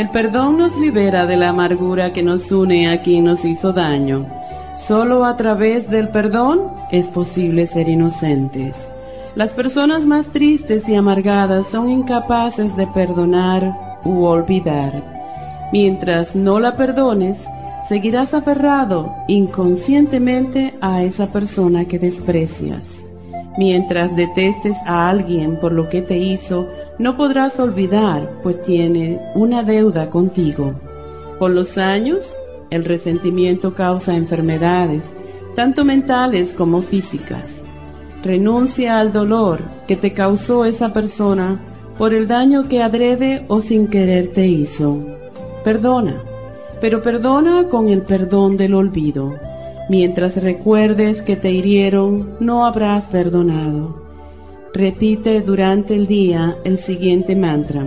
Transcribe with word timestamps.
El 0.00 0.08
perdón 0.08 0.56
nos 0.56 0.78
libera 0.78 1.26
de 1.26 1.36
la 1.36 1.50
amargura 1.50 2.14
que 2.14 2.22
nos 2.22 2.50
une 2.50 2.88
a 2.88 3.02
quien 3.02 3.24
nos 3.24 3.44
hizo 3.44 3.74
daño. 3.74 4.24
Solo 4.74 5.26
a 5.26 5.36
través 5.36 5.90
del 5.90 6.08
perdón 6.08 6.72
es 6.90 7.06
posible 7.06 7.66
ser 7.66 7.86
inocentes. 7.86 8.88
Las 9.34 9.50
personas 9.50 10.06
más 10.06 10.28
tristes 10.28 10.88
y 10.88 10.94
amargadas 10.94 11.66
son 11.66 11.90
incapaces 11.90 12.78
de 12.78 12.86
perdonar 12.86 14.00
u 14.02 14.24
olvidar. 14.24 15.68
Mientras 15.70 16.34
no 16.34 16.60
la 16.60 16.76
perdones, 16.76 17.44
seguirás 17.86 18.32
aferrado 18.32 19.14
inconscientemente 19.28 20.72
a 20.80 21.02
esa 21.02 21.26
persona 21.26 21.84
que 21.84 21.98
desprecias. 21.98 23.04
Mientras 23.58 24.14
detestes 24.14 24.76
a 24.86 25.08
alguien 25.08 25.56
por 25.56 25.72
lo 25.72 25.88
que 25.88 26.02
te 26.02 26.18
hizo, 26.18 26.68
no 26.98 27.16
podrás 27.16 27.58
olvidar, 27.58 28.30
pues 28.42 28.62
tiene 28.62 29.20
una 29.34 29.62
deuda 29.62 30.08
contigo. 30.08 30.74
Con 31.38 31.54
los 31.54 31.76
años, 31.76 32.36
el 32.70 32.84
resentimiento 32.84 33.74
causa 33.74 34.14
enfermedades, 34.14 35.10
tanto 35.56 35.84
mentales 35.84 36.52
como 36.52 36.82
físicas. 36.82 37.60
Renuncia 38.22 39.00
al 39.00 39.12
dolor 39.12 39.60
que 39.88 39.96
te 39.96 40.12
causó 40.12 40.64
esa 40.64 40.92
persona 40.92 41.60
por 41.98 42.14
el 42.14 42.28
daño 42.28 42.68
que 42.68 42.82
adrede 42.82 43.44
o 43.48 43.60
sin 43.60 43.88
querer 43.88 44.28
te 44.28 44.46
hizo. 44.46 44.98
Perdona, 45.64 46.14
pero 46.80 47.02
perdona 47.02 47.64
con 47.68 47.88
el 47.88 48.02
perdón 48.02 48.56
del 48.56 48.74
olvido. 48.74 49.34
Mientras 49.90 50.40
recuerdes 50.40 51.20
que 51.20 51.34
te 51.34 51.50
hirieron, 51.50 52.36
no 52.38 52.64
habrás 52.64 53.06
perdonado. 53.06 54.00
Repite 54.72 55.40
durante 55.40 55.96
el 55.96 56.06
día 56.06 56.56
el 56.62 56.78
siguiente 56.78 57.34
mantra. 57.34 57.82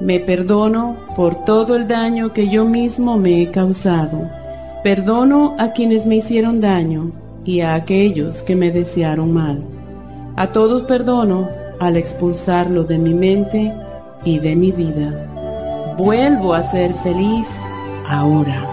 Me 0.00 0.20
perdono 0.20 0.98
por 1.16 1.44
todo 1.44 1.74
el 1.74 1.88
daño 1.88 2.32
que 2.32 2.48
yo 2.48 2.64
mismo 2.64 3.18
me 3.18 3.42
he 3.42 3.50
causado. 3.50 4.30
Perdono 4.84 5.56
a 5.58 5.72
quienes 5.72 6.06
me 6.06 6.14
hicieron 6.14 6.60
daño 6.60 7.10
y 7.44 7.58
a 7.58 7.74
aquellos 7.74 8.42
que 8.42 8.54
me 8.54 8.70
desearon 8.70 9.32
mal. 9.32 9.64
A 10.36 10.52
todos 10.52 10.84
perdono 10.84 11.48
al 11.80 11.96
expulsarlo 11.96 12.84
de 12.84 12.98
mi 12.98 13.14
mente 13.14 13.74
y 14.24 14.38
de 14.38 14.54
mi 14.54 14.70
vida. 14.70 15.94
Vuelvo 15.98 16.54
a 16.54 16.62
ser 16.62 16.94
feliz 17.02 17.48
ahora. 18.08 18.72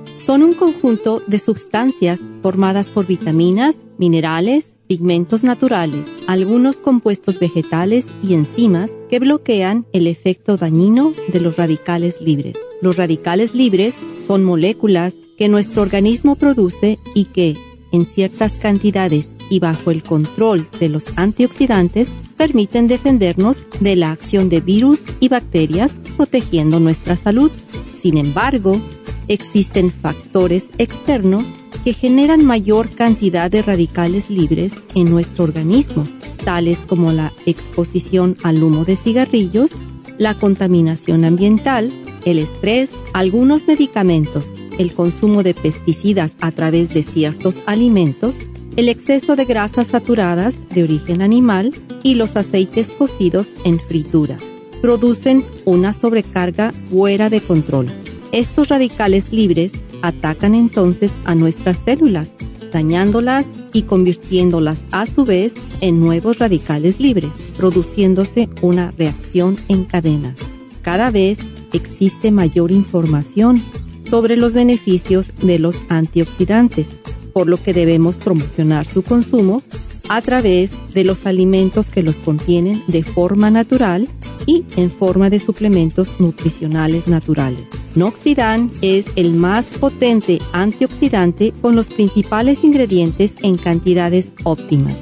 son 0.23 0.43
un 0.43 0.53
conjunto 0.53 1.23
de 1.25 1.39
sustancias 1.39 2.19
formadas 2.41 2.89
por 2.89 3.07
vitaminas, 3.07 3.77
minerales, 3.97 4.73
pigmentos 4.87 5.43
naturales, 5.43 6.05
algunos 6.27 6.77
compuestos 6.77 7.39
vegetales 7.39 8.07
y 8.21 8.33
enzimas 8.33 8.91
que 9.09 9.19
bloquean 9.19 9.85
el 9.93 10.07
efecto 10.07 10.57
dañino 10.57 11.13
de 11.31 11.39
los 11.39 11.57
radicales 11.57 12.21
libres. 12.21 12.55
Los 12.81 12.97
radicales 12.97 13.55
libres 13.55 13.95
son 14.27 14.43
moléculas 14.43 15.15
que 15.37 15.47
nuestro 15.47 15.81
organismo 15.81 16.35
produce 16.35 16.99
y 17.15 17.25
que, 17.25 17.55
en 17.91 18.05
ciertas 18.05 18.53
cantidades 18.53 19.29
y 19.49 19.59
bajo 19.59 19.91
el 19.91 20.03
control 20.03 20.67
de 20.79 20.89
los 20.89 21.17
antioxidantes, 21.17 22.11
permiten 22.37 22.87
defendernos 22.87 23.63
de 23.79 23.95
la 23.95 24.11
acción 24.11 24.49
de 24.49 24.61
virus 24.61 24.99
y 25.19 25.29
bacterias, 25.29 25.93
protegiendo 26.17 26.79
nuestra 26.79 27.15
salud. 27.15 27.51
Sin 27.95 28.17
embargo, 28.17 28.79
existen 29.27 29.91
factores 29.91 30.65
externos 30.77 31.45
que 31.83 31.93
generan 31.93 32.45
mayor 32.45 32.89
cantidad 32.89 33.49
de 33.49 33.61
radicales 33.61 34.29
libres 34.29 34.71
en 34.95 35.09
nuestro 35.09 35.43
organismo, 35.43 36.07
tales 36.43 36.79
como 36.79 37.11
la 37.11 37.31
exposición 37.45 38.37
al 38.43 38.61
humo 38.61 38.85
de 38.85 38.95
cigarrillos, 38.95 39.71
la 40.17 40.35
contaminación 40.35 41.25
ambiental, 41.25 41.91
el 42.25 42.39
estrés, 42.39 42.89
algunos 43.13 43.67
medicamentos, 43.67 44.45
el 44.77 44.93
consumo 44.93 45.43
de 45.43 45.53
pesticidas 45.53 46.35
a 46.39 46.51
través 46.51 46.93
de 46.93 47.03
ciertos 47.03 47.57
alimentos, 47.65 48.35
el 48.75 48.89
exceso 48.89 49.35
de 49.35 49.45
grasas 49.45 49.87
saturadas 49.87 50.55
de 50.69 50.83
origen 50.83 51.21
animal 51.21 51.73
y 52.03 52.15
los 52.15 52.35
aceites 52.35 52.87
cocidos 52.87 53.47
en 53.65 53.79
fritura. 53.79 54.37
Producen 54.81 55.43
una 55.65 55.93
sobrecarga 55.93 56.71
fuera 56.89 57.29
de 57.29 57.41
control 57.41 57.87
estos 58.31 58.69
radicales 58.69 59.31
libres 59.31 59.73
atacan 60.01 60.55
entonces 60.55 61.11
a 61.25 61.35
nuestras 61.35 61.77
células, 61.83 62.29
dañándolas 62.71 63.45
y 63.73 63.83
convirtiéndolas 63.83 64.79
a 64.91 65.05
su 65.05 65.25
vez 65.25 65.53
en 65.81 65.99
nuevos 65.99 66.39
radicales 66.39 66.99
libres, 66.99 67.31
produciéndose 67.57 68.49
una 68.61 68.91
reacción 68.91 69.57
en 69.67 69.85
cadena. 69.85 70.35
Cada 70.81 71.11
vez 71.11 71.39
existe 71.73 72.31
mayor 72.31 72.71
información 72.71 73.61
sobre 74.09 74.35
los 74.35 74.53
beneficios 74.53 75.27
de 75.41 75.59
los 75.59 75.77
antioxidantes, 75.89 76.87
por 77.33 77.47
lo 77.47 77.61
que 77.61 77.73
debemos 77.73 78.15
promocionar 78.15 78.85
su 78.85 79.03
consumo 79.03 79.61
a 80.11 80.21
través 80.21 80.71
de 80.93 81.03
los 81.05 81.25
alimentos 81.25 81.87
que 81.87 82.03
los 82.03 82.17
contienen 82.17 82.83
de 82.87 83.01
forma 83.01 83.49
natural 83.49 84.09
y 84.45 84.65
en 84.75 84.91
forma 84.91 85.29
de 85.29 85.39
suplementos 85.39 86.19
nutricionales 86.19 87.07
naturales. 87.07 87.63
Noxidan 87.95 88.69
es 88.81 89.05
el 89.15 89.33
más 89.33 89.63
potente 89.79 90.39
antioxidante 90.51 91.53
con 91.61 91.77
los 91.77 91.87
principales 91.87 92.65
ingredientes 92.65 93.35
en 93.41 93.55
cantidades 93.55 94.33
óptimas. 94.43 94.97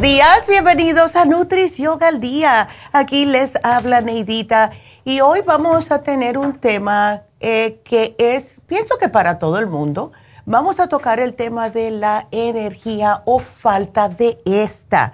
Días, 0.02 0.48
bienvenidos 0.48 1.18
a 1.18 1.26
Nutrición 1.26 2.02
al 2.02 2.22
Día. 2.22 2.70
Aquí 2.94 3.26
les 3.26 3.54
habla 3.64 4.00
Neidita 4.00 4.72
y 5.04 5.20
hoy 5.20 5.42
vamos 5.46 5.92
a 5.92 6.04
tener 6.04 6.38
un 6.38 6.58
tema 6.58 7.24
eh, 7.42 7.82
que 7.84 8.16
es, 8.18 8.56
pienso 8.66 8.98
que 8.98 9.10
para 9.10 9.40
todo 9.40 9.60
el 9.60 9.68
mundo, 9.68 10.14
vamos 10.46 10.80
a 10.80 10.88
tocar 10.88 11.20
el 11.20 11.34
tema 11.34 11.70
de 11.70 11.92
la 11.92 12.28
energía 12.32 13.24
o 13.26 13.40
falta 13.40 14.08
de 14.08 14.40
esta. 14.46 15.14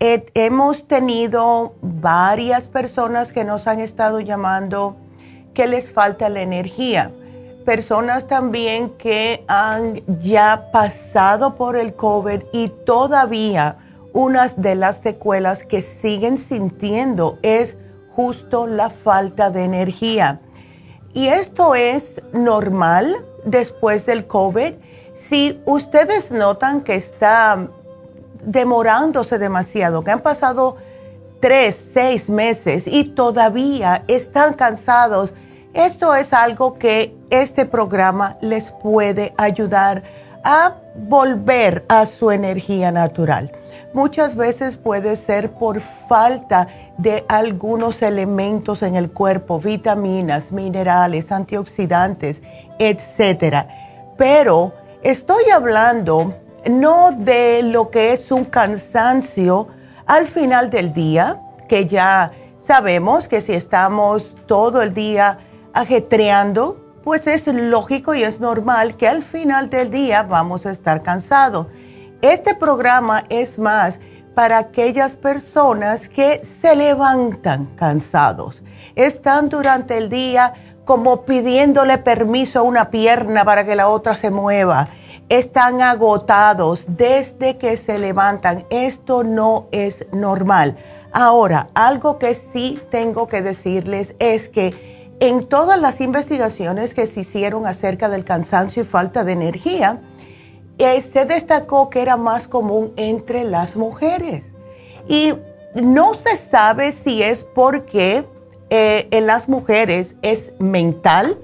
hemos 0.00 0.88
tenido 0.88 1.74
varias 1.80 2.66
personas 2.66 3.32
que 3.32 3.44
nos 3.44 3.68
han 3.68 3.78
estado 3.78 4.18
llamando 4.18 4.96
que 5.54 5.68
les 5.68 5.92
falta 5.92 6.28
la 6.28 6.40
energía. 6.40 7.12
Personas 7.64 8.26
también 8.26 8.90
que 8.98 9.44
han 9.46 10.02
ya 10.20 10.68
pasado 10.72 11.54
por 11.54 11.76
el 11.76 11.94
COVID 11.94 12.42
y 12.52 12.70
todavía 12.84 13.76
una 14.16 14.48
de 14.48 14.74
las 14.76 14.96
secuelas 14.96 15.62
que 15.62 15.82
siguen 15.82 16.38
sintiendo 16.38 17.38
es 17.42 17.76
justo 18.14 18.66
la 18.66 18.88
falta 18.88 19.50
de 19.50 19.64
energía. 19.64 20.40
Y 21.12 21.28
esto 21.28 21.74
es 21.74 22.22
normal 22.32 23.14
después 23.44 24.06
del 24.06 24.26
COVID. 24.26 24.72
Si 25.16 25.60
ustedes 25.66 26.30
notan 26.30 26.80
que 26.80 26.94
está 26.94 27.68
demorándose 28.42 29.38
demasiado, 29.38 30.02
que 30.02 30.12
han 30.12 30.20
pasado 30.20 30.78
tres, 31.40 31.76
seis 31.92 32.30
meses 32.30 32.86
y 32.86 33.04
todavía 33.04 34.02
están 34.08 34.54
cansados, 34.54 35.34
esto 35.74 36.14
es 36.14 36.32
algo 36.32 36.72
que 36.72 37.14
este 37.28 37.66
programa 37.66 38.38
les 38.40 38.70
puede 38.82 39.34
ayudar 39.36 40.04
a 40.42 40.76
volver 40.94 41.84
a 41.88 42.06
su 42.06 42.30
energía 42.30 42.90
natural. 42.90 43.52
Muchas 43.96 44.36
veces 44.36 44.76
puede 44.76 45.16
ser 45.16 45.52
por 45.52 45.80
falta 45.80 46.68
de 46.98 47.24
algunos 47.28 48.02
elementos 48.02 48.82
en 48.82 48.94
el 48.94 49.10
cuerpo, 49.10 49.58
vitaminas, 49.58 50.52
minerales, 50.52 51.32
antioxidantes, 51.32 52.42
etc. 52.78 53.64
Pero 54.18 54.74
estoy 55.02 55.44
hablando 55.48 56.34
no 56.68 57.12
de 57.12 57.62
lo 57.62 57.88
que 57.88 58.12
es 58.12 58.30
un 58.30 58.44
cansancio 58.44 59.68
al 60.04 60.26
final 60.26 60.68
del 60.68 60.92
día, 60.92 61.40
que 61.66 61.86
ya 61.86 62.32
sabemos 62.58 63.28
que 63.28 63.40
si 63.40 63.54
estamos 63.54 64.34
todo 64.44 64.82
el 64.82 64.92
día 64.92 65.38
ajetreando, 65.72 67.00
pues 67.02 67.26
es 67.26 67.46
lógico 67.46 68.14
y 68.14 68.24
es 68.24 68.40
normal 68.40 68.98
que 68.98 69.08
al 69.08 69.22
final 69.22 69.70
del 69.70 69.90
día 69.90 70.22
vamos 70.22 70.66
a 70.66 70.70
estar 70.70 71.02
cansados. 71.02 71.68
Este 72.32 72.56
programa 72.56 73.22
es 73.28 73.56
más 73.56 74.00
para 74.34 74.58
aquellas 74.58 75.14
personas 75.14 76.08
que 76.08 76.42
se 76.60 76.74
levantan 76.74 77.66
cansados, 77.76 78.60
están 78.96 79.48
durante 79.48 79.96
el 79.96 80.10
día 80.10 80.52
como 80.84 81.22
pidiéndole 81.22 81.98
permiso 81.98 82.58
a 82.58 82.62
una 82.62 82.90
pierna 82.90 83.44
para 83.44 83.64
que 83.64 83.76
la 83.76 83.86
otra 83.86 84.16
se 84.16 84.32
mueva 84.32 84.88
están 85.28 85.80
agotados 85.82 86.84
desde 86.88 87.58
que 87.58 87.76
se 87.76 87.96
levantan. 87.96 88.64
Esto 88.70 89.22
no 89.22 89.68
es 89.70 90.04
normal. 90.12 90.78
Ahora, 91.12 91.68
algo 91.74 92.18
que 92.18 92.34
sí 92.34 92.80
tengo 92.90 93.28
que 93.28 93.40
decirles 93.40 94.16
es 94.18 94.48
que 94.48 95.14
en 95.20 95.46
todas 95.46 95.80
las 95.80 96.00
investigaciones 96.00 96.92
que 96.92 97.06
se 97.06 97.20
hicieron 97.20 97.66
acerca 97.66 98.08
del 98.08 98.24
cansancio 98.24 98.82
y 98.82 98.86
falta 98.86 99.22
de 99.22 99.30
energía, 99.30 100.00
se 100.78 101.24
destacó 101.24 101.90
que 101.90 102.02
era 102.02 102.16
más 102.16 102.48
común 102.48 102.92
entre 102.96 103.44
las 103.44 103.76
mujeres. 103.76 104.44
Y 105.08 105.34
no 105.74 106.14
se 106.14 106.36
sabe 106.36 106.92
si 106.92 107.22
es 107.22 107.42
porque 107.42 108.24
eh, 108.70 109.08
en 109.10 109.26
las 109.26 109.48
mujeres 109.48 110.14
es 110.22 110.52
mental, 110.58 111.38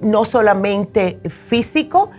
no 0.00 0.24
solamente 0.24 1.20
físico, 1.48 2.10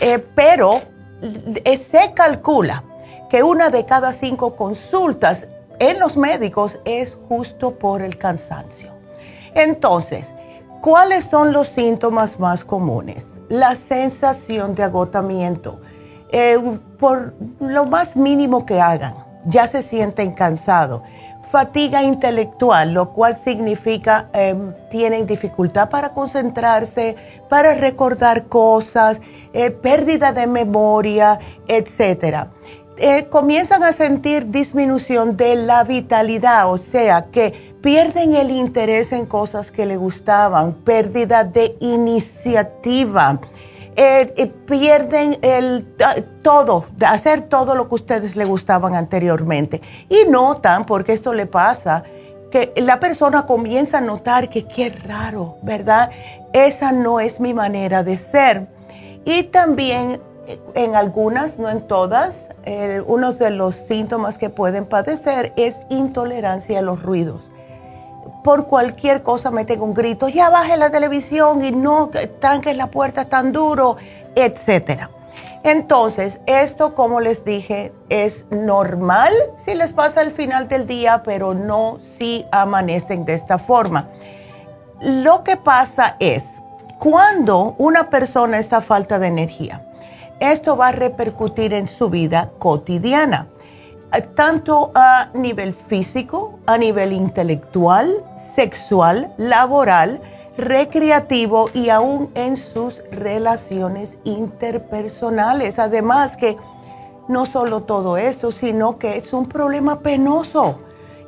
eh, 0.00 0.18
pero 0.34 0.80
eh, 1.22 1.78
se 1.78 2.12
calcula 2.14 2.82
que 3.30 3.42
una 3.42 3.70
de 3.70 3.86
cada 3.86 4.12
cinco 4.12 4.56
consultas 4.56 5.46
en 5.78 5.98
los 5.98 6.16
médicos 6.16 6.78
es 6.84 7.16
justo 7.28 7.72
por 7.72 8.02
el 8.02 8.18
cansancio. 8.18 8.92
Entonces, 9.54 10.26
¿cuáles 10.80 11.26
son 11.26 11.52
los 11.52 11.68
síntomas 11.68 12.38
más 12.40 12.64
comunes? 12.64 13.24
La 13.48 13.76
sensación 13.76 14.74
de 14.74 14.82
agotamiento. 14.82 15.80
Eh, 16.30 16.58
por 16.98 17.34
lo 17.60 17.86
más 17.86 18.16
mínimo 18.16 18.66
que 18.66 18.80
hagan, 18.80 19.14
ya 19.46 19.66
se 19.66 19.82
sienten 19.82 20.32
cansados 20.32 21.02
fatiga 21.50 22.02
intelectual, 22.02 22.92
lo 22.92 23.12
cual 23.12 23.36
significa 23.36 24.28
em, 24.32 24.74
tienen 24.90 25.26
dificultad 25.26 25.88
para 25.90 26.10
concentrarse, 26.10 27.16
para 27.48 27.74
recordar 27.74 28.46
cosas, 28.46 29.20
eh, 29.52 29.70
pérdida 29.70 30.32
de 30.32 30.46
memoria, 30.46 31.38
etc. 31.68 32.48
Eh, 32.98 33.26
comienzan 33.30 33.82
a 33.84 33.92
sentir 33.92 34.50
disminución 34.50 35.36
de 35.36 35.56
la 35.56 35.84
vitalidad, 35.84 36.70
o 36.70 36.78
sea 36.78 37.26
que 37.30 37.74
pierden 37.80 38.34
el 38.34 38.50
interés 38.50 39.12
en 39.12 39.26
cosas 39.26 39.70
que 39.70 39.86
les 39.86 39.98
gustaban, 39.98 40.72
pérdida 40.72 41.44
de 41.44 41.76
iniciativa 41.80 43.38
eh, 43.96 44.34
eh, 44.36 44.46
pierden 44.46 45.38
el 45.40 45.86
todo, 46.42 46.84
hacer 47.06 47.42
todo 47.48 47.74
lo 47.74 47.88
que 47.88 47.94
ustedes 47.94 48.36
les 48.36 48.46
gustaban 48.46 48.94
anteriormente. 48.94 49.80
Y 50.08 50.28
notan, 50.28 50.84
porque 50.84 51.14
esto 51.14 51.32
le 51.32 51.46
pasa, 51.46 52.04
que 52.50 52.72
la 52.76 53.00
persona 53.00 53.46
comienza 53.46 53.98
a 53.98 54.00
notar 54.02 54.50
que 54.50 54.68
qué 54.68 54.90
raro, 54.90 55.56
¿verdad? 55.62 56.10
Esa 56.52 56.92
no 56.92 57.20
es 57.20 57.40
mi 57.40 57.54
manera 57.54 58.02
de 58.02 58.18
ser. 58.18 58.68
Y 59.24 59.44
también 59.44 60.20
eh, 60.46 60.60
en 60.74 60.94
algunas, 60.94 61.58
no 61.58 61.70
en 61.70 61.86
todas, 61.86 62.42
uno 63.06 63.32
de 63.32 63.50
los 63.50 63.76
síntomas 63.76 64.38
que 64.38 64.50
pueden 64.50 64.86
padecer 64.86 65.52
es 65.56 65.80
intolerancia 65.88 66.80
a 66.80 66.82
los 66.82 67.00
ruidos 67.00 67.40
por 68.46 68.68
cualquier 68.68 69.24
cosa 69.24 69.50
meten 69.50 69.82
un 69.82 69.92
grito, 69.92 70.28
ya 70.28 70.48
baje 70.50 70.76
la 70.76 70.90
televisión 70.90 71.64
y 71.64 71.72
no 71.72 72.10
tranques 72.40 72.76
la 72.76 72.86
puerta 72.86 73.24
tan 73.24 73.50
duro, 73.50 73.96
etcétera. 74.36 75.10
Entonces, 75.64 76.38
esto, 76.46 76.94
como 76.94 77.20
les 77.20 77.44
dije, 77.44 77.92
es 78.08 78.44
normal 78.50 79.32
si 79.56 79.74
les 79.74 79.92
pasa 79.92 80.20
al 80.20 80.30
final 80.30 80.68
del 80.68 80.86
día, 80.86 81.24
pero 81.24 81.54
no 81.54 81.98
si 82.18 82.46
amanecen 82.52 83.24
de 83.24 83.34
esta 83.34 83.58
forma. 83.58 84.10
Lo 85.00 85.42
que 85.42 85.56
pasa 85.56 86.14
es, 86.20 86.44
cuando 87.00 87.74
una 87.78 88.10
persona 88.10 88.60
está 88.60 88.80
falta 88.80 89.18
de 89.18 89.26
energía, 89.26 89.82
esto 90.38 90.76
va 90.76 90.88
a 90.88 90.92
repercutir 90.92 91.74
en 91.74 91.88
su 91.88 92.10
vida 92.10 92.52
cotidiana 92.60 93.48
tanto 94.22 94.92
a 94.94 95.30
nivel 95.34 95.74
físico, 95.74 96.58
a 96.66 96.78
nivel 96.78 97.12
intelectual, 97.12 98.24
sexual, 98.54 99.32
laboral, 99.36 100.20
recreativo 100.56 101.68
y 101.74 101.90
aún 101.90 102.30
en 102.34 102.56
sus 102.56 102.94
relaciones 103.10 104.16
interpersonales. 104.24 105.78
Además 105.78 106.36
que 106.36 106.56
no 107.28 107.46
solo 107.46 107.82
todo 107.82 108.16
eso, 108.16 108.52
sino 108.52 108.98
que 108.98 109.18
es 109.18 109.32
un 109.32 109.48
problema 109.48 110.00
penoso, 110.00 110.80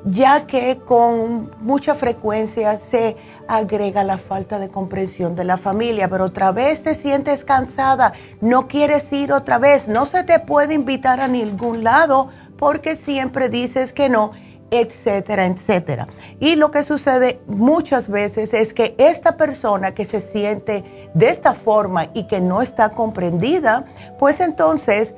ya 0.04 0.46
que 0.46 0.78
con 0.78 1.50
mucha 1.60 1.94
frecuencia 1.94 2.78
se 2.78 3.16
agrega 3.48 4.04
la 4.04 4.18
falta 4.18 4.58
de 4.58 4.68
comprensión 4.68 5.34
de 5.34 5.44
la 5.44 5.56
familia, 5.56 6.08
pero 6.08 6.26
otra 6.26 6.52
vez 6.52 6.82
te 6.82 6.94
sientes 6.94 7.44
cansada, 7.44 8.12
no 8.40 8.68
quieres 8.68 9.10
ir 9.12 9.32
otra 9.32 9.58
vez, 9.58 9.88
no 9.88 10.06
se 10.06 10.22
te 10.22 10.38
puede 10.38 10.74
invitar 10.74 11.20
a 11.20 11.28
ningún 11.28 11.82
lado 11.82 12.28
porque 12.58 12.96
siempre 12.96 13.48
dices 13.48 13.92
que 13.92 14.08
no, 14.08 14.32
etcétera, 14.70 15.46
etcétera. 15.46 16.08
Y 16.40 16.56
lo 16.56 16.70
que 16.70 16.82
sucede 16.82 17.40
muchas 17.46 18.08
veces 18.08 18.52
es 18.52 18.74
que 18.74 18.94
esta 18.98 19.36
persona 19.36 19.94
que 19.94 20.04
se 20.04 20.20
siente 20.20 21.10
de 21.14 21.28
esta 21.28 21.54
forma 21.54 22.08
y 22.14 22.26
que 22.26 22.40
no 22.40 22.60
está 22.60 22.90
comprendida, 22.90 23.86
pues 24.18 24.40
entonces 24.40 25.14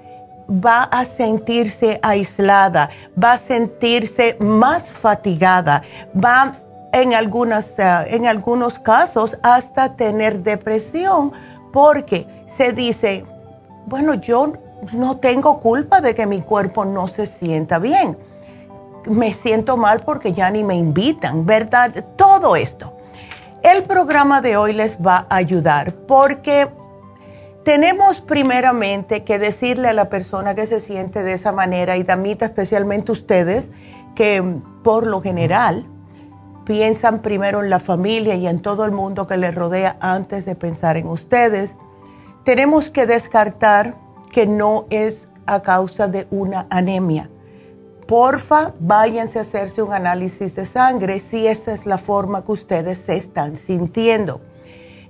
va 0.49 0.85
a 0.85 1.05
sentirse 1.05 1.99
aislada, 2.03 2.91
va 3.23 3.33
a 3.33 3.39
sentirse 3.39 4.37
más 4.41 4.91
fatigada, 4.91 5.83
va 6.13 6.57
en, 6.93 7.15
algunas, 7.15 7.79
eh, 7.79 7.85
en 8.09 8.27
algunos 8.27 8.79
casos 8.79 9.39
hasta 9.43 9.97
tener 9.97 10.43
depresión 10.43 11.33
porque 11.73 12.27
se 12.57 12.73
dice, 12.73 13.25
bueno, 13.87 14.15
yo 14.15 14.53
no 14.93 15.19
tengo 15.19 15.61
culpa 15.61 16.01
de 16.01 16.15
que 16.15 16.27
mi 16.27 16.41
cuerpo 16.41 16.85
no 16.85 17.09
se 17.09 17.27
sienta 17.27 17.79
bien. 17.79 18.17
Me 19.07 19.33
siento 19.33 19.77
mal 19.77 20.01
porque 20.01 20.33
ya 20.33 20.51
ni 20.51 20.65
me 20.65 20.75
invitan, 20.75 21.47
¿verdad? 21.47 22.05
Todo 22.17 22.57
esto. 22.57 22.93
El 23.63 23.83
programa 23.85 24.41
de 24.41 24.57
hoy 24.57 24.73
les 24.73 24.99
va 24.99 25.27
a 25.29 25.37
ayudar 25.37 25.93
porque 25.93 26.69
tenemos 27.65 28.21
primeramente 28.21 29.23
que 29.23 29.39
decirle 29.39 29.89
a 29.89 29.93
la 29.93 30.09
persona 30.09 30.55
que 30.55 30.67
se 30.67 30.81
siente 30.81 31.23
de 31.23 31.35
esa 31.35 31.53
manera, 31.53 31.97
y 31.97 32.03
damita 32.03 32.47
especialmente 32.47 33.13
ustedes, 33.13 33.69
que 34.15 34.43
por 34.83 35.07
lo 35.07 35.21
general 35.21 35.87
piensan 36.65 37.19
primero 37.21 37.63
en 37.63 37.69
la 37.69 37.81
familia 37.81 38.35
y 38.35 38.47
en 38.47 38.61
todo 38.61 38.85
el 38.85 38.93
mundo 38.93 39.27
que 39.27 39.37
les 39.37 39.55
rodea 39.55 39.97
antes 40.01 40.47
de 40.47 40.55
pensar 40.55 40.97
en 40.97 41.07
ustedes. 41.07 41.75
Tenemos 42.45 42.89
que 42.89 43.07
descartar 43.07 43.95
que 44.31 44.47
no 44.47 44.87
es 44.91 45.29
a 45.47 45.61
causa 45.63 46.09
de 46.09 46.27
una 46.31 46.67
anemia. 46.71 47.31
porfa, 48.07 48.73
váyanse 48.81 49.39
a 49.39 49.43
hacerse 49.43 49.83
un 49.83 49.93
análisis 49.93 50.57
de 50.57 50.67
sangre 50.67 51.21
si 51.21 51.47
esta 51.47 51.73
es 51.73 51.87
la 51.87 51.97
forma 51.97 52.45
que 52.45 52.51
ustedes 52.51 52.99
se 52.99 53.17
están 53.17 53.57
sintiendo. 53.57 54.41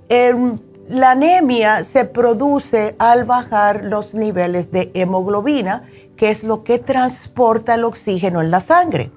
Em, 0.07 0.59
la 0.87 1.11
anemia 1.11 1.83
se 1.83 2.05
produce 2.05 2.95
al 2.99 3.25
bajar 3.25 3.83
los 3.85 4.13
niveles 4.13 4.71
de 4.71 4.91
hemoglobina, 4.93 5.89
que 6.15 6.29
es 6.29 6.43
lo 6.43 6.63
que 6.63 6.77
transporta 6.77 7.73
el 7.73 7.85
oxígeno 7.85 8.39
en 8.39 8.51
la 8.51 8.61
sangre. 8.61 9.09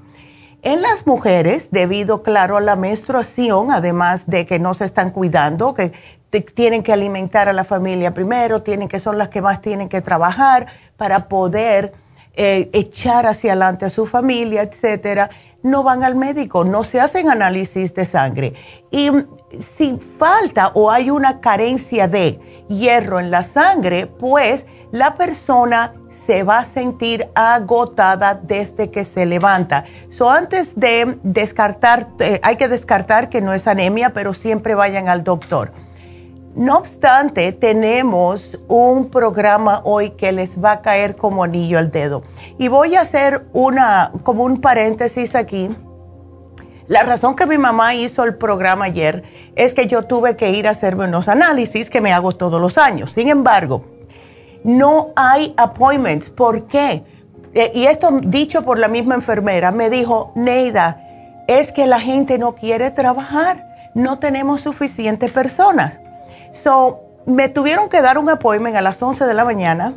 En 0.62 0.80
las 0.80 1.06
mujeres, 1.06 1.70
debido, 1.70 2.23
claro, 2.23 2.56
a 2.56 2.62
la 2.62 2.76
menstruación, 2.76 3.70
además 3.70 4.26
de 4.26 4.46
que 4.46 4.58
no 4.58 4.73
se 4.73 4.87
están 4.87 5.11
cuidando, 5.11 5.75
que 5.75 5.92
tienen 6.40 6.82
que 6.82 6.92
alimentar 6.92 7.48
a 7.48 7.52
la 7.52 7.64
familia 7.64 8.12
primero, 8.12 8.62
tienen 8.62 8.88
que 8.88 9.00
son 9.00 9.18
las 9.18 9.28
que 9.28 9.42
más 9.42 9.60
tienen 9.60 9.88
que 9.88 10.00
trabajar 10.00 10.66
para 10.96 11.28
poder 11.28 11.92
eh, 12.36 12.70
echar 12.72 13.26
hacia 13.26 13.52
adelante 13.52 13.84
a 13.84 13.90
su 13.90 14.06
familia, 14.06 14.62
etcétera, 14.62 15.30
no 15.62 15.82
van 15.82 16.04
al 16.04 16.14
médico, 16.14 16.64
no 16.64 16.84
se 16.84 17.00
hacen 17.00 17.30
análisis 17.30 17.94
de 17.94 18.04
sangre. 18.04 18.54
Y 18.90 19.10
mm, 19.10 19.26
si 19.60 19.96
falta 19.96 20.72
o 20.74 20.90
hay 20.90 21.10
una 21.10 21.40
carencia 21.40 22.08
de 22.08 22.38
hierro 22.68 23.20
en 23.20 23.30
la 23.30 23.44
sangre, 23.44 24.06
pues 24.06 24.66
la 24.90 25.14
persona 25.16 25.94
se 26.26 26.42
va 26.42 26.58
a 26.58 26.64
sentir 26.64 27.28
agotada 27.34 28.34
desde 28.34 28.90
que 28.90 29.04
se 29.04 29.26
levanta. 29.26 29.84
So, 30.10 30.30
antes 30.30 30.78
de 30.78 31.18
descartar, 31.22 32.08
eh, 32.20 32.40
hay 32.42 32.56
que 32.56 32.68
descartar 32.68 33.28
que 33.28 33.40
no 33.40 33.52
es 33.52 33.66
anemia, 33.66 34.10
pero 34.10 34.34
siempre 34.34 34.74
vayan 34.74 35.08
al 35.08 35.24
doctor. 35.24 35.72
No 36.54 36.78
obstante, 36.78 37.50
tenemos 37.50 38.56
un 38.68 39.11
programa 39.11 39.80
hoy 39.82 40.11
que 40.11 40.30
les 40.30 40.62
va 40.62 40.73
a 40.73 40.82
caer 40.82 41.16
como 41.16 41.42
anillo 41.42 41.80
al 41.80 41.90
dedo. 41.90 42.23
Y 42.58 42.68
voy 42.68 42.94
a 42.94 43.00
hacer 43.00 43.46
una, 43.52 44.12
como 44.23 44.44
un 44.44 44.61
paréntesis 44.61 45.34
aquí. 45.34 45.68
La 46.87 47.02
razón 47.02 47.34
que 47.34 47.46
mi 47.46 47.58
mamá 47.58 47.96
hizo 47.96 48.23
el 48.23 48.37
programa 48.37 48.84
ayer 48.84 49.25
es 49.56 49.75
que 49.75 49.88
yo 49.88 50.04
tuve 50.04 50.37
que 50.37 50.50
ir 50.50 50.68
a 50.68 50.70
hacerme 50.70 51.06
unos 51.06 51.26
análisis 51.26 51.90
que 51.90 52.00
me 52.00 52.12
hago 52.12 52.30
todos 52.30 52.61
los 52.61 52.78
años. 52.78 53.11
Sin 53.14 53.28
embargo, 53.28 53.84
no 54.62 55.08
hay 55.16 55.54
appointments. 55.56 56.30
¿Por 56.30 56.68
qué? 56.68 57.02
Eh, 57.52 57.73
y 57.75 57.87
esto 57.87 58.20
dicho 58.23 58.64
por 58.64 58.78
la 58.78 58.87
misma 58.87 59.16
enfermera, 59.16 59.73
me 59.73 59.90
dijo, 59.90 60.30
Neida, 60.37 61.00
es 61.49 61.73
que 61.73 61.87
la 61.87 61.99
gente 61.99 62.38
no 62.38 62.54
quiere 62.54 62.92
trabajar, 62.92 63.90
no 63.94 64.20
tenemos 64.20 64.61
suficientes 64.61 65.32
personas. 65.32 65.99
So, 66.54 67.00
me 67.26 67.49
tuvieron 67.49 67.88
que 67.88 68.00
dar 68.00 68.18
un 68.18 68.30
appointment 68.30 68.76
a 68.76 68.80
las 68.80 69.02
11 69.02 69.25
de 69.25 69.34
la 69.34 69.44
mañana 69.44 69.94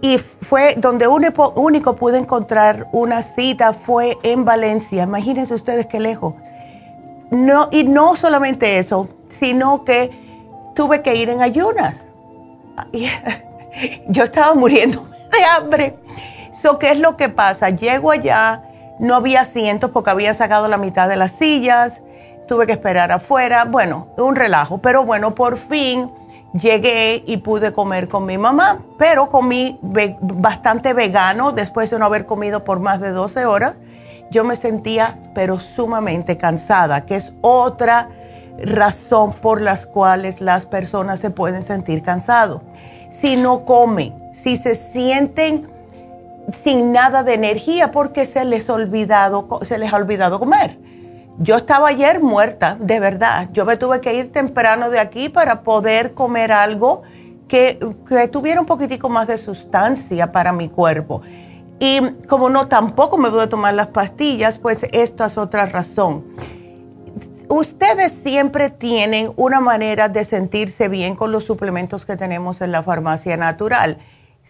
y 0.00 0.18
fue 0.18 0.74
donde 0.76 1.06
único, 1.06 1.50
único 1.56 1.96
pude 1.96 2.18
encontrar 2.18 2.88
una 2.92 3.22
cita 3.22 3.72
fue 3.72 4.18
en 4.22 4.44
Valencia. 4.44 5.04
Imagínense 5.04 5.54
ustedes 5.54 5.86
qué 5.86 6.00
lejos. 6.00 6.34
No, 7.30 7.68
y 7.72 7.84
no 7.84 8.14
solamente 8.16 8.78
eso, 8.78 9.08
sino 9.28 9.84
que 9.84 10.10
tuve 10.74 11.02
que 11.02 11.16
ir 11.16 11.30
en 11.30 11.42
ayunas. 11.42 12.04
Yo 14.08 14.24
estaba 14.24 14.54
muriendo 14.54 15.08
de 15.32 15.44
hambre. 15.44 15.96
So, 16.60 16.78
¿Qué 16.78 16.90
es 16.90 16.98
lo 16.98 17.16
que 17.16 17.28
pasa? 17.28 17.70
Llego 17.70 18.10
allá, 18.10 18.62
no 18.98 19.14
había 19.14 19.42
asientos 19.42 19.90
porque 19.90 20.10
habían 20.10 20.34
sacado 20.34 20.68
la 20.68 20.76
mitad 20.76 21.08
de 21.08 21.16
las 21.16 21.32
sillas 21.32 22.00
tuve 22.46 22.66
que 22.66 22.72
esperar 22.72 23.12
afuera, 23.12 23.64
bueno, 23.64 24.08
un 24.16 24.36
relajo, 24.36 24.78
pero 24.78 25.04
bueno, 25.04 25.34
por 25.34 25.58
fin 25.58 26.10
llegué 26.52 27.22
y 27.26 27.38
pude 27.38 27.72
comer 27.72 28.08
con 28.08 28.24
mi 28.24 28.38
mamá, 28.38 28.80
pero 28.98 29.28
comí 29.30 29.78
bastante 29.82 30.92
vegano 30.92 31.52
después 31.52 31.90
de 31.90 31.98
no 31.98 32.06
haber 32.06 32.26
comido 32.26 32.64
por 32.64 32.80
más 32.80 33.00
de 33.00 33.10
12 33.10 33.44
horas. 33.46 33.74
Yo 34.30 34.44
me 34.44 34.56
sentía 34.56 35.18
pero 35.34 35.60
sumamente 35.60 36.36
cansada, 36.36 37.04
que 37.04 37.16
es 37.16 37.32
otra 37.42 38.08
razón 38.58 39.34
por 39.34 39.60
las 39.60 39.86
cuales 39.86 40.40
las 40.40 40.66
personas 40.66 41.20
se 41.20 41.30
pueden 41.30 41.62
sentir 41.62 42.02
cansados. 42.02 42.62
Si 43.10 43.36
no 43.36 43.64
comen, 43.64 44.14
si 44.32 44.56
se 44.56 44.74
sienten 44.74 45.68
sin 46.64 46.92
nada 46.92 47.22
de 47.22 47.34
energía 47.34 47.90
porque 47.90 48.24
se 48.26 48.44
les, 48.44 48.68
olvidado, 48.70 49.60
se 49.62 49.78
les 49.78 49.92
ha 49.92 49.96
olvidado 49.96 50.38
comer 50.38 50.78
yo 51.38 51.56
estaba 51.56 51.88
ayer 51.88 52.20
muerta, 52.20 52.76
de 52.80 52.98
verdad. 52.98 53.48
Yo 53.52 53.64
me 53.64 53.76
tuve 53.76 54.00
que 54.00 54.14
ir 54.14 54.32
temprano 54.32 54.90
de 54.90 54.98
aquí 54.98 55.28
para 55.28 55.62
poder 55.62 56.14
comer 56.14 56.52
algo 56.52 57.02
que, 57.48 57.78
tuviera 58.32 58.60
un 58.60 58.66
poquitico 58.66 59.08
más 59.08 59.28
de 59.28 59.38
sustancia 59.38 60.32
para 60.32 60.52
mi 60.52 60.68
cuerpo. 60.68 61.22
Y 61.78 62.00
como 62.26 62.48
no 62.48 62.68
tampoco 62.68 63.18
me 63.18 63.30
puedo 63.30 63.48
tomar 63.48 63.74
las 63.74 63.88
pastillas, 63.88 64.58
pues 64.58 64.86
esto 64.92 65.24
es 65.24 65.36
otra 65.36 65.66
razón. 65.66 66.24
Ustedes 67.48 68.12
siempre 68.12 68.70
tienen 68.70 69.30
una 69.36 69.60
manera 69.60 70.08
de 70.08 70.24
sentirse 70.24 70.88
bien 70.88 71.14
con 71.14 71.30
los 71.32 71.44
suplementos 71.44 72.04
que 72.04 72.16
tenemos 72.16 72.60
en 72.60 72.72
la 72.72 72.82
farmacia 72.82 73.36
natural. 73.36 73.98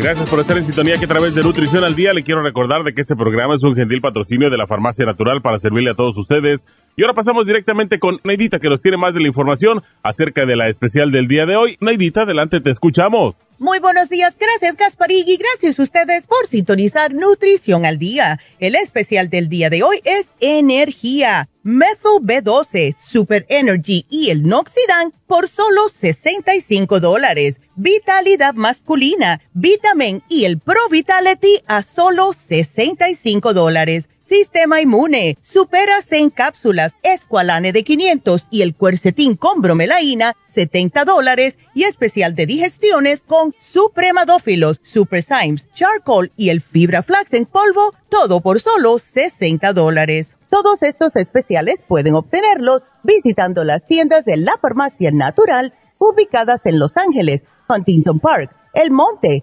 Gracias 0.03 0.29
por 0.29 0.41
estar 0.41 0.59
en 0.59 0.65
sintonía 0.65 0.97
que 0.99 1.05
a 1.05 1.09
través 1.09 1.33
de 1.33 1.45
Nutrición 1.45 1.85
al 1.85 1.95
Día 1.95 2.13
le 2.13 2.25
quiero 2.25 2.43
recordar 2.43 2.83
de 2.83 2.93
que 2.93 3.03
este 3.03 3.15
programa 3.15 3.55
es 3.55 3.63
un 3.63 3.77
gentil 3.77 4.01
patrocinio 4.01 4.51
de 4.51 4.57
la 4.57 4.67
Farmacia 4.67 5.07
Natural 5.07 5.41
para 5.43 5.59
servirle 5.59 5.91
a 5.91 5.95
todos 5.95 6.17
ustedes. 6.17 6.67
Y 6.97 7.03
ahora 7.03 7.15
pasamos 7.15 7.47
directamente 7.47 8.01
con 8.01 8.19
Neidita 8.25 8.59
que 8.59 8.69
nos 8.69 8.83
tiene 8.83 8.97
más 8.97 9.15
de 9.15 9.21
la 9.21 9.29
información 9.29 9.81
acerca 10.03 10.45
de 10.45 10.57
la 10.57 10.69
especial 10.69 11.13
del 11.13 11.29
día 11.29 11.47
de 11.47 11.55
hoy. 11.55 11.77
Neidita, 11.81 12.23
adelante, 12.23 12.61
te 12.61 12.71
escuchamos. 12.71 13.37
Muy 13.63 13.79
buenos 13.79 14.09
días, 14.09 14.37
gracias 14.37 14.77
Gasparigui, 14.77 15.37
gracias 15.37 15.79
a 15.79 15.85
ustedes 15.85 16.27
por 16.27 16.49
sintonizar 16.49 17.15
Nutrición 17.15 17.87
al 17.87 17.97
Día. 17.97 18.41
El 18.59 18.75
especial 18.75 19.31
del 19.31 19.49
día 19.49 19.71
de 19.71 19.85
hoy 19.85 20.01
es 20.03 20.31
Energía, 20.41 21.49
Methyl 21.63 22.19
B12, 22.23 22.97
Super 23.01 23.47
Energy 23.49 24.05
y 24.11 24.31
el 24.31 24.43
Noxidan 24.43 25.13
por 25.29 25.49
solo 25.49 25.83
65 25.89 26.99
dólares. 26.99 27.61
Vitalidad 27.77 28.55
masculina, 28.55 29.41
Vitamin 29.53 30.25
y 30.29 30.45
el 30.45 30.59
Pro 30.59 30.89
Vitality 30.91 31.63
a 31.69 31.85
solo 31.85 32.33
65 32.33 33.55
dólares. 33.55 34.09
Sistema 34.35 34.81
inmune, 34.81 35.37
superas 35.43 36.11
en 36.11 36.31
cápsulas, 36.31 36.97
escualane 37.03 37.71
de 37.71 37.85
500 37.85 38.47
y 38.49 38.63
el 38.63 38.75
cuercetín 38.75 39.37
con 39.37 39.61
bromelaína, 39.61 40.37
70 40.55 41.05
dólares 41.05 41.59
y 41.75 41.83
especial 41.83 42.35
de 42.35 42.47
digestiones 42.47 43.25
con 43.25 43.55
supremadófilos, 43.61 44.81
super 44.85 45.23
Symes, 45.23 45.71
charcoal 45.75 46.33
y 46.35 46.49
el 46.49 46.63
fibra 46.63 47.03
flax 47.03 47.35
en 47.35 47.45
polvo, 47.45 47.93
todo 48.09 48.41
por 48.41 48.61
solo 48.61 48.99
60 48.99 49.75
dólares. 49.75 50.35
Todos 50.49 50.83
estos 50.83 51.15
especiales 51.17 51.85
pueden 51.87 52.15
obtenerlos 52.15 52.85
visitando 53.03 53.65
las 53.65 53.87
tiendas 53.87 54.25
de 54.25 54.39
la 54.39 54.57
farmacia 54.63 55.11
natural 55.13 55.75
ubicadas 55.99 56.65
en 56.65 56.79
Los 56.79 56.97
Ángeles, 56.97 57.43
Huntington 57.69 58.19
Park, 58.19 58.51
El 58.73 58.93
Monte, 58.93 59.43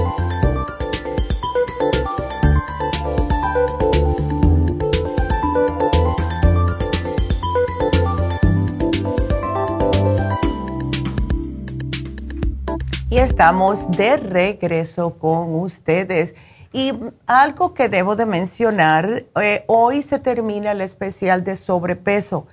Y 13.11 13.17
estamos 13.19 13.91
de 13.91 14.15
regreso 14.15 15.19
con 15.19 15.53
ustedes. 15.55 16.33
Y 16.71 16.93
algo 17.27 17.73
que 17.73 17.89
debo 17.89 18.15
de 18.15 18.25
mencionar, 18.25 19.25
eh, 19.41 19.65
hoy 19.67 20.01
se 20.01 20.17
termina 20.17 20.71
el 20.71 20.79
especial 20.79 21.43
de 21.43 21.57
sobrepeso. 21.57 22.47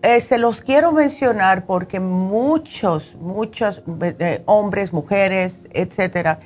Eh, 0.00 0.22
se 0.22 0.38
los 0.38 0.62
quiero 0.62 0.92
mencionar 0.92 1.66
porque 1.66 2.00
muchos, 2.00 3.14
muchos 3.16 3.82
eh, 4.00 4.42
hombres, 4.46 4.94
mujeres, 4.94 5.68
etcétera, 5.74 6.40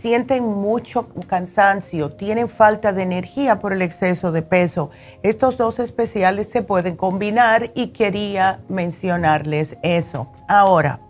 sienten 0.00 0.44
mucho 0.44 1.10
cansancio, 1.26 2.12
tienen 2.12 2.48
falta 2.48 2.94
de 2.94 3.02
energía 3.02 3.58
por 3.58 3.74
el 3.74 3.82
exceso 3.82 4.32
de 4.32 4.40
peso. 4.40 4.88
Estos 5.22 5.58
dos 5.58 5.78
especiales 5.78 6.48
se 6.48 6.62
pueden 6.62 6.96
combinar 6.96 7.70
y 7.74 7.88
quería 7.88 8.60
mencionarles 8.70 9.76
eso. 9.82 10.32
Ahora, 10.48 11.00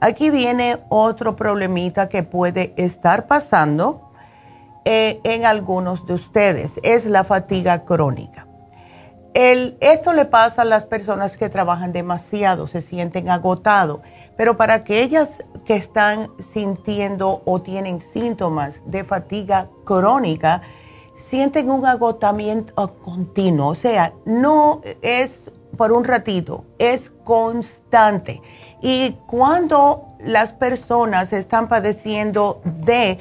Aquí 0.00 0.30
viene 0.30 0.78
otro 0.88 1.34
problemita 1.34 2.08
que 2.08 2.22
puede 2.22 2.72
estar 2.76 3.26
pasando 3.26 4.12
eh, 4.84 5.20
en 5.24 5.44
algunos 5.44 6.06
de 6.06 6.14
ustedes, 6.14 6.78
es 6.84 7.04
la 7.04 7.24
fatiga 7.24 7.84
crónica. 7.84 8.46
esto 9.34 10.12
le 10.12 10.24
pasa 10.24 10.62
a 10.62 10.64
las 10.64 10.84
personas 10.84 11.36
que 11.36 11.48
trabajan 11.48 11.92
demasiado, 11.92 12.68
se 12.68 12.80
sienten 12.80 13.28
agotados, 13.28 14.00
pero 14.36 14.56
para 14.56 14.74
aquellas 14.74 15.44
que 15.66 15.74
están 15.74 16.30
sintiendo 16.40 17.42
o 17.44 17.60
tienen 17.60 18.00
síntomas 18.00 18.80
de 18.86 19.04
fatiga 19.04 19.68
crónica, 19.84 20.62
sienten 21.16 21.70
un 21.70 21.84
agotamiento 21.86 22.96
continuo, 23.04 23.70
o 23.70 23.74
sea, 23.74 24.12
no 24.24 24.80
es 25.02 25.50
por 25.76 25.92
un 25.92 26.04
ratito, 26.04 26.64
es 26.78 27.10
constante 27.24 28.40
y 28.80 29.12
cuando 29.26 30.14
las 30.18 30.52
personas 30.52 31.32
están 31.32 31.68
padeciendo 31.68 32.60
de 32.64 33.18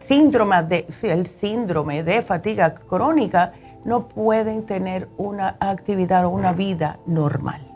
síndrome 0.00 0.62
de, 0.64 0.86
el 1.02 1.26
síndrome 1.26 2.02
de 2.02 2.22
fatiga 2.22 2.74
crónica, 2.74 3.52
no 3.84 4.08
pueden 4.08 4.66
tener 4.66 5.08
una 5.16 5.56
actividad 5.60 6.26
o 6.26 6.30
una 6.30 6.52
vida 6.52 6.98
normal. 7.06 7.66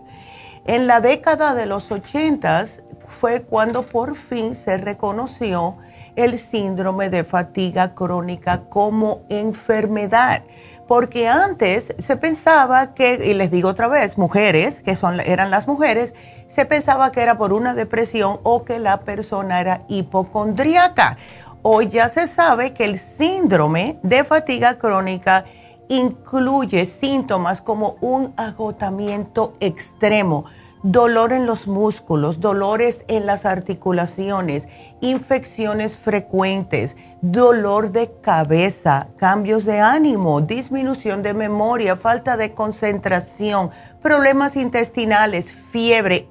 En 0.66 0.86
la 0.86 1.00
década 1.00 1.54
de 1.54 1.66
los 1.66 1.90
80 1.90 2.66
fue 3.08 3.42
cuando 3.42 3.82
por 3.82 4.16
fin 4.16 4.54
se 4.54 4.76
reconoció 4.76 5.76
el 6.16 6.38
síndrome 6.38 7.10
de 7.10 7.24
fatiga 7.24 7.94
crónica 7.94 8.62
como 8.68 9.22
enfermedad, 9.28 10.42
porque 10.86 11.28
antes 11.28 11.94
se 11.98 12.16
pensaba 12.16 12.94
que, 12.94 13.14
y 13.26 13.34
les 13.34 13.50
digo 13.50 13.70
otra 13.70 13.88
vez, 13.88 14.18
mujeres, 14.18 14.80
que 14.80 14.96
son, 14.96 15.20
eran 15.20 15.50
las 15.50 15.66
mujeres, 15.66 16.12
se 16.54 16.64
pensaba 16.64 17.10
que 17.10 17.20
era 17.20 17.36
por 17.36 17.52
una 17.52 17.74
depresión 17.74 18.38
o 18.44 18.64
que 18.64 18.78
la 18.78 19.00
persona 19.00 19.60
era 19.60 19.80
hipocondríaca. 19.88 21.18
Hoy 21.62 21.88
ya 21.88 22.08
se 22.08 22.28
sabe 22.28 22.74
que 22.74 22.84
el 22.84 22.98
síndrome 22.98 23.98
de 24.02 24.22
fatiga 24.22 24.78
crónica 24.78 25.44
incluye 25.88 26.86
síntomas 26.86 27.60
como 27.60 27.96
un 28.00 28.32
agotamiento 28.36 29.54
extremo, 29.60 30.44
dolor 30.82 31.32
en 31.32 31.46
los 31.46 31.66
músculos, 31.66 32.40
dolores 32.40 33.04
en 33.08 33.26
las 33.26 33.46
articulaciones, 33.46 34.68
infecciones 35.00 35.96
frecuentes, 35.96 36.94
dolor 37.22 37.90
de 37.90 38.12
cabeza, 38.20 39.08
cambios 39.16 39.64
de 39.64 39.80
ánimo, 39.80 40.42
disminución 40.42 41.22
de 41.22 41.32
memoria, 41.32 41.96
falta 41.96 42.36
de 42.36 42.52
concentración, 42.52 43.70
problemas 44.04 44.54
intestinales, 44.54 45.50
fiebre. 45.72 46.28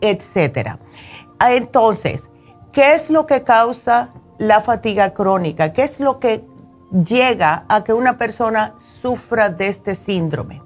Ah, 1.39 1.53
entonces, 1.53 2.29
¿qué 2.71 2.93
es 2.93 3.09
lo 3.09 3.25
que 3.25 3.41
causa 3.41 4.12
la 4.38 4.62
fatiga 4.62 5.15
crónica? 5.15 5.73
¿Qué 5.73 5.81
es 5.81 5.99
lo 5.99 6.19
que 6.19 6.45
llega 6.91 7.65
a 7.67 7.83
que 7.83 7.93
una 7.93 8.19
persona 8.19 8.75
sufra 9.01 9.49
de 9.49 9.69
este 9.69 9.95
síndrome? 9.95 10.62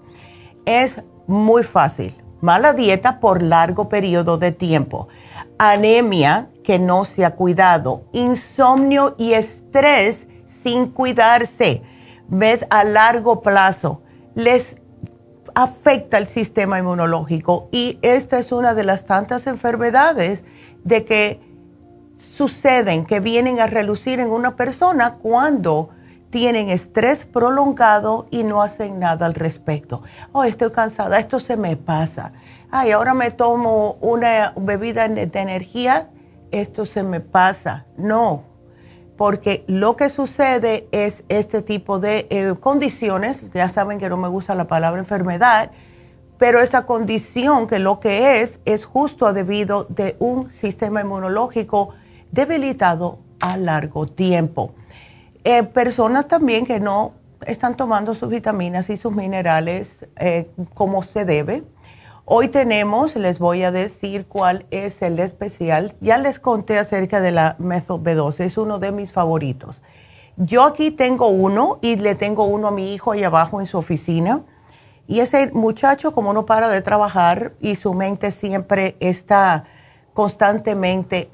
Es 0.66 1.02
muy 1.28 1.64
fácil. 1.64 2.14
Mala 2.42 2.74
dieta 2.74 3.22
por 3.22 3.42
largo 3.42 3.88
periodo 3.88 4.38
de 4.38 4.52
tiempo. 4.52 5.08
anemia 5.58 6.50
que 6.66 6.78
no 6.78 7.06
se 7.06 7.24
ha 7.24 7.32
cuidado, 7.36 8.04
insomnio 8.12 9.16
y 9.18 9.32
estrés 9.32 10.28
sin 10.48 10.92
cuidarse, 10.92 11.82
ves 12.28 12.68
a 12.70 12.84
largo 12.84 13.42
plazo, 13.42 14.02
les 14.36 14.76
afecta 15.58 16.20
el 16.20 16.28
sistema 16.28 16.78
inmunológico 16.78 17.68
y 17.72 17.98
esta 18.04 18.38
es 18.38 18.52
una 18.52 18.76
de 18.76 18.84
las 18.84 19.08
tantas 19.08 19.48
enfermedades 19.48 20.44
de 20.84 21.04
que 21.04 21.40
suceden, 22.36 23.08
que 23.08 23.20
vienen 23.20 23.60
a 23.60 23.66
relucir 23.66 24.20
en 24.20 24.30
una 24.30 24.56
persona 24.56 25.16
cuando 25.16 25.90
tienen 26.30 26.70
estrés 26.70 27.26
prolongado 27.26 28.28
y 28.30 28.44
no 28.44 28.62
hacen 28.62 29.00
nada 29.00 29.26
al 29.26 29.34
respecto. 29.34 30.04
Oh, 30.32 30.44
estoy 30.44 30.70
cansada, 30.70 31.18
esto 31.18 31.40
se 31.40 31.58
me 31.58 31.76
pasa. 31.76 32.34
Ay, 32.70 32.92
ahora 32.92 33.16
me 33.16 33.32
tomo 33.32 33.98
una 34.00 34.54
bebida 34.56 35.08
de 35.08 35.24
energía, 35.34 36.12
esto 36.52 36.86
se 36.86 37.02
me 37.02 37.20
pasa. 37.20 37.88
No, 37.98 38.44
porque 39.18 39.66
lo 39.68 39.96
que 39.96 40.10
sucede 40.10 40.88
es 40.92 41.24
este 41.28 41.62
tipo 41.62 42.00
de 42.00 42.28
eh, 42.30 42.54
condiciones, 42.60 43.42
ya 43.54 43.70
saben 43.70 44.00
que 44.00 44.10
no 44.10 44.18
me 44.18 44.28
gusta 44.28 44.54
la 44.56 44.68
palabra 44.68 45.00
enfermedad, 45.00 45.72
pero 46.38 46.62
esa 46.62 46.86
condición 46.86 47.68
que 47.68 47.80
lo 47.80 48.00
que 48.00 48.42
es 48.42 48.60
es 48.66 48.86
justo 48.86 49.34
debido 49.34 49.86
de 49.86 50.16
un 50.20 50.54
sistema 50.54 51.02
inmunológico 51.02 51.96
debilitado 52.32 53.20
a 53.40 53.58
largo 53.58 54.06
tiempo. 54.06 54.74
Eh, 55.44 55.64
personas 55.64 56.28
también 56.28 56.66
que 56.66 56.80
no 56.80 57.14
están 57.46 57.76
tomando 57.76 58.14
sus 58.14 58.30
vitaminas 58.30 58.90
y 58.90 58.98
sus 58.98 59.14
minerales 59.14 60.06
eh, 60.18 60.50
como 60.76 61.02
se 61.04 61.26
debe. 61.26 61.64
Hoy 62.30 62.50
tenemos, 62.50 63.16
les 63.16 63.40
voy 63.40 63.64
a 63.64 63.72
decir 63.72 64.26
cuál 64.28 64.66
es 64.70 65.02
el 65.02 65.18
especial. 65.18 65.96
Ya 66.02 66.18
les 66.18 66.42
conté 66.42 66.78
acerca 66.78 67.22
de 67.22 67.32
la 67.32 67.56
Methyl 67.58 68.02
B12, 68.02 68.42
es 68.42 68.58
uno 68.58 68.80
de 68.80 68.92
mis 68.92 69.14
favoritos. 69.14 69.82
Yo 70.36 70.64
aquí 70.64 70.92
tengo 70.92 71.30
uno 71.30 71.80
y 71.82 71.96
le 71.96 72.16
tengo 72.16 72.44
uno 72.44 72.68
a 72.68 72.72
mi 72.72 72.94
hijo 72.94 73.14
ahí 73.14 73.24
abajo 73.24 73.62
en 73.62 73.66
su 73.66 73.78
oficina. 73.78 74.42
Y 75.08 75.22
ese 75.22 75.52
muchacho, 75.54 76.12
como 76.12 76.34
no 76.34 76.46
para 76.46 76.68
de 76.68 76.82
trabajar 76.82 77.54
y 77.62 77.78
su 77.78 77.94
mente 77.94 78.32
siempre 78.32 78.98
está 79.00 79.64
constantemente 80.14 81.30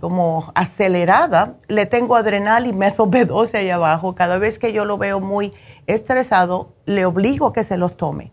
como 0.00 0.50
acelerada, 0.56 1.58
le 1.68 1.86
tengo 1.86 2.16
adrenal 2.16 2.66
y 2.66 2.72
meso 2.72 3.06
B12 3.06 3.54
ahí 3.54 3.70
abajo. 3.70 4.16
Cada 4.16 4.38
vez 4.38 4.58
que 4.58 4.72
yo 4.72 4.84
lo 4.84 4.98
veo 4.98 5.20
muy 5.20 5.52
estresado, 5.86 6.72
le 6.86 7.06
obligo 7.06 7.46
a 7.46 7.52
que 7.52 7.62
se 7.62 7.76
los 7.76 7.96
tome. 7.96 8.32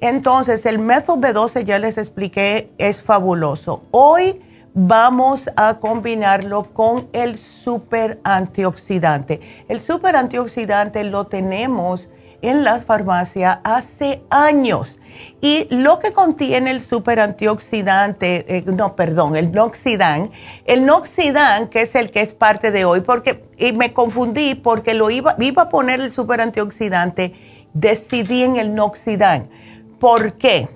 Entonces, 0.00 0.66
el 0.66 0.78
método 0.78 1.18
B12 1.18 1.64
ya 1.64 1.78
les 1.78 1.98
expliqué, 1.98 2.70
es 2.78 3.00
fabuloso. 3.02 3.82
Hoy 3.90 4.42
vamos 4.74 5.48
a 5.56 5.78
combinarlo 5.78 6.64
con 6.74 7.08
el 7.12 7.38
super 7.38 8.20
antioxidante. 8.24 9.64
El 9.68 9.80
super 9.80 10.16
antioxidante 10.16 11.02
lo 11.04 11.26
tenemos 11.26 12.08
en 12.42 12.62
la 12.62 12.80
farmacia 12.80 13.60
hace 13.64 14.22
años 14.28 14.96
y 15.40 15.66
lo 15.70 15.98
que 15.98 16.12
contiene 16.12 16.70
el 16.70 16.82
super 16.82 17.20
antioxidante, 17.20 18.58
eh, 18.58 18.64
no, 18.66 18.96
perdón, 18.96 19.36
el 19.36 19.52
Noxidan, 19.52 20.30
el 20.66 20.84
Noxidan, 20.84 21.68
que 21.68 21.82
es 21.82 21.94
el 21.94 22.10
que 22.10 22.20
es 22.20 22.32
parte 22.32 22.70
de 22.70 22.84
hoy, 22.84 23.00
porque 23.00 23.44
me 23.74 23.92
confundí 23.92 24.54
porque 24.54 24.94
lo 24.94 25.10
iba, 25.10 25.36
iba 25.38 25.62
a 25.62 25.68
poner 25.68 26.00
el 26.00 26.12
super 26.12 26.40
antioxidante, 26.40 27.34
decidí 27.72 28.42
en 28.42 28.56
el 28.56 28.74
Noxidan. 28.74 29.48
¿Por 29.98 30.34
qué? 30.34 30.68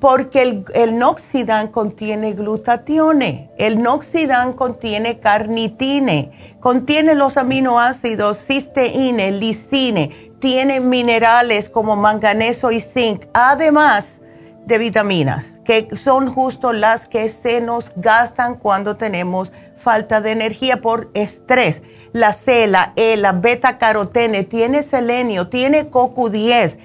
Porque 0.00 0.42
el, 0.42 0.64
el 0.74 0.98
Noxidan 0.98 1.68
contiene 1.68 2.32
glutatione, 2.32 3.50
el 3.58 3.82
Noxidan 3.82 4.52
contiene 4.52 5.18
carnitine, 5.18 6.56
contiene 6.60 7.14
los 7.14 7.36
aminoácidos 7.36 8.38
cisteína, 8.38 9.30
lisine, 9.30 10.32
tiene 10.38 10.80
minerales 10.80 11.68
como 11.68 11.96
manganeso 11.96 12.70
y 12.70 12.80
zinc, 12.80 13.24
además 13.32 14.20
de 14.66 14.78
vitaminas, 14.78 15.46
que 15.64 15.88
son 15.96 16.32
justo 16.32 16.72
las 16.72 17.08
que 17.08 17.28
se 17.28 17.60
nos 17.60 17.90
gastan 17.96 18.56
cuando 18.56 18.96
tenemos 18.96 19.50
falta 19.78 20.20
de 20.20 20.32
energía 20.32 20.82
por 20.82 21.10
estrés. 21.14 21.82
La 22.12 22.32
C, 22.32 22.66
la 22.66 22.92
E, 22.96 23.16
beta 23.34 23.78
carotene, 23.78 24.44
tiene 24.44 24.82
selenio, 24.82 25.48
tiene 25.48 25.90
CoQ10, 25.90 26.78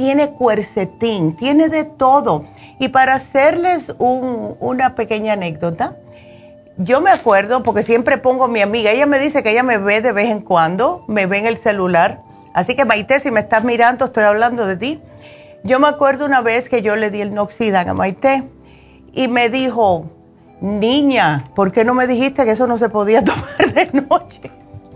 tiene 0.00 0.30
cuercetín, 0.30 1.36
tiene 1.36 1.68
de 1.68 1.84
todo. 1.84 2.46
Y 2.78 2.88
para 2.88 3.16
hacerles 3.16 3.92
una 3.98 4.94
pequeña 4.94 5.34
anécdota, 5.34 5.98
yo 6.78 7.02
me 7.02 7.10
acuerdo, 7.10 7.62
porque 7.62 7.82
siempre 7.82 8.16
pongo 8.16 8.44
a 8.44 8.48
mi 8.48 8.62
amiga, 8.62 8.92
ella 8.92 9.04
me 9.04 9.18
dice 9.18 9.42
que 9.42 9.50
ella 9.50 9.62
me 9.62 9.76
ve 9.76 10.00
de 10.00 10.12
vez 10.12 10.30
en 10.30 10.40
cuando, 10.40 11.04
me 11.06 11.26
ve 11.26 11.36
en 11.36 11.46
el 11.46 11.58
celular 11.58 12.22
Así 12.52 12.74
que 12.74 12.84
Maite, 12.84 13.20
si 13.20 13.30
me 13.30 13.40
estás 13.40 13.62
mirando, 13.62 14.06
estoy 14.06 14.24
hablando 14.24 14.66
de 14.66 14.76
ti. 14.76 15.00
Yo 15.62 15.78
me 15.78 15.88
acuerdo 15.88 16.24
una 16.24 16.40
vez 16.40 16.68
que 16.68 16.82
yo 16.82 16.96
le 16.96 17.10
di 17.10 17.20
el 17.20 17.34
Noxidan 17.34 17.88
a 17.88 17.94
Maite 17.94 18.44
y 19.12 19.28
me 19.28 19.50
dijo, 19.50 20.10
niña, 20.60 21.44
¿por 21.54 21.70
qué 21.70 21.84
no 21.84 21.94
me 21.94 22.06
dijiste 22.06 22.44
que 22.44 22.52
eso 22.52 22.66
no 22.66 22.78
se 22.78 22.88
podía 22.88 23.22
tomar 23.24 23.72
de 23.74 23.90
noche? 23.92 24.50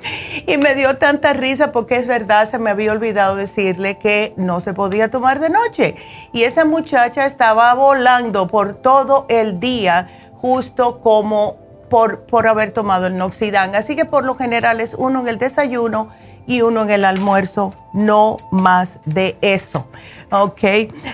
Y 0.46 0.56
me 0.56 0.74
dio 0.74 0.96
tanta 0.98 1.32
risa 1.32 1.72
porque 1.72 1.96
es 1.96 2.06
verdad, 2.06 2.50
se 2.50 2.58
me 2.58 2.70
había 2.70 2.92
olvidado 2.92 3.36
decirle 3.36 3.98
que 3.98 4.34
no 4.36 4.60
se 4.60 4.74
podía 4.74 5.10
tomar 5.10 5.40
de 5.40 5.50
noche. 5.50 5.96
Y 6.32 6.44
esa 6.44 6.64
muchacha 6.64 7.26
estaba 7.26 7.72
volando 7.74 8.48
por 8.48 8.74
todo 8.74 9.26
el 9.28 9.60
día, 9.60 10.08
justo 10.32 11.00
como 11.00 11.56
por, 11.88 12.22
por 12.22 12.46
haber 12.46 12.72
tomado 12.72 13.06
el 13.06 13.16
Noxidan. 13.16 13.74
Así 13.74 13.96
que 13.96 14.04
por 14.04 14.24
lo 14.24 14.34
general 14.36 14.80
es 14.80 14.94
uno 14.94 15.20
en 15.20 15.28
el 15.28 15.38
desayuno 15.38 16.10
y 16.46 16.60
uno 16.60 16.82
en 16.82 16.90
el 16.90 17.04
almuerzo, 17.04 17.70
no 17.92 18.36
más 18.50 18.98
de 19.06 19.38
eso. 19.40 19.86
¿Ok? 20.30 20.62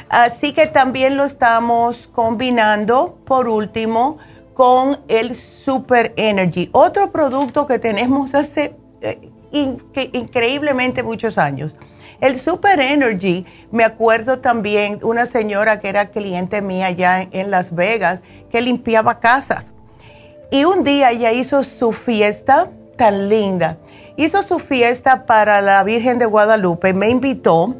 Así 0.09 0.53
que 0.55 0.66
también 0.66 1.16
lo 1.16 1.24
estamos 1.24 2.09
combinando, 2.12 3.18
por 3.26 3.48
último, 3.48 4.18
con 4.55 4.98
el 5.09 5.37
Super 5.37 6.12
Energy, 6.16 6.68
otro 6.72 7.12
producto 7.12 7.66
que 7.66 7.79
tenemos 7.79 8.35
hace 8.35 8.76
eh, 9.01 9.31
increíblemente 9.53 11.03
muchos 11.03 11.39
años. 11.39 11.75
El 12.21 12.39
Super 12.39 12.81
Energy, 12.81 13.47
me 13.71 13.85
acuerdo 13.85 14.41
también 14.41 15.01
una 15.03 15.27
señora 15.27 15.81
que 15.81 15.89
era 15.89 16.11
cliente 16.11 16.61
mía 16.61 16.87
allá 16.87 17.27
en 17.31 17.51
Las 17.51 17.75
Vegas, 17.75 18.21
que 18.51 18.61
limpiaba 18.61 19.21
casas. 19.21 19.73
Y 20.51 20.65
un 20.65 20.85
día 20.85 21.13
ella 21.13 21.33
hizo 21.33 21.63
su 21.63 21.93
fiesta 21.93 22.71
tan 22.97 23.29
linda 23.29 23.79
hizo 24.25 24.43
su 24.43 24.59
fiesta 24.59 25.25
para 25.25 25.63
la 25.63 25.83
Virgen 25.83 26.19
de 26.19 26.27
Guadalupe, 26.27 26.93
me 26.93 27.09
invitó 27.09 27.77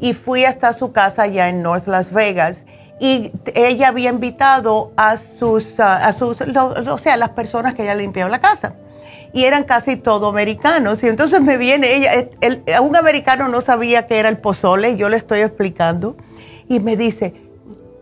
y 0.00 0.14
fui 0.14 0.44
hasta 0.44 0.72
su 0.72 0.92
casa 0.92 1.24
allá 1.24 1.48
en 1.48 1.62
North 1.62 1.86
Las 1.86 2.12
Vegas 2.12 2.64
y 2.98 3.30
ella 3.54 3.88
había 3.88 4.08
invitado 4.08 4.92
a 4.96 5.18
sus, 5.18 5.78
a 5.78 6.10
sus, 6.14 6.38
o 6.40 6.98
sea, 6.98 7.16
las 7.18 7.30
personas 7.30 7.74
que 7.74 7.82
ella 7.82 7.94
limpiaba 7.94 8.30
la 8.30 8.40
casa. 8.40 8.74
Y 9.36 9.44
eran 9.44 9.64
casi 9.64 9.96
todos 9.96 10.32
americanos. 10.32 11.02
Y 11.02 11.08
entonces 11.08 11.42
me 11.42 11.58
viene 11.58 11.94
ella, 11.94 12.80
un 12.80 12.96
americano 12.96 13.48
no 13.48 13.60
sabía 13.60 14.06
que 14.06 14.18
era 14.18 14.30
el 14.30 14.38
pozole, 14.38 14.96
yo 14.96 15.10
le 15.10 15.18
estoy 15.18 15.40
explicando. 15.40 16.16
Y 16.70 16.80
me 16.80 16.96
dice, 16.96 17.34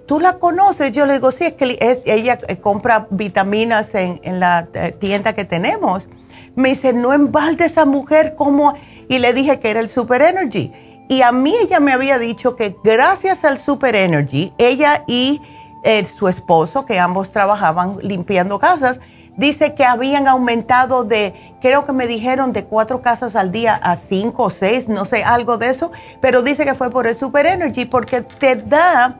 ¿tú 0.06 0.20
la 0.20 0.38
conoces? 0.38 0.92
Yo 0.92 1.06
le 1.06 1.14
digo, 1.14 1.32
sí, 1.32 1.46
es 1.46 1.54
que 1.54 1.76
ella 2.06 2.38
eh, 2.46 2.58
compra 2.58 3.08
vitaminas 3.10 3.96
en, 3.96 4.20
en 4.22 4.38
la 4.38 4.68
eh, 4.74 4.94
tienda 4.96 5.32
que 5.32 5.44
tenemos. 5.44 6.06
Me 6.54 6.68
dice, 6.68 6.92
no 6.92 7.12
embalde 7.12 7.64
esa 7.64 7.84
mujer 7.84 8.36
como... 8.36 8.74
Y 9.08 9.18
le 9.18 9.32
dije 9.32 9.58
que 9.58 9.70
era 9.70 9.80
el 9.80 9.90
Super 9.90 10.22
Energy. 10.22 10.70
Y 11.08 11.22
a 11.22 11.32
mí 11.32 11.52
ella 11.60 11.80
me 11.80 11.92
había 11.92 12.16
dicho 12.16 12.54
que 12.54 12.76
gracias 12.84 13.44
al 13.44 13.58
Super 13.58 13.96
Energy, 13.96 14.52
ella 14.56 15.02
y 15.08 15.42
eh, 15.82 16.04
su 16.04 16.28
esposo, 16.28 16.86
que 16.86 17.00
ambos 17.00 17.32
trabajaban 17.32 17.98
limpiando 18.02 18.60
casas, 18.60 19.00
dice 19.36 19.74
que 19.74 19.84
habían 19.84 20.28
aumentado 20.28 21.04
de, 21.04 21.54
creo 21.60 21.84
que 21.84 21.92
me 21.92 22.06
dijeron, 22.06 22.52
de 22.52 22.64
cuatro 22.64 23.02
casas 23.02 23.36
al 23.36 23.52
día 23.52 23.74
a 23.74 23.96
cinco 23.96 24.44
o 24.44 24.50
seis, 24.50 24.88
no 24.88 25.04
sé, 25.04 25.24
algo 25.24 25.58
de 25.58 25.70
eso, 25.70 25.92
pero 26.20 26.42
dice 26.42 26.64
que 26.64 26.74
fue 26.74 26.90
por 26.90 27.06
el 27.06 27.16
Super 27.16 27.46
Energy 27.46 27.84
porque 27.84 28.22
te 28.22 28.56
da 28.56 29.16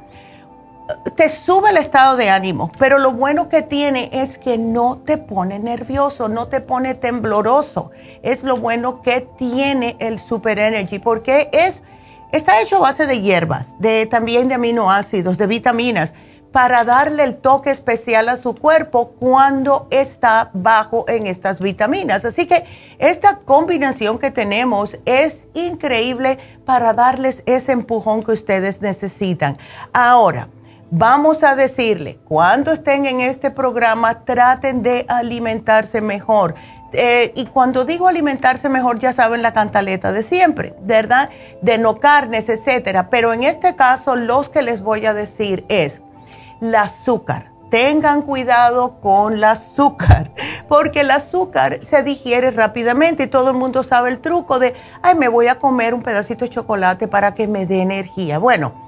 te 1.16 1.31
sube 1.31 1.70
el 1.70 1.79
estado 1.79 2.16
de 2.16 2.29
ánimo, 2.29 2.70
pero 2.79 2.98
lo 2.98 3.12
bueno 3.12 3.48
que 3.48 3.62
tiene 3.62 4.11
es 4.12 4.37
que 4.37 4.59
no 4.59 4.98
te 4.98 5.16
pone 5.16 5.59
nervioso, 5.59 6.29
no 6.29 6.48
te 6.48 6.61
pone 6.61 6.94
tembloroso. 6.94 7.90
Es 8.22 8.42
lo 8.42 8.57
bueno 8.59 9.00
que 9.00 9.22
tiene 9.38 9.96
el 9.98 10.18
Super 10.18 10.59
Energy, 10.59 10.98
porque 10.98 11.48
es, 11.53 11.83
está 12.33 12.61
hecho 12.61 12.77
a 12.77 12.81
base 12.81 13.07
de 13.07 13.22
hierbas, 13.22 13.79
de, 13.81 14.07
también 14.07 14.48
de 14.48 14.57
aminoácidos, 14.57 15.38
de 15.38 15.46
vitaminas, 15.46 16.12
para 16.55 16.85
darle 16.85 17.25
el 17.25 17.35
toque 17.35 17.73
especial 17.73 18.29
a 18.29 18.37
su 18.37 18.55
cuerpo 18.55 19.09
cuando 19.19 19.88
está 19.90 20.51
bajo 20.53 21.05
en 21.09 21.27
estas 21.27 21.59
vitaminas. 21.59 22.25
Así 22.25 22.47
que 22.47 22.64
esta 23.01 23.38
combinación 23.38 24.21
que 24.21 24.31
tenemos 24.31 24.97
es 25.05 25.49
increíble 25.55 26.38
para 26.64 26.93
darles 26.93 27.43
ese 27.47 27.73
empujón 27.73 28.23
que 28.23 28.31
ustedes 28.31 28.81
necesitan. 28.81 29.59
Ahora, 29.93 30.49
Vamos 30.97 31.43
a 31.43 31.57
decirle, 31.57 32.21
cuando 32.29 32.71
estén 32.71 33.07
en 33.07 33.21
este 33.21 33.51
programa, 33.51 34.25
traten 34.25 34.85
de 34.85 35.05
alimentarse 35.09 36.01
mejor. 36.01 36.55
Eh, 36.93 37.33
y 37.35 37.47
cuando 37.47 37.85
digo 37.85 38.07
alimentarse 38.07 38.69
mejor, 38.69 39.01
ya 39.01 39.12
saben 39.12 39.43
la 39.43 39.53
cantaleta 39.53 40.12
de 40.12 40.23
siempre, 40.23 40.75
¿verdad? 40.83 41.31
De 41.62 41.79
no 41.79 41.99
carnes, 41.99 42.49
etcétera. 42.49 43.09
Pero 43.11 43.33
en 43.33 43.43
este 43.43 43.75
caso, 43.75 44.14
los 44.14 44.51
que 44.51 44.62
les 44.62 44.83
voy 44.83 45.05
a 45.07 45.14
decir 45.14 45.64
es 45.69 46.01
el 46.61 46.75
azúcar. 46.75 47.51
Tengan 47.71 48.23
cuidado 48.23 49.01
con 49.01 49.33
el 49.33 49.45
azúcar, 49.45 50.31
porque 50.69 51.01
el 51.01 51.11
azúcar 51.11 51.81
se 51.85 52.03
digiere 52.03 52.51
rápidamente 52.51 53.25
y 53.25 53.27
todo 53.27 53.51
el 53.51 53.57
mundo 53.57 53.83
sabe 53.83 54.11
el 54.11 54.21
truco 54.21 54.59
de, 54.59 54.75
ay, 55.03 55.17
me 55.17 55.29
voy 55.29 55.49
a 55.49 55.59
comer 55.59 55.95
un 55.95 56.03
pedacito 56.03 56.45
de 56.45 56.51
chocolate 56.51 57.09
para 57.09 57.35
que 57.35 57.49
me 57.49 57.67
dé 57.67 57.83
energía. 57.83 58.38
Bueno, 58.38 58.85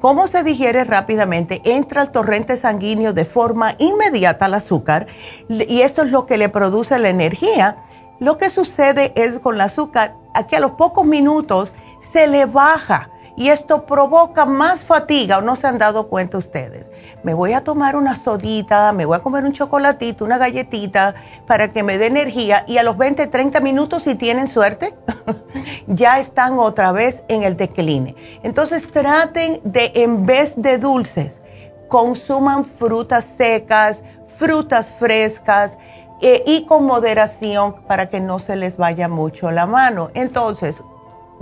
¿Cómo 0.00 0.28
se 0.28 0.42
digiere 0.42 0.84
rápidamente? 0.84 1.60
Entra 1.62 2.00
al 2.00 2.10
torrente 2.10 2.56
sanguíneo 2.56 3.12
de 3.12 3.26
forma 3.26 3.74
inmediata 3.76 4.46
al 4.46 4.54
azúcar 4.54 5.06
y 5.50 5.82
esto 5.82 6.00
es 6.00 6.10
lo 6.10 6.24
que 6.24 6.38
le 6.38 6.48
produce 6.48 6.98
la 6.98 7.10
energía. 7.10 7.76
Lo 8.18 8.38
que 8.38 8.48
sucede 8.48 9.12
es 9.14 9.38
con 9.40 9.56
el 9.56 9.60
azúcar, 9.60 10.14
aquí 10.32 10.56
a 10.56 10.60
los 10.60 10.70
pocos 10.70 11.04
minutos 11.04 11.70
se 12.00 12.26
le 12.28 12.46
baja 12.46 13.10
y 13.40 13.48
esto 13.48 13.86
provoca 13.86 14.44
más 14.44 14.82
fatiga, 14.82 15.38
¿o 15.38 15.40
no 15.40 15.56
se 15.56 15.66
han 15.66 15.78
dado 15.78 16.08
cuenta 16.08 16.36
ustedes? 16.36 16.84
Me 17.22 17.32
voy 17.32 17.54
a 17.54 17.64
tomar 17.64 17.96
una 17.96 18.14
sodita, 18.14 18.92
me 18.92 19.06
voy 19.06 19.16
a 19.16 19.20
comer 19.20 19.46
un 19.46 19.54
chocolatito, 19.54 20.26
una 20.26 20.36
galletita 20.36 21.14
para 21.46 21.72
que 21.72 21.82
me 21.82 21.96
dé 21.96 22.08
energía 22.08 22.64
y 22.68 22.76
a 22.76 22.82
los 22.82 22.98
20, 22.98 23.28
30 23.28 23.60
minutos, 23.60 24.02
si 24.02 24.14
tienen 24.14 24.48
suerte, 24.48 24.94
ya 25.86 26.20
están 26.20 26.58
otra 26.58 26.92
vez 26.92 27.22
en 27.28 27.42
el 27.42 27.56
decline. 27.56 28.14
Entonces 28.42 28.86
traten 28.92 29.62
de, 29.64 29.90
en 29.94 30.26
vez 30.26 30.52
de 30.60 30.76
dulces, 30.76 31.40
consuman 31.88 32.66
frutas 32.66 33.24
secas, 33.24 34.02
frutas 34.36 34.92
frescas 34.98 35.78
eh, 36.20 36.42
y 36.44 36.66
con 36.66 36.84
moderación 36.84 37.86
para 37.86 38.10
que 38.10 38.20
no 38.20 38.38
se 38.38 38.56
les 38.56 38.76
vaya 38.76 39.08
mucho 39.08 39.50
la 39.50 39.64
mano. 39.64 40.10
Entonces, 40.12 40.76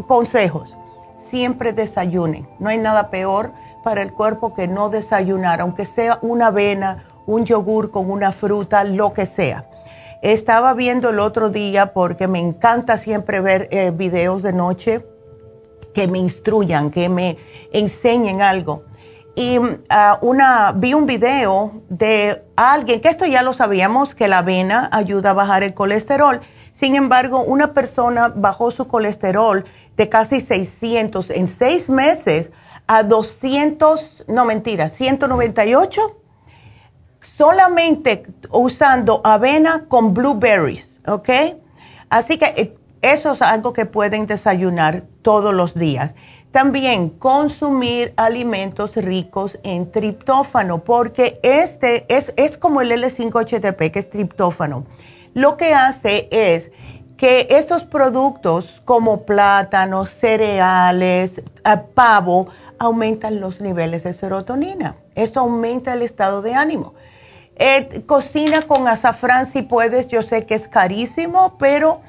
consejos 0.06 0.76
siempre 1.30 1.72
desayunen. 1.72 2.48
No 2.58 2.68
hay 2.68 2.78
nada 2.78 3.10
peor 3.10 3.52
para 3.84 4.02
el 4.02 4.12
cuerpo 4.12 4.54
que 4.54 4.68
no 4.68 4.90
desayunar, 4.90 5.60
aunque 5.60 5.86
sea 5.86 6.18
una 6.22 6.48
avena, 6.48 7.04
un 7.26 7.44
yogur 7.44 7.90
con 7.90 8.10
una 8.10 8.32
fruta, 8.32 8.84
lo 8.84 9.12
que 9.12 9.26
sea. 9.26 9.66
Estaba 10.22 10.74
viendo 10.74 11.10
el 11.10 11.20
otro 11.20 11.50
día 11.50 11.92
porque 11.92 12.26
me 12.26 12.40
encanta 12.40 12.98
siempre 12.98 13.40
ver 13.40 13.68
eh, 13.70 13.92
videos 13.94 14.42
de 14.42 14.52
noche 14.52 15.06
que 15.94 16.08
me 16.08 16.18
instruyan, 16.18 16.90
que 16.90 17.08
me 17.08 17.38
enseñen 17.72 18.42
algo. 18.42 18.82
Y 19.36 19.58
ah, 19.88 20.18
una, 20.20 20.72
vi 20.74 20.94
un 20.94 21.06
video 21.06 21.82
de 21.88 22.42
alguien, 22.56 23.00
que 23.00 23.08
esto 23.08 23.24
ya 23.24 23.42
lo 23.42 23.52
sabíamos, 23.52 24.16
que 24.16 24.26
la 24.26 24.38
avena 24.38 24.88
ayuda 24.92 25.30
a 25.30 25.34
bajar 25.34 25.62
el 25.62 25.74
colesterol. 25.74 26.40
Sin 26.74 26.96
embargo, 26.96 27.42
una 27.42 27.72
persona 27.72 28.32
bajó 28.34 28.72
su 28.72 28.88
colesterol 28.88 29.64
de 29.98 30.08
casi 30.08 30.40
600 30.40 31.28
en 31.30 31.48
seis 31.48 31.90
meses 31.90 32.50
a 32.86 33.02
200, 33.02 34.24
no 34.28 34.44
mentira, 34.46 34.88
198, 34.88 36.16
solamente 37.20 38.24
usando 38.50 39.20
avena 39.24 39.86
con 39.88 40.14
blueberries, 40.14 40.90
¿ok? 41.06 41.28
Así 42.08 42.38
que 42.38 42.46
eh, 42.56 42.76
eso 43.02 43.32
es 43.32 43.42
algo 43.42 43.72
que 43.72 43.86
pueden 43.86 44.26
desayunar 44.26 45.02
todos 45.22 45.52
los 45.52 45.74
días. 45.74 46.14
También 46.52 47.10
consumir 47.10 48.14
alimentos 48.16 48.94
ricos 48.94 49.58
en 49.64 49.90
triptófano, 49.90 50.78
porque 50.78 51.40
este 51.42 52.06
es, 52.08 52.32
es 52.36 52.56
como 52.56 52.80
el 52.80 52.92
L5HTP, 52.92 53.90
que 53.90 53.98
es 53.98 54.08
triptófano. 54.08 54.86
Lo 55.34 55.56
que 55.56 55.74
hace 55.74 56.28
es 56.30 56.70
que 57.18 57.48
estos 57.50 57.82
productos 57.82 58.80
como 58.84 59.24
plátanos, 59.24 60.10
cereales, 60.10 61.38
eh, 61.38 61.76
pavo, 61.94 62.48
aumentan 62.78 63.40
los 63.40 63.60
niveles 63.60 64.04
de 64.04 64.14
serotonina. 64.14 64.96
Esto 65.16 65.40
aumenta 65.40 65.92
el 65.92 66.02
estado 66.02 66.42
de 66.42 66.54
ánimo. 66.54 66.94
Eh, 67.56 68.04
cocina 68.06 68.62
con 68.62 68.86
azafrán 68.86 69.52
si 69.52 69.62
puedes, 69.62 70.06
yo 70.06 70.22
sé 70.22 70.46
que 70.46 70.54
es 70.54 70.68
carísimo, 70.68 71.58
pero 71.58 72.02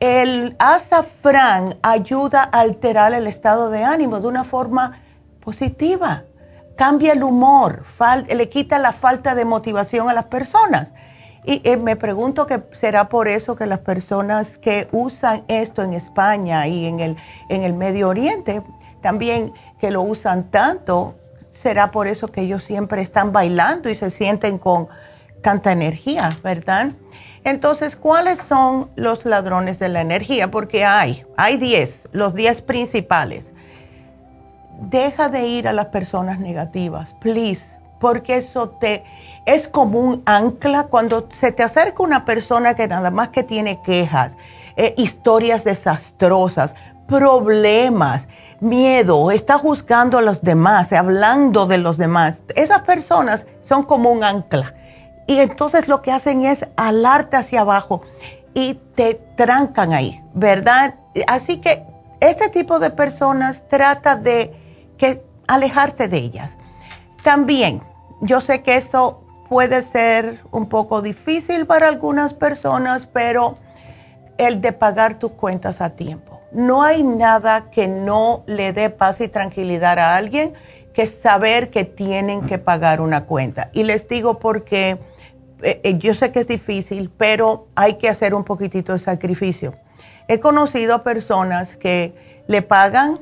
el 0.00 0.56
azafrán 0.58 1.76
ayuda 1.82 2.48
a 2.50 2.60
alterar 2.60 3.12
el 3.12 3.26
estado 3.26 3.68
de 3.68 3.84
ánimo 3.84 4.20
de 4.20 4.28
una 4.28 4.44
forma 4.44 5.02
positiva. 5.40 6.24
Cambia 6.74 7.12
el 7.12 7.22
humor, 7.22 7.84
le 8.26 8.48
quita 8.48 8.78
la 8.78 8.92
falta 8.92 9.34
de 9.34 9.44
motivación 9.44 10.08
a 10.08 10.14
las 10.14 10.24
personas. 10.24 10.88
Y 11.46 11.60
eh, 11.64 11.76
me 11.76 11.96
pregunto 11.96 12.46
que 12.46 12.62
será 12.72 13.08
por 13.08 13.28
eso 13.28 13.54
que 13.54 13.66
las 13.66 13.80
personas 13.80 14.56
que 14.56 14.88
usan 14.92 15.44
esto 15.48 15.82
en 15.82 15.92
España 15.92 16.66
y 16.66 16.86
en 16.86 17.00
el, 17.00 17.16
en 17.48 17.62
el 17.62 17.74
Medio 17.74 18.08
Oriente, 18.08 18.62
también 19.02 19.52
que 19.78 19.90
lo 19.90 20.02
usan 20.02 20.50
tanto, 20.50 21.16
será 21.54 21.90
por 21.90 22.06
eso 22.06 22.28
que 22.28 22.42
ellos 22.42 22.64
siempre 22.64 23.02
están 23.02 23.32
bailando 23.32 23.90
y 23.90 23.94
se 23.94 24.10
sienten 24.10 24.58
con 24.58 24.88
tanta 25.42 25.72
energía, 25.72 26.36
¿verdad? 26.42 26.92
Entonces, 27.44 27.94
¿cuáles 27.94 28.38
son 28.38 28.88
los 28.96 29.26
ladrones 29.26 29.78
de 29.78 29.90
la 29.90 30.00
energía? 30.00 30.50
Porque 30.50 30.86
hay, 30.86 31.26
hay 31.36 31.58
10, 31.58 32.08
los 32.12 32.34
10 32.34 32.62
principales. 32.62 33.44
Deja 34.80 35.28
de 35.28 35.46
ir 35.46 35.68
a 35.68 35.74
las 35.74 35.86
personas 35.86 36.38
negativas, 36.38 37.14
please, 37.20 37.64
porque 38.00 38.38
eso 38.38 38.70
te 38.70 39.04
es 39.46 39.68
como 39.68 40.00
un 40.00 40.22
ancla 40.26 40.84
cuando 40.84 41.28
se 41.38 41.52
te 41.52 41.62
acerca 41.62 42.02
una 42.02 42.24
persona 42.24 42.74
que 42.74 42.88
nada 42.88 43.10
más 43.10 43.28
que 43.28 43.42
tiene 43.42 43.80
quejas, 43.82 44.36
eh, 44.76 44.94
historias 44.96 45.64
desastrosas, 45.64 46.74
problemas, 47.06 48.26
miedo, 48.60 49.30
está 49.30 49.58
juzgando 49.58 50.18
a 50.18 50.22
los 50.22 50.42
demás, 50.42 50.92
hablando 50.92 51.66
de 51.66 51.78
los 51.78 51.98
demás. 51.98 52.40
Esas 52.54 52.82
personas 52.82 53.44
son 53.68 53.82
como 53.84 54.10
un 54.10 54.24
ancla. 54.24 54.74
Y 55.26 55.38
entonces 55.38 55.88
lo 55.88 56.02
que 56.02 56.12
hacen 56.12 56.44
es 56.44 56.66
alarte 56.76 57.36
hacia 57.36 57.60
abajo 57.62 58.02
y 58.52 58.74
te 58.94 59.14
trancan 59.36 59.92
ahí, 59.92 60.22
¿verdad? 60.34 60.94
Así 61.26 61.58
que 61.58 61.84
este 62.20 62.48
tipo 62.48 62.78
de 62.78 62.90
personas 62.90 63.62
trata 63.68 64.16
de 64.16 64.54
que 64.98 65.24
alejarte 65.46 66.08
de 66.08 66.18
ellas. 66.18 66.56
También, 67.22 67.82
yo 68.20 68.40
sé 68.40 68.62
que 68.62 68.76
esto 68.76 69.23
puede 69.48 69.82
ser 69.82 70.40
un 70.50 70.68
poco 70.68 71.02
difícil 71.02 71.66
para 71.66 71.88
algunas 71.88 72.34
personas, 72.34 73.06
pero 73.06 73.58
el 74.38 74.60
de 74.60 74.72
pagar 74.72 75.18
tus 75.18 75.32
cuentas 75.32 75.80
a 75.80 75.90
tiempo. 75.90 76.40
No 76.52 76.82
hay 76.82 77.02
nada 77.02 77.70
que 77.70 77.88
no 77.88 78.44
le 78.46 78.72
dé 78.72 78.90
paz 78.90 79.20
y 79.20 79.28
tranquilidad 79.28 79.98
a 79.98 80.16
alguien 80.16 80.54
que 80.92 81.06
saber 81.06 81.70
que 81.70 81.84
tienen 81.84 82.46
que 82.46 82.58
pagar 82.58 83.00
una 83.00 83.24
cuenta. 83.26 83.70
Y 83.72 83.82
les 83.82 84.08
digo 84.08 84.38
porque 84.38 84.98
eh, 85.62 85.80
eh, 85.82 85.98
yo 85.98 86.14
sé 86.14 86.30
que 86.30 86.40
es 86.40 86.48
difícil, 86.48 87.10
pero 87.16 87.66
hay 87.74 87.94
que 87.94 88.08
hacer 88.08 88.34
un 88.34 88.44
poquitito 88.44 88.92
de 88.92 89.00
sacrificio. 89.00 89.74
He 90.28 90.38
conocido 90.38 91.02
personas 91.02 91.76
que 91.76 92.14
le 92.46 92.62
pagan 92.62 93.18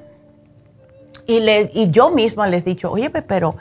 y, 1.27 1.41
le, 1.41 1.71
y 1.73 1.91
yo 1.91 2.11
misma 2.11 2.47
les 2.49 2.63
he 2.63 2.71
dicho, 2.71 2.91
oye, 2.91 3.11
pero 3.11 3.57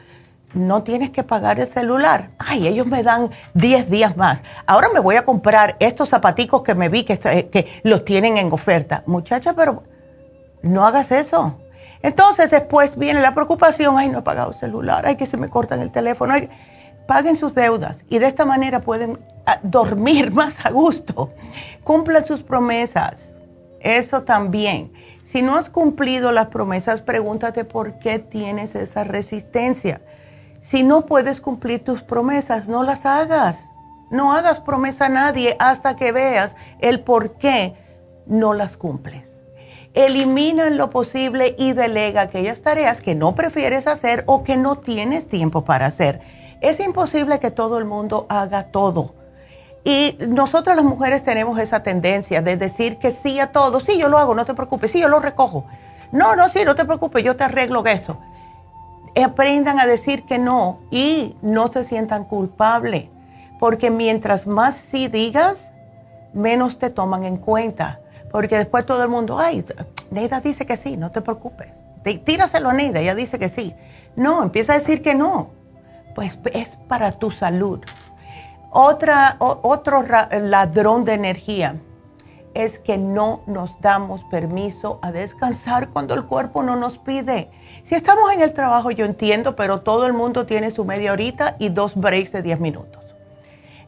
no 0.53 0.83
tienes 0.83 1.11
que 1.11 1.23
pagar 1.23 1.59
el 1.59 1.67
celular. 1.67 2.31
Ay, 2.37 2.67
ellos 2.67 2.87
me 2.87 3.03
dan 3.03 3.31
10 3.53 3.89
días 3.89 4.17
más. 4.17 4.43
Ahora 4.65 4.89
me 4.93 4.99
voy 4.99 5.15
a 5.15 5.25
comprar 5.25 5.75
estos 5.79 6.09
zapaticos 6.09 6.63
que 6.63 6.75
me 6.75 6.89
vi 6.89 7.03
que, 7.03 7.81
los 7.83 8.05
tienen 8.05 8.37
en 8.37 8.51
oferta. 8.51 9.03
Muchacha, 9.05 9.53
pero 9.53 9.83
no 10.61 10.85
hagas 10.85 11.11
eso. 11.11 11.57
Entonces 12.01 12.49
después 12.49 12.97
viene 12.97 13.21
la 13.21 13.33
preocupación, 13.33 13.97
ay, 13.97 14.09
no 14.09 14.19
he 14.19 14.23
pagado 14.23 14.51
el 14.51 14.59
celular, 14.59 15.05
ay, 15.05 15.15
que 15.15 15.27
se 15.27 15.37
me 15.37 15.49
cortan 15.49 15.81
el 15.81 15.91
teléfono. 15.91 16.33
paguen 17.07 17.37
sus 17.37 17.53
deudas 17.53 17.97
y 18.09 18.19
de 18.19 18.27
esta 18.27 18.45
manera 18.45 18.81
pueden 18.81 19.19
ah, 19.45 19.59
dormir 19.63 20.31
más 20.33 20.65
a 20.65 20.71
gusto. 20.71 21.31
Cumplan 21.83 22.25
sus 22.25 22.41
promesas. 22.41 23.33
Eso 23.79 24.23
también. 24.23 24.91
Si 25.25 25.41
no 25.41 25.55
has 25.55 25.69
cumplido 25.69 26.31
las 26.33 26.47
promesas, 26.47 27.01
pregúntate 27.01 27.63
por 27.63 27.99
qué 27.99 28.19
tienes 28.19 28.75
esa 28.75 29.05
resistencia 29.05 30.01
si 30.61 30.83
no 30.83 31.05
puedes 31.05 31.41
cumplir 31.41 31.83
tus 31.83 32.03
promesas, 32.03 32.67
no 32.67 32.83
las 32.83 33.05
hagas. 33.05 33.59
No 34.09 34.33
hagas 34.33 34.59
promesa 34.59 35.05
a 35.05 35.09
nadie 35.09 35.55
hasta 35.59 35.95
que 35.95 36.11
veas 36.11 36.55
el 36.79 37.01
por 37.01 37.33
qué 37.33 37.75
no 38.25 38.53
las 38.53 38.77
cumples. 38.77 39.23
Elimina 39.93 40.67
en 40.67 40.77
lo 40.77 40.89
posible 40.89 41.55
y 41.57 41.73
delega 41.73 42.21
aquellas 42.21 42.61
tareas 42.61 43.01
que 43.01 43.15
no 43.15 43.35
prefieres 43.35 43.87
hacer 43.87 44.23
o 44.27 44.43
que 44.43 44.55
no 44.55 44.77
tienes 44.77 45.27
tiempo 45.27 45.63
para 45.63 45.87
hacer. 45.87 46.21
Es 46.61 46.79
imposible 46.79 47.39
que 47.39 47.51
todo 47.51 47.77
el 47.77 47.85
mundo 47.85 48.25
haga 48.29 48.65
todo. 48.65 49.15
Y 49.83 50.17
nosotras 50.19 50.75
las 50.75 50.85
mujeres 50.85 51.23
tenemos 51.23 51.57
esa 51.57 51.81
tendencia 51.81 52.41
de 52.41 52.55
decir 52.55 52.97
que 52.97 53.11
sí 53.11 53.39
a 53.39 53.51
todo. 53.51 53.79
Sí, 53.79 53.97
yo 53.97 54.09
lo 54.09 54.19
hago, 54.19 54.35
no 54.35 54.45
te 54.45 54.53
preocupes. 54.53 54.91
Sí, 54.91 55.01
yo 55.01 55.07
lo 55.07 55.19
recojo. 55.19 55.65
No, 56.11 56.35
no, 56.35 56.49
sí, 56.49 56.59
no 56.65 56.75
te 56.75 56.85
preocupes, 56.85 57.23
yo 57.23 57.35
te 57.35 57.45
arreglo 57.45 57.85
eso 57.85 58.17
aprendan 59.15 59.79
a 59.79 59.85
decir 59.85 60.23
que 60.23 60.39
no 60.39 60.79
y 60.91 61.35
no 61.41 61.71
se 61.71 61.83
sientan 61.83 62.23
culpables, 62.23 63.09
porque 63.59 63.89
mientras 63.89 64.47
más 64.47 64.75
sí 64.75 65.07
digas, 65.07 65.57
menos 66.33 66.79
te 66.79 66.89
toman 66.89 67.23
en 67.23 67.37
cuenta, 67.37 67.99
porque 68.31 68.57
después 68.57 68.85
todo 68.85 69.03
el 69.03 69.09
mundo, 69.09 69.39
ay, 69.39 69.65
Neida 70.09 70.39
dice 70.39 70.65
que 70.65 70.77
sí, 70.77 70.97
no 70.97 71.11
te 71.11 71.21
preocupes, 71.21 71.69
tíraselo 72.25 72.69
a 72.69 72.73
Neida, 72.73 72.99
ella 72.99 73.15
dice 73.15 73.37
que 73.37 73.49
sí. 73.49 73.75
No, 74.15 74.43
empieza 74.43 74.73
a 74.73 74.79
decir 74.79 75.01
que 75.01 75.15
no, 75.15 75.51
pues 76.15 76.37
es 76.53 76.77
para 76.87 77.11
tu 77.13 77.31
salud. 77.31 77.79
Otra, 78.71 79.35
otro 79.39 80.03
ladrón 80.03 81.05
de 81.05 81.13
energía 81.13 81.75
es 82.53 82.79
que 82.79 82.97
no 82.97 83.41
nos 83.45 83.79
damos 83.81 84.23
permiso 84.25 84.99
a 85.01 85.11
descansar 85.11 85.89
cuando 85.89 86.13
el 86.13 86.25
cuerpo 86.25 86.63
no 86.63 86.75
nos 86.75 86.97
pide. 86.97 87.49
Si 87.91 87.95
estamos 87.95 88.31
en 88.31 88.41
el 88.41 88.53
trabajo, 88.53 88.89
yo 88.91 89.03
entiendo, 89.03 89.57
pero 89.57 89.81
todo 89.81 90.05
el 90.07 90.13
mundo 90.13 90.45
tiene 90.45 90.71
su 90.71 90.85
media 90.85 91.11
horita 91.11 91.57
y 91.59 91.67
dos 91.67 91.93
breaks 91.93 92.31
de 92.31 92.41
10 92.41 92.61
minutos. 92.61 93.03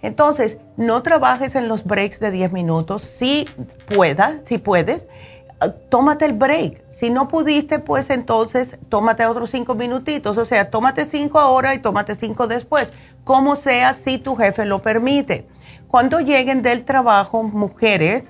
Entonces, 0.01 0.57
no 0.75 1.01
trabajes 1.03 1.55
en 1.55 1.69
los 1.69 1.85
breaks 1.85 2.19
de 2.19 2.31
10 2.31 2.51
minutos. 2.51 3.09
Si 3.17 3.47
puedas, 3.87 4.41
si 4.45 4.57
puedes, 4.57 5.03
tómate 5.87 6.25
el 6.25 6.33
break. 6.33 6.83
Si 6.89 7.09
no 7.09 7.29
pudiste, 7.29 7.79
pues 7.79 8.09
entonces 8.09 8.77
tómate 8.89 9.25
otros 9.25 9.51
5 9.51 9.73
minutitos. 9.73 10.37
O 10.37 10.43
sea, 10.43 10.69
tómate 10.69 11.05
5 11.05 11.39
ahora 11.39 11.73
y 11.73 11.79
tómate 11.79 12.15
5 12.15 12.47
después. 12.47 12.91
Como 13.23 13.55
sea, 13.55 13.93
si 13.93 14.17
tu 14.17 14.35
jefe 14.35 14.65
lo 14.65 14.81
permite. 14.81 15.47
Cuando 15.87 16.19
lleguen 16.19 16.61
del 16.61 16.83
trabajo, 16.83 17.41
mujeres, 17.43 18.25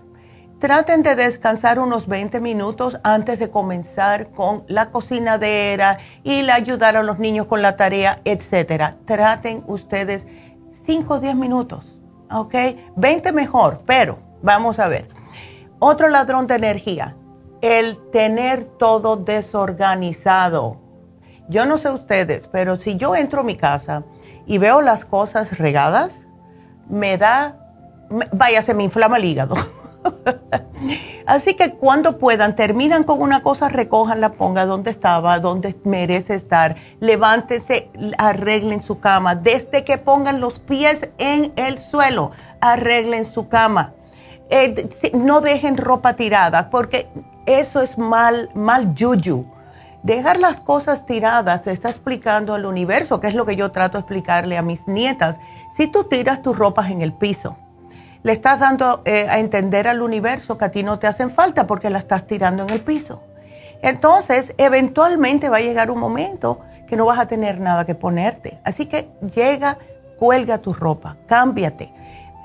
traten 0.63 1.04
de 1.04 1.17
descansar 1.17 1.78
unos 1.78 2.08
20 2.08 2.39
minutos 2.39 2.97
antes 3.04 3.38
de 3.38 3.49
comenzar 3.49 4.30
con 4.30 4.63
la 4.69 4.91
cocinadera 4.91 5.97
y 6.23 6.41
la 6.41 6.56
ayudar 6.56 6.95
a 6.95 7.04
los 7.04 7.19
niños 7.19 7.47
con 7.47 7.62
la 7.62 7.76
tarea, 7.76 8.21
etcétera. 8.23 8.95
Traten 9.04 9.65
ustedes 9.67 10.26
5 10.86 11.15
o 11.15 11.19
10 11.19 11.36
minutos, 11.36 11.97
¿ok? 12.32 12.56
20 12.95 13.34
mejor, 13.34 13.82
pero 13.86 14.19
vamos 14.41 14.80
a 14.80 14.88
ver. 14.88 15.10
Otro 15.80 16.08
ladrón 16.08 16.47
de 16.47 16.56
energía, 16.56 17.17
el 17.60 17.97
tener 18.13 18.63
todo 18.63 19.17
desorganizado. 19.17 20.78
Yo 21.49 21.65
no 21.65 21.78
sé 21.78 21.89
ustedes, 21.89 22.47
pero 22.47 22.80
si 22.80 22.95
yo 22.95 23.17
entro 23.17 23.41
a 23.41 23.43
mi 23.43 23.58
casa 23.58 24.06
y 24.45 24.60
veo 24.60 24.82
las 24.82 25.04
cosas 25.04 25.58
regadas, 25.58 26.13
me 26.88 27.17
da, 27.17 27.58
vaya, 28.32 28.62
se 28.62 28.73
me 28.73 28.84
inflama 28.84 29.17
el 29.17 29.26
hígado. 29.26 29.58
Así 31.26 31.54
que 31.54 31.74
cuando 31.74 32.18
puedan, 32.18 32.56
terminan 32.56 33.04
con 33.04 33.22
una 33.22 33.42
cosa, 33.42 33.70
recójanla, 33.70 34.34
ponga 34.34 34.66
donde 34.66 34.92
estaba, 34.92 35.39
donde 35.39 35.76
merece 35.84 36.36
estar, 36.36 36.76
levántese, 37.00 37.89
arreglen 38.18 38.82
su 38.82 39.00
cama. 39.00 39.36
Desde 39.36 39.84
que 39.84 39.98
pongan 39.98 40.39
los 40.39 40.60
pies 40.60 41.10
en 41.18 41.54
el 41.56 41.80
suelo, 41.80 42.32
arreglen 42.60 43.26
su 43.26 43.48
cama. 43.48 43.94
Eh, 44.50 44.89
no 45.13 45.42
dejen 45.42 45.78
ropa 45.78 46.16
tirada, 46.16 46.70
porque 46.70 47.08
eso 47.46 47.82
es 47.82 47.98
mal, 47.98 48.50
mal 48.54 48.94
yuyu. 48.94 49.46
Dejar 50.04 50.38
las 50.38 50.60
cosas 50.60 51.06
tiradas 51.06 51.63
se 51.63 51.72
está 51.72 51.89
explicando 51.89 52.54
al 52.54 52.66
universo, 52.66 53.22
que 53.22 53.28
es 53.28 53.36
lo 53.36 53.46
que 53.46 53.56
yo 53.56 53.72
trato 53.72 53.98
de 53.98 54.02
explicarle 54.02 54.58
a 54.58 54.62
mis 54.62 54.86
nietas. 54.86 55.39
Si 55.78 55.88
tú 55.88 56.04
tiras 56.04 56.42
tus 56.42 56.58
ropas 56.58 56.92
en 56.92 57.02
el 57.02 57.13
piso, 57.13 57.56
le 58.24 58.32
estás 58.32 58.60
dando 58.60 59.02
eh, 59.06 59.28
a 59.30 59.40
entender 59.40 59.88
al 59.88 60.02
universo 60.02 60.58
que 60.58 60.66
a 60.66 60.72
ti 60.72 60.82
no 60.82 60.98
te 60.98 61.08
hacen 61.08 61.32
falta 61.32 61.68
porque 61.68 61.90
la 61.90 62.00
estás 62.00 62.26
tirando 62.26 62.64
en 62.64 62.70
el 62.70 62.82
piso. 62.82 63.22
Entonces, 63.82 64.54
eventualmente 64.58 65.50
va 65.50 65.58
a 65.58 65.62
llegar 65.62 65.92
un 65.92 66.00
momento 66.00 66.62
que 66.88 66.96
no 66.96 67.06
vas 67.06 67.20
a 67.20 67.28
tener 67.28 67.60
nada 67.60 67.86
que 67.86 67.96
ponerte. 67.96 68.60
Así 68.64 68.86
que 68.86 69.10
llega, 69.36 69.78
cuelga 70.18 70.60
tu 70.60 70.74
ropa, 70.74 71.18
cámbiate. 71.28 71.92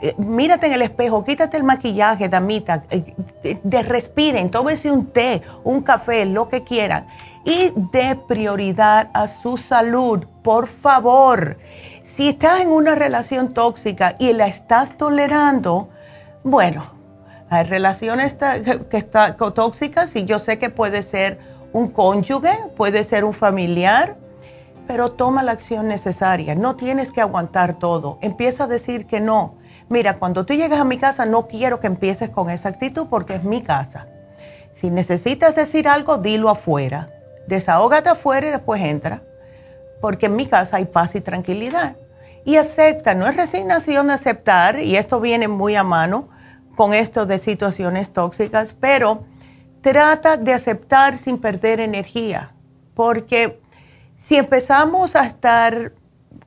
Eh, 0.03 0.15
mírate 0.19 0.67
en 0.67 0.73
el 0.75 0.83
espejo, 0.83 1.25
quítate 1.25 1.57
el 1.57 1.65
maquillaje, 1.65 2.29
damita, 2.29 2.83
eh, 2.91 3.15
de, 3.63 3.83
respiren, 3.83 4.51
un 4.91 5.07
té, 5.07 5.43
un 5.63 5.83
café, 5.83 6.25
lo 6.25 6.49
que 6.49 6.65
quieran. 6.65 7.07
Y 7.45 7.73
de 7.93 8.19
prioridad 8.27 9.11
a 9.15 9.29
su 9.29 9.57
salud, 9.57 10.25
por 10.43 10.67
favor 10.67 11.57
si 12.19 12.31
estás 12.31 12.63
en 12.63 12.73
una 12.73 12.97
relación 12.97 13.55
tóxica 13.55 14.17
y 14.19 14.33
la 14.33 14.49
estás 14.49 14.99
tolerando, 14.99 15.89
bueno, 16.43 16.91
hay 17.49 17.63
relaciones 17.63 18.35
que 18.91 18.97
están 18.97 19.37
tóxicas 19.37 20.17
y 20.17 20.25
yo 20.25 20.41
sé 20.41 20.59
que 20.59 20.69
puede 20.69 21.05
ser 21.05 21.39
un 21.73 21.87
cónyuge, 21.93 22.59
puede 22.77 23.05
ser 23.05 23.25
un 23.25 23.35
familiar, 23.35 24.17
pero 24.89 25.13
toma 25.13 25.45
la 25.45 25.53
acción 25.53 25.87
necesaria. 25.87 26.57
No 26.57 26.75
tienes 26.75 27.13
que 27.13 27.21
aguantar 27.21 27.79
todo. 27.79 28.19
Empieza 28.21 28.65
a 28.65 28.67
decir 28.67 29.07
que 29.07 29.21
no. 29.21 29.55
Mira, 29.89 30.19
cuando 30.19 30.45
tú 30.45 30.55
llegas 30.55 30.81
a 30.81 30.85
mi 30.85 30.99
casa 30.99 31.25
no 31.25 31.47
quiero 31.47 31.79
que 31.79 31.87
empieces 31.87 32.31
con 32.31 32.51
esa 32.51 32.71
actitud 32.71 33.07
porque 33.09 33.37
es 33.37 33.45
mi 33.45 33.63
casa. 33.63 34.09
Si 34.81 34.91
necesitas 34.91 35.55
decir 35.55 35.87
algo, 35.87 36.19
dilo 36.19 36.51
afuera. 36.51 37.11
Desahógate 37.47 38.09
afuera 38.09 38.49
y 38.49 38.51
después 38.51 38.83
entra. 38.83 39.23
Porque 40.01 40.27
en 40.27 40.35
mi 40.35 40.47
casa 40.47 40.79
hay 40.79 40.87
paz 40.87 41.15
y 41.15 41.21
tranquilidad 41.21 41.95
y 42.49 42.57
acepta, 42.57 43.15
no 43.15 43.27
es 43.27 43.37
resignación 43.37 44.11
aceptar, 44.11 44.81
y 44.81 44.97
esto 44.97 45.21
viene 45.21 45.49
muy 45.49 45.77
a 45.77 45.85
mano 45.85 46.31
con 46.77 46.95
esto 46.95 47.27
de 47.27 47.41
situaciones 47.41 48.11
tóxicas, 48.11 48.75
pero 48.81 49.25
trata 49.83 50.39
de 50.39 50.55
aceptar 50.55 51.19
sin 51.19 51.37
perder 51.43 51.79
energía, 51.79 52.53
porque 52.95 53.61
si 54.17 54.37
empezamos 54.37 55.15
a 55.15 55.27
estar 55.27 55.93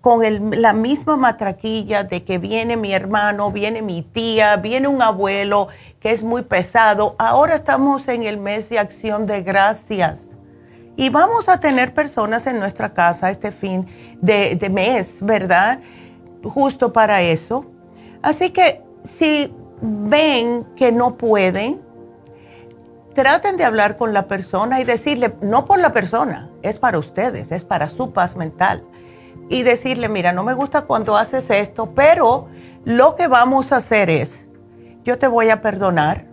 con 0.01 0.23
la 0.59 0.73
misma 0.73 1.17
matraquilla 1.17 2.03
de 2.03 2.23
que 2.23 2.39
viene 2.39 2.77
mi 2.77 2.93
hermano, 2.93 3.51
viene 3.51 3.83
mi 3.83 4.01
tía, 4.01 4.55
viene 4.55 4.87
un 4.87 5.03
abuelo 5.03 5.67
que 5.99 6.13
es 6.13 6.23
muy 6.23 6.41
pesado, 6.41 7.15
ahora 7.19 7.53
estamos 7.53 8.07
en 8.07 8.23
el 8.23 8.37
mes 8.37 8.69
de 8.69 8.79
acción 8.79 9.27
de 9.27 9.43
gracias. 9.43 10.31
Y 10.97 11.09
vamos 11.09 11.47
a 11.47 11.59
tener 11.59 11.93
personas 11.93 12.47
en 12.47 12.59
nuestra 12.59 12.93
casa 12.93 13.29
este 13.29 13.51
fin 13.51 14.10
de, 14.21 14.69
mes, 14.69 15.17
¿verdad? 15.19 15.79
Justo 16.43 16.93
para 16.93 17.21
eso. 17.21 17.65
Así 18.21 18.51
que 18.51 18.81
si 19.03 19.53
ven 19.81 20.65
que 20.75 20.91
no 20.91 21.17
pueden, 21.17 21.81
traten 23.13 23.57
de 23.57 23.65
hablar 23.65 23.97
con 23.97 24.13
la 24.13 24.27
persona 24.27 24.79
y 24.79 24.83
decirle, 24.83 25.33
no 25.41 25.65
por 25.65 25.79
la 25.79 25.91
persona, 25.91 26.49
es 26.61 26.77
para 26.77 26.99
ustedes, 26.99 27.51
es 27.51 27.63
para 27.63 27.89
su 27.89 28.11
paz 28.13 28.35
mental. 28.35 28.83
Y 29.49 29.63
decirle, 29.63 30.07
mira, 30.07 30.31
no 30.31 30.43
me 30.43 30.53
gusta 30.53 30.83
cuando 30.83 31.17
haces 31.17 31.49
esto, 31.49 31.93
pero 31.93 32.47
lo 32.85 33.15
que 33.15 33.27
vamos 33.27 33.71
a 33.71 33.77
hacer 33.77 34.09
es, 34.09 34.45
yo 35.03 35.17
te 35.17 35.27
voy 35.27 35.49
a 35.49 35.61
perdonar 35.61 36.25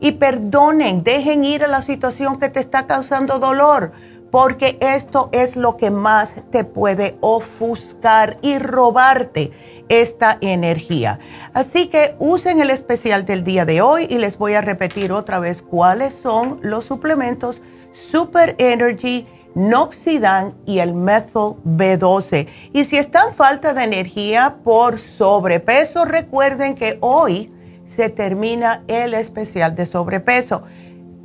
y 0.00 0.12
perdonen, 0.12 1.02
dejen 1.02 1.44
ir 1.44 1.64
a 1.64 1.68
la 1.68 1.82
situación 1.82 2.38
que 2.38 2.48
te 2.48 2.60
está 2.60 2.86
causando 2.86 3.38
dolor 3.38 3.92
porque 4.32 4.78
esto 4.80 5.28
es 5.30 5.56
lo 5.56 5.76
que 5.76 5.90
más 5.90 6.34
te 6.50 6.64
puede 6.64 7.16
ofuscar 7.20 8.38
y 8.40 8.58
robarte 8.58 9.52
esta 9.90 10.38
energía. 10.40 11.18
Así 11.52 11.88
que 11.88 12.16
usen 12.18 12.58
el 12.58 12.70
especial 12.70 13.26
del 13.26 13.44
día 13.44 13.66
de 13.66 13.82
hoy 13.82 14.06
y 14.08 14.16
les 14.16 14.38
voy 14.38 14.54
a 14.54 14.62
repetir 14.62 15.12
otra 15.12 15.38
vez 15.38 15.60
cuáles 15.60 16.14
son 16.14 16.60
los 16.62 16.86
suplementos 16.86 17.60
Super 17.92 18.56
Energy, 18.56 19.26
Noxidan 19.54 20.54
y 20.64 20.78
el 20.78 20.94
Methyl 20.94 21.56
B12. 21.66 22.48
Y 22.72 22.86
si 22.86 22.96
están 22.96 23.34
falta 23.34 23.74
de 23.74 23.84
energía 23.84 24.56
por 24.64 24.98
sobrepeso, 24.98 26.06
recuerden 26.06 26.74
que 26.74 26.96
hoy 27.02 27.52
se 27.96 28.08
termina 28.08 28.82
el 28.88 29.12
especial 29.12 29.74
de 29.74 29.84
sobrepeso. 29.84 30.62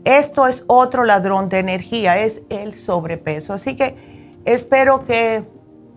Esto 0.08 0.48
es 0.48 0.64
otro 0.68 1.04
ladrón 1.04 1.50
de 1.50 1.60
energía, 1.60 2.18
es 2.20 2.42
el 2.48 2.76
sobrepeso. 2.76 3.52
Así 3.52 3.76
que 3.76 4.40
espero 4.46 5.06
que 5.06 5.44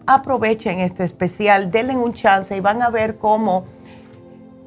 aprovechen 0.04 0.80
este 0.80 1.04
especial, 1.04 1.70
denle 1.70 1.96
un 1.96 2.12
chance 2.12 2.56
y 2.56 2.58
van 2.58 2.82
a 2.82 2.90
ver 2.90 3.18
cómo 3.18 3.66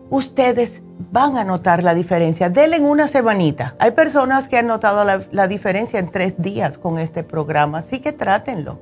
ustedes 0.09 0.81
van 1.11 1.37
a 1.37 1.43
notar 1.43 1.83
la 1.83 1.93
diferencia. 1.93 2.49
Denle 2.49 2.79
una 2.79 3.09
semanita. 3.09 3.75
Hay 3.79 3.91
personas 3.91 4.47
que 4.47 4.59
han 4.59 4.67
notado 4.67 5.03
la, 5.03 5.23
la 5.33 5.49
diferencia 5.49 5.99
en 5.99 6.09
tres 6.09 6.35
días 6.37 6.77
con 6.77 6.97
este 6.97 7.25
programa, 7.25 7.79
así 7.79 7.99
que 7.99 8.13
trátenlo. 8.13 8.79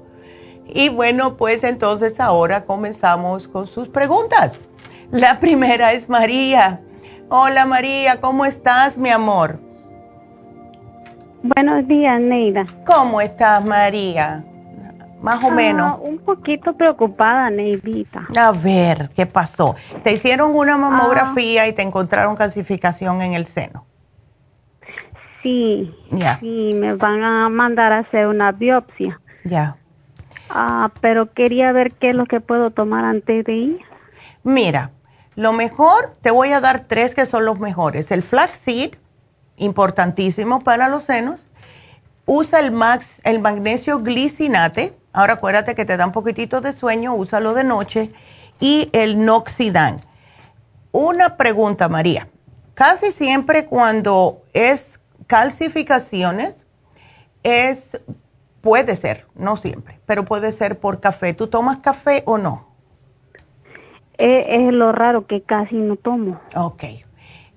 Y 0.67 0.89
bueno, 0.89 1.37
pues 1.37 1.63
entonces 1.63 2.19
ahora 2.19 2.65
comenzamos 2.65 3.47
con 3.47 3.65
sus 3.65 3.87
preguntas. 3.87 4.53
La 5.09 5.39
primera 5.39 5.93
es 5.93 6.07
María. 6.07 6.81
Hola 7.29 7.65
María, 7.65 8.21
¿cómo 8.21 8.45
estás, 8.45 8.95
mi 8.95 9.09
amor? 9.09 9.70
Buenos 11.43 11.87
días, 11.87 12.21
Neida. 12.21 12.65
¿Cómo 12.85 13.19
estás, 13.19 13.65
María? 13.65 14.43
Más 15.21 15.43
o 15.43 15.47
ah, 15.47 15.51
menos. 15.51 15.99
Un 16.01 16.19
poquito 16.19 16.73
preocupada, 16.73 17.49
Neidita. 17.49 18.27
A 18.37 18.51
ver, 18.51 19.09
¿qué 19.15 19.25
pasó? 19.25 19.75
Te 20.03 20.11
hicieron 20.11 20.55
una 20.55 20.77
mamografía 20.77 21.67
y 21.67 21.73
te 21.73 21.81
encontraron 21.81 22.35
calcificación 22.35 23.21
en 23.21 23.33
el 23.33 23.45
seno. 23.47 23.85
Sí. 25.41 25.95
Ya. 26.11 26.39
Sí, 26.39 26.71
me 26.77 26.93
van 26.93 27.23
a 27.23 27.49
mandar 27.49 27.91
a 27.91 27.99
hacer 27.99 28.27
una 28.27 28.51
biopsia. 28.51 29.19
Ya. 29.43 29.77
Ah, 30.49 30.91
pero 31.01 31.33
quería 31.33 31.71
ver 31.71 31.93
qué 31.93 32.09
es 32.09 32.15
lo 32.15 32.25
que 32.25 32.39
puedo 32.39 32.69
tomar 32.71 33.03
antes 33.05 33.45
de 33.45 33.53
ir. 33.53 33.79
Mira, 34.43 34.91
lo 35.35 35.53
mejor, 35.53 36.15
te 36.21 36.29
voy 36.29 36.51
a 36.51 36.61
dar 36.61 36.81
tres 36.87 37.15
que 37.15 37.25
son 37.25 37.45
los 37.45 37.59
mejores. 37.59 38.11
El 38.11 38.21
flaxseed, 38.21 38.95
importantísimo 39.61 40.63
para 40.63 40.89
los 40.89 41.05
senos. 41.05 41.39
Usa 42.25 42.59
el, 42.59 42.71
max, 42.71 43.07
el 43.23 43.39
magnesio 43.39 43.99
glicinate. 43.99 44.93
Ahora 45.13 45.33
acuérdate 45.33 45.75
que 45.75 45.85
te 45.85 45.97
da 45.97 46.05
un 46.05 46.11
poquitito 46.11 46.61
de 46.61 46.73
sueño, 46.73 47.13
úsalo 47.13 47.53
de 47.53 47.63
noche. 47.63 48.11
Y 48.59 48.89
el 48.93 49.25
noxidan. 49.25 49.97
Una 50.91 51.37
pregunta, 51.37 51.89
María. 51.89 52.27
Casi 52.73 53.11
siempre 53.11 53.65
cuando 53.65 54.43
es 54.53 54.99
calcificaciones, 55.27 56.65
es, 57.43 57.99
puede 58.61 58.95
ser, 58.95 59.25
no 59.35 59.57
siempre, 59.57 59.99
pero 60.05 60.25
puede 60.25 60.51
ser 60.51 60.79
por 60.79 60.99
café. 60.99 61.33
¿Tú 61.33 61.47
tomas 61.47 61.79
café 61.79 62.23
o 62.25 62.37
no? 62.37 62.67
Es, 64.17 64.71
lo 64.73 64.91
raro 64.91 65.25
que 65.25 65.41
casi 65.41 65.75
no 65.75 65.95
tomo. 65.95 66.39
Ok. 66.55 66.83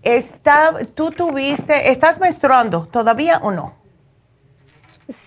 Está, 0.04 0.84
¿Tú 0.94 1.10
tuviste, 1.10 1.90
estás 1.90 2.20
menstruando 2.20 2.86
todavía 2.86 3.38
o 3.38 3.50
no? 3.50 3.74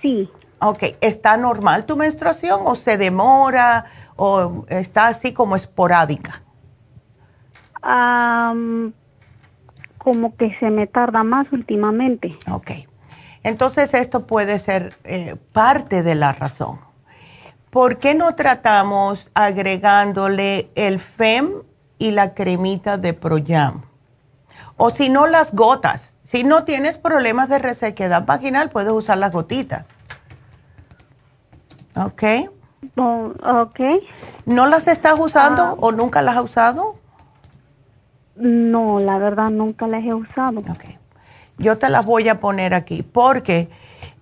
Sí. 0.02 0.30
Ok. 0.60 0.84
¿Está 1.02 1.36
normal 1.36 1.86
tu 1.86 1.98
menstruación 1.98 2.62
o 2.64 2.76
se 2.76 2.98
demora 2.98 3.86
o 4.16 4.66
está 4.70 5.08
así 5.08 5.34
como 5.34 5.56
esporádica? 5.56 6.44
como 9.98 10.36
que 10.36 10.54
se 10.60 10.70
me 10.70 10.88
tarda 10.88 11.24
más 11.24 11.52
últimamente. 11.54 12.38
Ok. 12.52 12.72
Entonces 13.44 13.94
esto 13.94 14.28
puede 14.28 14.60
ser 14.60 14.96
eh, 15.06 15.38
parte 15.54 16.04
de 16.04 16.16
la 16.16 16.34
razón. 16.34 16.80
¿Por 17.70 17.98
qué 17.98 18.14
no 18.14 18.36
tratamos 18.36 19.30
agregándole 19.34 20.70
el 20.76 21.00
FEM 21.00 21.64
y 21.98 22.12
la 22.12 22.34
cremita 22.34 22.98
de 22.98 23.14
Proyam? 23.14 23.87
O 24.78 24.92
si 24.92 25.10
no, 25.10 25.28
las 25.28 25.54
gotas. 25.54 26.14
Si 26.26 26.44
no 26.44 26.64
tienes 26.64 26.98
problemas 26.98 27.50
de 27.50 27.60
resequedad 27.60 28.26
vaginal, 28.26 28.70
puedes 28.70 28.92
usar 28.92 29.18
las 29.18 29.32
gotitas. 29.32 29.90
¿Ok? 31.96 32.24
ok. 32.96 33.80
¿No 34.46 34.68
las 34.68 34.88
estás 34.88 35.20
usando 35.20 35.64
ah. 35.64 35.76
o 35.80 35.92
nunca 35.92 36.22
las 36.22 36.38
has 36.38 36.44
usado? 36.44 36.96
No, 38.36 39.00
la 39.00 39.18
verdad 39.18 39.50
nunca 39.50 39.88
las 39.88 40.04
he 40.04 40.14
usado. 40.14 40.60
Ok. 40.60 40.98
Yo 41.58 41.78
te 41.78 41.90
las 41.90 42.06
voy 42.06 42.30
a 42.30 42.40
poner 42.40 42.74
aquí 42.74 43.02
porque 43.02 43.70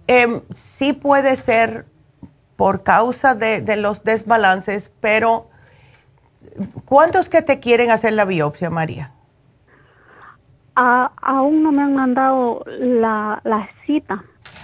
eh, 0.07 0.41
sí 0.77 0.93
puede 0.93 1.35
ser 1.35 1.85
por 2.55 2.83
causa 2.83 3.35
de, 3.35 3.75
los 3.75 4.03
desbalances, 4.03 4.91
pero 5.01 5.49
¿cuántos 6.85 7.27
que 7.27 7.41
te 7.41 7.59
quieren 7.59 7.91
hacer 7.91 8.13
la 8.13 8.23
biopsia, 8.23 8.69
María? 8.69 9.11
Aún 10.75 11.63
no 11.63 11.71
me 11.71 11.81
han 11.81 11.95
mandado 11.95 12.63
la, 12.67 13.69
cita. 13.85 14.23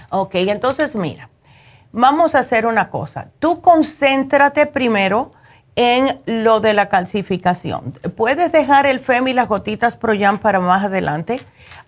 Ok, 0.09 0.36
entonces 0.36 0.95
mira, 0.95 1.30
vamos 1.91 2.36
a 2.36 2.39
hacer 2.39 2.66
una 2.66 2.89
cosa. 2.89 3.30
Tú 3.39 3.62
concéntrate 3.62 4.66
primero 4.66 5.32
en 5.76 6.22
lo 6.26 6.59
de 6.59 6.74
la 6.74 6.89
calcificación. 6.89 7.93
Puedes 8.16 8.51
dejar 8.51 8.86
el 8.86 8.99
FEM 8.99 9.30
y 9.30 9.34
las 9.34 9.47
gotitas 9.47 9.95
Proyam 9.95 10.39
para 10.39 10.59
más 10.59 10.84
adelante. 10.84 11.39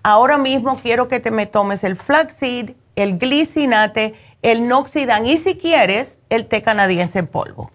Ahora 0.04 0.38
mismo 0.38 0.78
quiero 0.78 1.08
que 1.08 1.20
te 1.20 1.32
me 1.32 1.46
tomes 1.46 1.84
el 1.84 1.98
flaxseed, 1.98 2.72
el 2.96 3.18
glicinate, 3.18 4.16
el 4.42 4.68
noxidan 4.68 5.26
y 5.26 5.38
si 5.38 5.58
quieres, 5.58 6.20
el 6.30 6.48
té 6.48 6.62
canadiense 6.62 7.20
en 7.20 7.28
polvo. 7.28 7.72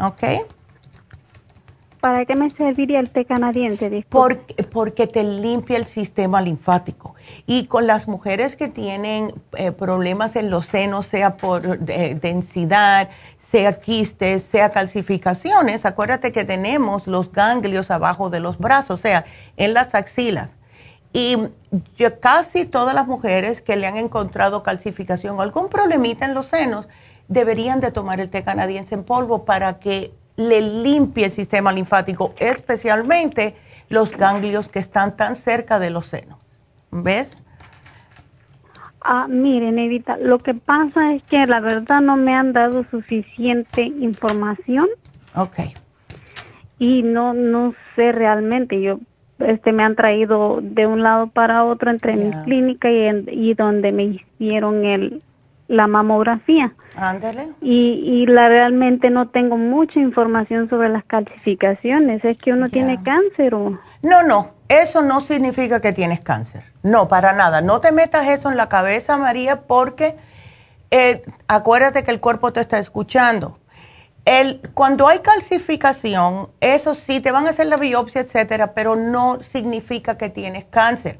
¿Ok? 0.00 0.22
¿Para 2.04 2.26
qué 2.26 2.36
me 2.36 2.50
serviría 2.50 3.00
el 3.00 3.08
té 3.08 3.24
canadiense? 3.24 4.04
Porque, 4.10 5.06
te 5.06 5.24
limpia 5.24 5.78
el 5.78 5.86
sistema 5.86 6.42
linfático. 6.42 7.14
Y 7.46 7.64
con 7.64 7.86
las 7.86 8.08
mujeres 8.08 8.56
que 8.56 8.68
tienen 8.68 9.32
eh, 9.56 9.72
problemas 9.72 10.36
en 10.36 10.50
los 10.50 10.66
senos, 10.66 11.06
sea 11.06 11.38
por 11.38 11.78
eh, 11.88 12.14
densidad, 12.20 13.08
sea 13.38 13.80
quistes, 13.80 14.42
sea 14.42 14.68
calcificaciones, 14.68 15.86
acuérdate 15.86 16.30
que 16.30 16.44
tenemos 16.44 17.06
los 17.06 17.32
ganglios 17.32 17.90
abajo 17.90 18.28
de 18.28 18.40
los 18.40 18.58
brazos, 18.58 19.00
o 19.00 19.02
sea, 19.02 19.24
en 19.56 19.72
las 19.72 19.94
axilas. 19.94 20.56
Y 21.14 21.38
casi 22.20 22.66
todas 22.66 22.94
las 22.94 23.06
mujeres 23.06 23.62
que 23.62 23.76
le 23.76 23.86
han 23.86 23.96
encontrado 23.96 24.62
calcificación 24.62 25.38
o 25.38 25.40
algún 25.40 25.70
problemita 25.70 26.26
en 26.26 26.34
los 26.34 26.48
senos, 26.48 26.86
deberían 27.28 27.80
de 27.80 27.90
tomar 27.92 28.20
el 28.20 28.28
té 28.28 28.44
canadiense 28.44 28.94
en 28.94 29.04
polvo 29.04 29.46
para 29.46 29.78
que 29.78 30.12
le 30.36 30.60
limpie 30.60 31.26
el 31.26 31.30
sistema 31.30 31.72
linfático, 31.72 32.34
especialmente 32.38 33.54
los 33.88 34.10
ganglios 34.12 34.68
que 34.68 34.78
están 34.78 35.16
tan 35.16 35.36
cerca 35.36 35.78
de 35.78 35.90
los 35.90 36.06
senos. 36.06 36.38
¿Ves? 36.90 37.36
Ah, 39.00 39.26
miren, 39.28 39.78
Evita, 39.78 40.16
lo 40.16 40.38
que 40.38 40.54
pasa 40.54 41.12
es 41.12 41.22
que 41.24 41.46
la 41.46 41.60
verdad 41.60 42.00
no 42.00 42.16
me 42.16 42.34
han 42.34 42.52
dado 42.52 42.84
suficiente 42.90 43.82
información. 43.82 44.88
Ok. 45.34 45.58
Y 46.78 47.02
no, 47.02 47.34
no 47.34 47.74
sé 47.94 48.12
realmente, 48.12 48.80
yo, 48.80 48.98
este, 49.40 49.72
me 49.72 49.82
han 49.82 49.94
traído 49.94 50.60
de 50.62 50.86
un 50.86 51.02
lado 51.02 51.26
para 51.26 51.64
otro 51.64 51.90
entre 51.90 52.16
mi 52.16 52.30
clínica 52.44 52.90
y, 52.90 53.06
y 53.30 53.54
donde 53.54 53.92
me 53.92 54.04
hicieron 54.04 54.84
el, 54.86 55.22
la 55.68 55.86
mamografía. 55.86 56.72
Ándale. 56.96 57.48
Y, 57.60 58.02
y 58.04 58.26
la 58.26 58.48
realmente 58.48 59.10
no 59.10 59.28
tengo 59.28 59.56
mucha 59.56 59.98
información 59.98 60.68
sobre 60.68 60.88
las 60.88 61.04
calcificaciones. 61.04 62.24
¿Es 62.24 62.38
que 62.38 62.52
uno 62.52 62.68
tiene 62.68 63.02
cáncer 63.02 63.54
o...? 63.54 63.78
No, 64.02 64.22
no, 64.22 64.50
eso 64.68 65.02
no 65.02 65.20
significa 65.20 65.80
que 65.80 65.92
tienes 65.92 66.20
cáncer. 66.20 66.62
No, 66.82 67.08
para 67.08 67.32
nada. 67.32 67.62
No 67.62 67.80
te 67.80 67.92
metas 67.92 68.28
eso 68.28 68.50
en 68.50 68.56
la 68.56 68.68
cabeza, 68.68 69.16
María, 69.16 69.62
porque 69.62 70.16
eh, 70.90 71.22
acuérdate 71.48 72.04
que 72.04 72.10
el 72.10 72.20
cuerpo 72.20 72.52
te 72.52 72.60
está 72.60 72.78
escuchando. 72.78 73.58
El, 74.26 74.60
cuando 74.72 75.08
hay 75.08 75.18
calcificación, 75.18 76.48
eso 76.60 76.94
sí, 76.94 77.20
te 77.20 77.30
van 77.30 77.46
a 77.46 77.50
hacer 77.50 77.66
la 77.66 77.76
biopsia, 77.76 78.22
etcétera, 78.22 78.72
pero 78.72 78.96
no 78.96 79.42
significa 79.42 80.16
que 80.16 80.30
tienes 80.30 80.64
cáncer. 80.64 81.18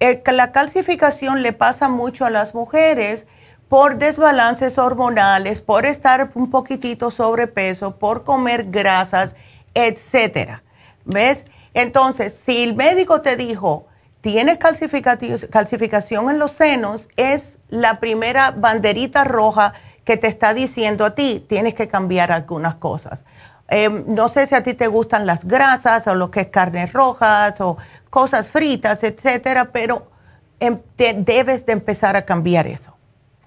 Eh, 0.00 0.22
la 0.32 0.52
calcificación 0.52 1.42
le 1.42 1.52
pasa 1.52 1.88
mucho 1.88 2.24
a 2.24 2.30
las 2.30 2.54
mujeres 2.54 3.26
por 3.74 3.98
desbalances 3.98 4.78
hormonales, 4.78 5.60
por 5.60 5.84
estar 5.84 6.30
un 6.34 6.48
poquitito 6.48 7.10
sobrepeso, 7.10 7.96
por 7.96 8.22
comer 8.22 8.70
grasas, 8.70 9.34
etcétera. 9.74 10.62
¿Ves? 11.04 11.44
Entonces, 11.74 12.40
si 12.46 12.62
el 12.62 12.76
médico 12.76 13.20
te 13.20 13.34
dijo, 13.34 13.88
tienes 14.20 14.58
calcificación 14.58 16.30
en 16.30 16.38
los 16.38 16.52
senos, 16.52 17.08
es 17.16 17.58
la 17.68 17.98
primera 17.98 18.52
banderita 18.52 19.24
roja 19.24 19.72
que 20.04 20.16
te 20.16 20.28
está 20.28 20.54
diciendo 20.54 21.04
a 21.04 21.16
ti, 21.16 21.44
tienes 21.48 21.74
que 21.74 21.88
cambiar 21.88 22.30
algunas 22.30 22.76
cosas. 22.76 23.24
Em, 23.66 24.04
no 24.06 24.28
sé 24.28 24.46
si 24.46 24.54
a 24.54 24.62
ti 24.62 24.74
te 24.74 24.86
gustan 24.86 25.26
las 25.26 25.44
grasas 25.44 26.06
o 26.06 26.14
lo 26.14 26.30
que 26.30 26.42
es 26.42 26.46
carnes 26.46 26.92
rojas 26.92 27.60
o 27.60 27.76
cosas 28.08 28.46
fritas, 28.46 29.02
etcétera, 29.02 29.70
pero 29.72 30.12
em, 30.60 30.78
debes 30.96 31.66
de 31.66 31.72
empezar 31.72 32.14
a 32.14 32.24
cambiar 32.24 32.68
eso. 32.68 32.93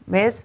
¿Ves? 0.07 0.43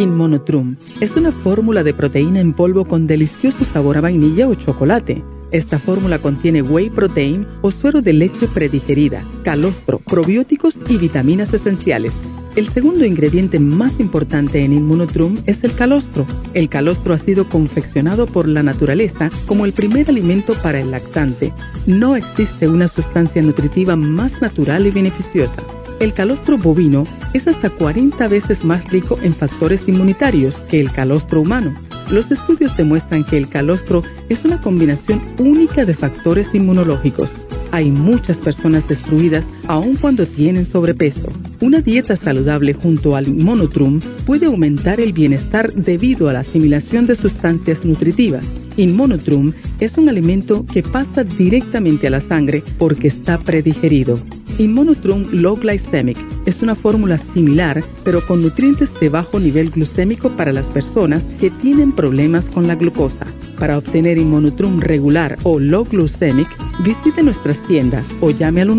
Inmonotrum 0.00 0.76
es 1.00 1.16
una 1.16 1.30
fórmula 1.30 1.82
de 1.82 1.94
proteína 1.94 2.40
en 2.40 2.52
polvo 2.52 2.86
con 2.86 3.06
delicioso 3.06 3.64
sabor 3.64 3.98
a 3.98 4.00
vainilla 4.00 4.48
o 4.48 4.54
chocolate. 4.54 5.22
Esta 5.52 5.78
fórmula 5.78 6.18
contiene 6.18 6.62
whey 6.62 6.90
protein 6.90 7.46
o 7.60 7.70
suero 7.70 8.00
de 8.00 8.12
leche 8.12 8.48
predigerida, 8.48 9.24
calostro, 9.44 9.98
probióticos 9.98 10.76
y 10.88 10.96
vitaminas 10.96 11.52
esenciales. 11.52 12.12
El 12.56 12.68
segundo 12.68 13.04
ingrediente 13.04 13.58
más 13.60 14.00
importante 14.00 14.64
en 14.64 14.72
Inmunotrum 14.72 15.38
es 15.46 15.62
el 15.62 15.72
calostro. 15.74 16.26
El 16.54 16.68
calostro 16.68 17.14
ha 17.14 17.18
sido 17.18 17.48
confeccionado 17.48 18.26
por 18.26 18.48
la 18.48 18.62
naturaleza 18.62 19.30
como 19.46 19.66
el 19.66 19.72
primer 19.72 20.08
alimento 20.08 20.54
para 20.62 20.80
el 20.80 20.90
lactante. 20.90 21.52
No 21.86 22.16
existe 22.16 22.68
una 22.68 22.88
sustancia 22.88 23.40
nutritiva 23.42 23.96
más 23.96 24.40
natural 24.40 24.86
y 24.86 24.90
beneficiosa 24.90 25.62
el 26.00 26.14
calostro 26.14 26.58
bovino 26.58 27.04
es 27.34 27.46
hasta 27.46 27.70
40 27.70 28.26
veces 28.26 28.64
más 28.64 28.90
rico 28.90 29.18
en 29.22 29.34
factores 29.34 29.86
inmunitarios 29.86 30.56
que 30.62 30.80
el 30.80 30.90
calostro 30.90 31.42
humano. 31.42 31.74
Los 32.10 32.30
estudios 32.32 32.76
demuestran 32.76 33.22
que 33.22 33.36
el 33.36 33.48
calostro 33.48 34.02
es 34.28 34.44
una 34.44 34.60
combinación 34.60 35.22
única 35.38 35.84
de 35.84 35.94
factores 35.94 36.54
inmunológicos. 36.54 37.30
Hay 37.70 37.90
muchas 37.90 38.38
personas 38.38 38.88
destruidas 38.88 39.44
aun 39.70 39.94
cuando 39.94 40.26
tienen 40.26 40.64
sobrepeso. 40.64 41.28
Una 41.60 41.80
dieta 41.80 42.16
saludable 42.16 42.72
junto 42.72 43.14
al 43.14 43.32
monotrum 43.32 44.00
puede 44.26 44.46
aumentar 44.46 44.98
el 45.00 45.12
bienestar 45.12 45.72
debido 45.72 46.28
a 46.28 46.32
la 46.32 46.40
asimilación 46.40 47.06
de 47.06 47.14
sustancias 47.14 47.84
nutritivas. 47.84 48.44
Inmonotrum 48.76 49.52
es 49.78 49.96
un 49.96 50.08
alimento 50.08 50.66
que 50.66 50.82
pasa 50.82 51.22
directamente 51.22 52.08
a 52.08 52.10
la 52.10 52.20
sangre 52.20 52.64
porque 52.78 53.06
está 53.06 53.38
predigerido. 53.38 54.18
Inmonotrum 54.58 55.26
Low 55.30 55.56
Glycemic 55.56 56.18
es 56.46 56.62
una 56.62 56.74
fórmula 56.74 57.18
similar, 57.18 57.84
pero 58.02 58.26
con 58.26 58.42
nutrientes 58.42 58.92
de 58.98 59.08
bajo 59.08 59.38
nivel 59.38 59.70
glucémico 59.70 60.30
para 60.30 60.52
las 60.52 60.66
personas 60.66 61.28
que 61.38 61.50
tienen 61.50 61.92
problemas 61.92 62.46
con 62.46 62.66
la 62.66 62.74
glucosa. 62.74 63.26
Para 63.58 63.78
obtener 63.78 64.18
Inmonotrum 64.18 64.80
regular 64.80 65.38
o 65.44 65.60
Low 65.60 65.84
Glycemic, 65.84 66.48
visite 66.82 67.22
nuestras 67.22 67.62
tiendas 67.66 68.06
o 68.20 68.30
llame 68.30 68.62
al 68.62 68.70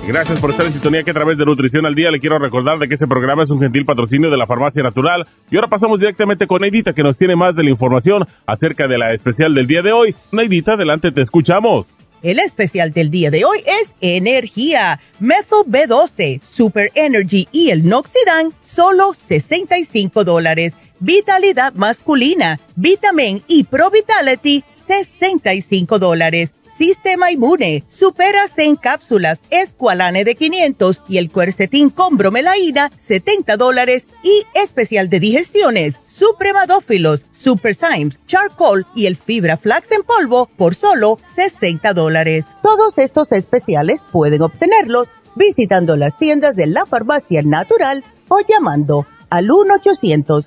Gracias 0.09 0.41
por 0.41 0.49
estar 0.49 0.65
en 0.65 0.73
sintonía 0.73 1.05
que 1.05 1.11
a 1.11 1.15
través 1.15 1.37
de 1.37 1.45
Nutrición 1.45 1.85
al 1.85 1.95
Día 1.95 2.11
le 2.11 2.19
quiero 2.19 2.39
recordar 2.39 2.79
de 2.79 2.89
que 2.89 2.95
este 2.95 3.07
programa 3.07 3.43
es 3.43 3.51
un 3.51 3.61
gentil 3.61 3.85
patrocinio 3.85 4.31
de 4.31 4.39
la 4.39 4.47
Farmacia 4.47 4.83
Natural. 4.83 5.27
Y 5.51 5.57
ahora 5.57 5.69
pasamos 5.69 6.01
directamente 6.01 6.47
con 6.47 6.63
Neidita 6.63 6.95
que 6.95 7.03
nos 7.03 7.19
tiene 7.19 7.37
más 7.37 7.55
de 7.55 7.63
la 7.63 7.69
información 7.69 8.25
acerca 8.47 8.89
de 8.89 8.97
la 8.97 9.13
especial 9.13 9.55
del 9.55 9.67
día 9.67 9.83
de 9.83 9.93
hoy. 9.93 10.17
Neidita, 10.33 10.73
adelante, 10.73 11.13
te 11.13 11.21
escuchamos. 11.21 11.98
El 12.23 12.41
especial 12.41 12.93
del 12.93 13.11
día 13.11 13.31
de 13.31 13.45
hoy 13.45 13.59
es 13.65 13.95
energía, 14.01 15.01
Methyl 15.21 15.65
B12, 15.67 16.41
Super 16.43 16.91
Energy 16.95 17.49
y 17.53 17.71
el 17.71 17.89
Noxidan, 17.89 18.53
solo 18.67 19.15
65 19.29 20.25
dólares. 20.25 20.73
Vitalidad 21.01 21.75
masculina, 21.75 22.59
Vitamin 22.75 23.43
y 23.47 23.65
Pro 23.65 23.91
Vitality, 23.91 24.65
65 24.85 26.01
dólares. 26.01 26.55
Sistema 26.79 27.33
Inmune, 27.33 27.83
Superas 27.89 28.57
en 28.57 28.77
cápsulas, 28.77 29.41
Esqualane 29.51 30.25
de 30.25 30.37
500 30.37 31.03
y 31.09 31.19
el 31.19 31.29
Cuercetín 31.29 31.91
con 31.91 32.17
bromelaína, 32.17 32.93
70 32.97 33.57
dólares 33.57 34.07
y 34.23 34.45
especial 34.55 35.11
de 35.11 35.19
digestiones, 35.19 35.97
Supremadófilos, 36.09 37.27
Super 37.33 37.75
Symes, 37.75 38.17
Charcoal 38.29 38.87
y 38.95 39.07
el 39.07 39.17
Fibra 39.17 39.57
Flax 39.57 39.91
en 39.91 40.05
polvo 40.05 40.49
por 40.57 40.77
solo 40.77 41.19
60 41.35 41.95
dólares. 41.95 42.47
Todos 42.63 42.97
estos 42.99 43.33
especiales 43.33 44.01
pueden 44.13 44.43
obtenerlos 44.43 45.09
visitando 45.35 45.97
las 45.97 46.17
tiendas 46.17 46.55
de 46.55 46.69
la 46.69 46.87
farmacia 46.87 47.43
natural 47.43 48.05
o 48.29 48.39
llamando 48.39 49.05
al 49.31 49.51
1 49.51 49.75
800 49.81 50.47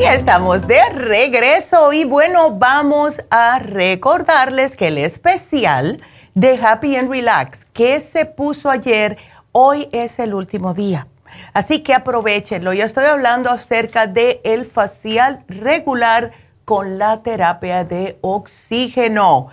Estamos 0.00 0.66
de 0.66 0.80
regreso 0.90 1.92
y 1.92 2.04
bueno, 2.04 2.50
vamos 2.50 3.22
a 3.30 3.58
recordarles 3.60 4.76
que 4.76 4.88
el 4.88 4.98
especial 4.98 6.02
de 6.34 6.58
Happy 6.60 6.96
and 6.96 7.10
Relax 7.10 7.64
que 7.72 8.00
se 8.00 8.26
puso 8.26 8.70
ayer, 8.70 9.16
hoy 9.52 9.88
es 9.92 10.18
el 10.18 10.34
último 10.34 10.74
día. 10.74 11.06
Así 11.52 11.82
que 11.82 11.94
aprovechenlo. 11.94 12.72
Yo 12.72 12.84
estoy 12.84 13.04
hablando 13.04 13.50
acerca 13.50 14.06
de 14.06 14.40
facial 14.72 15.44
regular 15.48 16.32
con 16.64 16.98
la 16.98 17.22
terapia 17.22 17.84
de 17.84 18.18
oxígeno. 18.20 19.48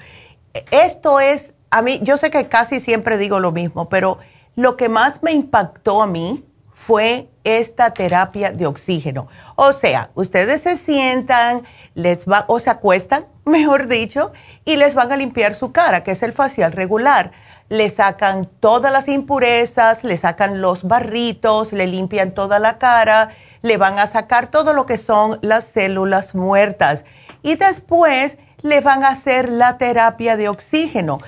Esto 0.72 1.20
es, 1.20 1.54
a 1.70 1.82
mí, 1.82 2.00
yo 2.04 2.18
sé 2.18 2.32
que 2.32 2.48
casi 2.48 2.80
siempre 2.80 3.18
digo 3.18 3.40
lo 3.40 3.52
mismo, 3.52 3.90
pero 3.90 4.20
lo 4.56 4.76
que 4.76 4.90
más 4.90 5.22
me 5.24 5.32
impactó 5.32 6.02
a 6.02 6.08
mí 6.08 6.44
fue 6.74 7.30
esta 7.44 7.94
terapia 7.94 8.52
de 8.52 8.66
oxígeno. 8.66 9.28
O 9.64 9.74
sea, 9.74 10.10
ustedes 10.16 10.64
se 10.64 10.76
sientan, 10.76 11.62
les 11.94 12.26
va, 12.26 12.46
o 12.48 12.60
se 12.60 12.72
acuestan, 12.72 13.28
mejor 13.46 13.88
dicho, 13.88 14.32
y 14.66 14.76
les 14.76 14.96
van 14.96 15.12
a 15.12 15.18
limpiar 15.18 15.54
su 15.54 15.72
cara, 15.72 16.04
que 16.04 16.14
es 16.14 16.24
el 16.24 16.34
facial 16.34 16.72
regular. 16.72 17.32
Le 17.70 17.88
sacan 17.92 18.50
todas 18.60 18.92
las 18.92 19.08
impurezas, 19.08 20.04
le 20.04 20.18
sacan 20.18 20.62
los 20.62 20.82
barritos, 20.82 21.74
le 21.74 21.86
limpian 21.86 22.32
toda 22.32 22.58
la 22.58 22.80
cara, 22.80 23.36
le 23.62 23.78
van 23.78 24.00
a 24.00 24.08
sacar 24.08 24.50
todo 24.50 24.74
lo 24.74 24.88
que 24.88 24.98
son 24.98 25.38
las 25.44 25.66
células 25.66 26.34
muertas. 26.34 27.06
Y 27.44 27.54
después 27.54 28.40
le 28.64 28.82
van 28.82 29.04
a 29.04 29.10
hacer 29.10 29.48
la 29.48 29.78
terapia 29.78 30.38
de 30.38 30.50
oxígeno. 30.50 31.20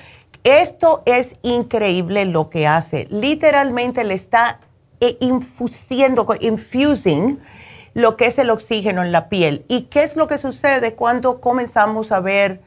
Esto 0.42 1.04
es 1.06 1.36
increíble 1.42 2.24
lo 2.24 2.50
que 2.50 2.66
hace. 2.66 3.06
Literalmente 3.12 4.02
le 4.02 4.14
está 4.14 4.58
e 5.00 5.18
infusiendo, 5.20 6.26
infusing 6.40 7.38
lo 7.94 8.16
que 8.16 8.26
es 8.26 8.38
el 8.38 8.50
oxígeno 8.50 9.02
en 9.02 9.12
la 9.12 9.28
piel. 9.28 9.64
¿Y 9.68 9.82
qué 9.82 10.02
es 10.02 10.16
lo 10.16 10.26
que 10.26 10.38
sucede 10.38 10.94
cuando 10.94 11.40
comenzamos 11.40 12.12
a 12.12 12.20
ver 12.20 12.60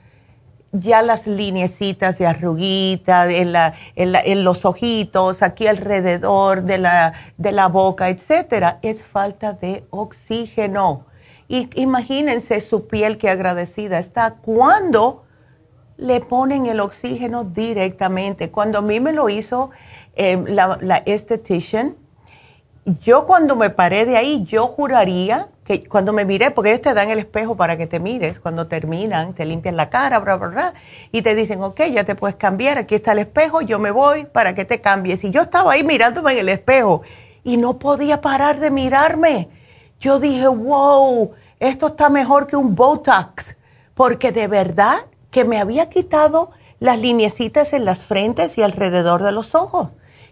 ya 0.72 1.02
las 1.02 1.28
linecitas 1.28 2.18
de 2.18 2.28
arruguita 2.28 3.30
en, 3.30 3.52
la, 3.52 3.74
en, 3.96 4.44
los 4.44 4.66
ojitos, 4.66 5.42
aquí 5.42 5.68
alrededor 5.68 6.64
de 6.64 6.78
la, 6.78 7.14
de 7.38 7.52
la 7.52 7.68
boca, 7.68 8.10
etcétera? 8.10 8.80
Es 8.82 9.04
falta 9.04 9.54
de 9.54 9.86
oxígeno. 9.90 11.06
Y 11.50 11.70
imagínense 11.76 12.62
su 12.62 12.88
piel 12.88 13.18
que 13.18 13.30
agradecida 13.30 14.00
está 14.00 14.36
cuando 14.36 15.24
le 15.98 16.22
ponen 16.22 16.68
el 16.68 16.80
oxígeno 16.80 17.44
directamente. 17.44 18.50
Cuando 18.50 18.80
a 18.80 18.82
mí 18.82 19.00
me 19.00 19.12
lo 19.12 19.30
hizo 19.30 19.72
eh, 20.16 20.42
la, 20.48 20.78
la 20.82 20.98
estetician, 20.98 21.96
yo 23.02 23.26
cuando 23.26 23.58
me 23.58 23.70
paré 23.70 24.06
de 24.06 24.16
ahí, 24.16 24.44
yo 24.46 24.68
juraría 24.68 25.50
que 25.66 25.84
cuando 25.84 26.14
me 26.14 26.24
miré, 26.24 26.52
porque 26.52 26.70
ellos 26.70 26.82
te 26.82 26.94
dan 26.94 27.10
el 27.10 27.20
espejo 27.20 27.58
para 27.58 27.76
que 27.76 27.86
te 27.86 28.00
mires, 28.00 28.40
cuando 28.40 28.68
terminan, 28.68 29.34
te 29.34 29.46
limpian 29.46 29.76
la 29.76 29.90
cara, 29.90 30.20
bla, 30.20 30.38
bla, 30.38 30.48
bla, 30.48 30.74
y 31.12 31.22
te 31.22 31.36
dicen, 31.36 31.62
ok, 31.62 31.82
ya 31.92 32.06
te 32.06 32.16
puedes 32.16 32.38
cambiar, 32.38 32.78
aquí 32.78 32.96
está 32.96 33.12
el 33.12 33.20
espejo, 33.20 33.60
yo 33.60 33.78
me 33.78 33.92
voy 33.92 34.24
para 34.24 34.56
que 34.56 34.64
te 34.64 34.80
cambies. 34.80 35.26
Y 35.26 35.32
yo 35.32 35.42
estaba 35.42 35.74
ahí 35.74 35.84
mirándome 35.84 36.32
en 36.32 36.38
el 36.38 36.50
espejo 36.50 37.02
y 37.44 37.58
no 37.58 37.78
podía 37.78 38.22
parar 38.22 38.62
de 38.62 38.72
mirarme. 38.72 39.50
Yo 40.00 40.22
dije, 40.22 40.48
wow, 40.48 41.32
esto 41.60 41.88
está 41.88 42.08
mejor 42.08 42.48
que 42.48 42.56
un 42.56 42.74
Botox, 42.74 43.58
porque 43.96 44.32
de 44.32 44.48
verdad 44.48 44.96
que 45.30 45.44
me 45.44 45.60
había 45.60 45.90
quitado 45.90 46.52
las 46.80 46.98
lineecitas 46.98 47.74
en 47.74 47.84
las 47.84 48.06
frentes 48.06 48.58
y 48.58 48.62
alrededor 48.62 49.24
de 49.24 49.34
los 49.34 49.56
ojos. 49.56 49.90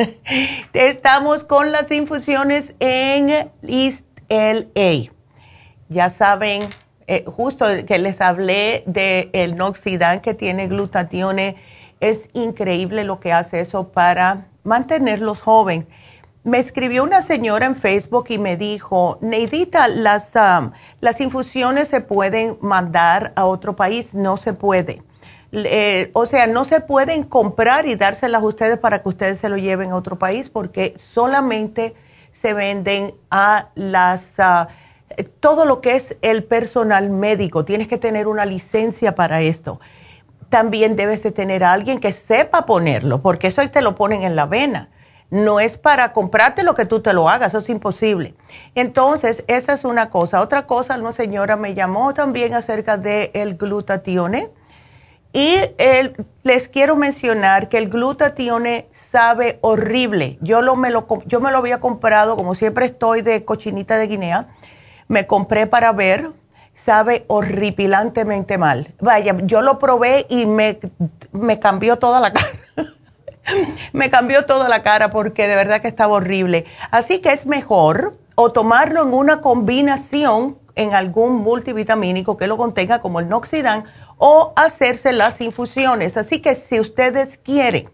estamos 0.73 1.43
con 1.43 1.71
las 1.71 1.91
infusiones 1.91 2.73
en 2.79 3.51
East 3.63 4.05
LA. 4.29 5.11
Ya 5.89 6.09
saben, 6.09 6.63
eh, 7.07 7.25
justo 7.25 7.65
que 7.85 7.97
les 7.97 8.21
hablé 8.21 8.83
del 8.85 9.29
el 9.33 9.55
Noxidan 9.55 10.21
que 10.21 10.33
tiene 10.33 10.67
glutatione. 10.67 11.57
Es 11.99 12.29
increíble 12.33 13.03
lo 13.03 13.19
que 13.19 13.31
hace 13.31 13.59
eso 13.59 13.89
para 13.89 14.47
mantenerlos 14.63 15.41
jóvenes. 15.41 15.87
Me 16.43 16.59
escribió 16.59 17.03
una 17.03 17.21
señora 17.21 17.65
en 17.65 17.75
Facebook 17.75 18.25
y 18.27 18.37
me 18.37 18.57
dijo, 18.57 19.17
Neidita, 19.21 19.87
las, 19.87 20.33
um, 20.35 20.71
las 20.99 21.21
infusiones 21.21 21.87
se 21.87 22.01
pueden 22.01 22.57
mandar 22.59 23.31
a 23.35 23.45
otro 23.45 23.75
país. 23.75 24.13
No 24.13 24.35
se 24.35 24.51
puede. 24.51 25.01
Eh, 25.53 26.09
o 26.13 26.25
sea, 26.25 26.47
no 26.47 26.65
se 26.65 26.81
pueden 26.81 27.23
comprar 27.23 27.85
y 27.85 27.95
dárselas 27.95 28.41
a 28.41 28.45
ustedes 28.45 28.77
para 28.77 29.01
que 29.01 29.09
ustedes 29.09 29.39
se 29.39 29.49
lo 29.49 29.57
lleven 29.57 29.91
a 29.91 29.95
otro 29.95 30.17
país 30.17 30.49
porque 30.49 30.95
solamente 30.99 31.95
se 32.33 32.53
venden 32.53 33.13
a 33.29 33.69
las... 33.75 34.33
Uh, 34.37 34.67
todo 35.39 35.65
lo 35.65 35.81
que 35.81 35.95
es 35.95 36.17
el 36.21 36.43
personal 36.43 37.09
médico. 37.09 37.65
Tienes 37.65 37.87
que 37.87 37.97
tener 37.97 38.27
una 38.27 38.45
licencia 38.45 39.15
para 39.15 39.41
esto. 39.41 39.79
También 40.49 40.95
debes 40.95 41.23
de 41.23 41.31
tener 41.31 41.63
a 41.63 41.73
alguien 41.73 41.99
que 41.99 42.13
sepa 42.13 42.65
ponerlo, 42.65 43.21
porque 43.21 43.47
eso 43.47 43.61
ahí 43.61 43.69
te 43.69 43.81
lo 43.81 43.95
ponen 43.95 44.23
en 44.23 44.35
la 44.35 44.45
vena 44.45 44.89
no 45.33 45.59
es 45.59 45.79
para 45.79 46.13
comprarte 46.13 46.61
lo 46.61 46.75
que 46.75 46.85
tú 46.85 47.01
te 47.01 47.11
lo 47.11 47.27
hagas, 47.27 47.55
eso 47.55 47.57
es 47.57 47.69
imposible. 47.69 48.35
Entonces, 48.75 49.43
esa 49.47 49.73
es 49.73 49.83
una 49.83 50.11
cosa. 50.11 50.41
Otra 50.41 50.67
cosa, 50.67 50.95
una 50.95 51.11
señora 51.11 51.55
me 51.55 51.73
llamó 51.73 52.13
también 52.13 52.53
acerca 52.53 52.97
del 52.97 53.31
el 53.33 53.57
glutatione. 53.57 54.51
Y 55.33 55.55
les 56.43 56.67
quiero 56.67 56.95
mencionar 56.95 57.67
que 57.67 57.79
el 57.79 57.89
glutatione 57.89 58.89
sabe 58.91 59.57
horrible. 59.61 60.37
Yo, 60.41 60.61
lo, 60.61 60.75
me 60.75 60.91
lo, 60.91 61.07
yo 61.25 61.39
me 61.39 61.51
lo 61.51 61.57
había 61.57 61.79
comprado, 61.79 62.37
como 62.37 62.53
siempre 62.53 62.85
estoy 62.85 63.23
de 63.23 63.43
cochinita 63.43 63.97
de 63.97 64.05
Guinea, 64.05 64.49
me 65.07 65.27
compré 65.27 65.67
para 65.67 65.91
ver, 65.91 66.31
sabe 66.75 67.25
horripilantemente 67.27 68.57
mal. 68.57 68.93
Vaya, 68.99 69.35
yo 69.43 69.61
lo 69.61 69.79
probé 69.79 70.25
y 70.29 70.45
me, 70.45 70.79
me 71.31 71.59
cambió 71.59 71.97
toda 71.97 72.19
la 72.19 72.33
cara. 72.33 72.49
me 73.93 74.09
cambió 74.09 74.45
toda 74.45 74.69
la 74.69 74.83
cara 74.83 75.11
porque 75.11 75.47
de 75.47 75.55
verdad 75.55 75.81
que 75.81 75.87
estaba 75.87 76.13
horrible. 76.13 76.65
Así 76.91 77.19
que 77.19 77.31
es 77.31 77.45
mejor 77.45 78.17
o 78.35 78.51
tomarlo 78.51 79.03
en 79.03 79.13
una 79.13 79.41
combinación 79.41 80.57
en 80.75 80.93
algún 80.93 81.35
multivitamínico 81.35 82.37
que 82.37 82.47
lo 82.47 82.57
contenga 82.57 82.99
como 82.99 83.19
el 83.19 83.29
Noxidan 83.29 83.83
o 84.17 84.53
hacerse 84.55 85.11
las 85.11 85.39
infusiones. 85.41 86.17
Así 86.17 86.39
que 86.39 86.55
si 86.55 86.79
ustedes 86.79 87.37
quieren 87.37 87.89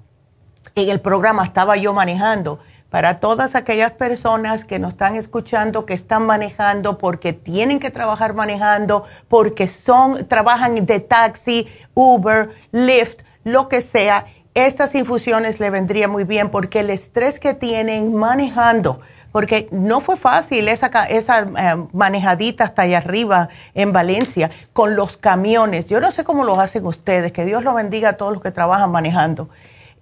en 0.77 0.89
el 0.89 1.01
programa, 1.01 1.43
estaba 1.43 1.77
yo 1.77 1.93
manejando 1.93 2.61
para 2.91 3.19
todas 3.19 3.57
aquellas 3.57 3.91
personas 3.91 4.65
que 4.65 4.79
nos 4.79 4.93
están 4.93 5.17
escuchando, 5.17 5.85
que 5.85 5.95
están 5.95 6.27
manejando 6.27 6.97
porque 6.97 7.33
tienen 7.33 7.81
que 7.81 7.91
trabajar 7.91 8.35
manejando, 8.35 9.05
porque 9.27 9.67
son, 9.67 10.29
trabajan 10.29 10.87
de 10.87 11.01
taxi, 11.01 11.67
Uber, 11.93 12.51
Lyft, 12.71 13.23
lo 13.43 13.69
que 13.69 13.81
sea, 13.81 14.27
estas 14.55 14.95
infusiones 14.95 15.59
le 15.59 15.71
vendría 15.71 16.07
muy 16.07 16.23
bien 16.23 16.51
porque 16.51 16.81
el 16.81 16.91
estrés 16.91 17.41
que 17.41 17.53
tienen 17.53 18.15
manejando, 18.15 19.01
porque 19.35 19.69
no 19.73 20.01
fue 20.01 20.17
fácil 20.17 20.69
esa, 20.69 20.87
esa 21.09 21.41
eh, 21.41 21.77
manejadita 21.93 22.63
hasta 22.63 22.83
allá 22.83 22.99
arriba 22.99 23.49
en 23.75 23.93
Valencia 23.93 24.53
con 24.73 24.95
los 24.95 25.17
camiones. 25.17 25.89
Yo 25.89 26.01
no 26.01 26.13
sé 26.13 26.23
cómo 26.23 26.45
lo 26.45 26.61
hacen 26.61 26.87
ustedes, 26.87 27.33
que 27.33 27.45
Dios 27.45 27.65
lo 27.65 27.75
bendiga 27.75 28.11
a 28.11 28.13
todos 28.13 28.33
los 28.33 28.41
que 28.41 28.53
trabajan 28.53 28.93
manejando 28.93 29.49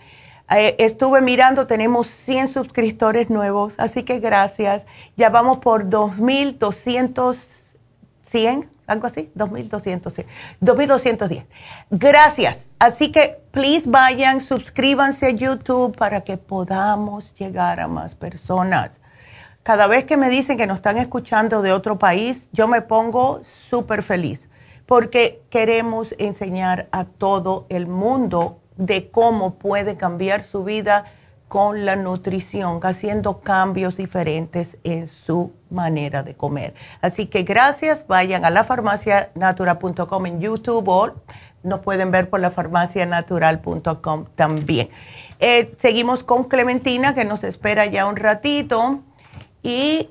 Eh, 0.51 0.75
estuve 0.79 1.21
mirando, 1.21 1.67
tenemos 1.67 2.09
100 2.09 2.49
suscriptores 2.49 3.31
nuevos, 3.31 3.75
así 3.79 4.03
que 4.03 4.19
gracias. 4.19 4.85
Ya 5.17 5.31
vamos 5.31 5.59
por 5.59 5.89
2.200, 5.89 7.39
100, 8.31 8.69
algo 8.89 9.07
así, 9.07 9.31
2.200, 9.37 10.27
2.210. 10.61 11.47
Gracias. 11.91 12.69
Así 12.81 13.13
que, 13.13 13.39
please 13.53 13.89
vayan, 13.89 14.41
suscríbanse 14.41 15.27
a 15.27 15.31
YouTube 15.31 15.97
para 15.97 16.23
que 16.23 16.37
podamos 16.37 17.33
llegar 17.35 17.79
a 17.79 17.87
más 17.87 18.17
personas. 18.17 19.00
Cada 19.71 19.87
vez 19.87 20.05
que 20.05 20.17
me 20.17 20.29
dicen 20.31 20.59
que 20.59 20.67
nos 20.67 20.79
están 20.79 20.99
escuchando 20.99 21.63
de 21.63 21.71
otro 21.71 21.97
país, 21.97 22.49
yo 22.51 22.67
me 22.67 22.83
pongo 22.83 23.43
súper 23.69 24.03
feliz 24.03 24.51
porque 24.85 25.43
queremos 25.49 26.13
enseñar 26.19 26.89
a 26.91 27.05
todo 27.05 27.67
el 27.69 27.87
mundo 27.87 28.59
de 28.77 29.13
cómo 29.13 29.55
puede 29.61 29.97
cambiar 29.97 30.43
su 30.43 30.65
vida 30.65 31.05
con 31.47 31.87
la 31.87 31.95
nutrición, 31.95 32.81
haciendo 32.83 33.43
cambios 33.43 33.97
diferentes 33.97 34.77
en 34.83 35.07
su 35.07 35.53
manera 35.71 36.25
de 36.25 36.35
comer. 36.35 36.75
Así 37.01 37.27
que 37.27 37.45
gracias, 37.45 38.09
vayan 38.09 38.45
a 38.45 38.51
la 38.51 38.65
farmacianatural.com 38.65 40.27
en 40.27 40.41
YouTube 40.41 40.89
o 40.89 41.13
nos 41.63 41.79
pueden 41.79 42.11
ver 42.11 42.29
por 42.29 42.41
la 42.41 42.51
farmacianatural.com 42.51 44.25
también. 44.35 44.89
Eh, 45.39 45.77
seguimos 45.79 46.25
con 46.25 46.43
Clementina 46.43 47.15
que 47.15 47.25
nos 47.25 47.45
espera 47.45 47.87
ya 47.87 48.07
un 48.07 48.17
ratito. 48.17 49.05
Y 49.63 50.09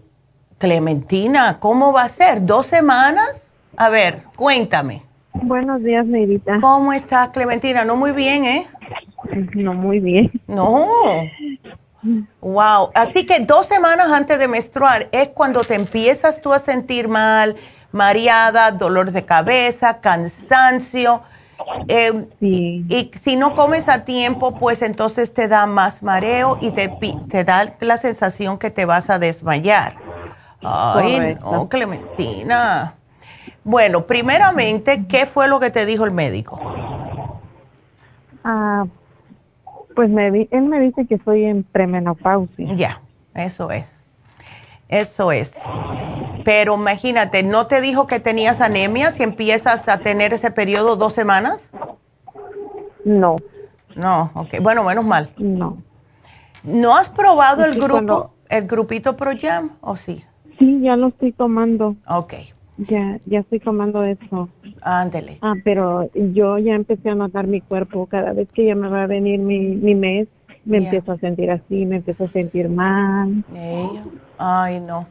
Clementina, 0.58 1.58
¿cómo 1.60 1.91
va 1.91 2.04
a 2.04 2.10
ser? 2.10 2.45
¿Dos 2.45 2.68
semanas? 2.68 3.47
A 3.78 3.89
ver, 3.89 4.24
cuéntame. 4.36 5.04
Buenos 5.34 5.82
días, 5.84 6.06
Neidita. 6.06 6.58
¿Cómo 6.60 6.93
estás, 6.93 7.30
Clementina? 7.30 7.86
No 7.86 7.95
muy 7.95 8.12
bien, 8.12 8.45
¿eh? 8.45 8.68
No 9.54 9.74
muy 9.74 10.00
bien. 10.00 10.32
No. 10.47 10.88
Wow. 12.41 12.91
Así 12.93 13.26
que 13.26 13.39
dos 13.39 13.68
semanas 13.68 14.12
antes 14.12 14.38
de 14.39 14.47
menstruar 14.47 15.10
es 15.12 15.30
cuando 15.30 15.64
te 15.64 15.76
empiezas 15.76 16.41
tú 16.41 16.54
a 16.54 16.60
sentir 16.60 17.08
mal, 17.08 17.56
mareada, 17.91 18.72
dolor 18.72 19.12
de 19.12 19.26
cabeza, 19.26 20.00
cansancio. 20.00 21.24
Eh, 21.88 22.26
sí. 22.39 22.86
Y 22.88 23.12
si 23.20 23.36
no 23.36 23.55
comes 23.55 23.89
a 23.89 24.05
tiempo, 24.05 24.55
pues 24.55 24.82
entonces 24.82 25.34
te 25.34 25.47
da 25.47 25.66
más 25.66 26.03
mareo 26.03 26.57
y 26.62 26.72
te, 26.72 26.89
te 27.30 27.43
da 27.43 27.76
la 27.80 27.97
sensación 27.97 28.57
que 28.57 28.70
te 28.70 28.86
vas 28.86 29.10
a 29.10 29.20
desmayar. 29.20 29.95
Ay, 30.62 31.38
no, 31.41 31.68
Clementina. 31.70 32.95
Bueno, 33.64 34.05
primeramente, 34.05 35.05
¿qué 35.07 35.26
fue 35.26 35.47
lo 35.47 35.60
que 35.60 35.70
te 35.70 35.86
dijo 35.86 36.05
el 36.05 36.12
médico? 36.12 36.60
Ah, 38.43 38.86
pues 39.95 40.10
me, 40.10 40.47
él 40.49 40.62
me 40.64 40.80
dice 40.80 41.05
que 41.05 41.16
estoy 41.16 41.45
en 41.45 41.64
premenopausia. 41.64 42.74
Ya, 42.74 43.01
eso 43.36 43.70
es. 43.72 43.86
Eso 44.90 45.32
es. 45.32 45.56
Pero 46.44 46.76
imagínate, 46.76 47.44
¿no 47.44 47.68
te 47.68 47.80
dijo 47.80 48.08
que 48.08 48.20
tenías 48.20 48.60
anemia 48.60 49.12
si 49.12 49.24
empiezas 49.24 49.88
a 49.88 50.00
tener 50.00 50.34
ese 50.34 50.50
periodo 50.50 50.96
dos 50.96 51.14
semanas? 51.14 51.70
No. 53.06 53.38
No, 53.96 54.32
ok. 54.34 54.60
Bueno, 54.62 54.84
menos 54.84 55.06
mal. 55.06 55.30
No. 55.38 55.78
¿No 56.64 56.96
has 56.96 57.10
probado 57.10 57.64
el 57.64 57.80
grupo, 57.80 58.32
el 58.50 58.68
grupito 58.68 59.16
ProYam 59.16 59.78
o 59.82 59.96
sí? 59.96 60.24
Sí, 60.58 60.82
ya 60.82 60.96
lo 60.96 61.08
estoy 61.08 61.32
tomando. 61.32 61.96
Ok. 62.08 62.34
Ya, 62.78 63.20
ya 63.26 63.40
estoy 63.40 63.60
tomando 63.60 64.04
eso. 64.04 64.50
Ándele. 64.82 65.38
Ah, 65.42 65.54
pero 65.64 66.10
yo 66.14 66.58
ya 66.58 66.74
empecé 66.74 67.10
a 67.10 67.16
notar 67.16 67.46
mi 67.48 67.62
cuerpo. 67.62 68.08
Cada 68.08 68.34
vez 68.34 68.48
que 68.54 68.66
ya 68.66 68.76
me 68.76 68.90
va 68.90 69.04
a 69.04 69.08
venir 69.08 69.40
mi, 69.40 69.60
mi 69.60 69.96
mes, 69.96 70.28
me 70.66 70.78
empiezo 70.78 71.12
a 71.12 71.18
sentir 71.18 71.52
así, 71.52 71.86
me 71.86 71.98
empiezo 71.98 72.24
a 72.24 72.30
sentir 72.30 72.70
mal. 72.70 73.44
Ay, 74.40 74.80
no. 74.80 75.06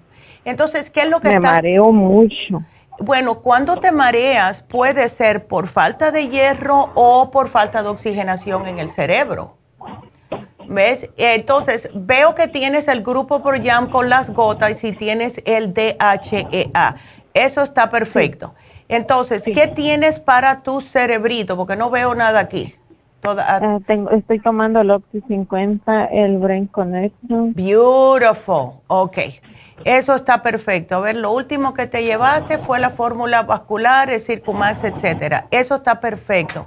Entonces, 0.45 0.91
¿qué 0.91 1.03
es 1.03 1.11
lo 1.11 1.21
que 1.21 1.29
Me 1.29 1.41
mareo 1.41 1.93
mucho. 1.93 2.63
Bueno, 2.99 3.41
cuando 3.41 3.77
te 3.77 3.93
mareas 3.93 4.63
puede 4.63 5.09
ser 5.09 5.47
por 5.47 5.69
falta 5.69 6.11
de 6.11 6.29
hierro 6.29 6.91
o 6.95 7.31
por 7.31 7.49
falta 7.49 7.83
de 7.83 7.91
oxigenación 7.91 8.67
en 8.67 8.79
el 8.79 8.91
cerebro. 8.91 9.57
¿Ves? 10.67 11.09
Entonces, 11.17 11.89
veo 11.95 12.35
que 12.35 12.49
tienes 12.49 12.89
el 12.89 13.03
grupo 13.03 13.43
por 13.43 13.63
jam 13.63 13.89
con 13.89 14.09
las 14.09 14.31
gotas 14.31 14.71
y 14.71 14.75
si 14.75 14.93
tienes 14.93 15.41
el 15.45 15.73
DHEA. 15.75 16.97
Eso 17.35 17.63
está 17.63 17.91
perfecto. 17.91 18.55
Entonces, 18.89 19.43
¿qué 19.45 19.69
tienes 19.69 20.19
para 20.19 20.63
tu 20.63 20.81
cerebrito? 20.81 21.57
Porque 21.57 21.77
no 21.77 21.91
veo 21.91 22.15
nada 22.15 22.41
aquí. 22.41 22.75
Ah, 23.25 23.79
tengo, 23.87 24.11
estoy 24.11 24.39
tomando 24.41 24.81
el 24.81 24.91
Oxy 24.91 25.21
50, 25.27 26.07
el 26.07 26.39
Brain 26.39 26.67
Connection. 26.67 27.53
Beautiful. 27.53 28.81
Ok. 28.87 29.19
Eso 29.85 30.15
está 30.15 30.43
perfecto. 30.43 30.97
A 30.97 31.01
ver, 31.01 31.17
lo 31.17 31.33
último 31.33 31.75
que 31.75 31.87
te 31.87 32.03
llevaste 32.03 32.59
fue 32.59 32.79
la 32.79 32.91
fórmula 32.91 33.43
vascular, 33.43 34.11
el 34.11 34.21
Circumax, 34.21 34.85
etcétera. 34.85 35.47
Eso 35.51 35.77
está 35.77 36.01
perfecto. 36.01 36.67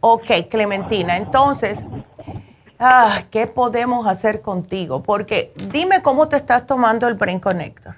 Ok, 0.00 0.30
Clementina. 0.50 1.16
Entonces, 1.16 1.78
ah, 2.78 3.22
¿qué 3.30 3.46
podemos 3.46 4.06
hacer 4.06 4.42
contigo? 4.42 5.02
Porque 5.02 5.52
dime 5.70 6.02
cómo 6.02 6.28
te 6.28 6.36
estás 6.36 6.66
tomando 6.66 7.06
el 7.08 7.14
Brain 7.14 7.40
Connector. 7.40 7.94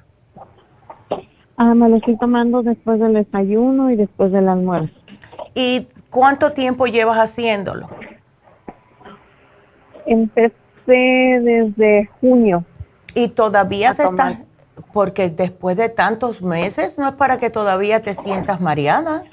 Ah, 1.57 1.75
me 1.75 1.89
lo 1.89 1.97
estoy 1.97 2.17
tomando 2.19 2.63
después 2.63 3.01
del 3.01 3.15
desayuno 3.15 3.91
y 3.91 3.97
después 3.97 4.33
del 4.33 4.49
almuerzo. 4.49 4.95
¿Y 5.55 5.87
cuánto 6.15 6.53
tiempo 6.53 6.87
llevas 6.87 7.19
haciéndolo? 7.19 7.89
Empecé 10.07 10.53
desde 10.87 12.09
junio. 12.21 12.65
¿Y 13.17 13.29
todavía 13.29 13.95
se 13.95 14.05
está? 14.05 14.39
Porque 14.93 15.29
después 15.29 15.77
de 15.77 15.89
tantos 15.89 16.41
meses, 16.41 16.99
¿no 16.99 17.09
es 17.09 17.15
para 17.15 17.39
que 17.39 17.51
todavía 17.51 18.01
te 18.03 18.15
sientas 18.15 18.61
mareada? 18.61 19.25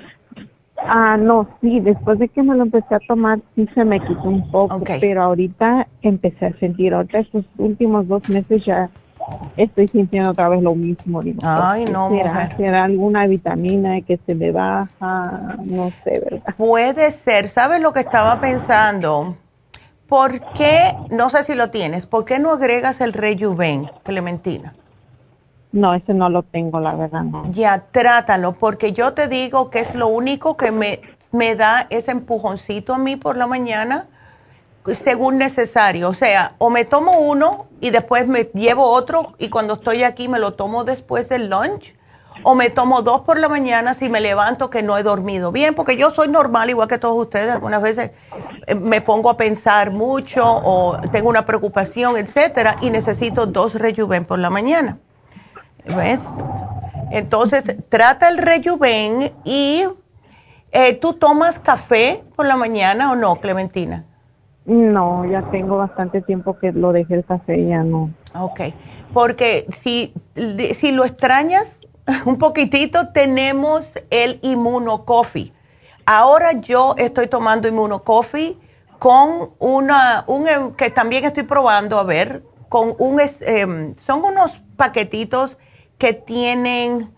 Ah, 0.77 1.17
no, 1.17 1.47
sí, 1.61 1.79
después 1.82 2.17
de 2.17 2.27
que 2.29 2.41
me 2.41 2.55
lo 2.55 2.63
empecé 2.63 2.95
a 2.95 2.99
tomar, 3.07 3.39
sí 3.55 3.69
se 3.75 3.86
me 3.86 3.99
quitó 3.99 4.23
un 4.23 4.49
poco, 4.49 4.82
pero 4.99 5.21
ahorita 5.21 5.88
empecé 6.01 6.47
a 6.47 6.53
sentir 6.57 6.95
otra, 6.95 7.19
estos 7.19 7.45
últimos 7.59 8.07
dos 8.07 8.27
meses 8.27 8.65
ya 8.65 8.89
estoy 9.57 9.88
sintiendo 9.88 10.32
otra 10.32 10.49
vez 10.49 10.61
lo 10.61 10.76
mismo. 10.76 11.22
Ay, 11.43 11.86
no, 11.86 12.09
¿será, 12.09 12.55
¿Será 12.57 12.84
alguna 12.84 13.28
vitamina 13.28 14.01
que 14.01 14.17
se 14.26 14.36
me 14.36 14.51
baja? 14.51 15.55
No 15.63 15.91
sé, 16.03 16.22
¿verdad? 16.24 16.55
Puede 16.57 17.11
ser. 17.11 17.49
¿Sabes 17.49 17.82
lo 17.82 17.93
que 17.93 18.01
estaba 18.01 18.39
pensando? 18.39 19.36
¿Por 20.07 20.41
qué, 20.53 20.95
no 21.09 21.30
sé 21.30 21.43
si 21.45 21.55
lo 21.55 21.69
tienes, 21.69 22.05
por 22.05 22.26
qué 22.26 22.38
no 22.38 22.51
agregas 22.51 22.99
el 22.99 23.13
rejuven, 23.13 23.89
Clementina? 24.03 24.74
No, 25.72 25.93
ese 25.93 26.13
no 26.13 26.30
lo 26.30 26.43
tengo, 26.43 26.82
la 26.82 26.95
verdad. 26.95 27.24
No. 27.24 27.49
Ya, 27.53 27.86
trátalo, 27.91 28.53
porque 28.53 28.91
yo 28.91 29.13
te 29.13 29.30
digo 29.30 29.69
que 29.69 29.80
es 29.80 29.95
lo 29.95 30.07
único 30.07 30.57
que 30.57 30.72
me, 30.72 30.99
me 31.32 31.55
da 31.55 31.88
ese 31.89 32.11
empujoncito 32.11 32.93
a 32.93 32.97
mí 32.97 33.15
por 33.15 33.38
la 33.38 33.47
mañana 33.47 34.07
según 34.93 35.38
necesario. 35.38 36.09
O 36.09 36.13
sea, 36.13 36.55
o 36.57 36.69
me 36.69 36.86
tomo 36.86 37.19
uno 37.19 37.67
y 37.79 37.89
después 37.89 38.27
me 38.27 38.45
llevo 38.53 38.89
otro 38.89 39.34
y 39.38 39.49
cuando 39.49 39.75
estoy 39.75 40.03
aquí 40.03 40.27
me 40.27 40.39
lo 40.39 40.53
tomo 40.53 40.84
después 40.84 41.29
del 41.29 41.49
lunch. 41.49 41.95
O 42.43 42.55
me 42.55 42.71
tomo 42.71 43.03
dos 43.03 43.21
por 43.21 43.38
la 43.38 43.49
mañana 43.49 43.93
si 43.93 44.09
me 44.09 44.19
levanto 44.19 44.71
que 44.71 44.82
no 44.82 44.97
he 44.97 45.03
dormido 45.03 45.51
bien, 45.51 45.75
porque 45.75 45.95
yo 45.95 46.11
soy 46.11 46.27
normal 46.27 46.71
igual 46.71 46.88
que 46.88 46.97
todos 46.97 47.15
ustedes. 47.15 47.51
Algunas 47.51 47.84
veces 47.84 48.11
eh, 48.65 48.73
me 48.73 49.01
pongo 49.01 49.29
a 49.29 49.38
pensar 49.38 49.91
mucho 49.91 50.43
o 50.43 50.97
tengo 51.11 51.29
una 51.29 51.45
preocupación, 51.45 52.17
etcétera, 52.17 52.77
y 52.82 52.89
necesito 52.89 53.45
dos 53.45 53.75
rejuven 53.75 54.25
por 54.25 54.39
la 54.39 54.49
mañana. 54.49 54.97
¿Ves? 55.86 56.21
Entonces, 57.11 57.63
trata 57.89 58.29
el 58.29 58.38
rejuven 58.38 59.34
y 59.43 59.86
eh, 60.71 60.93
¿tú 60.95 61.13
tomas 61.13 61.59
café 61.59 62.23
por 62.36 62.45
la 62.45 62.55
mañana 62.55 63.11
o 63.11 63.15
no, 63.15 63.36
Clementina? 63.36 64.05
No, 64.66 65.26
ya 65.26 65.41
tengo 65.51 65.78
bastante 65.78 66.22
tiempo 66.22 66.57
que 66.59 66.72
lo 66.72 66.91
dejé 66.91 67.16
el 67.16 67.26
café, 67.26 67.68
ya 67.68 67.84
no. 67.84 68.12
Ok, 68.34 68.62
porque 69.14 69.66
si, 69.74 70.14
si 70.76 70.91
lo 70.91 71.03
extrañas 71.03 71.80
un 72.26 72.38
poquitito, 72.38 73.09
tenemos 73.09 73.91
el 74.09 74.39
Inmuno 74.41 75.05
Coffee. 75.05 75.53
Ahora 76.05 76.53
yo 76.53 76.95
estoy 76.97 77.28
tomando 77.28 77.68
Inmuno 77.68 78.03
Coffee 78.03 78.57
con 78.99 79.51
una, 79.59 80.24
un, 80.28 80.47
em, 80.47 80.74
que 80.74 80.91
también 80.91 81.26
estoy 81.26 81.43
probando, 81.43 81.97
a 81.97 82.03
ver, 82.03 82.43
con 82.70 82.93
un, 82.99 83.20
em, 83.20 83.95
son 83.95 84.24
unos 84.24 84.62
paquetitos 84.78 85.57
que 85.97 86.14
tienen 86.14 87.14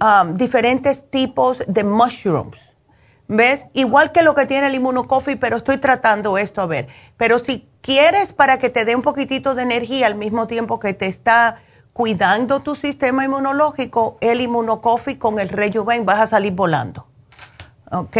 um, 0.00 0.34
diferentes 0.34 1.08
tipos 1.10 1.62
de 1.66 1.84
mushrooms. 1.84 2.58
¿Ves? 3.28 3.64
Igual 3.72 4.12
que 4.12 4.22
lo 4.22 4.34
que 4.34 4.46
tiene 4.46 4.66
el 4.66 5.06
Coffee, 5.06 5.36
pero 5.36 5.56
estoy 5.56 5.78
tratando 5.78 6.36
esto 6.36 6.60
a 6.60 6.66
ver. 6.66 6.88
Pero 7.16 7.38
si 7.38 7.66
quieres 7.80 8.32
para 8.32 8.58
que 8.58 8.70
te 8.70 8.84
dé 8.84 8.94
un 8.94 9.02
poquitito 9.02 9.54
de 9.54 9.62
energía 9.62 10.06
al 10.06 10.14
mismo 10.14 10.46
tiempo 10.46 10.78
que 10.78 10.94
te 10.94 11.06
está 11.06 11.58
cuidando 11.92 12.60
tu 12.60 12.74
sistema 12.74 13.24
inmunológico, 13.24 14.18
el 14.20 14.48
Coffee 14.82 15.18
con 15.18 15.38
el 15.38 15.48
Rejuven 15.48 16.04
vas 16.04 16.20
a 16.20 16.26
salir 16.26 16.52
volando. 16.52 17.06
¿Ok? 17.90 18.16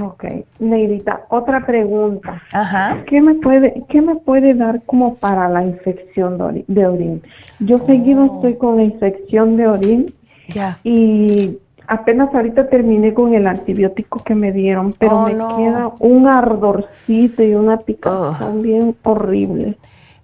Ok. 0.00 0.24
Neidita, 0.58 1.26
otra 1.28 1.64
pregunta. 1.66 2.42
Ajá. 2.52 3.04
¿Qué 3.06 3.20
me 3.20 3.34
puede, 3.34 3.82
qué 3.88 4.00
me 4.00 4.16
puede 4.16 4.54
dar 4.54 4.82
como 4.84 5.16
para 5.16 5.48
la 5.48 5.64
infección 5.64 6.38
de, 6.66 6.86
orín? 6.86 7.22
Yo 7.60 7.78
seguido 7.78 8.24
oh. 8.24 8.36
estoy 8.36 8.56
con 8.56 8.80
infección 8.80 9.56
de 9.56 9.66
orín. 9.66 10.06
Ya. 10.48 10.78
Y 10.82 11.58
apenas 11.86 12.34
ahorita 12.34 12.68
terminé 12.68 13.14
con 13.14 13.34
el 13.34 13.46
antibiótico 13.46 14.22
que 14.24 14.34
me 14.34 14.52
dieron, 14.52 14.92
pero 14.92 15.20
oh, 15.20 15.26
me 15.26 15.32
queda 15.32 15.92
un 16.00 16.28
ardorcito 16.28 17.42
y 17.42 17.54
una 17.54 17.78
picazón 17.78 18.62
bien 18.62 18.96
horrible. 19.02 19.76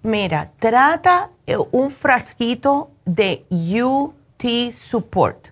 Mira, 0.02 0.50
trata 0.58 1.30
eh, 1.46 1.56
un 1.72 1.90
frasquito 1.90 2.90
de 3.04 3.44
UT 3.50 4.74
Support. 4.90 5.48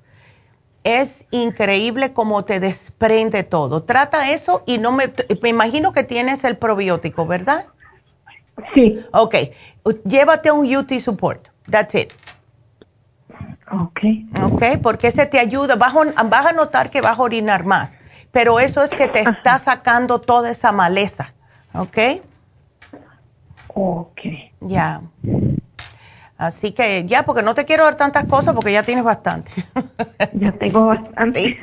Es 0.84 1.24
increíble 1.32 2.12
cómo 2.12 2.44
te 2.44 2.61
desprende 2.61 3.42
todo. 3.42 3.82
Trata 3.82 4.30
eso 4.30 4.62
y 4.66 4.78
no 4.78 4.92
me, 4.92 5.12
me 5.42 5.48
imagino 5.48 5.92
que 5.92 6.04
tienes 6.04 6.44
el 6.44 6.57
probiótico, 6.57 7.26
¿verdad? 7.26 7.66
Sí. 8.72 9.00
Ok, 9.12 9.34
llévate 10.04 10.50
un 10.52 10.74
UT 10.74 10.92
Support. 11.00 11.48
That's 11.68 11.94
it. 11.94 12.12
Ok. 13.71 14.01
Ok, 14.43 14.62
porque 14.83 15.09
ese 15.09 15.27
te 15.27 15.39
ayuda. 15.39 15.77
Vas 15.77 15.95
a, 15.95 16.23
vas 16.25 16.47
a 16.47 16.53
notar 16.53 16.91
que 16.91 17.01
vas 17.01 17.19
a 17.19 17.23
orinar 17.23 17.64
más, 17.64 17.97
pero 18.31 18.61
eso 18.61 18.83
es 18.83 18.91
que 18.91 19.09
te 19.09 19.21
está 19.21 19.59
sacando 19.59 20.21
toda 20.21 20.51
esa 20.51 20.73
maleza. 20.73 21.33
¿Ok? 21.75 21.99
Ok. 23.69 24.21
Ya. 24.61 25.01
Así 26.39 26.73
que 26.73 27.07
ya, 27.07 27.25
porque 27.25 27.43
no 27.43 27.55
te 27.55 27.64
quiero 27.64 27.85
dar 27.85 27.97
tantas 27.97 28.27
cosas 28.27 28.55
porque 28.55 28.73
ya 28.73 28.83
tienes 28.83 29.05
bastante. 29.05 29.51
Ya 30.33 30.53
tengo 30.53 30.87
bastante. 30.87 31.59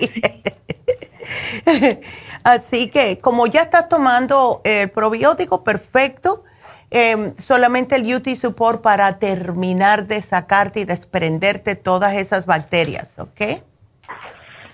Así 2.43 2.89
que 2.89 3.19
como 3.19 3.47
ya 3.47 3.61
estás 3.61 3.87
tomando 3.87 4.61
el 4.63 4.89
probiótico, 4.89 5.63
perfecto 5.63 6.43
Em, 6.95 7.35
solamente 7.37 7.95
el 7.95 8.15
UT 8.15 8.35
Support 8.35 8.83
para 8.83 9.17
terminar 9.17 10.05
de 10.05 10.21
sacarte 10.21 10.81
y 10.81 10.85
desprenderte 10.85 11.75
todas 11.75 12.13
esas 12.13 12.45
bacterias, 12.45 13.17
¿ok? 13.17 13.63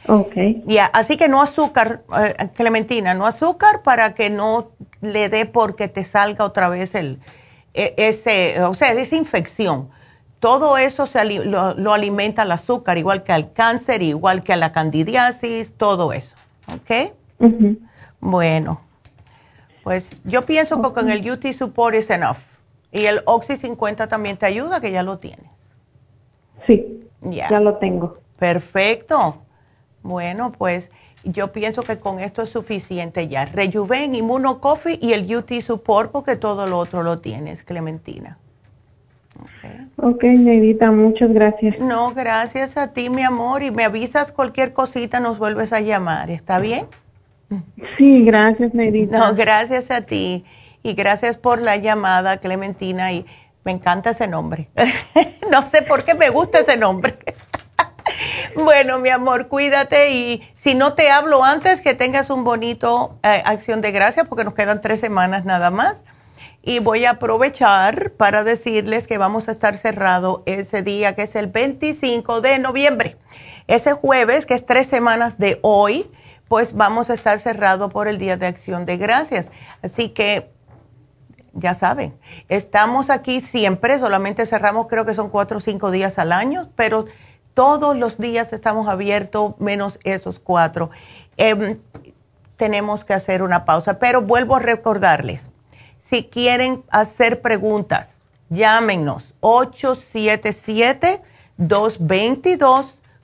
Ok. 0.10 0.34
Ya, 0.66 0.88
así 0.88 1.16
que 1.16 1.30
no 1.30 1.42
azúcar, 1.42 2.02
eh, 2.22 2.50
Clementina, 2.56 3.14
no 3.14 3.26
azúcar 3.26 3.84
para 3.84 4.16
que 4.16 4.30
no 4.30 4.72
le 5.00 5.30
dé 5.30 5.46
porque 5.46 5.88
te 5.88 6.04
salga 6.04 6.44
otra 6.44 6.68
vez 6.68 6.94
el, 6.94 7.20
e, 7.74 7.94
ese, 7.96 8.62
o 8.64 8.76
sea, 8.76 8.92
esa 8.92 9.16
infección. 9.16 9.90
Todo 10.40 10.78
eso 10.78 11.08
se, 11.08 11.24
lo, 11.24 11.94
alimenta 11.94 12.44
el 12.44 12.52
azúcar, 12.52 12.98
igual 12.98 13.24
que 13.24 13.32
al 13.32 13.54
cáncer, 13.54 14.02
igual 14.02 14.44
que 14.44 14.52
a 14.52 14.58
la 14.58 14.74
candidiasis, 14.74 15.72
todo 15.78 16.12
eso, 16.12 16.36
¿ok? 16.68 17.14
Bueno. 18.20 18.89
Pues 19.84 20.10
yo 20.24 20.46
pienso 20.46 20.82
que 20.82 20.94
con 20.94 21.10
el 21.10 21.30
UT 21.30 21.46
Support 21.54 21.96
es 21.96 22.10
enough. 22.10 22.38
Y 22.92 23.06
el 23.06 23.22
Oxy 23.26 23.56
50 23.56 24.08
también 24.08 24.38
te 24.38 24.46
ayuda, 24.46 24.82
que 24.82 24.92
ya 24.92 25.04
lo 25.04 25.20
tienes. 25.20 25.46
Sí. 26.66 27.00
Ya 27.22 27.60
lo 27.60 27.78
tengo. 27.78 28.18
Perfecto. 28.38 29.44
Bueno, 30.02 30.52
pues 30.52 30.90
yo 31.24 31.52
pienso 31.52 31.82
que 31.84 31.98
con 31.98 32.20
esto 32.20 32.42
es 32.42 32.50
suficiente 32.50 33.28
ya. 33.28 33.46
Rejuven, 33.46 34.16
Inmuno 34.16 34.60
Coffee 34.60 34.98
y 35.02 35.14
el 35.14 35.36
UT 35.36 35.52
Support 35.62 36.12
porque 36.12 36.36
todo 36.36 36.68
lo 36.68 36.78
otro 36.78 37.04
lo 37.04 37.20
tienes, 37.20 37.64
Clementina. 37.64 38.38
Ok, 39.98 40.24
Neidita, 40.24 40.92
muchas 40.92 41.32
gracias. 41.32 41.80
No, 41.80 42.14
gracias 42.14 42.78
a 42.78 42.94
ti, 42.94 43.10
mi 43.10 43.24
amor. 43.24 43.64
Y 43.64 43.72
me 43.72 43.84
avisas 43.86 44.32
cualquier 44.32 44.74
cosita, 44.74 45.20
nos 45.20 45.38
vuelves 45.38 45.72
a 45.74 45.82
llamar. 45.82 46.30
¿Está 46.30 46.60
bien? 46.60 46.86
Sí, 47.98 48.24
gracias, 48.24 48.74
Neidita. 48.74 49.18
No, 49.18 49.36
gracias 49.36 49.92
a 49.92 50.02
ti. 50.02 50.46
Y 50.84 50.94
gracias 50.94 51.38
por 51.38 51.62
la 51.62 51.76
llamada, 51.78 52.38
Clementina. 52.38 53.12
Y 53.12 53.26
me 53.64 53.72
encanta 53.72 54.12
ese 54.12 54.28
nombre. 54.28 54.70
no 55.52 55.62
sé 55.64 55.82
por 55.82 56.04
qué 56.04 56.14
me 56.14 56.30
gusta 56.30 56.60
ese 56.60 56.78
nombre. 56.78 57.18
bueno, 58.64 59.00
mi 59.00 59.10
amor, 59.10 59.48
cuídate 59.48 60.12
y 60.12 60.44
si 60.56 60.76
no 60.76 60.94
te 60.94 61.12
hablo 61.12 61.44
antes, 61.44 61.82
que 61.82 61.94
tengas 61.94 62.30
un 62.30 62.44
bonito 62.44 63.20
eh, 63.24 63.42
acción 63.46 63.82
de 63.82 63.92
gracia 63.92 64.26
porque 64.26 64.44
nos 64.44 64.54
quedan 64.54 64.82
tres 64.82 65.00
semanas 65.00 65.46
nada 65.46 65.72
más. 65.72 66.02
Y 66.62 66.80
voy 66.80 67.06
a 67.06 67.12
aprovechar 67.12 68.12
para 68.12 68.44
decirles 68.44 69.08
que 69.08 69.18
vamos 69.18 69.48
a 69.48 69.54
estar 69.54 69.78
cerrado 69.78 70.44
ese 70.46 70.82
día, 70.82 71.16
que 71.16 71.24
es 71.24 71.36
el 71.36 71.48
25 71.48 72.42
de 72.42 72.60
noviembre. 72.60 73.18
Ese 73.68 73.94
jueves, 73.94 74.46
que 74.46 74.56
es 74.56 74.66
tres 74.66 74.88
semanas 74.88 75.38
de 75.38 75.60
hoy, 75.62 76.10
pues 76.50 76.74
vamos 76.74 77.10
a 77.10 77.14
estar 77.14 77.40
cerrado 77.40 77.90
por 77.90 78.10
el 78.10 78.18
Día 78.18 78.36
de 78.36 78.48
Acción 78.48 78.86
de 78.86 78.98
Gracias. 78.98 79.48
Así 79.82 80.10
que 80.10 80.52
ya 81.54 81.74
saben, 81.74 82.20
estamos 82.50 83.10
aquí 83.10 83.42
siempre, 83.42 84.00
solamente 84.00 84.46
cerramos 84.46 84.88
creo 84.88 85.06
que 85.06 85.14
son 85.14 85.30
cuatro 85.30 85.60
o 85.60 85.62
cinco 85.62 85.92
días 85.92 86.20
al 86.20 86.32
año, 86.32 86.70
pero 86.76 87.06
todos 87.54 87.96
los 87.96 88.18
días 88.18 88.52
estamos 88.52 88.88
abiertos 88.88 89.60
menos 89.60 90.00
esos 90.04 90.40
cuatro. 90.40 90.90
Em, 91.38 91.80
tenemos 92.58 93.06
que 93.06 93.14
hacer 93.14 93.42
una 93.44 93.64
pausa, 93.66 94.00
pero 94.00 94.22
vuelvo 94.22 94.56
a 94.56 94.60
recordarles, 94.60 95.50
si 96.10 96.26
quieren 96.26 96.84
hacer 96.90 97.42
preguntas, 97.42 98.22
llámenos 98.50 99.36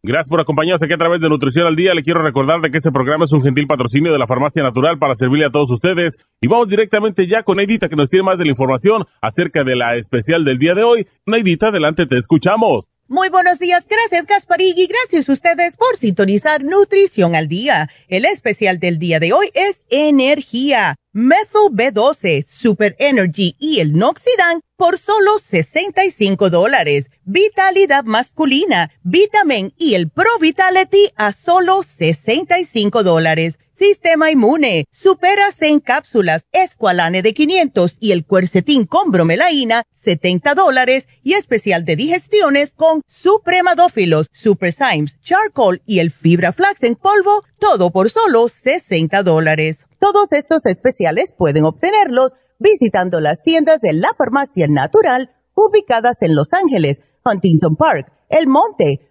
Gracias 0.06 0.28
por 0.28 0.40
acompañarnos 0.40 0.84
aquí 0.84 0.92
a 0.92 0.98
través 0.98 1.20
de 1.20 1.28
Nutrición 1.28 1.66
al 1.66 1.74
Día. 1.74 1.92
Le 1.92 2.04
quiero 2.04 2.22
recordar 2.22 2.60
de 2.60 2.70
que 2.70 2.78
este 2.78 2.92
programa 2.92 3.24
es 3.24 3.32
un 3.32 3.42
gentil 3.42 3.66
patrocinio 3.66 4.12
de 4.12 4.18
la 4.20 4.28
Farmacia 4.28 4.62
Natural 4.62 5.00
para 5.00 5.16
servirle 5.16 5.46
a 5.46 5.50
todos 5.50 5.68
ustedes. 5.68 6.16
Y 6.40 6.46
vamos 6.46 6.68
directamente 6.68 7.26
ya 7.26 7.42
con 7.42 7.56
Neidita 7.56 7.88
que 7.88 7.96
nos 7.96 8.08
tiene 8.08 8.22
más 8.22 8.38
de 8.38 8.44
la 8.44 8.52
información 8.52 9.02
acerca 9.20 9.64
de 9.64 9.74
la 9.74 9.96
especial 9.96 10.44
del 10.44 10.58
día 10.58 10.74
de 10.76 10.84
hoy. 10.84 11.08
Neidita, 11.26 11.68
adelante, 11.68 12.06
te 12.06 12.16
escuchamos. 12.16 12.88
Muy 13.08 13.28
buenos 13.28 13.60
días, 13.60 13.86
gracias 13.88 14.26
Gasparigui, 14.26 14.88
gracias 14.88 15.28
a 15.28 15.32
ustedes 15.32 15.76
por 15.76 15.96
sintonizar 15.96 16.64
Nutrición 16.64 17.36
al 17.36 17.46
Día. 17.46 17.88
El 18.08 18.24
especial 18.24 18.80
del 18.80 18.98
día 18.98 19.20
de 19.20 19.32
hoy 19.32 19.52
es 19.54 19.84
Energía, 19.90 20.96
Methyl 21.12 21.70
B12, 21.70 22.44
Super 22.48 22.96
Energy 22.98 23.54
y 23.60 23.78
el 23.78 23.92
Noxidan 23.92 24.60
por 24.76 24.98
solo 24.98 25.38
65 25.38 26.50
dólares. 26.50 27.06
Vitalidad 27.24 28.02
masculina, 28.02 28.90
Vitamin 29.04 29.72
y 29.78 29.94
el 29.94 30.10
Pro 30.10 30.30
Vitality 30.40 31.12
a 31.14 31.30
solo 31.32 31.84
65 31.84 33.04
dólares. 33.04 33.60
Sistema 33.78 34.30
inmune, 34.30 34.86
superas 34.90 35.60
en 35.60 35.80
cápsulas, 35.80 36.46
escualane 36.50 37.20
de 37.20 37.34
500 37.34 37.98
y 38.00 38.12
el 38.12 38.24
cuercetín 38.24 38.86
con 38.86 39.10
bromelaína, 39.10 39.82
70 39.92 40.54
dólares 40.54 41.06
y 41.22 41.34
especial 41.34 41.84
de 41.84 41.94
digestiones 41.94 42.72
con 42.72 43.02
supremadófilos, 43.06 44.28
super 44.32 44.72
Symes, 44.72 45.20
charcoal 45.20 45.82
y 45.84 45.98
el 45.98 46.10
fibra 46.10 46.54
flax 46.54 46.84
en 46.84 46.94
polvo, 46.94 47.44
todo 47.58 47.90
por 47.90 48.08
solo 48.08 48.48
60 48.48 49.22
dólares. 49.22 49.84
Todos 49.98 50.32
estos 50.32 50.64
especiales 50.64 51.34
pueden 51.36 51.66
obtenerlos 51.66 52.32
visitando 52.58 53.20
las 53.20 53.42
tiendas 53.42 53.82
de 53.82 53.92
la 53.92 54.08
farmacia 54.16 54.68
natural 54.70 55.36
ubicadas 55.54 56.22
en 56.22 56.34
Los 56.34 56.48
Ángeles, 56.54 57.00
Huntington 57.26 57.76
Park, 57.76 58.10
El 58.30 58.46
Monte, 58.46 59.10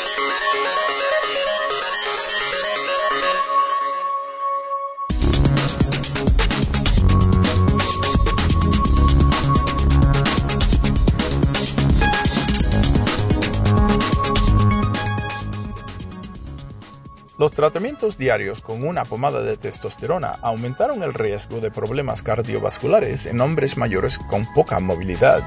Los 17.41 17.53
tratamientos 17.53 18.19
diarios 18.19 18.61
con 18.61 18.83
una 18.83 19.03
pomada 19.03 19.41
de 19.41 19.57
testosterona 19.57 20.33
aumentaron 20.43 21.01
el 21.01 21.11
riesgo 21.11 21.59
de 21.59 21.71
problemas 21.71 22.21
cardiovasculares 22.21 23.25
en 23.25 23.41
hombres 23.41 23.77
mayores 23.77 24.19
con 24.19 24.45
poca 24.53 24.79
movilidad. 24.79 25.41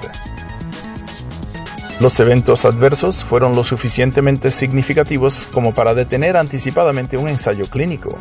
Los 2.00 2.18
eventos 2.18 2.64
adversos 2.64 3.22
fueron 3.22 3.54
lo 3.54 3.62
suficientemente 3.62 4.50
significativos 4.50 5.48
como 5.52 5.72
para 5.72 5.94
detener 5.94 6.36
anticipadamente 6.36 7.16
un 7.16 7.28
ensayo 7.28 7.66
clínico. 7.66 8.18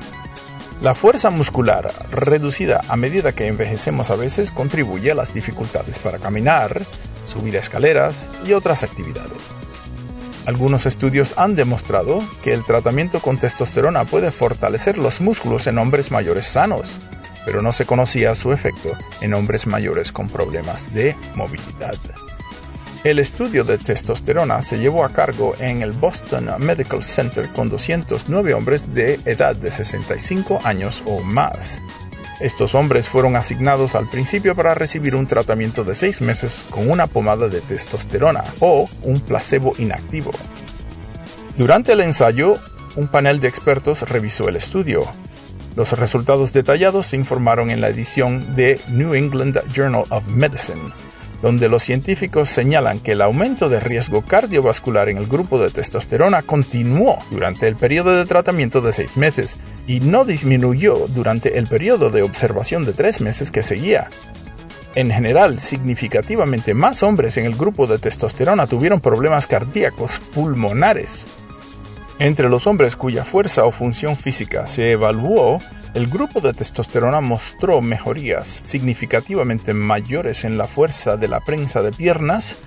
La 0.83 0.93
fuerza 0.93 1.31
muscular, 1.31 1.91
reducida 2.11 2.79
a 2.89 2.95
medida 2.95 3.31
que 3.31 3.47
envejecemos 3.47 4.11
a 4.11 4.15
veces, 4.15 4.51
contribuye 4.51 5.09
a 5.09 5.15
las 5.15 5.33
dificultades 5.33 5.97
para 5.97 6.19
caminar, 6.19 6.83
subir 7.25 7.55
escaleras 7.55 8.29
y 8.45 8.53
otras 8.53 8.83
actividades. 8.83 9.41
Algunos 10.45 10.85
estudios 10.85 11.33
han 11.37 11.55
demostrado 11.55 12.19
que 12.41 12.53
el 12.53 12.65
tratamiento 12.65 13.21
con 13.21 13.37
testosterona 13.37 14.03
puede 14.03 14.29
fortalecer 14.31 14.97
los 14.97 15.21
músculos 15.21 15.67
en 15.67 15.77
hombres 15.77 16.11
mayores 16.11 16.45
sanos, 16.45 16.97
pero 17.45 17.61
no 17.61 17.71
se 17.71 17.85
conocía 17.85 18.35
su 18.35 18.51
efecto 18.51 18.89
en 19.21 19.33
hombres 19.33 19.67
mayores 19.67 20.11
con 20.11 20.27
problemas 20.27 20.93
de 20.93 21.15
movilidad. 21.35 21.95
El 23.05 23.19
estudio 23.19 23.63
de 23.63 23.77
testosterona 23.77 24.61
se 24.61 24.79
llevó 24.79 25.03
a 25.03 25.09
cargo 25.09 25.55
en 25.59 25.81
el 25.81 25.91
Boston 25.91 26.49
Medical 26.59 27.03
Center 27.03 27.49
con 27.49 27.69
209 27.69 28.53
hombres 28.53 28.93
de 28.93 29.19
edad 29.25 29.55
de 29.55 29.71
65 29.71 30.59
años 30.63 31.03
o 31.05 31.21
más. 31.21 31.81
Estos 32.39 32.75
hombres 32.75 33.07
fueron 33.07 33.35
asignados 33.35 33.95
al 33.95 34.09
principio 34.09 34.55
para 34.55 34.73
recibir 34.73 35.15
un 35.15 35.27
tratamiento 35.27 35.83
de 35.83 35.95
6 35.95 36.21
meses 36.21 36.65
con 36.69 36.89
una 36.89 37.07
pomada 37.07 37.47
de 37.47 37.61
testosterona 37.61 38.43
o 38.59 38.89
un 39.03 39.19
placebo 39.21 39.73
inactivo. 39.77 40.31
Durante 41.57 41.93
el 41.93 42.01
ensayo, 42.01 42.55
un 42.95 43.07
panel 43.07 43.39
de 43.39 43.47
expertos 43.47 44.01
revisó 44.09 44.49
el 44.49 44.55
estudio. 44.55 45.01
Los 45.75 45.97
resultados 45.97 46.53
detallados 46.53 47.07
se 47.07 47.15
informaron 47.15 47.71
en 47.71 47.81
la 47.81 47.89
edición 47.89 48.55
de 48.55 48.79
New 48.89 49.13
England 49.13 49.59
Journal 49.73 50.03
of 50.09 50.27
Medicine 50.27 50.91
donde 51.43 51.67
los 51.67 51.83
científicos 51.83 52.47
señalan 52.47 53.01
que 53.01 53.11
el 53.11 53.21
aumento 53.21 53.67
de 53.67 53.81
riesgo 53.81 54.21
cardiovascular 54.21 55.09
en 55.09 55.17
el 55.17 55.27
grupo 55.27 55.59
de 55.59 55.69
testosterona 55.69 56.41
continuó 56.41 57.17
durante 57.31 57.67
el 57.67 57.75
periodo 57.75 58.15
de 58.15 58.25
tratamiento 58.25 58.79
de 58.79 58.93
seis 58.93 59.17
meses 59.17 59.57
y 59.85 59.99
no 59.99 60.23
disminuyó 60.23 61.05
durante 61.09 61.57
el 61.57 61.67
periodo 61.67 62.09
de 62.09 62.21
observación 62.21 62.85
de 62.85 62.93
tres 62.93 63.19
meses 63.19 63.51
que 63.51 63.61
seguía. 63.61 64.09
En 64.95 65.11
general, 65.11 65.59
significativamente 65.59 66.73
más 66.73 67.03
hombres 67.03 67.35
en 67.35 67.43
el 67.43 67.55
grupo 67.55 67.87
de 67.87 67.99
testosterona 67.99 68.65
tuvieron 68.65 69.01
problemas 69.01 69.45
cardíacos 69.45 70.21
pulmonares. 70.33 71.25
Entre 72.19 72.47
los 72.47 72.67
hombres 72.67 72.95
cuya 72.95 73.25
fuerza 73.25 73.65
o 73.65 73.71
función 73.71 74.15
física 74.15 74.65
se 74.65 74.91
evaluó, 74.91 75.59
el 75.93 76.07
grupo 76.07 76.41
de 76.41 76.53
testosterona 76.53 77.21
mostró 77.21 77.81
mejorías 77.81 78.47
significativamente 78.47 79.73
mayores 79.73 80.43
en 80.43 80.57
la 80.57 80.65
fuerza 80.65 81.17
de 81.17 81.27
la 81.27 81.39
prensa 81.41 81.81
de 81.81 81.91
piernas, 81.91 82.57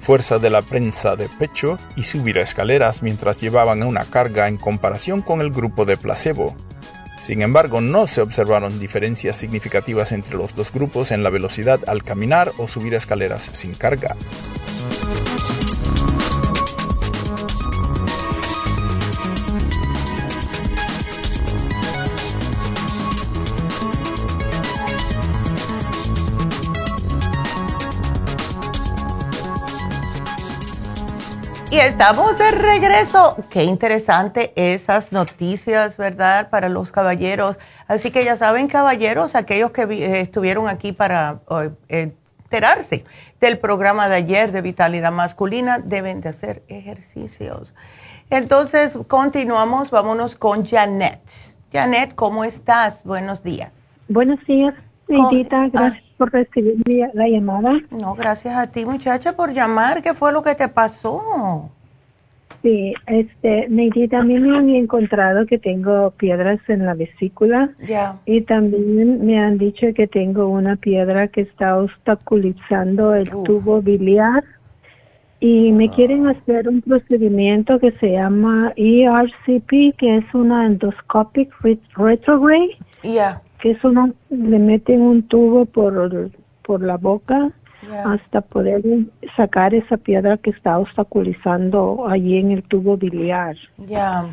fuerza 0.00 0.38
de 0.38 0.50
la 0.50 0.60
prensa 0.60 1.14
de 1.14 1.28
pecho 1.28 1.78
y 1.94 2.02
subir 2.02 2.36
escaleras 2.38 3.02
mientras 3.02 3.38
llevaban 3.40 3.82
una 3.84 4.04
carga 4.04 4.48
en 4.48 4.56
comparación 4.56 5.22
con 5.22 5.40
el 5.40 5.50
grupo 5.50 5.84
de 5.84 5.96
placebo. 5.96 6.54
Sin 7.20 7.42
embargo, 7.42 7.80
no 7.80 8.06
se 8.06 8.20
observaron 8.20 8.78
diferencias 8.78 9.36
significativas 9.36 10.12
entre 10.12 10.36
los 10.36 10.54
dos 10.54 10.72
grupos 10.72 11.12
en 11.12 11.22
la 11.22 11.30
velocidad 11.30 11.80
al 11.86 12.02
caminar 12.02 12.52
o 12.58 12.68
subir 12.68 12.94
escaleras 12.94 13.50
sin 13.52 13.74
carga. 13.74 14.16
Y 31.74 31.80
estamos 31.80 32.38
de 32.38 32.52
regreso. 32.52 33.36
Qué 33.50 33.64
interesante 33.64 34.52
esas 34.54 35.10
noticias, 35.10 35.96
¿verdad? 35.96 36.48
Para 36.48 36.68
los 36.68 36.92
caballeros. 36.92 37.58
Así 37.88 38.12
que 38.12 38.22
ya 38.22 38.36
saben, 38.36 38.68
caballeros, 38.68 39.34
aquellos 39.34 39.72
que 39.72 39.82
eh, 39.82 40.20
estuvieron 40.20 40.68
aquí 40.68 40.92
para 40.92 41.40
enterarse 41.88 43.04
del 43.40 43.58
programa 43.58 44.08
de 44.08 44.14
ayer 44.14 44.52
de 44.52 44.60
vitalidad 44.60 45.10
masculina, 45.10 45.80
deben 45.80 46.20
de 46.20 46.28
hacer 46.28 46.62
ejercicios. 46.68 47.74
Entonces, 48.30 48.96
continuamos. 49.08 49.90
Vámonos 49.90 50.36
con 50.36 50.64
Janet. 50.64 51.22
Janet, 51.72 52.14
¿cómo 52.14 52.44
estás? 52.44 53.02
Buenos 53.02 53.42
días. 53.42 53.74
Buenos 54.06 54.38
días, 54.46 54.74
Neidita. 55.08 55.66
Gracias 55.72 56.03
por 56.24 56.32
recibir 56.32 57.10
la 57.12 57.28
llamada. 57.28 57.80
No, 57.90 58.14
gracias 58.14 58.56
a 58.56 58.66
ti, 58.66 58.84
muchacha, 58.84 59.34
por 59.34 59.52
llamar. 59.52 60.02
¿Qué 60.02 60.14
fue 60.14 60.32
lo 60.32 60.42
que 60.42 60.54
te 60.54 60.68
pasó? 60.68 61.70
Sí, 62.62 62.94
este, 63.06 63.68
Neidita, 63.68 64.20
a 64.20 64.24
mí 64.24 64.38
me 64.38 64.56
han 64.56 64.70
encontrado 64.70 65.44
que 65.44 65.58
tengo 65.58 66.12
piedras 66.12 66.60
en 66.68 66.86
la 66.86 66.94
vesícula. 66.94 67.70
Ya. 67.86 68.20
Y 68.24 68.40
también 68.40 69.26
me 69.26 69.38
han 69.38 69.58
dicho 69.58 69.88
que 69.94 70.06
tengo 70.06 70.48
una 70.48 70.76
piedra 70.76 71.28
que 71.28 71.42
está 71.42 71.76
obstaculizando 71.76 73.14
el 73.14 73.28
tubo 73.28 73.82
biliar. 73.82 74.44
Y 75.40 75.72
me 75.72 75.90
quieren 75.90 76.26
hacer 76.26 76.70
un 76.70 76.80
procedimiento 76.80 77.78
que 77.78 77.92
se 78.00 78.12
llama 78.12 78.72
ERCP, 78.76 79.94
que 79.98 80.16
es 80.16 80.34
una 80.34 80.64
endoscopic 80.64 81.52
retrograde. 81.60 82.78
Ya 83.02 83.42
que 83.64 83.70
es 83.70 83.82
una, 83.82 84.12
le 84.28 84.58
meten 84.58 85.00
un 85.00 85.22
tubo 85.22 85.64
por, 85.64 86.30
por 86.62 86.82
la 86.82 86.98
boca 86.98 87.50
hasta 88.04 88.42
poder 88.42 88.82
sacar 89.38 89.72
esa 89.74 89.96
piedra 89.96 90.36
que 90.36 90.50
está 90.50 90.78
obstaculizando 90.78 92.06
allí 92.06 92.36
en 92.36 92.50
el 92.50 92.62
tubo 92.62 92.98
biliar. 92.98 93.56
Ya, 93.78 94.26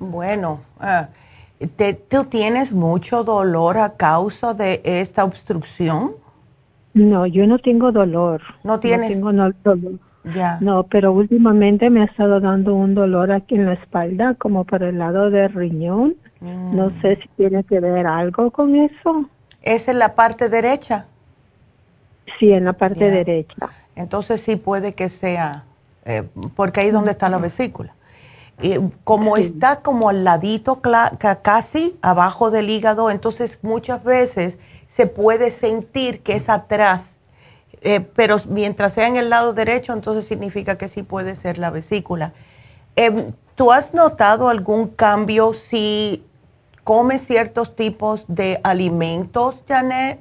bueno, 0.00 0.62
ah, 0.80 1.10
¿tú 2.08 2.24
tienes 2.24 2.72
mucho 2.72 3.22
dolor 3.22 3.78
a 3.78 3.94
causa 3.94 4.52
de 4.52 4.80
esta 4.82 5.22
obstrucción? 5.22 6.14
No, 6.92 7.26
yo 7.26 7.46
no 7.46 7.60
tengo 7.60 7.92
dolor. 7.92 8.42
¿No 8.64 8.80
tienes? 8.80 9.16
No 9.16 9.32
tengo 9.32 9.54
dolor. 9.62 10.00
Ya. 10.34 10.58
No, 10.60 10.82
pero 10.82 11.12
últimamente 11.12 11.88
me 11.88 12.02
ha 12.02 12.06
estado 12.06 12.40
dando 12.40 12.74
un 12.74 12.96
dolor 12.96 13.30
aquí 13.30 13.54
en 13.54 13.66
la 13.66 13.74
espalda, 13.74 14.34
como 14.34 14.64
por 14.64 14.82
el 14.82 14.98
lado 14.98 15.30
del 15.30 15.52
riñón. 15.52 16.16
No 16.44 16.90
mm. 16.90 17.02
sé 17.02 17.16
si 17.16 17.28
tiene 17.36 17.64
que 17.64 17.80
ver 17.80 18.06
algo 18.06 18.50
con 18.50 18.76
eso. 18.76 19.28
¿Es 19.62 19.88
en 19.88 19.98
la 19.98 20.14
parte 20.14 20.48
derecha? 20.48 21.06
Sí, 22.38 22.52
en 22.52 22.64
la 22.64 22.74
parte 22.74 23.10
derecha. 23.10 23.70
Entonces 23.96 24.40
sí 24.42 24.56
puede 24.56 24.94
que 24.94 25.08
sea, 25.08 25.64
eh, 26.04 26.24
porque 26.56 26.80
ahí 26.80 26.88
es 26.88 26.92
donde 26.92 27.12
está 27.12 27.28
la 27.28 27.38
vesícula. 27.38 27.94
Y 28.60 28.76
como 29.02 29.36
está 29.36 29.80
como 29.80 30.08
al 30.08 30.22
ladito, 30.24 30.80
casi 30.80 31.98
abajo 32.02 32.50
del 32.50 32.70
hígado, 32.70 33.10
entonces 33.10 33.58
muchas 33.62 34.04
veces 34.04 34.58
se 34.88 35.06
puede 35.06 35.50
sentir 35.50 36.20
que 36.20 36.36
es 36.36 36.48
atrás, 36.48 37.16
eh, 37.82 38.00
pero 38.14 38.38
mientras 38.48 38.94
sea 38.94 39.08
en 39.08 39.16
el 39.16 39.28
lado 39.28 39.54
derecho, 39.54 39.92
entonces 39.92 40.26
significa 40.26 40.78
que 40.78 40.88
sí 40.88 41.02
puede 41.02 41.36
ser 41.36 41.58
la 41.58 41.70
vesícula. 41.70 42.32
Em, 42.96 43.32
¿Tú 43.56 43.70
has 43.70 43.94
notado 43.94 44.48
algún 44.48 44.88
cambio 44.88 45.52
si 45.52 46.24
come 46.84 47.18
ciertos 47.18 47.74
tipos 47.74 48.24
de 48.28 48.60
alimentos, 48.62 49.64
Janet? 49.66 50.20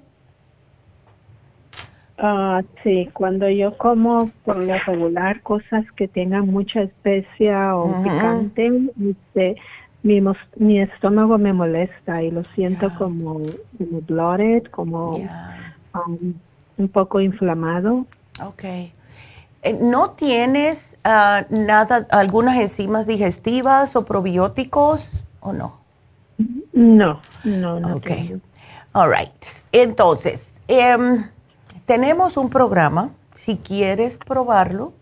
Ah, 2.17 2.61
sí, 2.83 3.09
cuando 3.13 3.49
yo 3.49 3.77
como 3.77 4.31
por 4.45 4.57
lo 4.57 4.77
regular 4.85 5.41
cosas 5.41 5.85
que 5.97 6.07
tengan 6.07 6.47
mucha 6.47 6.81
especia 6.81 7.75
o 7.75 8.01
picante, 8.01 8.71
este, 9.09 9.55
mi, 10.03 10.21
mi, 10.55 10.79
estómago 10.79 11.37
me 11.37 11.51
molesta 11.51 12.23
y 12.23 12.31
lo 12.31 12.43
siento 12.55 12.93
como, 12.97 13.41
como 13.77 14.01
bloated, 14.01 14.63
como 14.71 15.17
um, 15.17 16.33
un 16.77 16.87
poco 16.87 17.19
inflamado. 17.19 18.05
Ok. 18.41 18.63
Eh, 18.63 19.77
¿No 19.81 20.11
tienes 20.11 20.97
ah, 21.03 21.45
nada, 21.49 22.07
algunas 22.09 22.57
enzimas 22.57 23.05
digestivas 23.05 23.95
o 23.95 24.05
probióticos 24.05 25.01
o 25.41 25.51
no? 25.51 25.82
No, 26.73 27.21
no, 27.43 27.79
no. 27.79 27.95
Ok. 27.95 28.11
All 28.93 29.11
right. 29.11 29.31
Entonces, 29.71 30.51
em, 30.67 31.29
tenemos 31.85 32.37
un 32.37 32.49
programa, 32.49 33.11
si 33.35 33.57
quieres 33.57 34.17
probarlo, 34.17 34.93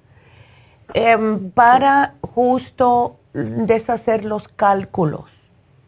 em, 0.94 1.50
para 1.52 2.16
justo 2.22 3.18
deshacer 3.34 4.26
los 4.26 4.48
cálculos 4.48 5.26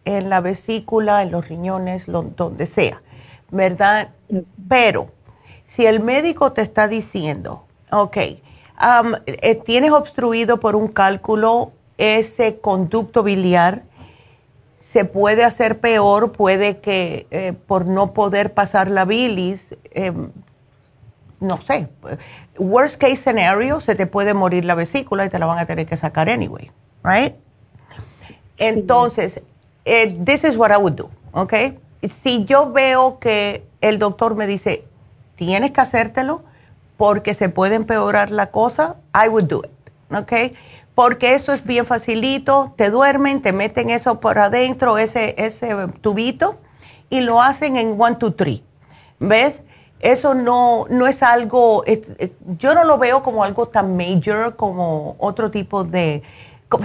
en 0.06 0.30
la 0.30 0.42
vesícula, 0.42 1.22
en 1.22 1.32
los 1.32 1.48
riñones, 1.48 2.06
donde 2.08 2.66
sea, 2.66 3.02
¿verdad? 3.52 4.10
Pero 4.68 5.10
si 5.68 5.86
el 5.86 6.00
médico 6.02 6.52
te 6.54 6.62
está 6.62 6.88
diciendo, 6.88 7.66
ok, 7.92 8.18
eh, 8.18 9.62
tienes 9.66 9.92
obstruido 9.92 10.60
por 10.60 10.76
un 10.76 10.88
cálculo 10.88 11.72
ese 11.98 12.60
conducto 12.60 13.24
biliar, 13.24 13.84
se 14.84 15.06
puede 15.06 15.44
hacer 15.46 15.80
peor, 15.80 16.34
puede 16.34 16.80
que 16.80 17.26
eh, 17.32 17.54
por 17.54 17.86
no 17.86 18.14
poder 18.14 18.54
pasar 18.54 18.90
la 18.90 19.06
bilis, 19.06 19.76
em, 19.92 20.30
no 21.40 21.62
sé, 21.62 21.88
worst 22.58 22.98
case 22.98 23.16
scenario, 23.16 23.80
se 23.80 23.96
te 23.96 24.06
puede 24.08 24.34
morir 24.34 24.66
la 24.66 24.76
vesícula 24.76 25.26
y 25.26 25.30
te 25.30 25.40
la 25.40 25.46
van 25.46 25.58
a 25.58 25.66
tener 25.66 25.88
que 25.88 25.96
sacar 25.98 26.30
anyway, 26.30 26.70
right? 27.04 27.36
Entonces, 28.58 29.42
eh, 29.86 30.16
this 30.26 30.44
is 30.44 30.58
what 30.58 30.72
I 30.72 30.78
would 30.78 30.94
do, 30.94 31.10
¿ok? 31.32 31.54
Si 32.22 32.44
yo 32.44 32.72
veo 32.72 33.20
que 33.20 33.66
el 33.80 34.00
doctor 34.00 34.36
me 34.36 34.48
dice, 34.48 34.84
tienes 35.38 35.72
que 35.72 35.82
hacértelo 35.82 36.44
porque 36.98 37.34
se 37.34 37.48
puede 37.50 37.76
empeorar 37.76 38.32
la 38.32 38.52
cosa, 38.52 38.98
I 39.16 39.30
would 39.30 39.46
do 39.46 39.64
it, 39.64 40.16
¿ok? 40.16 40.56
Porque 40.96 41.34
eso 41.34 41.54
es 41.54 41.64
bien 41.64 41.86
facilito, 41.86 42.74
te 42.78 42.90
duermen, 42.90 43.42
te 43.42 43.52
meten 43.52 43.90
eso 43.90 44.20
por 44.20 44.38
adentro, 44.38 44.98
ese, 44.98 45.34
ese 45.38 45.76
tubito, 46.02 46.58
y 47.10 47.22
lo 47.22 47.42
hacen 47.42 47.78
en 47.78 48.00
one, 48.00 48.16
two, 48.18 48.34
three, 48.34 48.64
¿ves? 49.20 49.64
Eso 50.00 50.34
no, 50.34 50.86
no 50.90 51.08
es 51.08 51.24
algo, 51.24 51.84
yo 52.60 52.74
no 52.76 52.84
lo 52.84 52.98
veo 52.98 53.24
como 53.24 53.44
algo 53.44 53.70
tan 53.70 53.96
major 53.96 54.56
como 54.56 55.16
otro 55.18 55.50
tipo 55.50 55.84
de 55.84 56.24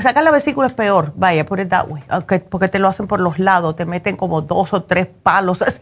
sacar 0.03 0.23
la 0.23 0.31
vesícula 0.31 0.69
es 0.69 0.73
peor, 0.73 1.13
vaya, 1.17 1.45
por 1.45 1.61
it 1.61 1.69
that 1.69 1.89
way, 1.89 2.03
porque 2.49 2.69
te 2.69 2.79
lo 2.79 2.89
hacen 2.89 3.07
por 3.07 3.21
los 3.21 3.39
lados, 3.39 3.77
te 3.77 3.85
meten 3.85 4.17
como 4.17 4.43
dos 4.43 4.73
o 4.73 4.83
tres 4.83 5.07
palos 5.07 5.63
así, 5.63 5.81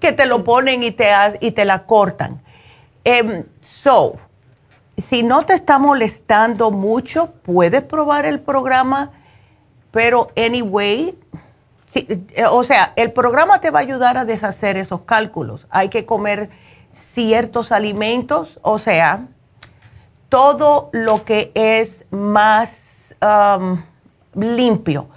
que 0.00 0.12
te 0.12 0.26
lo 0.26 0.44
ponen 0.44 0.82
y 0.82 0.90
te, 0.90 1.10
y 1.40 1.52
te 1.52 1.64
la 1.64 1.84
cortan. 1.84 2.42
Em, 3.04 3.44
so, 3.62 4.16
si 5.02 5.22
no 5.22 5.44
te 5.44 5.54
está 5.54 5.78
molestando 5.78 6.70
mucho, 6.70 7.32
puedes 7.42 7.82
probar 7.82 8.24
el 8.24 8.40
programa, 8.40 9.10
pero 9.90 10.28
anyway, 10.36 11.18
o 12.50 12.64
sea, 12.64 12.92
el 12.96 13.12
programa 13.12 13.60
te 13.60 13.70
va 13.70 13.80
a 13.80 13.82
ayudar 13.82 14.18
a 14.18 14.24
deshacer 14.24 14.76
esos 14.76 15.02
cálculos. 15.02 15.66
Hay 15.70 15.88
que 15.88 16.04
comer 16.06 16.50
ciertos 16.94 17.72
alimentos, 17.72 18.58
o 18.62 18.78
sea, 18.78 19.26
todo 20.28 20.90
lo 20.92 21.24
que 21.24 21.52
es 21.54 22.04
más 22.10 23.14
um, 23.22 23.82
limpio, 24.34 25.08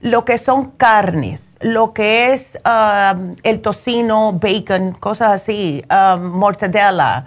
lo 0.00 0.24
que 0.24 0.38
son 0.38 0.70
carnes, 0.72 1.56
lo 1.60 1.92
que 1.92 2.32
es 2.32 2.58
um, 2.64 3.36
el 3.42 3.60
tocino, 3.62 4.32
bacon, 4.32 4.92
cosas 4.92 5.32
así, 5.32 5.84
um, 5.90 6.22
mortadela, 6.22 7.26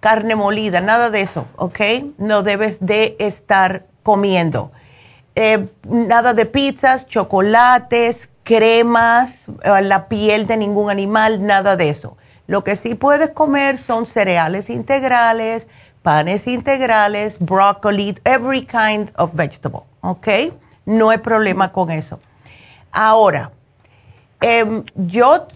carne 0.00 0.36
molida, 0.36 0.80
nada 0.80 1.10
de 1.10 1.22
eso, 1.22 1.46
¿ok? 1.56 1.80
No 2.18 2.42
debes 2.42 2.78
de 2.80 3.16
estar 3.18 3.84
comiendo. 4.02 4.70
Eh, 5.34 5.68
nada 5.84 6.34
de 6.34 6.46
pizzas, 6.46 7.06
chocolates, 7.06 8.28
cremas, 8.42 9.44
eh, 9.62 9.82
la 9.82 10.08
piel 10.08 10.46
de 10.46 10.56
ningún 10.56 10.90
animal, 10.90 11.44
nada 11.44 11.76
de 11.76 11.90
eso. 11.90 12.16
Lo 12.46 12.64
que 12.64 12.76
sí 12.76 12.94
puedes 12.94 13.30
comer 13.30 13.78
son 13.78 14.06
cereales 14.06 14.70
integrales, 14.70 15.66
panes 16.02 16.46
integrales, 16.46 17.38
broccoli, 17.38 18.16
every 18.24 18.64
kind 18.64 19.10
of 19.16 19.30
vegetable, 19.34 19.82
¿ok? 20.00 20.28
No 20.86 21.10
hay 21.10 21.18
problema 21.18 21.70
con 21.70 21.90
eso. 21.90 22.18
Ahora, 22.90 23.50
em, 24.40 24.82
yo, 24.94 25.46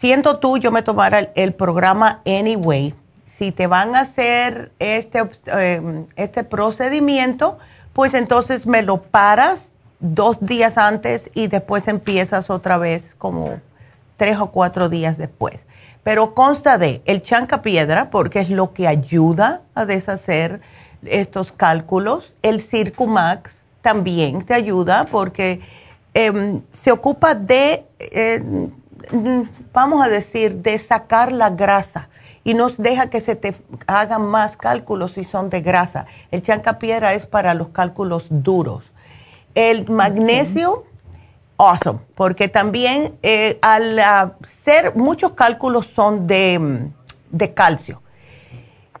siendo 0.00 0.38
tú, 0.38 0.58
yo 0.58 0.70
me 0.70 0.82
tomara 0.82 1.18
el, 1.34 1.52
programa 1.54 2.20
Anyway. 2.24 2.94
Si 3.38 3.52
te 3.52 3.68
van 3.68 3.94
a 3.94 4.00
hacer 4.00 4.72
este, 4.80 5.22
em, 5.46 6.06
este 6.16 6.42
procedimiento, 6.42 7.58
pues 7.92 8.14
entonces 8.14 8.66
me 8.66 8.82
lo 8.82 9.00
paras 9.00 9.70
dos 10.00 10.40
días 10.40 10.76
antes 10.76 11.30
y 11.34 11.46
después 11.46 11.86
empiezas 11.86 12.50
otra 12.50 12.78
vez 12.78 13.14
como 13.16 13.60
tres 14.16 14.38
o 14.38 14.48
cuatro 14.48 14.88
días 14.88 15.18
después. 15.18 15.60
Pero 16.02 16.34
consta 16.34 16.78
de 16.78 17.00
el 17.04 17.22
chancapiedra, 17.22 18.10
porque 18.10 18.40
es 18.40 18.50
lo 18.50 18.72
que 18.72 18.88
ayuda 18.88 19.62
a 19.76 19.84
deshacer 19.84 20.60
estos 21.04 21.52
cálculos, 21.52 22.34
el 22.42 22.60
Circumax 22.60 23.60
también 23.82 24.44
te 24.44 24.54
ayuda 24.54 25.04
porque 25.04 25.60
em, 26.12 26.62
se 26.72 26.90
ocupa 26.90 27.36
de, 27.36 27.84
eh, 28.00 28.42
vamos 29.72 30.02
a 30.02 30.08
decir, 30.08 30.56
de 30.56 30.76
sacar 30.80 31.30
la 31.30 31.50
grasa 31.50 32.08
y 32.48 32.54
no 32.54 32.70
deja 32.70 33.10
que 33.10 33.20
se 33.20 33.36
te 33.36 33.54
hagan 33.86 34.24
más 34.24 34.56
cálculos 34.56 35.12
si 35.12 35.24
son 35.24 35.50
de 35.50 35.60
grasa. 35.60 36.06
El 36.30 36.40
chancapiedra 36.40 37.12
es 37.12 37.26
para 37.26 37.52
los 37.52 37.68
cálculos 37.68 38.24
duros. 38.30 38.84
El 39.54 39.86
magnesio 39.90 40.86
awesome, 41.58 41.98
porque 42.14 42.48
también 42.48 43.18
eh, 43.22 43.58
al 43.60 43.98
hacer 43.98 44.96
muchos 44.96 45.32
cálculos 45.32 45.88
son 45.94 46.26
de, 46.26 46.88
calcio. 47.54 48.00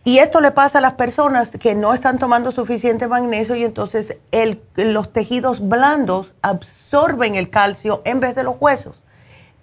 Y 0.04 0.18
esto 0.18 0.42
le 0.42 0.50
pasa 0.50 0.76
a 0.76 0.82
las 0.82 0.92
personas 0.92 1.48
que 1.48 1.74
no 1.74 1.94
están 1.94 2.18
tomando 2.18 2.52
suficiente 2.52 3.08
magnesio 3.08 3.56
y 3.56 3.64
entonces 3.64 4.18
el, 4.30 4.60
los 4.76 5.10
tejidos 5.10 5.66
blandos 5.66 6.34
absorben 6.42 7.34
el 7.34 7.48
calcio 7.48 8.02
en 8.04 8.20
vez 8.20 8.34
de 8.34 8.42
los 8.42 8.56
huesos. 8.60 9.00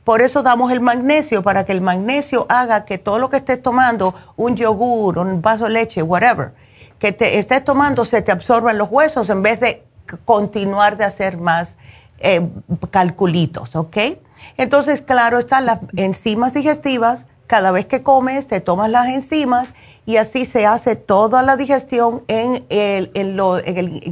Por 0.05 0.21
eso 0.21 0.43
damos 0.43 0.71
el 0.71 0.81
magnesio, 0.81 1.41
para 1.41 1.65
que 1.65 1.71
el 1.71 1.81
magnesio 1.81 2.45
haga 2.47 2.85
que 2.85 2.99
todo 2.99 3.17
lo 3.17 3.31
que 3.31 3.37
estés 3.37 3.61
tomando, 3.61 4.13
un 4.37 4.55
yogur, 4.55 5.17
un 5.17 5.41
vaso 5.41 5.63
de 5.63 5.71
leche, 5.71 6.03
whatever, 6.03 6.53
que 6.99 7.11
te 7.11 7.39
estés 7.39 7.63
tomando 7.65 8.05
se 8.05 8.21
te 8.21 8.31
absorba 8.31 8.69
en 8.69 8.77
los 8.77 8.89
huesos 8.89 9.29
en 9.29 9.41
vez 9.41 9.59
de 9.59 9.83
continuar 10.23 10.95
de 10.95 11.05
hacer 11.05 11.37
más 11.37 11.75
eh, 12.19 12.47
calculitos, 12.91 13.75
¿ok? 13.75 13.97
Entonces, 14.57 15.01
claro, 15.01 15.39
están 15.39 15.65
las 15.65 15.79
enzimas 15.95 16.53
digestivas. 16.53 17.25
Cada 17.47 17.71
vez 17.71 17.87
que 17.87 18.03
comes, 18.03 18.47
te 18.47 18.61
tomas 18.61 18.91
las 18.91 19.07
enzimas 19.07 19.69
y 20.05 20.17
así 20.17 20.45
se 20.45 20.67
hace 20.67 20.95
toda 20.95 21.41
la 21.41 21.57
digestión 21.57 22.21
en, 22.27 22.63
el, 22.69 23.35
lo, 23.35 23.59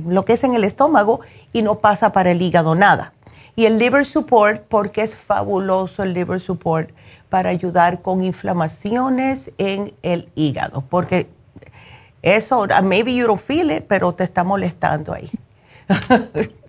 lo, 0.08 0.26
que 0.26 0.34
es 0.34 0.44
en 0.44 0.56
el 0.56 0.64
estómago 0.64 1.22
y 1.54 1.62
no 1.62 1.76
pasa 1.76 2.12
para 2.12 2.32
el 2.32 2.41
hígado 2.41 2.74
nada. 2.74 3.14
Y 3.56 3.66
el 3.66 3.78
liver 3.78 4.06
support, 4.06 4.64
porque 4.68 5.01
es 5.04 5.16
fabuloso 5.16 6.04
el 6.04 6.14
liver 6.14 6.39
support 6.39 6.89
para 7.30 7.49
ayudar 7.49 8.01
con 8.01 8.24
inflamaciones 8.24 9.51
en 9.58 9.93
el 10.01 10.30
hígado, 10.36 10.84
porque 10.89 11.28
eso, 12.22 12.68
maybe 12.84 13.14
you 13.14 13.28
don't 13.28 13.39
feel 13.39 13.72
it, 13.72 13.86
pero 13.88 14.14
te 14.14 14.24
está 14.24 14.43
molestando 14.43 15.14
ahí. 15.14 15.30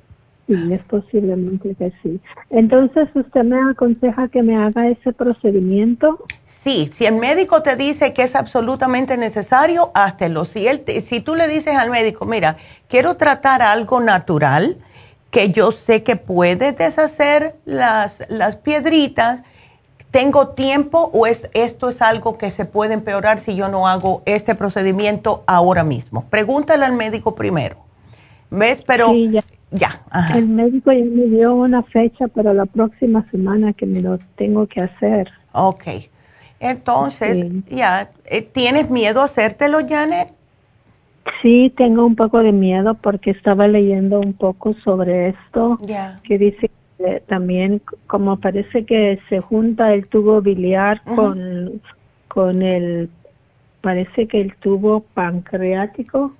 Sí, 0.46 0.74
es 0.74 0.82
posiblemente 0.82 1.74
que 1.74 1.90
sí. 2.02 2.20
Entonces, 2.50 3.08
¿usted 3.14 3.44
me 3.44 3.58
aconseja 3.70 4.28
que 4.28 4.42
me 4.42 4.56
haga 4.56 4.88
ese 4.88 5.14
procedimiento? 5.14 6.22
Sí, 6.46 6.90
si 6.92 7.06
el 7.06 7.14
médico 7.14 7.62
te 7.62 7.76
dice 7.76 8.12
que 8.12 8.22
es 8.24 8.36
absolutamente 8.36 9.16
necesario, 9.16 9.90
háztelo. 9.94 10.44
Si, 10.44 10.66
él 10.66 10.82
si 11.06 11.20
tú 11.20 11.34
le 11.34 11.48
dices 11.48 11.76
al 11.76 11.88
médico, 11.88 12.26
mira, 12.26 12.58
quiero 12.88 13.16
tratar 13.16 13.62
algo 13.62 14.00
natural, 14.00 14.76
que 15.34 15.50
yo 15.50 15.72
sé 15.72 16.04
que 16.04 16.14
puede 16.14 16.70
deshacer 16.70 17.56
las, 17.64 18.22
las 18.28 18.54
piedritas, 18.54 19.42
¿tengo 20.12 20.50
tiempo 20.50 21.10
o 21.12 21.26
es, 21.26 21.50
esto 21.54 21.88
es 21.88 22.00
algo 22.02 22.38
que 22.38 22.52
se 22.52 22.64
puede 22.64 22.94
empeorar 22.94 23.40
si 23.40 23.56
yo 23.56 23.68
no 23.68 23.88
hago 23.88 24.22
este 24.26 24.54
procedimiento 24.54 25.42
ahora 25.48 25.82
mismo? 25.82 26.24
Pregúntale 26.30 26.84
al 26.84 26.92
médico 26.92 27.34
primero. 27.34 27.78
¿Ves? 28.48 28.84
Pero 28.86 29.12
ya. 29.72 30.02
El 30.32 30.46
médico 30.46 30.92
ya 30.92 31.04
me 31.04 31.24
dio 31.24 31.52
una 31.52 31.82
fecha 31.82 32.28
para 32.28 32.54
la 32.54 32.66
próxima 32.66 33.28
semana 33.32 33.72
que 33.72 33.86
me 33.86 34.00
lo 34.00 34.20
tengo 34.36 34.68
que 34.68 34.82
hacer. 34.82 35.32
Ok. 35.50 35.84
Entonces, 36.60 37.46
ya, 37.68 38.10
eh, 38.26 38.42
¿tienes 38.42 38.88
miedo 38.88 39.20
a 39.20 39.24
hacértelo, 39.24 39.80
Janet? 39.88 40.32
Sí, 41.40 41.72
tengo 41.76 42.04
un 42.06 42.16
poco 42.16 42.42
de 42.42 42.52
miedo 42.52 42.94
porque 42.94 43.30
estaba 43.30 43.66
leyendo 43.68 44.20
un 44.20 44.34
poco 44.34 44.74
sobre 44.74 45.28
esto, 45.28 45.78
que 46.22 46.38
dice 46.38 46.70
que 46.98 47.22
también 47.26 47.80
como 48.06 48.38
parece 48.38 48.84
que 48.84 49.18
se 49.28 49.40
junta 49.40 49.94
el 49.94 50.06
tubo 50.06 50.40
biliar 50.40 51.02
con, 51.14 51.80
con 52.28 52.62
el, 52.62 53.08
parece 53.80 54.26
que 54.26 54.40
el 54.40 54.54
tubo 54.56 55.00
pancreático. 55.14 56.32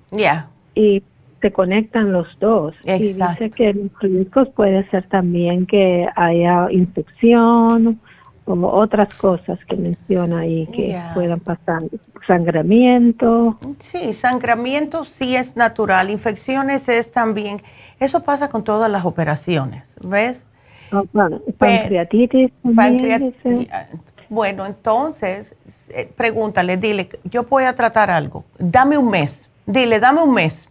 Y 0.75 1.03
se 1.41 1.51
conectan 1.51 2.11
los 2.11 2.27
dos. 2.39 2.75
Y 2.83 3.13
dice 3.13 3.51
que 3.55 3.73
los 3.73 3.91
riesgos 3.99 4.49
puede 4.49 4.89
ser 4.89 5.03
también 5.09 5.65
que 5.65 6.07
haya 6.15 6.67
infección 6.71 7.99
o 8.45 8.67
otras 8.67 9.13
cosas 9.15 9.59
que 9.67 9.75
menciona 9.75 10.39
ahí 10.39 10.67
que 10.67 10.99
puedan 11.13 11.39
pasar. 11.39 11.83
Sangramiento. 12.27 13.57
Sí, 13.79 14.13
sangramiento 14.13 15.05
sí 15.05 15.35
es 15.35 15.55
natural. 15.55 16.09
Infecciones 16.09 16.87
es 16.89 17.11
también. 17.11 17.61
Eso 17.99 18.23
pasa 18.23 18.49
con 18.49 18.63
todas 18.63 18.89
las 18.89 19.05
operaciones, 19.05 19.83
¿ves? 20.03 20.43
Oh, 20.91 21.03
pancreatitis. 21.57 22.51
bueno, 24.29 24.65
entonces, 24.65 25.53
eh, 25.89 26.09
pregúntale, 26.15 26.77
dile, 26.77 27.09
yo 27.23 27.43
voy 27.43 27.63
a 27.63 27.73
tratar 27.73 28.11
algo. 28.11 28.45
Dame 28.59 28.97
un 28.97 29.09
mes. 29.09 29.41
Dile, 29.65 29.99
dame 29.99 30.21
un 30.21 30.33
mes 30.33 30.67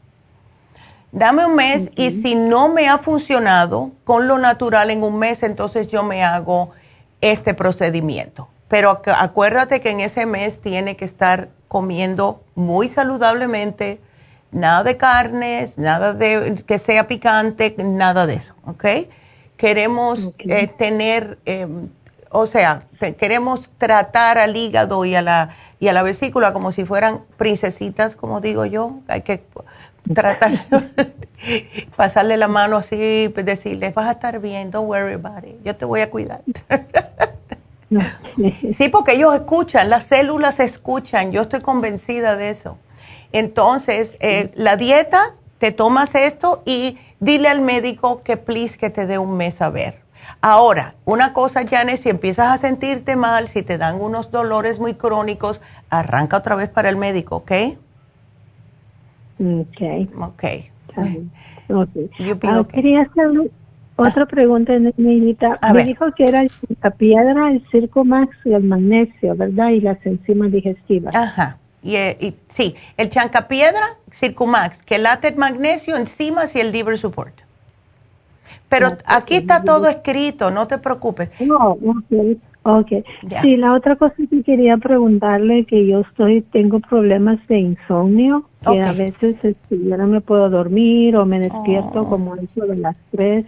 dame 1.14 1.46
un 1.46 1.54
mes 1.54 1.88
y 1.94 2.10
si 2.10 2.34
no 2.34 2.68
me 2.68 2.88
ha 2.88 2.98
funcionado 2.98 3.92
con 4.02 4.26
lo 4.26 4.36
natural 4.36 4.90
en 4.90 5.02
un 5.04 5.18
mes, 5.18 5.44
entonces 5.44 5.86
yo 5.86 6.02
me 6.02 6.24
hago 6.24 6.72
este 7.32 7.54
procedimiento. 7.54 8.48
Pero 8.68 9.02
acuérdate 9.16 9.80
que 9.80 9.90
en 9.90 10.00
ese 10.00 10.26
mes 10.26 10.60
tiene 10.60 10.96
que 10.96 11.04
estar 11.04 11.48
comiendo 11.68 12.42
muy 12.54 12.88
saludablemente, 12.88 14.00
nada 14.52 14.84
de 14.84 14.96
carnes, 14.96 15.78
nada 15.78 16.14
de 16.14 16.62
que 16.66 16.78
sea 16.78 17.06
picante, 17.06 17.74
nada 17.78 18.26
de 18.26 18.34
eso, 18.34 18.54
¿ok? 18.64 18.84
queremos 19.56 20.18
eh, 20.38 20.66
tener, 20.66 21.38
em, 21.44 21.88
o 22.30 22.46
sea, 22.46 22.82
queremos 23.18 23.68
tratar 23.78 24.38
al 24.38 24.56
hígado 24.56 25.04
y 25.04 25.14
a 25.14 25.22
la 25.22 25.56
y 25.80 25.88
a 25.88 25.92
la 25.92 26.02
vesícula 26.02 26.52
como 26.52 26.72
si 26.72 26.84
fueran 26.84 27.22
princesitas, 27.36 28.16
como 28.16 28.40
digo 28.40 28.64
yo. 28.64 29.00
Hay 29.08 29.20
que 29.22 29.42
tratar, 30.12 30.66
pasarle 31.96 32.36
la 32.36 32.48
mano 32.48 32.76
así, 32.76 33.30
pues, 33.32 33.46
decirle, 33.46 33.90
vas 33.90 34.06
a 34.06 34.12
estar 34.12 34.40
bien, 34.40 34.70
don't 34.70 34.88
worry 34.88 35.14
about 35.14 35.44
it, 35.44 35.62
yo 35.64 35.76
te 35.76 35.84
voy 35.84 36.00
a 36.00 36.10
cuidar. 36.10 36.42
sí, 38.76 38.88
porque 38.88 39.12
ellos 39.12 39.34
escuchan, 39.34 39.88
las 39.88 40.04
células 40.04 40.60
escuchan, 40.60 41.32
yo 41.32 41.42
estoy 41.42 41.60
convencida 41.60 42.36
de 42.36 42.50
eso. 42.50 42.78
Entonces, 43.32 44.16
eh, 44.20 44.52
la 44.54 44.76
dieta, 44.76 45.34
te 45.58 45.72
tomas 45.72 46.14
esto 46.14 46.62
y 46.66 46.98
dile 47.20 47.48
al 47.48 47.60
médico 47.60 48.22
que 48.22 48.36
please 48.36 48.76
que 48.76 48.90
te 48.90 49.06
dé 49.06 49.18
un 49.18 49.36
mes 49.36 49.62
a 49.62 49.70
ver. 49.70 50.04
Ahora, 50.40 50.94
una 51.04 51.32
cosa, 51.32 51.66
Janet, 51.66 52.00
si 52.00 52.10
empiezas 52.10 52.48
a 52.48 52.58
sentirte 52.58 53.16
mal, 53.16 53.48
si 53.48 53.62
te 53.62 53.78
dan 53.78 54.00
unos 54.00 54.30
dolores 54.30 54.78
muy 54.78 54.94
crónicos, 54.94 55.60
arranca 55.88 56.36
otra 56.36 56.54
vez 56.54 56.68
para 56.68 56.90
el 56.90 56.96
médico, 56.96 57.36
¿ok? 57.36 57.52
Ok. 59.38 60.08
Ok. 60.18 60.44
okay. 61.68 62.10
Ah, 62.42 62.64
quería 62.72 63.02
hacer 63.02 63.50
otra 63.96 64.26
pregunta, 64.26 64.72
Nenita. 64.96 65.58
Me 65.72 65.84
dijo 65.84 66.12
que 66.12 66.24
era 66.24 66.44
la 66.82 66.90
piedra, 66.90 67.50
el 67.50 67.64
circo 67.70 68.04
max 68.04 68.36
y 68.44 68.52
el 68.52 68.64
magnesio, 68.64 69.34
¿verdad? 69.36 69.70
Y 69.70 69.80
las 69.80 70.04
enzimas 70.04 70.52
digestivas. 70.52 71.14
Ajá. 71.14 71.58
Y, 71.84 71.96
y, 71.96 72.34
sí, 72.48 72.74
el 72.96 73.10
chancapiedra, 73.10 73.98
Circumax, 74.14 74.82
que 74.82 74.94
el 74.96 75.06
magnesio, 75.36 75.96
enzimas 75.96 76.56
y 76.56 76.60
el 76.60 76.72
liver 76.72 76.98
support. 76.98 77.34
Pero 78.70 78.96
aquí 79.04 79.36
está 79.36 79.62
todo 79.62 79.88
escrito, 79.88 80.50
no 80.50 80.66
te 80.66 80.78
preocupes. 80.78 81.28
No, 81.40 81.76
ok. 82.64 82.80
okay. 82.80 83.04
Sí, 83.42 83.56
la 83.56 83.72
otra 83.72 83.96
cosa 83.96 84.14
que 84.28 84.42
quería 84.42 84.76
preguntarle, 84.76 85.64
que 85.64 85.86
yo 85.86 86.00
estoy, 86.00 86.42
tengo 86.42 86.80
problemas 86.80 87.38
de 87.46 87.58
insomnio, 87.58 88.48
que 88.70 88.82
a 88.82 88.92
veces 88.92 89.36
este, 89.42 89.78
yo 89.82 89.96
no 89.96 90.06
me 90.06 90.20
puedo 90.20 90.50
dormir 90.50 91.16
o 91.16 91.24
me 91.24 91.38
despierto 91.38 92.02
oh. 92.02 92.08
como 92.08 92.34
eso 92.36 92.66
de 92.66 92.76
las 92.76 92.96
tres 93.10 93.46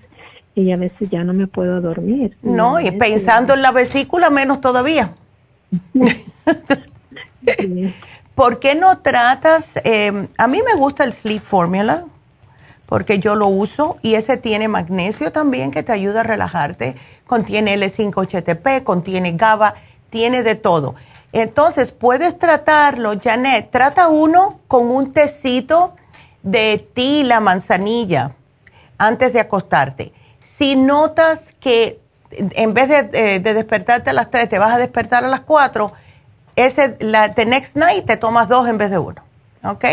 y 0.55 0.73
a 0.73 0.77
veces 0.77 1.11
ya 1.11 1.23
no 1.25 1.35
me 1.35 1.47
puedo 1.47 1.81
dormir. 1.81 2.37
No, 2.43 2.81
y 2.81 2.91
pensando 2.93 3.55
en 3.55 3.63
la 3.63 3.73
vesícula 3.73 4.31
menos 4.31 4.61
todavía. 4.61 5.13
¿Por 8.35 8.59
qué 8.59 8.75
no 8.75 8.99
tratas? 8.99 9.73
Eh, 9.85 10.29
a 10.37 10.47
mí 10.47 10.61
me 10.67 10.75
gusta 10.79 11.05
el 11.05 11.13
Sleep 11.13 11.41
Formula 11.41 12.05
porque 12.87 13.19
yo 13.19 13.35
lo 13.35 13.49
uso 13.49 13.99
y 14.03 14.15
ese 14.15 14.37
tiene 14.37 14.69
magnesio 14.69 15.33
también 15.33 15.71
que 15.71 15.83
te 15.83 15.93
ayuda 15.93 16.21
a 16.21 16.23
relajarte. 16.23 16.97
Contiene 17.27 17.77
L5-HTP, 17.77 18.85
contiene 18.85 19.33
GABA, 19.33 19.75
tiene 20.11 20.43
de 20.43 20.55
todo. 20.55 20.95
Entonces, 21.33 21.93
puedes 21.93 22.39
tratarlo, 22.39 23.15
Janet, 23.23 23.71
trata 23.71 24.09
uno 24.09 24.61
con 24.69 24.91
un 24.91 25.13
tecito 25.13 25.95
de 26.43 26.87
tila, 26.95 27.41
manzanilla, 27.41 28.33
antes 28.97 29.33
de 29.33 29.41
acostarte. 29.41 30.13
Si 30.45 30.77
notas 30.77 31.53
que 31.61 32.01
en 32.31 32.75
vez 32.75 32.89
de, 32.89 33.41
despertarte 33.41 34.11
a 34.11 34.13
las 34.13 34.31
3, 34.31 34.49
te 34.49 34.59
vas 34.59 34.73
a 34.73 34.79
despertar 34.79 35.25
a 35.25 35.29
las 35.29 35.41
4, 35.41 35.93
ese, 36.57 36.97
la, 37.01 37.35
the 37.35 37.45
next 37.45 37.77
night 37.77 38.07
te 38.07 38.17
tomas 38.17 38.49
dos 38.49 38.69
en 38.69 38.79
vez 38.79 38.91
de 38.91 38.99
uno. 38.99 39.23
¿Ok? 39.63 39.85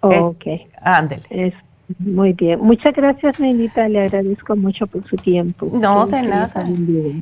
Ok. 0.00 0.44
ándele. 0.80 1.54
Muy 1.98 2.32
bien. 2.32 2.60
Muchas 2.60 2.94
gracias, 2.94 3.40
Nenita. 3.40 3.88
Le 3.88 4.02
agradezco 4.02 4.56
mucho 4.56 4.86
por 4.86 5.02
su 5.08 5.16
tiempo. 5.16 5.68
No, 5.72 6.06
de 6.06 6.22
nada. 6.22 6.64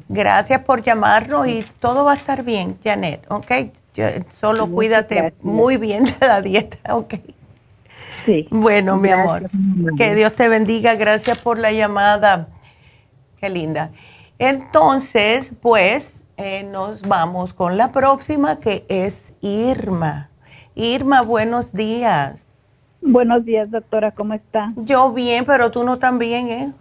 Gracias 0.09 0.61
por 0.63 0.83
llamarnos 0.83 1.47
y 1.49 1.65
todo 1.81 2.05
va 2.05 2.13
a 2.13 2.17
estar 2.17 2.45
bien, 2.45 2.77
Janet. 2.85 3.25
¿Ok? 3.29 3.53
solo 4.41 4.71
cuídate 4.71 5.35
muy 5.43 5.77
bien 5.77 6.05
de 6.05 6.27
la 6.27 6.41
dieta. 6.41 6.79
¿Ok? 6.95 7.15
Sí. 8.25 8.47
Bueno, 8.51 8.97
mi 8.97 9.11
amor. 9.11 9.49
Que 9.97 10.15
Dios 10.15 10.35
te 10.35 10.49
bendiga. 10.49 10.95
Gracias 10.95 11.39
por 11.39 11.59
la 11.59 11.73
llamada. 11.73 12.49
Qué 13.41 13.49
linda. 13.49 13.91
Entonces, 14.39 15.53
pues, 15.61 16.25
eh, 16.37 16.63
nos 16.65 17.03
vamos 17.03 17.55
con 17.55 17.77
la 17.77 17.91
próxima 17.91 18.61
que 18.61 18.85
es 18.89 19.33
Irma. 19.41 20.31
Irma, 20.75 21.23
buenos 21.23 21.73
días. 21.73 22.48
Buenos 23.11 23.47
días, 23.47 23.71
doctora, 23.71 24.11
¿cómo 24.11 24.35
está? 24.35 24.75
Yo 24.77 25.15
bien, 25.15 25.47
pero 25.47 25.71
tú 25.71 25.83
no 25.83 25.99
tan 25.99 26.19
bien, 26.19 26.49
¿eh? 26.49 26.73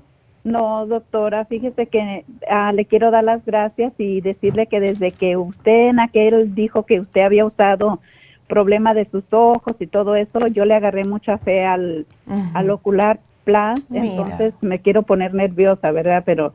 No, 0.43 0.85
doctora, 0.85 1.45
fíjese 1.45 1.87
que 1.87 2.25
ah, 2.51 2.73
le 2.73 2.83
quiero 2.83 3.11
dar 3.11 3.23
las 3.23 3.45
gracias 3.45 3.93
y 3.97 4.19
decirle 4.19 4.67
que 4.67 4.81
desde 4.81 5.11
que 5.11 5.37
usted 5.37 5.87
en 5.87 6.01
aquel 6.01 6.53
dijo 6.53 6.83
que 6.83 6.99
usted 6.99 7.21
había 7.21 7.45
usado 7.45 8.01
problema 8.49 8.93
de 8.93 9.05
sus 9.09 9.23
ojos 9.31 9.77
y 9.79 9.87
todo 9.87 10.17
eso, 10.17 10.47
yo 10.47 10.65
le 10.65 10.75
agarré 10.75 11.05
mucha 11.05 11.37
fe 11.37 11.65
al, 11.65 12.05
al 12.53 12.69
ocular 12.71 13.21
Plus, 13.45 13.81
entonces 13.93 14.53
me 14.59 14.79
quiero 14.79 15.03
poner 15.03 15.33
nerviosa, 15.33 15.91
¿verdad? 15.91 16.23
Pero 16.25 16.53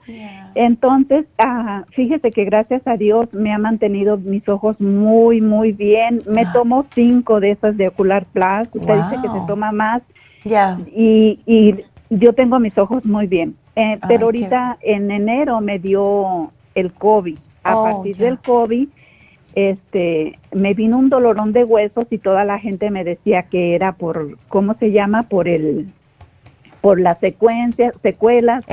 entonces, 0.54 1.26
ah, 1.38 1.84
fíjese 1.90 2.30
que 2.30 2.44
gracias 2.44 2.82
a 2.86 2.96
Dios 2.96 3.32
me 3.32 3.52
ha 3.52 3.58
mantenido 3.58 4.16
mis 4.16 4.48
ojos 4.48 4.80
muy, 4.80 5.40
muy 5.40 5.72
bien. 5.72 6.20
Me 6.30 6.42
ah. 6.42 6.52
tomo 6.52 6.86
cinco 6.94 7.40
de 7.40 7.52
esas 7.52 7.76
de 7.76 7.88
Ocular 7.88 8.24
Plus. 8.32 8.68
Usted 8.72 8.94
dice 8.94 9.22
que 9.22 9.28
se 9.28 9.46
toma 9.46 9.72
más. 9.72 10.02
Ya. 10.44 10.78
Y, 10.94 11.40
y 11.46 11.76
yo 12.10 12.32
tengo 12.32 12.58
mis 12.58 12.76
ojos 12.78 13.06
muy 13.06 13.26
bien. 13.26 13.56
Eh, 13.74 13.98
pero 14.06 14.26
ahorita 14.26 14.78
en 14.82 15.10
enero 15.10 15.60
me 15.60 15.78
dio 15.78 16.52
el 16.74 16.92
COVID. 16.92 17.38
A 17.64 17.76
oh, 17.76 17.84
partir 17.84 18.16
del 18.16 18.38
COVID, 18.38 18.88
este, 19.54 20.34
me 20.52 20.74
vino 20.74 20.98
un 20.98 21.08
dolorón 21.08 21.52
de 21.52 21.64
huesos 21.64 22.06
y 22.10 22.18
toda 22.18 22.44
la 22.44 22.58
gente 22.58 22.90
me 22.90 23.04
decía 23.04 23.44
que 23.44 23.74
era 23.74 23.92
por, 23.92 24.36
¿cómo 24.48 24.74
se 24.74 24.90
llama? 24.90 25.22
Por 25.22 25.48
el 25.48 25.92
por 26.82 27.00
las 27.00 27.18
secuencias, 27.20 27.94
secuelas 28.02 28.64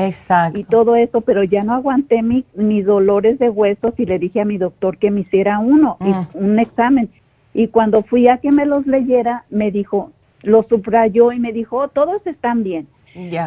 y 0.56 0.64
todo 0.64 0.96
eso, 0.96 1.22
pero 1.22 1.44
ya 1.44 1.64
no 1.64 1.74
aguanté 1.76 2.24
mi, 2.24 2.44
mis 2.56 2.86
dolores 2.86 3.38
de 3.38 3.50
huesos 3.50 3.94
y 3.98 4.06
le 4.06 4.18
dije 4.18 4.42
a 4.42 4.46
mi 4.46 4.58
doctor 4.58 4.98
que 4.98 5.12
me 5.12 5.22
hiciera 5.22 5.60
uno, 5.60 5.96
mm. 6.00 6.12
un 6.34 6.60
examen. 6.60 7.10
Y 7.54 7.68
cuando 7.68 8.02
fui 8.02 8.28
a 8.28 8.40
que 8.40 8.52
me 8.52 8.66
los 8.66 8.88
leyera, 8.88 9.46
me 9.52 9.70
dijo, 9.70 10.12
lo 10.42 10.64
subrayó 10.64 11.32
y 11.32 11.40
me 11.40 11.54
dijo, 11.54 11.78
oh, 11.78 11.88
todos 11.88 12.26
están 12.26 12.64
bien. 12.64 12.88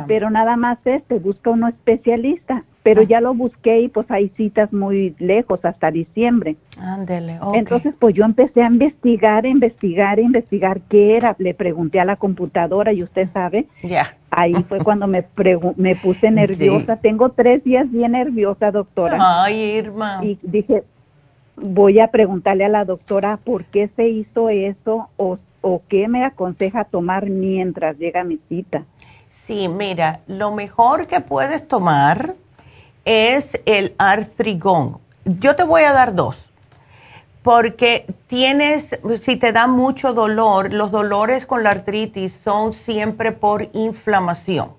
Pero 0.06 0.30
nada 0.30 0.56
más 0.56 0.78
este, 0.84 1.18
busca 1.18 1.50
uno 1.50 1.68
especialista 1.68 2.64
pero 2.82 3.02
ah. 3.02 3.04
ya 3.04 3.20
lo 3.20 3.34
busqué 3.34 3.80
y 3.80 3.88
pues 3.88 4.10
hay 4.10 4.28
citas 4.30 4.72
muy 4.72 5.14
lejos, 5.18 5.64
hasta 5.64 5.90
diciembre. 5.90 6.56
Ándele, 6.78 7.38
Entonces 7.54 7.94
pues 7.98 8.14
yo 8.14 8.24
empecé 8.24 8.62
a 8.62 8.66
investigar, 8.66 9.46
investigar, 9.46 10.18
investigar 10.18 10.80
qué 10.88 11.16
era. 11.16 11.36
Le 11.38 11.54
pregunté 11.54 12.00
a 12.00 12.04
la 12.04 12.16
computadora 12.16 12.92
y 12.92 13.02
usted 13.02 13.28
sabe. 13.32 13.66
Ya. 13.82 14.16
Ahí 14.30 14.54
fue 14.68 14.78
cuando 14.84 15.06
me, 15.06 15.24
me 15.76 15.94
puse 15.94 16.30
nerviosa. 16.30 16.96
Tengo 16.96 17.30
tres 17.30 17.62
días 17.64 17.90
bien 17.90 18.12
nerviosa, 18.12 18.70
doctora. 18.70 19.18
Ay, 19.20 19.78
Irma. 19.78 20.20
Y 20.22 20.38
dije, 20.42 20.82
voy 21.56 22.00
a 22.00 22.08
preguntarle 22.08 22.64
a 22.64 22.68
la 22.68 22.84
doctora 22.84 23.38
por 23.42 23.64
qué 23.64 23.88
se 23.94 24.08
hizo 24.08 24.48
eso 24.48 25.08
o, 25.16 25.38
o 25.60 25.82
qué 25.88 26.08
me 26.08 26.24
aconseja 26.24 26.84
tomar 26.84 27.30
mientras 27.30 27.96
llega 27.98 28.24
mi 28.24 28.38
cita. 28.48 28.84
Sí, 29.30 29.68
mira, 29.68 30.20
lo 30.26 30.52
mejor 30.52 31.06
que 31.06 31.20
puedes 31.20 31.66
tomar 31.66 32.34
es 33.04 33.60
el 33.66 33.94
artrigón. 33.98 34.98
Yo 35.24 35.56
te 35.56 35.64
voy 35.64 35.82
a 35.82 35.92
dar 35.92 36.14
dos, 36.14 36.36
porque 37.42 38.06
tienes, 38.26 38.98
si 39.24 39.36
te 39.36 39.52
da 39.52 39.66
mucho 39.66 40.14
dolor, 40.14 40.72
los 40.72 40.90
dolores 40.90 41.46
con 41.46 41.62
la 41.62 41.70
artritis 41.70 42.32
son 42.44 42.72
siempre 42.72 43.32
por 43.32 43.68
inflamación. 43.72 44.72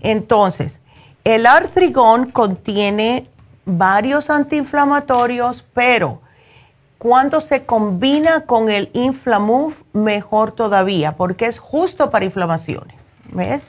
Entonces, 0.00 0.78
el 1.24 1.46
artrigón 1.46 2.30
contiene 2.30 3.24
varios 3.64 4.30
antiinflamatorios, 4.30 5.64
pero 5.74 6.20
cuando 6.98 7.40
se 7.40 7.64
combina 7.64 8.42
con 8.42 8.70
el 8.70 8.90
Inflamuf, 8.92 9.82
mejor 9.92 10.52
todavía, 10.52 11.16
porque 11.16 11.46
es 11.46 11.58
justo 11.58 12.10
para 12.10 12.24
inflamaciones. 12.24 12.94
¿Ves? 13.32 13.62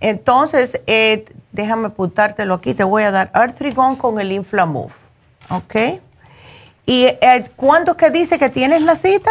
Entonces, 0.00 0.80
eh, 0.86 1.24
déjame 1.56 1.86
apuntártelo 1.88 2.54
aquí, 2.54 2.74
te 2.74 2.84
voy 2.84 3.02
a 3.02 3.10
dar 3.10 3.30
Arthrigon 3.32 3.96
con 3.96 4.20
el 4.20 4.30
Inflamuf, 4.30 4.94
¿ok? 5.50 6.00
¿Y 6.84 7.06
eh, 7.06 7.50
cuándo 7.56 7.96
que 7.96 8.10
dice 8.10 8.38
que 8.38 8.50
tienes 8.50 8.82
la 8.82 8.94
cita? 8.94 9.30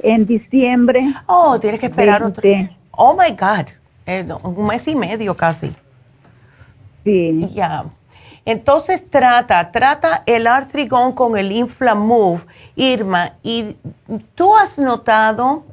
En 0.00 0.26
diciembre. 0.26 1.02
Oh, 1.26 1.58
tienes 1.58 1.80
que 1.80 1.86
esperar 1.86 2.22
otro. 2.22 2.42
Oh 2.90 3.14
my 3.14 3.30
God, 3.30 3.68
eh, 4.04 4.26
un 4.42 4.66
mes 4.66 4.86
y 4.88 4.94
medio 4.96 5.34
casi. 5.36 5.72
Sí. 7.04 7.48
Ya. 7.54 7.84
Entonces 8.44 9.08
trata, 9.08 9.70
trata 9.70 10.22
el 10.26 10.46
Arthrigon 10.46 11.12
con 11.12 11.38
el 11.38 11.52
Inflamuf, 11.52 12.44
Irma, 12.74 13.34
y 13.42 13.76
tú 14.34 14.54
has 14.56 14.78
notado 14.78 15.64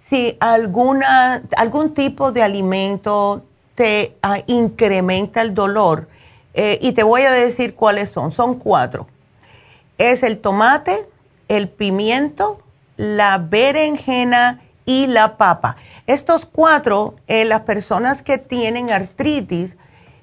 si 0.00 0.36
alguna, 0.38 1.42
algún 1.56 1.94
tipo 1.94 2.30
de 2.30 2.42
alimento 2.42 3.44
te 3.74 4.16
ah, 4.22 4.40
incrementa 4.46 5.42
el 5.42 5.54
dolor. 5.54 6.08
Eh, 6.54 6.78
y 6.80 6.92
te 6.92 7.02
voy 7.02 7.22
a 7.22 7.32
decir 7.32 7.74
cuáles 7.74 8.10
son. 8.10 8.32
Son 8.32 8.56
cuatro. 8.56 9.06
Es 9.98 10.22
el 10.22 10.38
tomate, 10.38 11.06
el 11.48 11.68
pimiento, 11.68 12.60
la 12.96 13.38
berenjena 13.38 14.62
y 14.86 15.06
la 15.06 15.36
papa. 15.36 15.76
Estos 16.06 16.44
cuatro, 16.44 17.14
eh, 17.26 17.44
las 17.44 17.62
personas 17.62 18.22
que 18.22 18.38
tienen 18.38 18.90
artritis, 18.90 19.76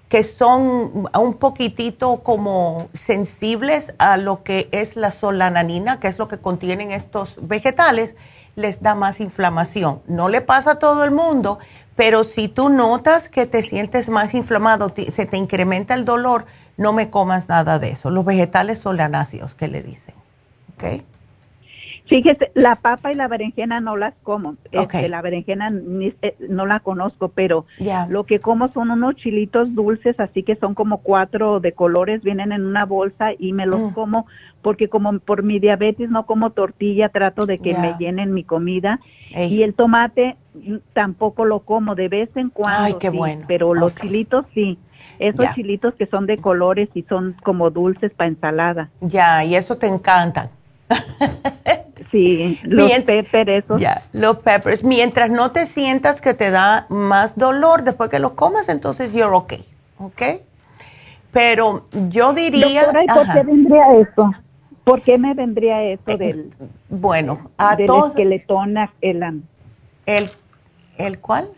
que 0.09 0.23
son 0.23 1.07
un 1.17 1.33
poquitito 1.35 2.17
como 2.17 2.89
sensibles 2.93 3.93
a 3.97 4.17
lo 4.17 4.43
que 4.43 4.67
es 4.71 4.97
la 4.97 5.11
solananina, 5.11 5.99
que 5.99 6.09
es 6.09 6.19
lo 6.19 6.27
que 6.27 6.37
contienen 6.37 6.91
estos 6.91 7.35
vegetales, 7.41 8.13
les 8.57 8.81
da 8.81 8.93
más 8.93 9.21
inflamación. 9.21 10.01
No 10.07 10.27
le 10.27 10.41
pasa 10.41 10.71
a 10.71 10.79
todo 10.79 11.05
el 11.05 11.11
mundo, 11.11 11.59
pero 12.01 12.23
si 12.23 12.47
tú 12.47 12.69
notas 12.69 13.29
que 13.29 13.45
te 13.45 13.61
sientes 13.61 14.09
más 14.09 14.33
inflamado, 14.33 14.91
se 15.13 15.27
te 15.27 15.37
incrementa 15.37 15.93
el 15.93 16.03
dolor, 16.03 16.47
no 16.75 16.93
me 16.93 17.11
comas 17.11 17.47
nada 17.47 17.77
de 17.77 17.91
eso. 17.91 18.09
Los 18.09 18.25
vegetales 18.25 18.79
solanáceos 18.79 19.53
que 19.53 19.67
le 19.67 19.83
dicen. 19.83 20.15
¿Ok? 20.73 21.03
Fíjese, 22.11 22.51
la 22.55 22.75
papa 22.75 23.13
y 23.13 23.15
la 23.15 23.29
berenjena 23.29 23.79
no 23.79 23.95
las 23.95 24.13
como. 24.21 24.57
Este, 24.69 25.07
la 25.07 25.21
berenjena 25.21 25.71
eh, 26.21 26.35
no 26.49 26.65
la 26.65 26.81
conozco, 26.81 27.29
pero 27.29 27.65
lo 28.09 28.25
que 28.25 28.39
como 28.39 28.67
son 28.73 28.91
unos 28.91 29.15
chilitos 29.15 29.73
dulces, 29.73 30.19
así 30.19 30.43
que 30.43 30.57
son 30.57 30.75
como 30.75 30.97
cuatro 30.97 31.61
de 31.61 31.71
colores, 31.71 32.21
vienen 32.21 32.51
en 32.51 32.65
una 32.65 32.83
bolsa 32.83 33.29
y 33.39 33.53
me 33.53 33.65
los 33.65 33.79
mm. 33.79 33.93
como 33.93 34.25
porque 34.61 34.89
como 34.89 35.19
por 35.19 35.43
mi 35.43 35.59
diabetes 35.59 36.09
no 36.09 36.25
como 36.25 36.49
tortilla, 36.49 37.07
trato 37.07 37.45
de 37.45 37.59
que 37.59 37.77
me 37.77 37.95
llenen 37.97 38.33
mi 38.33 38.43
comida. 38.43 38.99
Y 39.33 39.63
el 39.63 39.73
tomate 39.73 40.35
mm, 40.53 40.79
tampoco 40.91 41.45
lo 41.45 41.61
como 41.61 41.95
de 41.95 42.09
vez 42.09 42.29
en 42.35 42.49
cuando. 42.49 42.83
Ay, 42.83 42.95
qué 42.99 43.09
bueno. 43.09 43.45
Pero 43.47 43.73
los 43.73 43.95
chilitos 43.95 44.45
sí. 44.53 44.77
Esos 45.17 45.45
chilitos 45.55 45.93
que 45.93 46.07
son 46.07 46.25
de 46.25 46.39
colores 46.39 46.89
y 46.93 47.03
son 47.03 47.38
como 47.41 47.69
dulces 47.69 48.11
para 48.11 48.27
ensalada. 48.27 48.89
Ya, 48.99 49.45
y 49.45 49.55
eso 49.55 49.77
te 49.77 49.88
encantan. 49.88 50.49
Sí, 52.09 52.59
los 52.63 52.91
peppers, 53.01 53.65
Ya, 53.77 54.03
los 54.13 54.37
peppers. 54.37 54.83
Mientras 54.83 55.29
no 55.29 55.51
te 55.51 55.67
sientas 55.67 56.21
que 56.21 56.33
te 56.33 56.49
da 56.49 56.85
más 56.89 57.37
dolor 57.37 57.83
después 57.83 58.09
que 58.09 58.19
los 58.19 58.31
comas, 58.31 58.69
entonces 58.69 59.13
you're 59.13 59.35
okay, 59.35 59.65
¿ok? 59.99 60.21
Pero 61.31 61.85
yo 62.09 62.33
diría... 62.33 62.85
Doctora, 62.85 63.03
¿y 63.03 63.07
por 63.07 63.33
qué 63.33 63.43
vendría 63.43 63.83
eso? 63.99 64.31
¿Por 64.83 65.01
qué 65.03 65.17
me 65.17 65.33
vendría 65.33 65.83
eso 65.83 66.01
eh, 66.07 66.17
del... 66.17 66.53
Bueno, 66.89 67.51
a 67.57 67.75
del 67.75 67.87
todos... 67.87 68.09
esqueletón 68.09 68.75
el, 69.01 69.23
el... 70.05 70.29
¿El 70.97 71.19
cuál? 71.19 71.49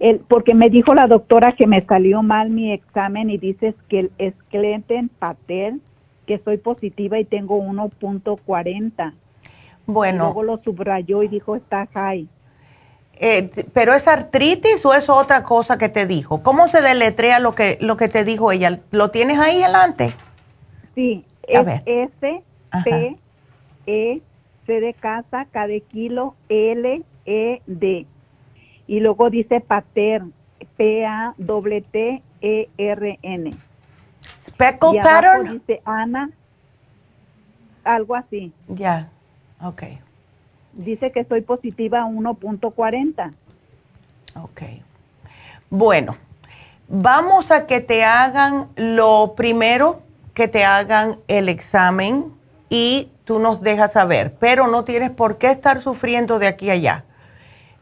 El, 0.00 0.20
porque 0.20 0.54
me 0.54 0.70
dijo 0.70 0.94
la 0.94 1.06
doctora 1.06 1.52
que 1.52 1.66
me 1.66 1.84
salió 1.86 2.22
mal 2.22 2.50
mi 2.50 2.72
examen 2.72 3.30
y 3.30 3.38
dices 3.38 3.74
que 3.88 4.00
el 4.00 4.10
esqueleto 4.18 4.94
patel 5.18 5.80
que 6.26 6.38
soy 6.38 6.58
positiva 6.58 7.18
y 7.18 7.24
tengo 7.24 7.58
1.40. 7.58 9.12
Bueno. 9.86 10.24
luego 10.24 10.42
lo 10.42 10.58
subrayó 10.58 11.22
y 11.22 11.28
dijo 11.28 11.56
está 11.56 11.86
high. 11.92 12.26
Eh, 13.16 13.50
¿Pero 13.72 13.94
es 13.94 14.08
artritis 14.08 14.84
o 14.84 14.92
es 14.92 15.08
otra 15.08 15.44
cosa 15.44 15.78
que 15.78 15.88
te 15.88 16.06
dijo? 16.06 16.42
¿Cómo 16.42 16.66
se 16.68 16.82
deletrea 16.82 17.38
lo 17.38 17.54
que, 17.54 17.78
lo 17.80 17.96
que 17.96 18.08
te 18.08 18.24
dijo 18.24 18.50
ella? 18.50 18.80
¿Lo 18.90 19.10
tienes 19.10 19.38
ahí 19.38 19.62
adelante? 19.62 20.12
Sí, 20.94 21.24
es 21.46 21.66
S, 21.86 22.42
P, 22.84 23.16
E, 23.86 24.20
C 24.66 24.80
de 24.80 24.94
casa, 24.94 25.46
K 25.50 25.66
de 25.66 25.80
kilo, 25.80 26.34
L, 26.48 27.02
E, 27.26 27.62
D. 27.66 28.06
Y 28.86 29.00
luego 29.00 29.30
dice 29.30 29.60
pater, 29.60 30.22
P-A-T-T-E-R-N. 30.76 31.40
Speckle 34.46 35.00
pattern. 35.02 35.52
Dice 35.52 35.80
Ana, 35.84 36.30
algo 37.84 38.14
así. 38.14 38.52
Ya, 38.68 39.08
ok. 39.62 39.82
Dice 40.72 41.12
que 41.12 41.24
soy 41.24 41.40
positiva 41.42 42.02
a 42.02 42.06
1.40. 42.06 43.32
Ok. 44.42 44.62
Bueno, 45.70 46.16
vamos 46.88 47.50
a 47.50 47.66
que 47.66 47.80
te 47.80 48.04
hagan 48.04 48.68
lo 48.76 49.34
primero, 49.36 50.02
que 50.34 50.48
te 50.48 50.64
hagan 50.64 51.18
el 51.28 51.48
examen 51.48 52.32
y 52.68 53.10
tú 53.24 53.38
nos 53.38 53.60
dejas 53.62 53.92
saber, 53.92 54.34
pero 54.38 54.66
no 54.66 54.84
tienes 54.84 55.10
por 55.10 55.38
qué 55.38 55.50
estar 55.50 55.80
sufriendo 55.82 56.38
de 56.38 56.48
aquí 56.48 56.70
a 56.70 56.74
allá. 56.74 57.04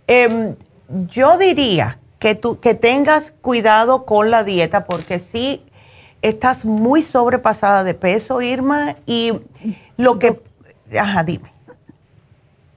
Em, 0.06 0.54
yo 0.88 1.38
diría 1.38 1.98
que, 2.18 2.34
tú, 2.34 2.60
que 2.60 2.74
tengas 2.74 3.32
cuidado 3.40 4.04
con 4.04 4.30
la 4.30 4.44
dieta 4.44 4.84
porque 4.84 5.18
sí 5.18 5.64
estás 6.22 6.64
muy 6.64 7.02
sobrepasada 7.02 7.84
de 7.84 7.94
peso, 7.94 8.40
Irma, 8.40 8.96
y 9.06 9.32
lo 9.96 10.18
que... 10.18 10.40
Ajá, 10.98 11.24
dime. 11.24 11.52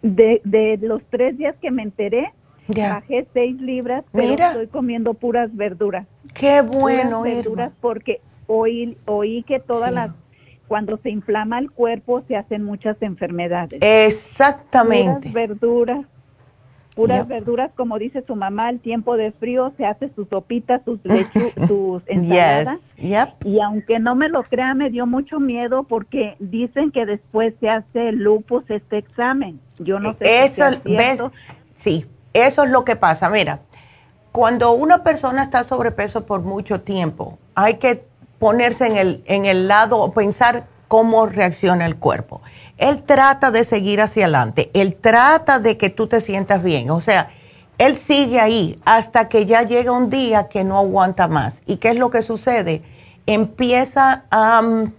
De, 0.02 0.42
de 0.44 0.78
los 0.82 1.02
tres 1.10 1.38
días 1.38 1.56
que 1.62 1.72
me 1.72 1.84
enteré, 1.84 2.32
bajé 2.68 3.28
seis 3.34 3.60
libras, 3.60 4.04
pero 4.12 4.44
estoy 4.44 4.68
comiendo 4.68 5.14
puras 5.14 5.56
verduras. 5.56 6.06
Qué 6.34 6.62
bueno, 6.62 7.20
puras 7.20 7.36
verduras 7.36 7.72
porque 7.82 8.22
oí, 8.48 8.98
oí 9.06 9.44
que 9.44 9.60
todas 9.60 9.92
las 9.92 10.12
cuando 10.68 10.98
se 10.98 11.12
inflama 11.12 11.60
el 11.60 11.70
cuerpo 11.72 12.24
se 12.28 12.36
hacen 12.36 12.64
muchas 12.64 13.00
enfermedades. 13.02 13.80
Exactamente. 13.82 15.30
Puras 15.30 15.34
verduras, 15.34 16.06
puras 16.96 17.28
verduras, 17.28 17.72
como 17.76 18.00
dice 18.00 18.24
su 18.26 18.36
mamá, 18.36 18.70
el 18.70 18.80
tiempo 18.80 19.18
de 19.18 19.32
frío 19.34 19.74
se 19.78 19.86
hace 19.86 20.10
sus 20.16 20.28
sopitas, 20.30 20.82
sus 20.86 21.00
lechu, 21.04 21.52
sus 21.68 22.02
ensaladas. 22.08 22.80
Y 23.44 23.60
aunque 23.60 24.00
no 24.00 24.16
me 24.16 24.30
lo 24.30 24.44
crea, 24.44 24.74
me 24.74 24.90
dio 24.90 25.06
mucho 25.06 25.40
miedo 25.40 25.84
porque 25.84 26.36
dicen 26.40 26.92
que 26.92 27.06
después 27.06 27.54
se 27.60 27.70
hace 27.70 28.14
lupus 28.14 28.64
este 28.70 28.98
examen. 28.98 29.60
Yo 29.78 30.00
no 30.00 30.14
sé 30.14 30.46
eso, 30.46 30.64
si 30.84 30.96
¿ves? 30.96 31.22
Sí, 31.76 32.06
eso 32.34 32.64
es 32.64 32.70
lo 32.72 32.86
que 32.86 32.96
pasa. 32.96 33.30
Mira, 33.30 33.60
cuando 34.32 34.72
una 34.72 35.04
persona 35.04 35.44
está 35.44 35.64
sobrepeso 35.64 36.26
por 36.26 36.42
mucho 36.42 36.82
tiempo, 36.82 37.38
hay 37.54 37.76
que 37.76 38.06
ponerse 38.40 38.88
en 38.88 38.96
el, 38.96 39.24
en 39.26 39.46
el 39.46 39.68
lado, 39.68 40.12
pensar 40.14 40.66
cómo 40.88 41.26
reacciona 41.26 41.86
el 41.86 41.98
cuerpo. 41.98 42.42
Él 42.78 43.04
trata 43.04 43.52
de 43.52 43.64
seguir 43.64 44.02
hacia 44.02 44.26
adelante, 44.26 44.70
él 44.74 44.96
trata 45.00 45.60
de 45.60 45.78
que 45.78 45.90
tú 45.90 46.08
te 46.08 46.22
sientas 46.22 46.62
bien, 46.62 46.90
o 46.90 47.00
sea, 47.02 47.32
él 47.78 47.98
sigue 47.98 48.40
ahí 48.40 48.80
hasta 48.86 49.28
que 49.28 49.46
ya 49.46 49.64
llega 49.64 49.92
un 49.92 50.10
día 50.10 50.48
que 50.48 50.64
no 50.64 50.78
aguanta 50.78 51.28
más. 51.28 51.62
¿Y 51.66 51.78
qué 51.78 51.90
es 51.90 51.98
lo 51.98 52.10
que 52.10 52.22
sucede? 52.22 52.84
Empieza 53.26 54.24
a 54.30 54.62
mm, 54.62 54.94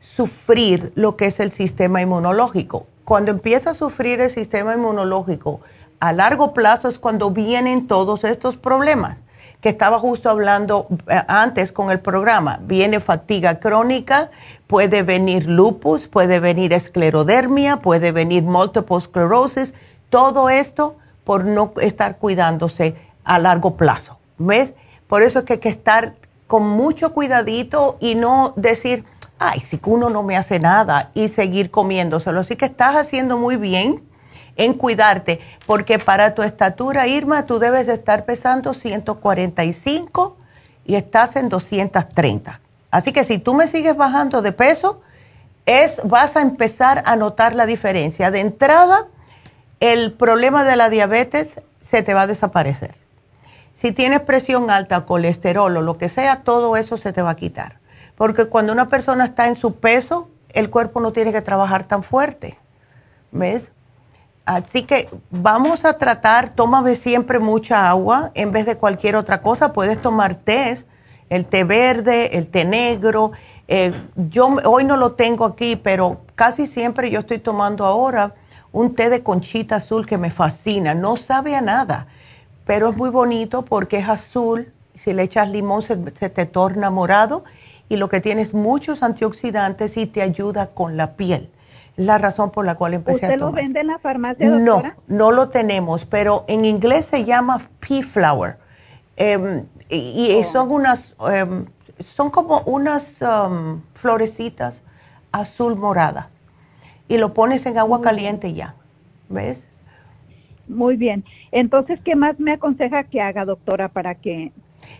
sufrir 0.00 0.92
lo 0.94 1.16
que 1.16 1.26
es 1.26 1.40
el 1.40 1.52
sistema 1.52 2.02
inmunológico. 2.02 2.86
Cuando 3.04 3.30
empieza 3.30 3.70
a 3.70 3.74
sufrir 3.74 4.20
el 4.20 4.30
sistema 4.30 4.74
inmunológico, 4.74 5.60
a 6.00 6.12
largo 6.12 6.52
plazo 6.52 6.88
es 6.88 6.98
cuando 6.98 7.30
vienen 7.30 7.86
todos 7.86 8.24
estos 8.24 8.56
problemas 8.56 9.16
que 9.60 9.68
estaba 9.68 9.98
justo 9.98 10.30
hablando 10.30 10.86
eh, 11.08 11.22
antes 11.26 11.72
con 11.72 11.90
el 11.90 12.00
programa. 12.00 12.60
Viene 12.62 13.00
fatiga 13.00 13.58
crónica, 13.58 14.30
puede 14.66 15.02
venir 15.02 15.46
lupus, 15.46 16.06
puede 16.06 16.40
venir 16.40 16.72
esclerodermia, 16.72 17.78
puede 17.78 18.12
venir 18.12 18.44
multiple 18.44 19.00
sclerosis, 19.00 19.74
todo 20.10 20.48
esto 20.48 20.96
por 21.24 21.44
no 21.44 21.72
estar 21.80 22.18
cuidándose 22.18 22.94
a 23.24 23.38
largo 23.38 23.76
plazo. 23.76 24.18
¿Ves? 24.38 24.74
Por 25.08 25.22
eso 25.22 25.40
es 25.40 25.44
que 25.44 25.54
hay 25.54 25.58
que 25.58 25.68
estar 25.68 26.14
con 26.46 26.66
mucho 26.66 27.12
cuidadito 27.12 27.98
y 28.00 28.14
no 28.14 28.54
decir, 28.56 29.04
ay, 29.38 29.60
si 29.60 29.80
uno 29.84 30.08
no 30.08 30.22
me 30.22 30.36
hace 30.36 30.58
nada 30.58 31.10
y 31.14 31.28
seguir 31.28 31.70
comiéndoselo. 31.70 32.40
Así 32.40 32.56
que 32.56 32.66
estás 32.66 32.94
haciendo 32.94 33.36
muy 33.36 33.56
bien 33.56 34.07
en 34.58 34.74
cuidarte, 34.74 35.40
porque 35.66 35.98
para 35.98 36.34
tu 36.34 36.42
estatura, 36.42 37.06
Irma, 37.06 37.46
tú 37.46 37.58
debes 37.58 37.86
de 37.86 37.94
estar 37.94 38.26
pesando 38.26 38.74
145 38.74 40.36
y 40.84 40.96
estás 40.96 41.36
en 41.36 41.48
230. 41.48 42.60
Así 42.90 43.12
que 43.12 43.24
si 43.24 43.38
tú 43.38 43.54
me 43.54 43.68
sigues 43.68 43.96
bajando 43.96 44.42
de 44.42 44.52
peso, 44.52 45.00
es, 45.64 45.98
vas 46.04 46.36
a 46.36 46.42
empezar 46.42 47.02
a 47.06 47.16
notar 47.16 47.54
la 47.54 47.66
diferencia. 47.66 48.30
De 48.30 48.40
entrada, 48.40 49.06
el 49.80 50.12
problema 50.12 50.64
de 50.64 50.76
la 50.76 50.90
diabetes 50.90 51.48
se 51.80 52.02
te 52.02 52.14
va 52.14 52.22
a 52.22 52.26
desaparecer. 52.26 52.94
Si 53.80 53.92
tienes 53.92 54.22
presión 54.22 54.70
alta, 54.70 55.06
colesterol 55.06 55.76
o 55.76 55.82
lo 55.82 55.98
que 55.98 56.08
sea, 56.08 56.42
todo 56.42 56.76
eso 56.76 56.98
se 56.98 57.12
te 57.12 57.22
va 57.22 57.30
a 57.30 57.36
quitar. 57.36 57.76
Porque 58.16 58.46
cuando 58.46 58.72
una 58.72 58.88
persona 58.88 59.26
está 59.26 59.46
en 59.46 59.54
su 59.54 59.76
peso, 59.76 60.28
el 60.48 60.68
cuerpo 60.68 61.00
no 61.00 61.12
tiene 61.12 61.32
que 61.32 61.42
trabajar 61.42 61.84
tan 61.84 62.02
fuerte. 62.02 62.58
¿Ves? 63.30 63.70
Así 64.48 64.84
que 64.84 65.10
vamos 65.30 65.84
a 65.84 65.98
tratar, 65.98 66.54
tómame 66.54 66.94
siempre 66.94 67.38
mucha 67.38 67.90
agua 67.90 68.30
en 68.32 68.50
vez 68.50 68.64
de 68.64 68.78
cualquier 68.78 69.14
otra 69.14 69.42
cosa. 69.42 69.74
Puedes 69.74 70.00
tomar 70.00 70.36
té, 70.36 70.82
el 71.28 71.44
té 71.44 71.64
verde, 71.64 72.38
el 72.38 72.46
té 72.46 72.64
negro. 72.64 73.32
Eh, 73.68 73.92
yo 74.16 74.46
hoy 74.64 74.84
no 74.84 74.96
lo 74.96 75.12
tengo 75.12 75.44
aquí, 75.44 75.76
pero 75.76 76.22
casi 76.34 76.66
siempre 76.66 77.10
yo 77.10 77.20
estoy 77.20 77.40
tomando 77.40 77.84
ahora 77.84 78.36
un 78.72 78.94
té 78.94 79.10
de 79.10 79.22
conchita 79.22 79.76
azul 79.76 80.06
que 80.06 80.16
me 80.16 80.30
fascina. 80.30 80.94
No 80.94 81.18
sabe 81.18 81.54
a 81.54 81.60
nada, 81.60 82.06
pero 82.64 82.88
es 82.88 82.96
muy 82.96 83.10
bonito 83.10 83.66
porque 83.66 83.98
es 83.98 84.08
azul. 84.08 84.72
Si 85.04 85.12
le 85.12 85.24
echas 85.24 85.50
limón 85.50 85.82
se, 85.82 85.94
te 85.98 86.46
torna 86.46 86.88
morado 86.88 87.44
y 87.90 87.96
lo 87.96 88.08
que 88.08 88.22
tiene 88.22 88.40
es 88.40 88.54
muchos 88.54 89.02
antioxidantes 89.02 89.98
y 89.98 90.06
te 90.06 90.22
ayuda 90.22 90.68
con 90.68 90.96
la 90.96 91.16
piel. 91.16 91.50
La 91.98 92.16
razón 92.16 92.52
por 92.52 92.64
la 92.64 92.76
cual 92.76 92.94
empecé 92.94 93.26
a 93.26 93.36
tomar. 93.36 93.48
¿Usted 93.48 93.60
lo 93.60 93.64
vende 93.64 93.80
en 93.80 93.86
la 93.88 93.98
farmacia, 93.98 94.48
doctora? 94.48 94.96
No, 95.08 95.16
no 95.16 95.32
lo 95.32 95.48
tenemos, 95.48 96.04
pero 96.04 96.44
en 96.46 96.64
inglés 96.64 97.06
se 97.06 97.24
llama 97.24 97.60
pea 97.80 98.04
flower. 98.04 98.56
Em, 99.16 99.64
y, 99.90 100.30
oh. 100.40 100.52
son 100.52 100.70
unas, 100.70 101.16
em, 101.32 101.66
son 102.14 102.30
como 102.30 102.60
unas 102.60 103.04
um, 103.20 103.80
florecitas 103.94 104.80
azul 105.32 105.74
morada. 105.74 106.30
Y 107.08 107.18
lo 107.18 107.34
pones 107.34 107.66
en 107.66 107.76
agua 107.78 108.00
caliente 108.00 108.52
ya. 108.54 108.76
¿Ves? 109.28 109.66
Muy 110.68 110.96
bien. 110.96 111.24
Entonces, 111.50 111.98
¿qué 112.04 112.14
más 112.14 112.38
me 112.38 112.52
aconseja 112.52 113.02
que 113.04 113.20
haga, 113.20 113.44
doctora, 113.44 113.88
para 113.88 114.14
que... 114.14 114.52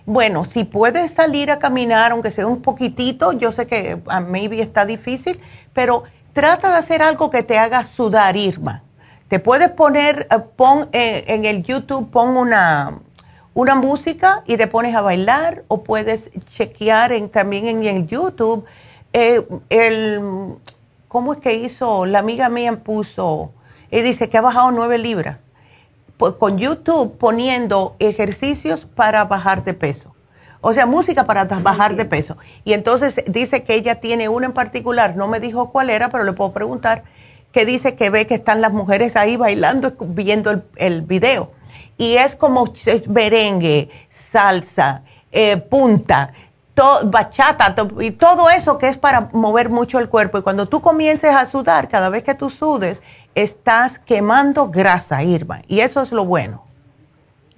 Bueno, 0.05 0.47
si 0.47 0.65
puedes 0.65 1.12
salir 1.12 1.53
a 1.53 1.61
caminar, 1.61 2.11
aunque 2.11 2.33
sea 2.33 2.49
un 2.49 2.61
poquitito, 2.61 3.33
yo 3.35 3.53
sé 3.53 3.69
que 3.69 3.99
a 4.07 4.20
maybe 4.20 4.61
está 4.61 4.85
difícil, 4.85 5.39
pero 5.73 6.03
trata 6.39 6.70
de 6.70 6.77
hacer 6.77 7.02
algo 7.02 7.31
que 7.31 7.43
te 7.43 7.59
haga 7.59 7.82
sudar, 7.82 8.36
Irma. 8.36 8.85
Te 9.27 9.40
puedes 9.40 9.70
poner, 9.70 10.28
eh, 10.31 10.39
pon 10.55 10.89
eh, 10.93 11.24
en 11.27 11.44
el 11.44 11.65
YouTube, 11.65 12.12
pon 12.12 12.36
una, 12.36 13.01
una 13.55 13.74
música 13.74 14.44
y 14.47 14.56
te 14.56 14.69
pones 14.69 14.94
a 14.94 15.01
bailar, 15.01 15.65
o 15.66 15.82
puedes 15.82 16.31
chequear 16.55 17.10
en, 17.10 17.28
también 17.28 17.66
en 17.66 17.82
el 17.82 18.06
YouTube 18.06 18.65
eh, 19.12 19.44
el, 19.69 20.20
¿cómo 21.09 21.32
es 21.32 21.40
que 21.40 21.55
hizo? 21.55 22.06
La 22.06 22.20
amiga 22.20 22.48
mía 22.48 22.85
puso, 22.85 23.51
y 23.90 24.01
dice 24.02 24.31
que 24.31 24.39
ha 24.39 24.43
bajado 24.43 24.70
nueve 24.70 24.97
libras 24.97 25.39
con 26.39 26.56
YouTube 26.56 27.19
poniendo 27.19 27.97
ejercicios 27.98 28.85
para 28.85 29.24
bajar 29.24 29.65
de 29.65 29.74
peso. 29.74 30.15
O 30.60 30.72
sea, 30.72 30.86
música 30.86 31.24
para 31.24 31.44
bajar 31.44 31.94
de 31.94 32.05
peso. 32.05 32.36
Y 32.64 32.72
entonces 32.72 33.22
dice 33.26 33.62
que 33.62 33.74
ella 33.74 33.97
tiene 33.97 34.28
una 34.28 34.47
en 34.47 34.52
particular, 34.52 35.16
no 35.16 35.28
me 35.28 35.40
dijo 35.40 35.70
cuál 35.70 35.90
era, 35.90 36.09
pero 36.09 36.24
le 36.24 36.32
puedo 36.32 36.52
preguntar, 36.52 37.05
que 37.52 37.64
dice 37.64 37.94
que 37.94 38.10
ve 38.10 38.26
que 38.26 38.35
están 38.35 38.60
las 38.60 38.72
mujeres 38.72 39.16
ahí 39.16 39.36
bailando, 39.36 39.93
viendo 40.01 40.62
el, 40.76 41.02
video. 41.02 41.52
Y 41.97 42.16
es 42.16 42.35
como 42.35 42.72
merengue, 43.09 43.89
salsa, 44.10 45.02
eh, 45.32 45.56
punta, 45.56 46.32
bachata 47.05 47.74
y 48.01 48.12
todo 48.12 48.51
eso 48.51 48.78
que 48.78 48.89
es 48.89 48.97
para 48.97 49.28
mover 49.32 49.70
mucho 49.70 49.98
el 49.98 50.09
cuerpo. 50.09 50.39
Y 50.39 50.43
cuando 50.43 50.66
tú 50.66 50.80
comiences 50.80 51.35
a 51.35 51.47
sudar, 51.47 51.89
cada 51.89 52.09
vez 52.09 52.22
que 52.22 52.35
tú 52.35 52.51
sudes, 52.51 53.01
estás 53.35 53.98
quemando 53.98 54.68
grasa, 54.68 55.22
Irma, 55.22 55.62
y 55.66 55.80
eso 55.80 56.02
es 56.02 56.12
lo 56.12 56.24
bueno. 56.24 56.64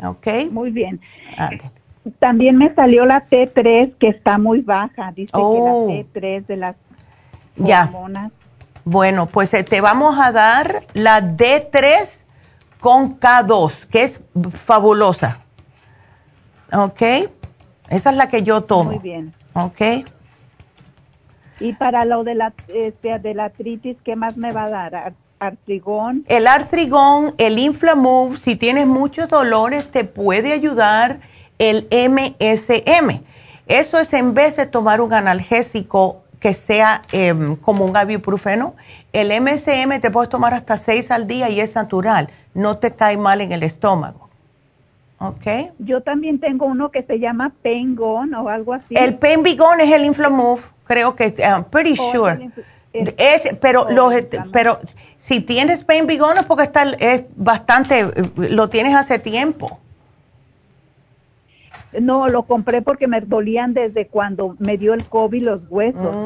¿Ok? 0.03 0.27
Muy 0.51 0.71
bien. 0.71 1.01
También 2.19 2.57
me 2.57 2.75
salió 2.75 3.05
la 3.05 3.23
T3 3.23 3.95
que 3.99 4.09
está 4.09 4.39
muy 4.39 4.63
baja, 4.63 5.13
dice 5.13 5.33
que 5.33 5.39
la 5.39 5.45
oh. 5.45 5.89
T3 5.89 6.47
de 6.47 6.57
las 6.57 6.77
hormonas. 7.59 8.33
Bueno, 8.85 9.27
pues 9.27 9.53
eh, 9.53 9.63
te 9.63 9.81
vamos 9.81 10.19
a 10.19 10.33
dar 10.33 10.79
la 10.95 11.21
D3 11.21 12.25
con 12.81 13.21
K2, 13.21 13.87
que 13.87 14.03
es 14.03 14.21
fabulosa. 14.65 15.41
¿Ok? 16.73 17.03
Esa 17.91 18.11
es 18.11 18.17
la 18.17 18.29
que 18.29 18.43
yo 18.43 18.63
tomo. 18.63 18.93
Muy 18.93 18.99
bien. 18.99 19.35
¿Ok? 19.53 19.81
Y 21.61 21.75
para 21.75 22.07
lo 22.07 22.25
de 22.25 22.35
la, 22.35 22.55
este, 22.69 23.19
de 23.19 23.35
la 23.35 23.45
artritis, 23.45 23.99
¿qué 24.03 24.17
más 24.17 24.39
me 24.39 24.53
va 24.53 24.65
a 24.65 24.71
dar? 24.91 25.13
artrigón. 25.41 26.23
El 26.29 26.47
artrigón, 26.47 27.35
el 27.39 27.59
inflamove, 27.59 28.37
si 28.39 28.57
tienes 28.57 28.87
muchos 28.87 29.29
dolores, 29.29 29.91
te 29.91 30.05
puede 30.05 30.53
ayudar 30.53 31.21
el 31.61 31.87
MSM. 31.93 33.21
Eso 33.69 33.99
es 34.01 34.13
en 34.15 34.35
vez 34.35 34.57
de 34.57 34.67
tomar 34.67 35.01
un 35.01 35.13
analgésico 35.13 36.23
que 36.41 36.55
sea 36.55 37.03
em, 37.13 37.55
como 37.55 37.85
un 37.85 38.11
ibuprofeno, 38.11 38.75
el 39.13 39.31
MSM 39.41 40.01
te 40.01 40.11
puedes 40.11 40.31
tomar 40.31 40.55
hasta 40.55 40.79
seis 40.79 41.11
al 41.11 41.27
día 41.27 41.51
y 41.51 41.61
es 41.61 41.75
natural, 41.75 42.31
no 42.55 42.79
te 42.79 42.93
cae 42.93 43.17
mal 43.19 43.43
en 43.43 43.53
el 43.53 43.63
estómago. 43.63 44.31
¿Ok? 45.19 45.73
Yo 45.79 46.01
también 46.01 46.41
tengo 46.41 46.65
uno 46.65 46.91
que 46.91 47.03
se 47.03 47.19
llama 47.19 47.53
Pengon 47.61 48.35
o 48.35 48.49
algo 48.49 48.73
así. 48.73 48.95
El 48.97 49.19
Penvigon 49.19 49.83
es 49.83 49.93
el 49.93 50.07
Inflamove, 50.07 50.63
creo 50.85 51.15
que, 51.15 51.35
I'm 51.39 51.65
pretty 51.65 51.95
oh, 51.99 52.13
sure. 52.13 52.51
Es, 52.95 53.55
pero, 53.61 53.83
oh, 53.83 53.93
los, 53.93 54.15
pero 54.51 54.79
si 55.19 55.41
tienes 55.41 55.85
pain 55.85 56.09
es 56.09 56.45
porque 56.49 56.65
está, 56.65 56.85
es 56.99 57.25
bastante, 57.37 58.07
lo 58.37 58.71
tienes 58.71 58.95
hace 58.95 59.19
tiempo. 59.19 59.79
No, 61.99 62.29
lo 62.29 62.45
compré 62.45 62.83
porque 62.83 63.09
me 63.09 63.21
dolían 63.21 63.75
desde 63.75 64.07
cuando 64.07 64.57
me 64.59 64.79
dio 64.79 64.95
el 64.95 65.03
COVID 65.05 65.45
los 65.45 65.61
huesos. 65.69 66.17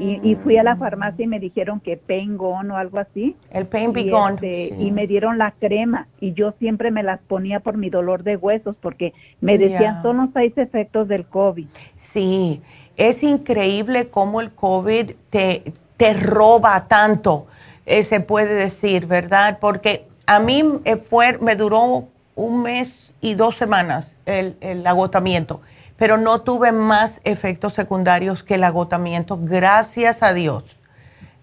Y, 0.00 0.36
fui 0.42 0.56
a 0.56 0.64
la 0.64 0.76
farmacia 0.76 1.24
y 1.24 1.28
me 1.28 1.38
dijeron 1.38 1.78
que 1.78 1.96
Pain 1.96 2.36
o 2.40 2.76
algo 2.76 2.98
así. 2.98 3.36
El 3.50 3.66
Pain 3.66 3.92
y, 3.96 4.10
este, 4.10 4.74
y 4.78 4.90
me 4.90 5.06
dieron 5.06 5.38
la 5.38 5.52
crema. 5.52 6.08
Y 6.20 6.32
yo 6.32 6.52
siempre 6.58 6.90
me 6.90 7.02
las 7.02 7.20
ponía 7.20 7.60
por 7.60 7.76
mi 7.76 7.88
dolor 7.88 8.24
de 8.24 8.36
huesos 8.36 8.74
porque 8.80 9.12
me 9.40 9.58
decían 9.58 10.02
son 10.02 10.16
los 10.16 10.30
seis 10.34 10.52
efectos 10.56 11.06
del 11.06 11.24
COVID. 11.24 11.66
Sí, 11.96 12.60
es 12.96 13.22
increíble 13.22 14.08
cómo 14.08 14.40
el 14.40 14.50
COVID 14.52 15.12
te, 15.30 15.72
te 15.96 16.14
roba 16.14 16.88
tanto 16.88 17.46
eh, 17.86 18.04
se 18.04 18.20
puede 18.20 18.54
decir, 18.54 19.06
¿verdad? 19.06 19.58
Porque 19.60 20.06
a 20.26 20.38
mí 20.38 20.62
eh, 20.84 20.96
fue, 20.96 21.38
me 21.38 21.56
duró 21.56 22.08
un 22.34 22.62
mes 22.62 23.01
y 23.22 23.34
dos 23.34 23.56
semanas 23.56 24.18
el, 24.26 24.56
el, 24.60 24.86
agotamiento, 24.86 25.62
pero 25.96 26.18
no 26.18 26.42
tuve 26.42 26.72
más 26.72 27.22
efectos 27.24 27.72
secundarios 27.72 28.42
que 28.42 28.56
el 28.56 28.64
agotamiento, 28.64 29.38
gracias 29.40 30.22
a 30.22 30.34
Dios. 30.34 30.64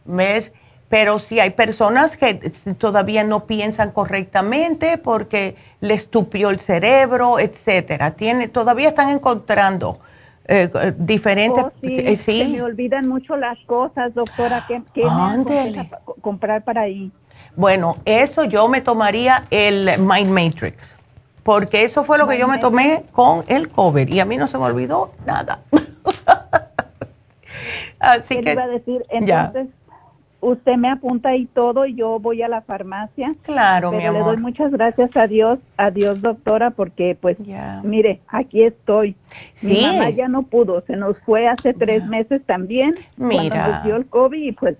¿Ves? 0.06 0.51
Pero 0.89 1.19
sí 1.19 1.39
hay 1.39 1.51
personas 1.51 2.18
que 2.18 2.35
todavía 2.77 3.23
no 3.23 3.45
piensan 3.45 3.91
correctamente 3.91 4.97
porque 4.97 5.56
les 5.81 6.10
tupió 6.10 6.49
el 6.49 6.60
cerebro, 6.60 7.39
etcétera. 7.39 8.11
Tiene, 8.11 8.47
todavía 8.47 8.89
están 8.89 9.10
encontrando 9.10 9.99
eh, 10.47 10.93
diferentes. 10.97 11.64
Oh, 11.64 11.72
eh, 11.84 12.18
sí, 12.18 12.39
Se 12.39 12.47
me 12.47 12.64
olvidan 12.64 13.07
mucho 13.07 13.38
las 13.38 13.60
cosas, 13.68 14.14
doctora. 14.15 14.65
¿Qué, 14.68 14.81
qué 14.95 15.06
me 15.06 15.89
comprar 16.22 16.64
para 16.64 16.81
ahí? 16.81 17.11
Bueno, 17.56 17.97
eso 18.06 18.45
yo 18.45 18.68
me 18.68 18.81
tomaría 18.81 19.45
el 19.51 19.91
Mind 19.99 20.31
Matrix, 20.31 20.95
porque 21.43 21.83
eso 21.83 22.03
fue 22.03 22.17
lo 22.17 22.27
que 22.27 22.37
yo 22.37 22.47
me 22.47 22.59
tomé 22.59 23.03
con 23.11 23.43
el 23.47 23.69
cover 23.69 24.13
y 24.13 24.19
a 24.19 24.25
mí 24.25 24.37
no 24.37 24.47
se 24.47 24.57
me 24.57 24.65
olvidó 24.65 25.13
nada. 25.25 25.59
Así 27.99 28.39
que. 28.41 28.53
Iba 28.53 28.63
a 28.63 28.67
decir? 28.67 29.05
Entonces, 29.09 29.67
usted 30.41 30.75
me 30.75 30.89
apunta 30.89 31.29
ahí 31.29 31.45
todo 31.47 31.85
y 31.85 31.95
yo 31.95 32.19
voy 32.19 32.41
a 32.41 32.47
la 32.47 32.61
farmacia. 32.61 33.35
Claro, 33.43 33.91
mi 33.91 34.05
amor. 34.05 34.21
Le 34.21 34.27
doy 34.27 34.37
muchas 34.37 34.71
gracias 34.71 35.15
a 35.17 35.27
Dios, 35.27 35.59
a 35.77 35.91
Dios 35.91 36.21
doctora, 36.21 36.71
porque 36.71 37.17
pues, 37.19 37.37
mire, 37.83 38.21
aquí 38.27 38.63
estoy. 38.63 39.15
Mi 39.61 39.81
mamá 39.81 40.09
ya 40.09 40.27
no 40.27 40.43
pudo, 40.43 40.81
se 40.87 40.95
nos 40.95 41.17
fue 41.19 41.47
hace 41.47 41.73
tres 41.73 42.05
meses 42.05 42.41
también. 42.45 42.95
Mira. 43.17 43.49
Cuando 43.49 43.71
nos 43.71 43.83
dio 43.83 43.95
el 43.97 44.05
COVID 44.07 44.43
y 44.43 44.51
pues 44.53 44.77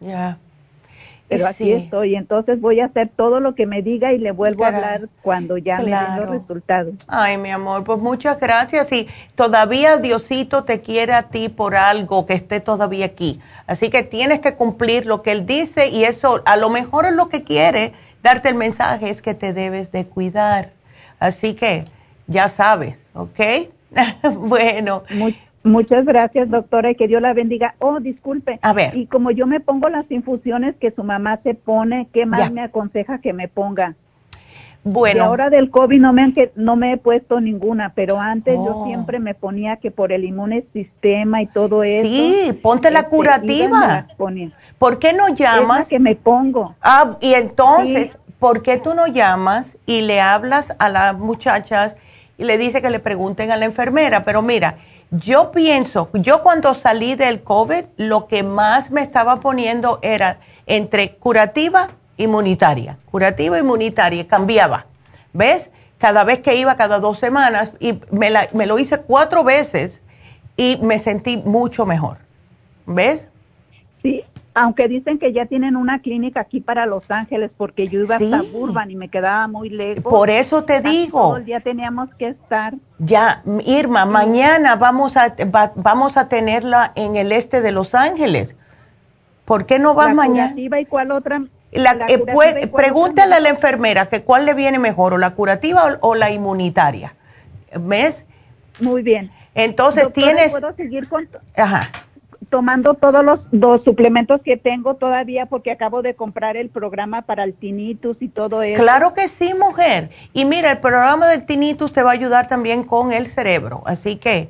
pero 1.30 1.46
aquí 1.46 1.72
estoy, 1.72 2.16
entonces 2.16 2.60
voy 2.60 2.80
a 2.80 2.86
hacer 2.86 3.10
todo 3.16 3.40
lo 3.40 3.54
que 3.54 3.68
me 3.68 3.84
diga 3.84 4.12
y 4.14 4.18
le 4.18 4.32
vuelvo 4.32 4.66
a 4.66 4.70
hablar 4.70 5.10
cuando 5.22 5.60
ya 5.60 5.78
me 5.78 5.92
den 5.92 6.18
los 6.18 6.30
resultados. 6.30 6.96
Ay, 7.08 7.38
mi 7.38 7.52
amor, 7.52 7.84
pues 7.84 8.00
muchas 8.00 8.40
gracias 8.40 8.92
y 8.92 9.08
todavía 9.36 9.98
Diosito 9.98 10.64
te 10.64 10.82
quiere 10.82 11.14
a 11.14 11.24
ti 11.24 11.48
por 11.48 11.76
algo 11.76 12.26
que 12.26 12.34
esté 12.34 12.60
todavía 12.60 13.06
aquí. 13.06 13.40
Así 13.68 13.92
que 13.92 14.02
tienes 14.02 14.40
que 14.40 14.56
cumplir 14.56 15.06
lo 15.06 15.22
que 15.22 15.32
Él 15.32 15.46
dice 15.46 15.90
y 15.90 16.04
eso 16.04 16.42
a 16.46 16.58
lo 16.58 16.72
mejor 16.72 17.06
es 17.06 17.14
lo 17.14 17.30
que 17.30 17.44
quiere 17.44 17.94
darte 18.24 18.50
el 18.50 18.56
mensaje, 18.56 19.12
es 19.12 19.22
que 19.22 19.36
te 19.36 19.54
debes 19.54 19.92
de 19.92 20.06
cuidar. 20.06 20.72
Así 21.20 21.54
que 21.54 21.86
ya 22.26 22.50
sabes, 22.50 23.00
¿ok? 23.14 23.40
bueno. 24.34 25.04
Muchas 25.64 26.06
gracias, 26.06 26.49
doctora, 26.49 26.91
y 26.91 26.95
que 26.95 27.07
Dios 27.07 27.22
la 27.22 27.34
bendiga. 27.34 27.76
Oh, 27.80 27.99
disculpe. 27.99 28.60
A 28.61 28.73
ver. 28.73 28.95
Y 28.95 29.07
como 29.07 29.31
yo 29.31 29.45
me 29.45 29.60
pongo 29.60 29.90
las 29.90 30.10
infusiones 30.10 30.76
que 30.77 30.91
su 30.91 31.03
mamá 31.03 31.40
se 31.44 31.53
pone, 31.53 32.07
¿qué 32.14 32.26
más 32.26 32.52
me 32.52 32.61
aconseja 32.61 33.19
que 33.19 33.34
me 33.34 33.48
ponga? 33.48 33.95
Bueno. 34.81 35.26
ahora 35.26 35.49
del 35.49 35.69
COVID 35.69 35.99
no 35.99 36.14
me, 36.14 36.22
han, 36.22 36.34
no 36.56 36.77
me 36.77 36.94
he 36.94 36.98
puesto 36.98 37.41
ninguna, 37.41 37.91
pero 37.94 38.18
antes 38.19 38.56
yo 38.56 38.77
oh. 38.77 38.86
siempre 38.86 39.19
me 39.19 39.34
ponía 39.34 39.76
que 39.76 39.91
por 39.91 40.14
el 40.14 40.23
inmune 40.23 40.64
sistema 40.72 41.41
y 41.41 41.48
todo 41.48 41.84
eso. 41.84 42.07
Sí, 42.07 42.57
ponte 42.64 42.90
la 42.90 42.99
este, 42.99 43.10
curativa. 43.10 44.07
¿Por 44.77 44.98
qué 44.98 45.11
no 45.11 45.36
llamas? 45.36 45.90
que 45.90 45.99
me 45.99 46.15
pongo. 46.15 46.76
Ah, 46.81 47.18
y 47.19 47.34
entonces, 47.34 48.11
¿por 48.40 48.61
qué 48.64 48.77
tú 48.77 48.94
no 48.94 49.07
llamas 49.07 49.77
y 49.86 50.02
le 50.02 50.22
hablas 50.22 50.73
a 50.80 50.88
las 50.88 51.18
muchachas 51.18 51.98
y 52.38 52.45
le 52.45 52.57
dices 52.57 52.81
que 52.81 52.90
le 52.90 52.99
pregunten 52.99 53.52
a 53.52 53.57
la 53.57 53.65
enfermera? 53.65 54.23
Pero 54.23 54.41
mira, 54.41 54.77
yo 55.11 55.52
pienso, 55.52 56.10
yo 56.14 56.41
cuando 56.41 56.73
salí 56.76 57.15
del 57.15 57.41
COVID, 57.44 57.86
lo 57.98 58.27
que 58.27 58.44
más 58.44 58.91
me 58.91 59.02
estaba 59.02 59.40
poniendo 59.40 59.99
era 60.02 60.40
entre 60.65 61.15
curativa 61.15 61.90
inmunitaria, 62.18 62.98
curativa 63.10 63.57
inmunitaria, 63.57 64.27
cambiaba. 64.27 64.86
¿Ves? 65.34 65.69
cada 65.99 66.23
vez 66.23 66.40
que 66.40 66.56
iba, 66.56 66.76
cada 66.76 66.99
dos 66.99 67.19
semanas, 67.19 67.72
y 67.80 67.99
me, 68.10 68.31
me 68.53 68.65
lo 68.65 68.80
hice 68.80 68.99
cuatro 68.99 69.44
veces 69.44 70.02
y 70.57 70.80
me 70.81 70.98
sentí 70.98 71.38
mucho 71.38 71.86
mejor. 71.86 72.18
¿Ves? 72.86 73.27
Sí, 74.02 74.23
aunque 74.60 74.90
dicen 74.90 75.19
que 75.19 75.31
ya 75.31 75.45
tienen 75.45 75.77
una 75.77 76.02
clínica 76.02 76.41
aquí 76.41 76.60
para 76.60 76.86
Los 76.86 77.10
Ángeles, 77.10 77.49
porque 77.56 77.88
yo 77.88 78.02
iba 78.02 78.18
hasta 78.18 78.41
Burban 78.41 78.91
y 78.91 78.98
me 78.98 79.07
quedaba 79.07 79.48
muy 79.48 79.69
lejos. 79.69 80.03
Por 80.03 80.30
eso 80.30 80.65
te 80.65 80.81
digo. 80.81 81.22
Todo 81.22 81.38
el 81.38 81.45
día 81.45 81.61
teníamos 81.61 82.14
que 82.15 82.27
estar. 82.27 82.73
Ya, 82.98 83.41
Irma, 83.65 84.03
mañana 84.03 84.76
vamos 84.76 85.15
a, 85.15 85.34
vamos 85.76 86.18
a 86.18 86.27
tenerla 86.27 86.91
en 86.95 87.15
el 87.15 87.31
este 87.31 87.61
de 87.61 87.72
Los 87.72 87.95
Ángeles. 87.95 88.53
¿Por 89.45 89.65
qué 89.65 89.80
no 89.80 89.95
vas 89.95 90.14
mañana? 90.14 90.53
¿Y 90.60 90.86
cuál 90.88 91.11
otra? 91.11 91.41
La, 91.72 91.98
eh, 92.10 92.68
pregúntale 92.68 93.36
a 93.36 93.40
la 93.40 93.48
enfermera 93.48 94.10
que 94.10 94.23
cuál 94.23 94.45
le 94.45 94.56
viene 94.56 94.77
mejor, 94.77 95.14
o 95.14 95.18
la 95.18 95.36
curativa 95.36 95.99
o, 96.02 96.15
la 96.15 96.31
inmunitaria. 96.31 97.15
¿Ves? 97.80 98.26
Muy 98.81 99.03
bien. 99.03 99.31
Entonces 99.56 100.11
tienes... 100.11 100.52
¿Puedo 100.52 100.73
seguir 100.73 101.07
con... 101.07 101.30
Ajá 101.56 101.90
tomando 102.50 102.96
todos 102.96 103.24
los 103.24 103.40
dos 103.52 103.84
suplementos 103.84 104.42
que 104.42 104.58
tengo 104.58 104.96
todavía 104.96 105.46
porque 105.46 105.72
acabo 105.72 106.02
de 106.02 106.16
comprar 106.16 106.58
el 106.58 106.70
programa 106.70 107.22
para 107.22 107.44
el 107.44 107.54
tinnitus 107.54 108.18
y 108.22 108.28
todo 108.28 108.64
eso. 108.64 108.82
Claro 108.82 109.14
que 109.14 109.28
sí, 109.28 109.54
mujer. 109.54 110.10
Y 110.34 110.46
mira, 110.46 110.72
el 110.72 110.80
programa 110.80 111.28
del 111.28 111.46
tinnitus 111.46 111.94
te 111.94 112.02
va 112.02 112.12
a 112.12 112.14
ayudar 112.14 112.48
también 112.48 112.84
con 112.84 113.14
el 113.14 113.28
cerebro, 113.28 113.84
así 113.86 114.16
que 114.16 114.50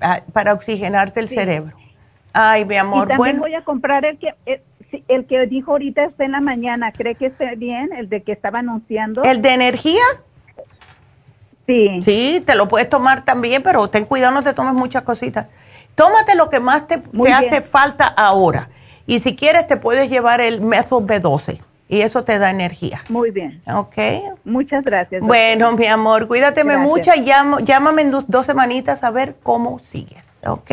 ah, 0.00 0.20
para 0.32 0.52
oxigenarte 0.52 1.20
el 1.20 1.28
cerebro. 1.28 1.76
Ay, 2.32 2.64
mi 2.64 2.76
amor. 2.76 3.06
Y 3.06 3.16
también 3.16 3.40
voy 3.40 3.54
a 3.54 3.64
comprar 3.64 4.04
el 4.04 4.18
que 4.18 4.34
el, 4.44 4.60
el, 5.08 5.26
que 5.26 5.46
dijo 5.46 5.72
ahorita 5.72 6.04
está 6.04 6.24
en 6.24 6.32
la 6.32 6.40
mañana. 6.40 6.92
¿Cree 6.92 7.14
que 7.14 7.26
esté 7.26 7.56
bien? 7.56 7.90
El 7.92 8.08
de 8.08 8.22
que 8.22 8.32
estaba 8.32 8.58
anunciando. 8.58 9.22
¿El 9.22 9.40
de 9.40 9.54
energía? 9.54 10.02
Sí. 11.66 12.00
Sí, 12.02 12.42
te 12.46 12.54
lo 12.54 12.68
puedes 12.68 12.88
tomar 12.88 13.24
también, 13.24 13.62
pero 13.62 13.88
ten 13.88 14.04
cuidado, 14.04 14.32
no 14.32 14.42
te 14.42 14.54
tomes 14.54 14.74
muchas 14.74 15.02
cositas. 15.02 15.46
Tómate 15.98 16.34
lo 16.36 16.48
que 16.48 16.60
más 16.60 16.86
te, 16.86 17.02
hace 17.34 17.60
falta 17.60 18.06
ahora. 18.06 18.68
Y 19.04 19.18
si 19.18 19.34
quieres, 19.34 19.66
te 19.66 19.76
puedes 19.76 20.08
llevar 20.08 20.40
el 20.40 20.60
Methyl 20.60 20.98
B12 20.98 21.60
y 21.88 22.02
eso 22.02 22.22
te 22.22 22.38
da 22.38 22.50
energía. 22.50 23.02
Muy 23.08 23.32
bien. 23.32 23.60
Ok. 23.74 23.96
Muchas 24.44 24.84
gracias. 24.84 25.22
Bueno, 25.22 25.72
mi 25.72 25.86
amor, 25.86 26.28
cuídateme 26.28 26.76
mucho 26.76 27.10
llámame 27.14 28.02
en 28.02 28.12
dos, 28.12 28.46
semanitas 28.46 29.02
a 29.02 29.10
ver 29.10 29.34
cómo 29.42 29.80
sigues. 29.80 30.24
¿Ok? 30.46 30.70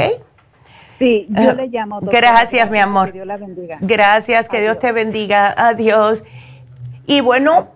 Sí, 1.00 1.26
yo 1.30 1.54
le 1.54 1.70
llamo. 1.70 2.02
Gracias, 2.02 2.70
mi 2.70 2.78
amor. 2.78 3.08
Que 3.08 3.14
Dios 3.14 3.26
la 3.26 3.38
bendiga. 3.38 3.80
Gracias, 3.82 4.48
que 4.48 4.62
Dios 4.62 4.78
te 4.78 4.92
bendiga. 4.92 5.56
Adiós. 5.58 6.24
Y 7.08 7.22
bueno, 7.22 7.70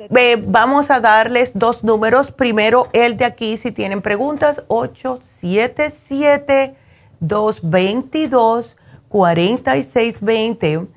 vamos 0.45 0.91
a 0.91 0.99
darles 0.99 1.57
dos 1.57 1.83
números. 1.83 2.31
Primero, 2.31 2.89
el 2.93 3.17
de 3.17 3.25
aquí, 3.25 3.57
si 3.57 3.71
tienen 3.71 4.03
preguntas, 4.03 4.61
877. 4.67 6.75
222 7.19 8.75
4620 9.09 10.87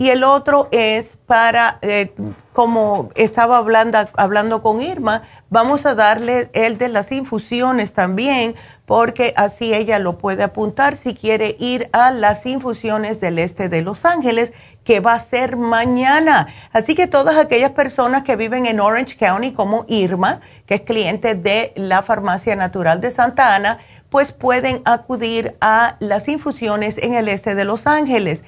y 0.00 0.08
el 0.08 0.24
otro 0.24 0.68
es 0.70 1.18
para, 1.26 1.76
eh, 1.82 2.10
como 2.54 3.10
estaba 3.16 3.58
hablando, 3.58 3.98
hablando 4.16 4.62
con 4.62 4.80
Irma, 4.80 5.24
vamos 5.50 5.84
a 5.84 5.94
darle 5.94 6.48
el 6.54 6.78
de 6.78 6.88
las 6.88 7.12
infusiones 7.12 7.92
también, 7.92 8.54
porque 8.86 9.34
así 9.36 9.74
ella 9.74 9.98
lo 9.98 10.16
puede 10.16 10.42
apuntar 10.42 10.96
si 10.96 11.14
quiere 11.14 11.54
ir 11.58 11.90
a 11.92 12.12
las 12.12 12.46
infusiones 12.46 13.20
del 13.20 13.38
este 13.38 13.68
de 13.68 13.82
Los 13.82 14.06
Ángeles, 14.06 14.54
que 14.84 15.00
va 15.00 15.12
a 15.12 15.20
ser 15.20 15.58
mañana. 15.58 16.48
Así 16.72 16.94
que 16.94 17.06
todas 17.06 17.36
aquellas 17.36 17.72
personas 17.72 18.22
que 18.22 18.36
viven 18.36 18.64
en 18.64 18.80
Orange 18.80 19.18
County, 19.18 19.52
como 19.52 19.84
Irma, 19.86 20.40
que 20.64 20.76
es 20.76 20.80
cliente 20.80 21.34
de 21.34 21.74
la 21.76 22.00
Farmacia 22.00 22.56
Natural 22.56 23.02
de 23.02 23.10
Santa 23.10 23.54
Ana, 23.54 23.80
pues 24.10 24.32
pueden 24.32 24.82
acudir 24.84 25.56
a 25.60 25.96
las 26.00 26.26
infusiones 26.28 26.98
en 26.98 27.14
el 27.14 27.28
este 27.28 27.54
de 27.54 27.64
Los 27.64 27.86
Ángeles. 27.86 28.42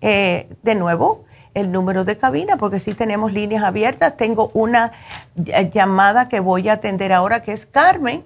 eh, 0.03 0.49
de 0.62 0.74
nuevo 0.74 1.24
el 1.55 1.73
número 1.73 2.05
de 2.05 2.16
cabina, 2.16 2.59
porque 2.59 2.81
sí 2.81 2.95
tenemos 2.95 3.32
líneas 3.32 3.65
abiertas. 3.65 4.16
Tengo 4.16 4.51
una 4.55 4.93
llamada 5.73 6.28
que 6.28 6.41
voy 6.41 6.69
a 6.69 6.74
atender 6.74 7.12
ahora, 7.12 7.43
que 7.43 7.53
es 7.53 7.66
Carmen. 7.66 8.24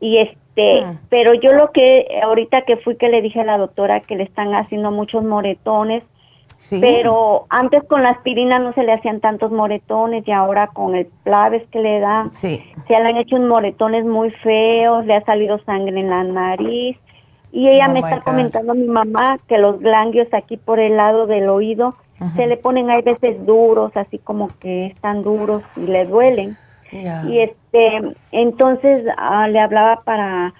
y 0.00 0.18
este 0.18 0.49
este, 0.50 0.84
ah. 0.84 0.94
pero 1.08 1.34
yo 1.34 1.52
lo 1.52 1.70
que 1.70 2.20
ahorita 2.22 2.62
que 2.62 2.76
fui 2.76 2.96
que 2.96 3.08
le 3.08 3.22
dije 3.22 3.40
a 3.40 3.44
la 3.44 3.58
doctora 3.58 4.00
que 4.00 4.16
le 4.16 4.24
están 4.24 4.54
haciendo 4.54 4.90
muchos 4.90 5.24
moretones, 5.24 6.02
pero 6.68 7.46
antes 7.48 7.82
con 7.84 8.02
la 8.02 8.10
aspirina 8.10 8.58
no 8.58 8.72
se 8.74 8.82
le 8.82 8.92
hacían 8.92 9.20
tantos 9.20 9.50
moretones 9.50 10.26
y 10.28 10.30
ahora 10.30 10.68
con 10.68 10.94
el 10.94 11.06
Plaves 11.24 11.66
que 11.70 11.80
le 11.80 12.00
dan, 12.00 12.32
se 12.34 12.62
le 12.88 12.96
han 12.96 13.16
hecho 13.16 13.36
unos 13.36 13.48
moretones 13.48 14.04
muy 14.04 14.30
feos, 14.30 15.06
le 15.06 15.14
ha 15.14 15.24
salido 15.24 15.58
sangre 15.64 15.98
en 15.98 16.10
la 16.10 16.22
nariz. 16.22 16.98
Y 17.52 17.68
ella 17.68 17.86
oh 17.88 17.92
me 17.92 18.00
está 18.00 18.20
comentando 18.20 18.74
mi 18.74 18.86
mamá 18.86 19.38
que 19.48 19.58
los 19.58 19.80
ganglios 19.80 20.28
aquí 20.32 20.56
por 20.56 20.78
el 20.78 20.96
lado 20.96 21.26
del 21.26 21.48
oído 21.48 21.94
se 22.36 22.46
le 22.46 22.58
ponen 22.58 22.90
a 22.90 23.00
veces 23.00 23.44
duros, 23.46 23.96
así 23.96 24.18
como 24.18 24.48
que 24.60 24.86
están 24.86 25.24
duros 25.24 25.62
y 25.76 25.86
le 25.86 26.04
duelen. 26.04 26.58
Y 26.92 27.38
este, 27.38 28.14
entonces 28.32 29.04
ah, 29.16 29.48
le 29.48 29.60
hablaba 29.60 29.96
para 30.00 30.54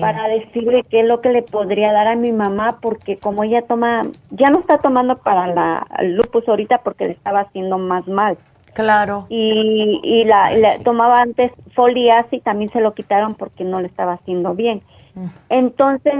para 0.00 0.28
decirle 0.28 0.84
qué 0.88 1.00
es 1.00 1.06
lo 1.06 1.20
que 1.20 1.30
le 1.30 1.42
podría 1.42 1.92
dar 1.92 2.06
a 2.06 2.16
mi 2.16 2.32
mamá 2.32 2.78
porque 2.80 3.18
como 3.18 3.44
ella 3.44 3.62
toma, 3.62 4.02
ya 4.30 4.48
no 4.48 4.60
está 4.60 4.78
tomando 4.78 5.16
para 5.16 5.48
la 5.48 5.86
lupus 6.02 6.48
ahorita 6.48 6.78
porque 6.78 7.06
le 7.06 7.12
estaba 7.12 7.40
haciendo 7.40 7.78
más 7.78 8.06
mal. 8.06 8.38
Claro. 8.72 9.26
Y, 9.28 10.00
y 10.02 10.24
la, 10.24 10.78
tomaba 10.82 11.20
antes 11.20 11.52
folias 11.74 12.24
y 12.30 12.40
también 12.40 12.72
se 12.72 12.80
lo 12.80 12.94
quitaron 12.94 13.34
porque 13.34 13.62
no 13.62 13.80
le 13.80 13.86
estaba 13.86 14.14
haciendo 14.14 14.54
bien. 14.54 14.82
Mm. 15.14 15.26
Entonces, 15.48 16.14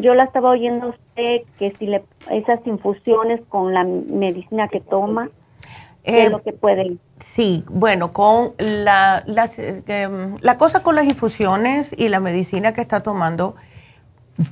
yo 0.00 0.14
la 0.14 0.24
estaba 0.24 0.50
oyendo 0.50 0.88
usted 0.88 1.42
que 1.58 1.72
si 1.78 1.86
le 1.86 2.02
esas 2.30 2.66
infusiones 2.66 3.40
con 3.48 3.72
la 3.72 3.84
medicina 3.84 4.68
que 4.68 4.80
toma, 4.80 5.28
eh, 6.04 6.28
lo 6.30 6.42
que 6.42 6.52
pueden. 6.52 7.00
Sí, 7.20 7.64
bueno, 7.68 8.12
con 8.12 8.52
la, 8.58 9.22
las, 9.26 9.58
em, 9.58 10.36
la 10.40 10.58
cosa 10.58 10.82
con 10.82 10.94
las 10.94 11.06
infusiones 11.06 11.94
y 11.96 12.08
la 12.08 12.20
medicina 12.20 12.74
que 12.74 12.82
está 12.82 13.00
tomando, 13.00 13.56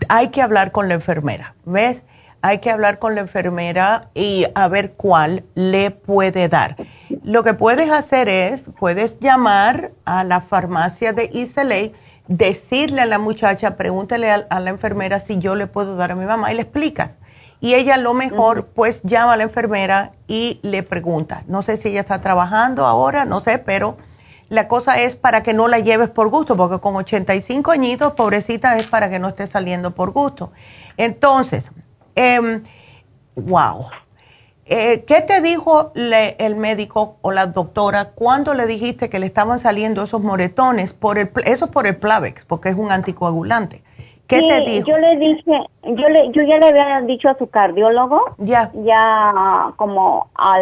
hay 0.08 0.28
que 0.28 0.42
hablar 0.42 0.72
con 0.72 0.88
la 0.88 0.94
enfermera, 0.94 1.54
¿ves? 1.64 2.02
Hay 2.40 2.58
que 2.58 2.70
hablar 2.70 2.98
con 2.98 3.14
la 3.14 3.20
enfermera 3.20 4.08
y 4.14 4.46
a 4.54 4.66
ver 4.66 4.92
cuál 4.92 5.44
le 5.54 5.90
puede 5.90 6.48
dar. 6.48 6.76
Lo 7.22 7.44
que 7.44 7.54
puedes 7.54 7.90
hacer 7.90 8.28
es, 8.28 8.66
puedes 8.80 9.20
llamar 9.20 9.92
a 10.04 10.24
la 10.24 10.40
farmacia 10.40 11.12
de 11.12 11.30
Islay, 11.32 11.92
decirle 12.26 13.02
a 13.02 13.06
la 13.06 13.18
muchacha, 13.18 13.76
pregúntele 13.76 14.30
a, 14.30 14.60
la 14.60 14.70
enfermera 14.70 15.20
si 15.20 15.38
yo 15.38 15.54
le 15.54 15.66
puedo 15.66 15.96
dar 15.96 16.12
a 16.12 16.16
mi 16.16 16.24
mamá 16.24 16.50
y 16.52 16.56
le 16.56 16.62
explicas. 16.62 17.14
Y 17.62 17.74
ella 17.74 17.94
a 17.94 17.98
lo 17.98 18.12
mejor 18.12 18.66
pues 18.74 19.02
llama 19.04 19.34
a 19.34 19.36
la 19.36 19.44
enfermera 19.44 20.10
y 20.26 20.58
le 20.62 20.82
pregunta. 20.82 21.44
No 21.46 21.62
sé 21.62 21.76
si 21.76 21.90
ella 21.90 22.00
está 22.00 22.20
trabajando 22.20 22.84
ahora, 22.86 23.24
no 23.24 23.38
sé, 23.38 23.58
pero 23.58 23.96
la 24.48 24.66
cosa 24.66 25.00
es 25.00 25.14
para 25.14 25.44
que 25.44 25.54
no 25.54 25.68
la 25.68 25.78
lleves 25.78 26.10
por 26.10 26.28
gusto, 26.28 26.56
porque 26.56 26.80
con 26.80 26.96
85 26.96 27.70
añitos, 27.70 28.14
pobrecita, 28.14 28.76
es 28.76 28.88
para 28.88 29.08
que 29.10 29.20
no 29.20 29.28
esté 29.28 29.46
saliendo 29.46 29.92
por 29.92 30.10
gusto. 30.10 30.50
Entonces, 30.96 31.70
em, 32.16 32.64
wow. 33.36 33.86
Eh, 34.66 35.04
¿Qué 35.06 35.20
te 35.20 35.40
dijo 35.40 35.92
el 35.94 36.56
médico 36.56 37.18
o 37.22 37.30
la 37.30 37.46
doctora 37.46 38.06
cuando 38.06 38.54
le 38.54 38.66
dijiste 38.66 39.08
que 39.08 39.20
le 39.20 39.26
estaban 39.26 39.60
saliendo 39.60 40.02
esos 40.02 40.20
moretones? 40.20 40.94
Por 40.94 41.16
el, 41.16 41.30
eso 41.44 41.70
por 41.70 41.86
el 41.86 41.94
Plavex, 41.94 42.44
porque 42.44 42.70
es 42.70 42.76
un 42.76 42.90
anticoagulante. 42.90 43.84
¿Qué 44.40 44.48
te 44.48 44.70
dijo? 44.70 44.86
Yo 44.86 44.98
le 44.98 45.16
dije, 45.16 45.60
yo, 45.82 46.08
le, 46.08 46.30
yo 46.30 46.42
ya 46.42 46.58
le 46.58 46.68
había 46.68 47.00
dicho 47.02 47.28
a 47.28 47.38
su 47.38 47.48
cardiólogo, 47.48 48.24
ya, 48.38 48.70
ya 48.84 49.72
como 49.76 50.28
a 50.34 50.58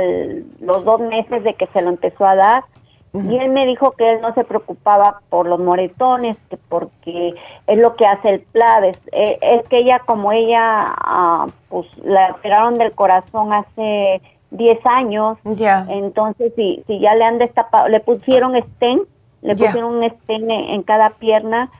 los 0.60 0.84
dos 0.84 1.00
meses 1.00 1.44
de 1.44 1.54
que 1.54 1.66
se 1.68 1.82
lo 1.82 1.90
empezó 1.90 2.26
a 2.26 2.34
dar, 2.34 2.64
y 3.12 3.36
él 3.38 3.50
me 3.50 3.66
dijo 3.66 3.90
que 3.92 4.12
él 4.12 4.20
no 4.20 4.32
se 4.34 4.44
preocupaba 4.44 5.20
por 5.30 5.46
los 5.46 5.58
moretones, 5.58 6.36
que 6.48 6.56
porque 6.68 7.34
es 7.66 7.78
lo 7.78 7.96
que 7.96 8.06
hace 8.06 8.28
el 8.28 8.40
Plaves. 8.40 8.96
Eh, 9.10 9.36
es 9.40 9.68
que 9.68 9.78
ella, 9.78 9.98
como 10.06 10.30
ella, 10.30 10.84
ah, 10.86 11.46
pues 11.68 11.86
la 12.04 12.28
operaron 12.28 12.74
del 12.74 12.92
corazón 12.92 13.52
hace 13.52 14.20
10 14.52 14.86
años, 14.86 15.38
ya. 15.44 15.86
entonces 15.88 16.52
si, 16.54 16.84
si 16.86 17.00
ya 17.00 17.14
le 17.16 17.24
han 17.24 17.38
destapado, 17.38 17.88
le 17.88 17.98
pusieron 18.00 18.56
stent, 18.56 19.02
le 19.42 19.56
pusieron 19.56 19.94
un 19.96 20.08
stent 20.08 20.50
en, 20.50 20.82
cada 20.82 21.10
pierna 21.10 21.70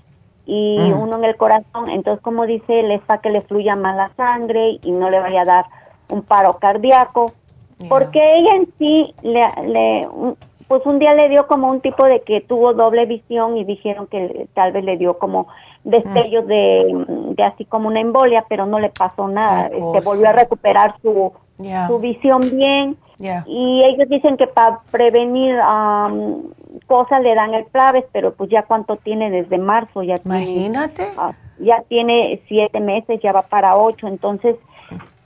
y 0.46 0.78
mm. 0.78 1.00
uno 1.00 1.16
en 1.18 1.24
el 1.24 1.36
corazón, 1.36 1.90
entonces 1.90 2.22
como 2.22 2.46
dice 2.46 2.80
él, 2.80 2.90
es 2.90 3.00
para 3.02 3.20
que 3.20 3.30
le 3.30 3.40
fluya 3.42 3.76
más 3.76 3.96
la 3.96 4.10
sangre 4.16 4.78
y 4.82 4.90
no 4.90 5.10
le 5.10 5.20
vaya 5.20 5.42
a 5.42 5.44
dar 5.44 5.64
un 6.08 6.22
paro 6.22 6.54
cardíaco. 6.54 7.32
Porque 7.88 8.36
ella 8.36 8.56
en 8.56 8.66
sí 8.76 9.14
le, 9.22 9.48
le 9.66 10.06
pues 10.68 10.86
un 10.86 11.00
día 11.00 11.14
le 11.14 11.28
dio 11.30 11.46
como 11.46 11.66
un 11.68 11.80
tipo 11.80 12.04
de 12.04 12.20
que 12.20 12.40
tuvo 12.42 12.74
doble 12.74 13.06
visión 13.06 13.56
y 13.56 13.64
dijeron 13.64 14.06
que 14.06 14.46
tal 14.54 14.70
vez 14.70 14.84
le 14.84 14.98
dio 14.98 15.18
como 15.18 15.48
destellos 15.82 16.46
de, 16.46 17.04
de, 17.34 17.42
así 17.42 17.64
como 17.64 17.88
una 17.88 17.98
embolia, 17.98 18.44
pero 18.48 18.66
no 18.66 18.78
le 18.78 18.90
pasó 18.90 19.26
nada. 19.26 19.68
Se 19.68 19.78
este, 19.78 20.00
volvió 20.00 20.28
a 20.28 20.32
recuperar 20.32 20.94
su, 21.02 21.32
su 21.88 21.98
visión 21.98 22.42
bien. 22.52 22.96
Y 23.46 23.82
ellos 23.82 24.08
dicen 24.08 24.36
que 24.36 24.46
para 24.46 24.80
prevenir 24.92 25.58
cosas 26.86 27.22
le 27.22 27.34
dan 27.34 27.54
el 27.54 27.64
Plaves, 27.64 28.04
pero 28.12 28.34
pues 28.34 28.50
ya 28.50 28.62
cuánto 28.62 28.96
tiene 28.96 29.30
desde 29.30 29.58
marzo, 29.58 30.02
ya 30.02 30.16
Imagínate. 30.24 31.06
Ah, 31.16 31.32
ya 31.58 31.82
tiene 31.88 32.40
siete 32.48 32.80
meses, 32.80 33.20
ya 33.22 33.32
va 33.32 33.42
para 33.42 33.76
ocho, 33.76 34.06
entonces, 34.06 34.56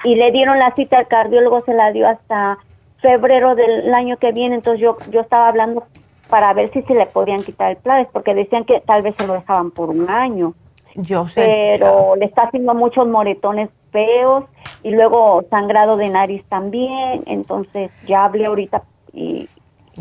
y 0.04 0.16
le 0.16 0.30
dieron 0.32 0.58
la 0.58 0.74
cita 0.74 0.98
al 0.98 1.08
cardiólogo, 1.08 1.62
se 1.64 1.74
la 1.74 1.92
dio 1.92 2.08
hasta 2.08 2.58
febrero 3.00 3.54
del 3.54 3.92
año 3.94 4.16
que 4.16 4.32
viene, 4.32 4.56
entonces 4.56 4.80
yo, 4.80 4.96
yo 5.10 5.20
estaba 5.20 5.48
hablando 5.48 5.84
para 6.28 6.52
ver 6.54 6.72
si 6.72 6.82
se 6.82 6.94
le 6.94 7.06
podían 7.06 7.42
quitar 7.42 7.70
el 7.70 7.76
Plaves, 7.76 8.08
porque 8.12 8.34
decían 8.34 8.64
que 8.64 8.80
tal 8.80 9.02
vez 9.02 9.14
se 9.16 9.26
lo 9.26 9.34
dejaban 9.34 9.70
por 9.70 9.90
un 9.90 10.08
año. 10.10 10.54
Yo 10.96 11.28
sé. 11.28 11.42
Pero 11.42 12.16
le 12.16 12.24
está 12.24 12.42
haciendo 12.42 12.74
muchos 12.74 13.06
moretones 13.06 13.68
feos 13.90 14.44
y 14.82 14.90
luego 14.90 15.44
sangrado 15.50 15.96
de 15.96 16.08
nariz 16.08 16.44
también, 16.48 17.22
entonces 17.26 17.90
ya 18.06 18.24
hablé 18.24 18.46
ahorita 18.46 18.82
y, 19.12 19.48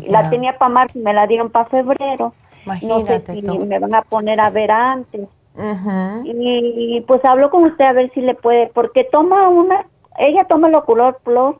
la 0.06 0.28
tenía 0.30 0.58
para 0.58 0.68
marzo 0.68 0.98
y 0.98 1.02
me 1.02 1.12
la 1.12 1.26
dieron 1.26 1.50
para 1.50 1.66
febrero. 1.66 2.34
Imagínate 2.64 3.18
no 3.18 3.26
sé 3.26 3.58
si 3.58 3.58
me 3.66 3.78
van 3.78 3.94
a 3.94 4.02
poner 4.02 4.40
a 4.40 4.50
ver 4.50 4.70
antes. 4.70 5.28
y, 6.24 7.00
pues 7.06 7.24
hablo 7.24 7.50
con 7.50 7.64
usted 7.64 7.84
a 7.84 7.92
ver 7.92 8.10
si 8.12 8.20
le 8.20 8.34
puede, 8.34 8.68
porque 8.68 9.04
toma 9.04 9.48
una, 9.48 9.86
ella 10.18 10.44
toma 10.44 10.68
el 10.68 10.74
Ocular 10.74 11.18
Plus 11.22 11.56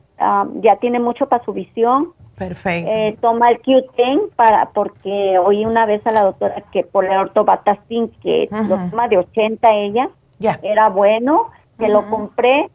ya 0.61 0.77
tiene 0.77 1.01
mucho 1.01 1.27
para 1.27 1.45
su 1.45 1.53
visión. 1.53 2.13
Perfecto. 2.37 2.91
Eh, 2.91 3.17
toma 3.21 3.51
el 3.51 3.63
Q10 3.63 4.31
para, 4.35 4.71
porque 4.71 5.39
oí 5.39 5.65
una 5.65 5.87
vez 5.87 6.05
a 6.07 6.11
la 6.11 6.23
doctora 6.23 6.65
que 6.73 6.83
por 6.83 7.05
el 7.05 7.17
ortobatacin, 7.17 8.09
que 8.23 8.49
lo 8.51 8.77
toma 8.91 9.09
de 9.09 9.19
80 9.19 9.73
ella, 9.73 10.11
ya 10.41 10.59
era 10.63 10.89
bueno, 10.89 11.51
que 11.79 11.89
lo 11.89 12.09
compré, 12.11 12.71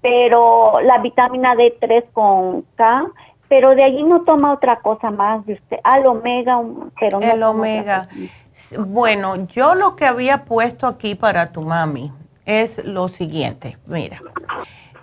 pero 0.00 0.80
la 0.80 0.98
vitamina 0.98 1.54
D3 1.54 2.04
con 2.12 2.62
K, 2.74 3.06
pero 3.48 3.74
de 3.74 3.82
allí 3.82 4.02
no 4.02 4.22
toma 4.22 4.52
otra 4.52 4.80
cosa 4.80 5.10
más 5.10 5.44
de 5.46 5.54
usted. 5.54 5.78
Al 5.84 6.06
omega, 6.06 6.60
pero 7.00 7.20
no 7.20 7.26
El 7.26 7.42
omega. 7.42 8.08
Bueno, 8.78 9.46
yo 9.46 9.74
lo 9.74 9.96
que 9.96 10.04
había 10.04 10.44
puesto 10.44 10.86
aquí 10.86 11.14
para 11.14 11.52
tu 11.52 11.62
mami 11.62 12.12
es 12.44 12.84
lo 12.84 13.08
siguiente, 13.08 13.78
mira. 13.86 14.20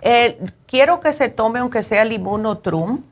Eh, 0.02 0.38
quiero 0.66 1.00
que 1.00 1.12
se 1.12 1.28
tome 1.28 1.60
aunque 1.60 1.82
sea 1.82 2.02
el 2.02 2.12
inmunotrum. 2.12 3.02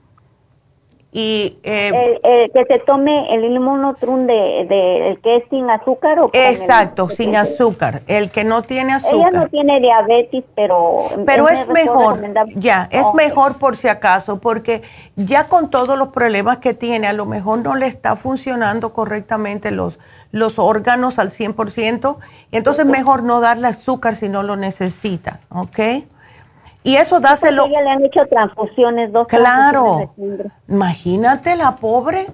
Y, 1.16 1.58
eh, 1.62 2.50
que 2.52 2.64
se 2.64 2.80
tome 2.80 3.32
el 3.32 3.44
inmunotrum 3.44 4.26
de, 4.26 4.66
de, 4.68 5.10
el 5.10 5.20
que 5.20 5.36
es 5.36 5.44
sin 5.48 5.70
azúcar 5.70 6.18
o 6.18 6.30
exacto 6.32 7.08
sin 7.08 7.36
azúcar. 7.36 8.02
El 8.08 8.32
que 8.32 8.42
no 8.42 8.62
tiene 8.62 8.94
azúcar 8.94 9.14
ella 9.14 9.30
no 9.30 9.48
tiene 9.48 9.78
diabetes 9.78 10.42
pero 10.56 11.10
pero 11.24 11.48
es, 11.48 11.68
mejor 11.68 12.20
ya 12.56 12.88
es 12.90 13.04
mejor 13.14 13.58
por 13.58 13.76
si 13.76 13.86
acaso 13.86 14.40
porque 14.40 14.82
ya 15.14 15.46
con 15.46 15.70
todos 15.70 15.96
los 15.96 16.08
problemas 16.08 16.58
que 16.58 16.74
tiene 16.74 17.06
a 17.06 17.12
lo 17.12 17.26
mejor 17.26 17.60
no 17.60 17.76
le 17.76 17.86
está 17.86 18.16
funcionando 18.16 18.92
correctamente 18.92 19.70
los 19.70 20.00
los 20.34 20.58
órganos 20.58 21.20
al 21.20 21.30
100%, 21.30 22.16
entonces 22.50 22.84
mejor 22.84 23.22
no 23.22 23.40
darle 23.40 23.68
azúcar 23.68 24.16
si 24.16 24.28
no 24.28 24.42
lo 24.42 24.56
necesita, 24.56 25.38
¿ok? 25.48 25.78
Y 26.84 26.96
eso 26.96 27.18
dáselo. 27.18 27.64
Ella 27.64 27.80
le 27.80 27.90
han 27.90 28.04
hecho 28.04 28.26
transfusiones, 28.26 29.10
dos. 29.10 29.26
Claro. 29.26 30.12
Imagínate 30.68 31.56
la 31.56 31.76
pobre. 31.76 32.26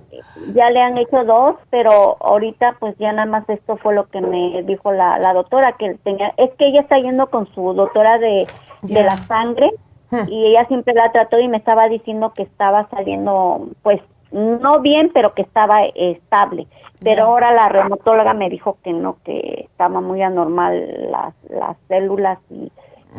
Ya 0.55 0.71
le 0.71 0.83
han 0.83 0.99
hecho 0.99 1.25
dos, 1.25 1.55
pero 1.71 2.17
ahorita 2.21 2.77
pues 2.81 2.97
ya 2.99 3.13
nada 3.13 3.27
más 3.31 3.49
esto 3.49 3.77
fue 3.77 3.95
lo 3.95 4.09
que 4.09 4.21
me 4.21 4.65
dijo 4.65 4.91
la, 4.91 5.21
la 5.21 5.35
doctora 5.35 5.77
que 5.79 5.95
tenía. 6.03 6.35
Es 6.37 6.51
que 6.59 6.67
ella 6.67 6.81
está 6.81 6.99
yendo 6.99 7.31
con 7.31 7.47
su 7.55 7.75
doctora 7.75 8.19
de, 8.19 8.49
de 8.83 9.03
la 9.05 9.17
sangre 9.29 9.71
hmm. 10.11 10.29
y 10.29 10.47
ella 10.47 10.67
siempre 10.67 10.95
la 10.95 11.13
trató 11.13 11.39
y 11.39 11.47
me 11.47 11.59
estaba 11.59 11.89
diciendo 11.89 12.33
que 12.35 12.43
estaba 12.43 12.89
saliendo 12.91 13.69
pues 13.83 14.01
no 14.33 14.81
bien, 14.81 15.13
pero 15.15 15.33
que 15.35 15.43
estaba 15.43 15.85
estable. 15.85 16.67
Pero 17.01 17.25
ahora 17.25 17.53
la 17.53 17.69
reumatóloga 17.69 18.35
me 18.35 18.51
dijo 18.51 18.79
que 18.83 18.93
no, 18.93 19.17
que 19.25 19.67
estaba 19.71 20.01
muy 20.01 20.23
anormal 20.23 21.11
las, 21.11 21.35
las 21.49 21.77
células 21.89 22.39
y 22.51 22.71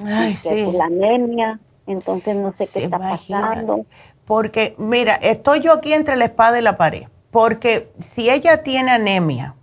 Ay, 0.06 0.36
sí. 0.38 0.72
la 0.72 0.86
anemia, 0.86 1.60
entonces 1.88 2.36
no 2.36 2.54
sé 2.58 2.68
qué 2.68 2.86
está 2.86 2.98
pasando. 2.98 3.86
Porque, 4.26 4.76
mira, 4.78 5.16
estoy 5.16 5.62
yo 5.62 5.74
aquí 5.74 5.94
entre 5.94 6.16
la 6.16 6.26
espada 6.26 6.60
y 6.60 6.62
la 6.62 6.78
pared, 6.78 7.04
porque 7.32 7.92
si 8.14 8.30
ella 8.30 8.64
tiene 8.64 8.92
anemia, 8.92 9.56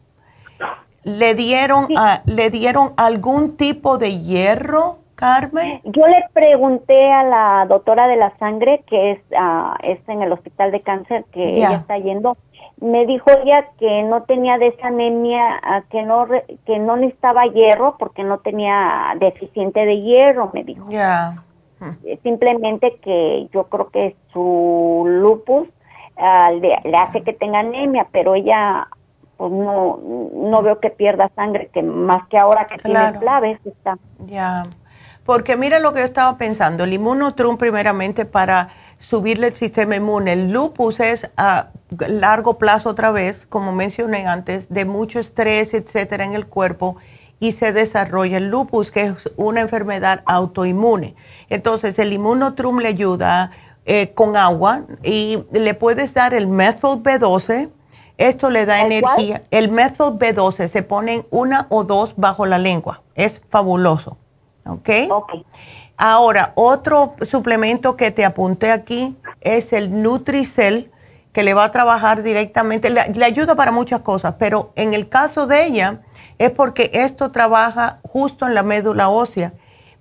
¿le 1.04 1.34
dieron, 1.34 1.88
¿le 2.26 2.50
dieron 2.50 2.92
algún 2.96 3.56
tipo 3.56 3.98
de 3.98 4.18
hierro, 4.18 4.97
Carmen? 5.18 5.80
Yo 5.82 6.06
le 6.06 6.24
pregunté 6.32 7.12
a 7.12 7.24
la 7.24 7.66
doctora 7.68 8.06
de 8.06 8.14
la 8.14 8.36
sangre, 8.38 8.84
que 8.86 9.10
es, 9.10 9.18
uh, 9.32 9.74
es 9.82 9.98
en 10.08 10.22
el 10.22 10.30
hospital 10.30 10.70
de 10.70 10.80
cáncer, 10.80 11.24
que 11.32 11.56
ella 11.56 11.72
está 11.72 11.98
yendo, 11.98 12.36
me 12.80 13.04
dijo 13.04 13.28
ella 13.42 13.66
que 13.80 14.04
no 14.04 14.22
tenía 14.22 14.58
de 14.58 14.68
esa 14.68 14.86
anemia, 14.86 15.60
que 15.90 16.04
no 16.04 16.28
que 16.64 16.78
no 16.78 16.96
necesitaba 16.96 17.46
hierro 17.46 17.96
porque 17.98 18.22
no 18.22 18.38
tenía 18.38 19.16
deficiente 19.18 19.84
de 19.84 20.02
hierro, 20.02 20.50
me 20.54 20.62
dijo. 20.62 20.88
Ya. 20.88 21.42
Eh, 22.04 22.20
simplemente 22.22 22.98
que 23.02 23.48
yo 23.52 23.64
creo 23.64 23.88
que 23.88 24.16
su 24.32 25.04
lupus 25.06 25.68
ah, 26.16 26.52
le, 26.52 26.74
hace 26.96 27.22
que 27.22 27.32
tenga 27.32 27.60
anemia, 27.60 28.06
pero 28.12 28.36
ella 28.36 28.86
pues 29.36 29.50
no 29.50 29.98
no 30.32 30.62
veo 30.62 30.78
que 30.78 30.90
pierda 30.90 31.28
sangre, 31.34 31.70
que 31.72 31.82
más 31.82 32.28
que 32.28 32.38
ahora 32.38 32.68
que 32.68 32.78
tiene 32.78 33.18
claves 33.18 33.58
está. 33.66 33.98
Ya. 34.26 34.62
Porque 35.28 35.58
mira 35.58 35.78
lo 35.78 35.92
que 35.92 36.00
yo 36.00 36.06
estaba 36.06 36.38
pensando, 36.38 36.84
el 36.84 36.94
inmunotrum 36.94 37.58
primeramente 37.58 38.24
para 38.24 38.70
subirle 38.98 39.48
el 39.48 39.54
sistema 39.54 39.94
inmune. 39.94 40.32
El 40.32 40.52
lupus 40.52 41.00
es 41.00 41.30
a 41.36 41.68
largo 41.98 42.56
plazo 42.56 42.88
otra 42.88 43.10
vez, 43.10 43.44
como 43.50 43.72
mencioné 43.72 44.26
antes, 44.26 44.70
de 44.70 44.86
mucho 44.86 45.20
estrés, 45.20 45.74
etcétera, 45.74 46.24
en 46.24 46.32
el 46.32 46.46
cuerpo 46.46 46.96
y 47.40 47.52
se 47.52 47.74
desarrolla 47.74 48.38
el 48.38 48.48
lupus, 48.48 48.90
que 48.90 49.02
es 49.02 49.16
una 49.36 49.60
enfermedad 49.60 50.22
autoinmune. 50.24 51.14
Entonces, 51.50 51.98
el 51.98 52.14
inmunotrum 52.14 52.78
le 52.78 52.88
ayuda 52.88 53.50
eh, 53.84 54.12
con 54.14 54.34
agua 54.34 54.84
y 55.02 55.44
le 55.52 55.74
puedes 55.74 56.14
dar 56.14 56.32
el 56.32 56.46
methyl 56.46 57.02
B12 57.02 57.68
Esto 58.16 58.48
le 58.48 58.64
da 58.64 58.80
energía. 58.80 59.42
El 59.50 59.70
método 59.70 60.18
B12 60.18 60.68
se 60.68 60.82
ponen 60.82 61.26
una 61.30 61.66
o 61.68 61.84
dos 61.84 62.14
bajo 62.16 62.46
la 62.46 62.56
lengua. 62.56 63.02
Es 63.14 63.42
fabuloso. 63.50 64.16
¿Ok? 64.68 64.88
Ok. 65.10 65.32
Ahora, 65.96 66.52
otro 66.54 67.16
suplemento 67.28 67.96
que 67.96 68.12
te 68.12 68.24
apunté 68.24 68.70
aquí 68.70 69.16
es 69.40 69.72
el 69.72 70.00
Nutricel, 70.00 70.92
que 71.32 71.42
le 71.42 71.54
va 71.54 71.64
a 71.64 71.72
trabajar 71.72 72.22
directamente, 72.22 72.88
le, 72.88 73.24
ayuda 73.24 73.56
para 73.56 73.72
muchas 73.72 74.00
cosas, 74.02 74.36
pero 74.38 74.72
en 74.76 74.94
el 74.94 75.08
caso 75.08 75.48
de 75.48 75.66
ella 75.66 76.00
es 76.38 76.52
porque 76.52 76.90
esto 76.92 77.32
trabaja 77.32 77.98
justo 78.04 78.46
en 78.46 78.54
la 78.54 78.62
médula 78.62 79.08
ósea 79.08 79.52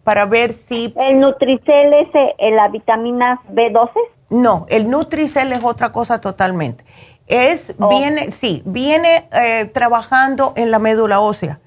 para 0.03 0.25
ver 0.25 0.53
si... 0.53 0.93
¿El 0.97 1.19
Nutricel 1.19 1.93
es 1.93 2.09
eh, 2.13 2.51
la 2.51 2.67
vitamina 2.67 3.41
B12? 3.51 3.89
No, 4.29 4.67
el 4.69 4.89
Nutricel 4.91 5.51
es 5.51 5.63
otra 5.63 5.91
cosa 5.91 6.21
totalmente. 6.21 6.85
Es, 7.25 7.73
oh. 7.79 7.89
viene, 7.89 8.31
sí, 8.31 8.61
viene 8.65 9.27
eh, 9.31 9.65
trabajando 9.73 10.53
en 10.55 10.69
la 10.69 10.77
médula 10.77 11.21
ósea. 11.21 11.59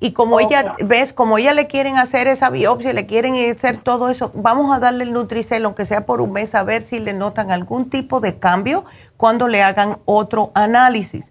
Y 0.00 0.12
como 0.12 0.38
ella, 0.38 0.76
ves, 0.84 1.12
como 1.12 1.38
ella 1.38 1.52
le 1.54 1.66
quieren 1.66 1.96
hacer 1.96 2.28
esa 2.28 2.50
biopsia, 2.50 2.92
le 2.92 3.06
quieren 3.06 3.34
hacer 3.50 3.80
todo 3.82 4.08
eso, 4.08 4.30
vamos 4.34 4.74
a 4.74 4.78
darle 4.78 5.02
el 5.04 5.12
Nutricel, 5.12 5.64
aunque 5.64 5.86
sea 5.86 6.06
por 6.06 6.20
un 6.20 6.32
mes, 6.32 6.54
a 6.54 6.62
ver 6.62 6.82
si 6.82 7.00
le 7.00 7.12
notan 7.12 7.50
algún 7.50 7.90
tipo 7.90 8.20
de 8.20 8.38
cambio 8.38 8.84
cuando 9.16 9.48
le 9.48 9.62
hagan 9.62 9.98
otro 10.04 10.52
análisis. 10.54 11.28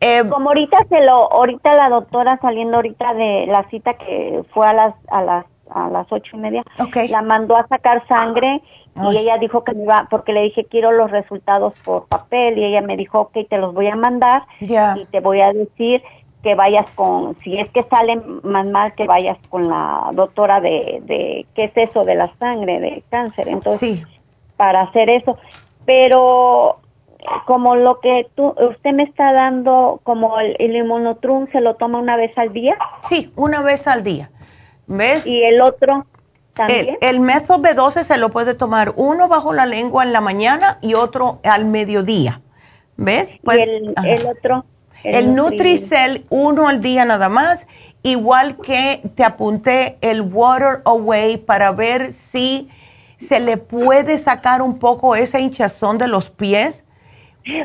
Eh, 0.00 0.22
como 0.28 0.50
ahorita 0.50 0.78
se 0.88 1.04
lo, 1.04 1.32
ahorita 1.32 1.74
la 1.74 1.88
doctora 1.88 2.38
saliendo 2.40 2.76
ahorita 2.76 3.14
de 3.14 3.46
la 3.48 3.68
cita 3.68 3.94
que 3.94 4.44
fue 4.54 4.64
a 4.64 4.72
las, 4.72 4.94
a 5.08 5.22
las, 5.22 5.44
a 5.70 5.88
las 5.88 6.06
ocho 6.12 6.36
y 6.36 6.38
media, 6.38 6.62
la 7.10 7.22
mandó 7.22 7.56
a 7.56 7.66
sacar 7.66 8.06
sangre 8.06 8.62
y 9.12 9.16
ella 9.16 9.38
dijo 9.38 9.64
que 9.64 9.74
me 9.74 9.82
iba, 9.82 10.06
porque 10.08 10.32
le 10.32 10.42
dije 10.42 10.64
quiero 10.64 10.92
los 10.92 11.10
resultados 11.10 11.74
por 11.84 12.06
papel 12.06 12.58
y 12.58 12.64
ella 12.64 12.80
me 12.80 12.96
dijo, 12.96 13.20
ok, 13.20 13.38
te 13.50 13.58
los 13.58 13.74
voy 13.74 13.88
a 13.88 13.96
mandar 13.96 14.42
y 14.60 15.04
te 15.10 15.18
voy 15.18 15.40
a 15.40 15.52
decir 15.52 16.02
que 16.48 16.54
vayas 16.54 16.90
con, 16.92 17.34
si 17.40 17.58
es 17.58 17.68
que 17.68 17.82
sale 17.82 18.16
más 18.42 18.66
mal, 18.70 18.92
que 18.92 19.04
vayas 19.04 19.36
con 19.50 19.68
la 19.68 20.08
doctora 20.14 20.62
de, 20.62 21.02
de 21.02 21.46
¿qué 21.54 21.64
es 21.64 21.72
eso 21.76 22.04
de 22.04 22.14
la 22.14 22.32
sangre, 22.38 22.80
de 22.80 23.02
cáncer? 23.10 23.48
Entonces, 23.48 24.00
para 24.56 24.80
hacer 24.80 25.10
eso. 25.10 25.36
Pero 25.84 26.80
como 27.44 27.76
lo 27.76 28.00
que 28.00 28.28
tú, 28.34 28.54
usted 28.66 28.94
me 28.94 29.02
está 29.02 29.34
dando, 29.34 30.00
como 30.04 30.40
el, 30.40 30.56
el 30.58 30.74
inmunotrum, 30.74 31.48
¿se 31.52 31.60
lo 31.60 31.74
toma 31.74 31.98
una 31.98 32.16
vez 32.16 32.32
al 32.38 32.54
día? 32.54 32.78
Sí, 33.10 33.30
una 33.36 33.60
vez 33.60 33.86
al 33.86 34.02
día. 34.02 34.30
¿Ves? 34.86 35.26
¿Y 35.26 35.42
el 35.42 35.60
otro 35.60 36.06
también? 36.54 36.96
El, 37.02 37.16
el 37.16 37.20
método 37.20 37.58
B12 37.58 38.04
se 38.04 38.16
lo 38.16 38.30
puede 38.30 38.54
tomar 38.54 38.94
uno 38.96 39.28
bajo 39.28 39.52
la 39.52 39.66
lengua 39.66 40.02
en 40.02 40.14
la 40.14 40.22
mañana 40.22 40.78
y 40.80 40.94
otro 40.94 41.40
al 41.44 41.66
mediodía. 41.66 42.40
¿Ves? 42.96 43.34
¿Y 43.34 43.38
pues, 43.40 43.58
el, 43.58 43.92
el 44.02 44.26
otro? 44.26 44.64
El, 45.04 45.34
Nutricel, 45.34 46.24
uno 46.28 46.68
al 46.68 46.80
día 46.80 47.04
nada 47.04 47.28
más, 47.28 47.66
igual 48.02 48.56
que 48.56 49.02
te 49.14 49.24
apunté 49.24 49.96
el 50.00 50.22
Water 50.22 50.82
Away 50.84 51.38
para 51.38 51.72
ver 51.72 52.14
si 52.14 52.68
se 53.20 53.40
le 53.40 53.56
puede 53.56 54.18
sacar 54.18 54.62
un 54.62 54.78
poco 54.78 55.16
esa 55.16 55.40
hinchazón 55.40 55.98
de 55.98 56.08
los 56.08 56.30
pies. 56.30 56.84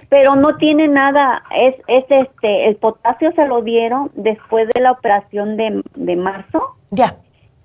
Pero 0.10 0.36
no 0.36 0.56
tiene 0.58 0.88
nada, 0.88 1.44
es, 1.56 1.76
es 1.88 2.06
este, 2.10 2.68
el 2.68 2.78
potasio 2.78 3.34
se 3.34 3.46
lo 3.48 3.62
dieron 3.62 4.12
después 4.14 4.70
de 4.74 4.80
la 4.80 4.92
operación 4.92 5.58
de, 5.58 5.84
de 5.96 6.16
marzo. 6.16 6.76
Ya 6.92 7.18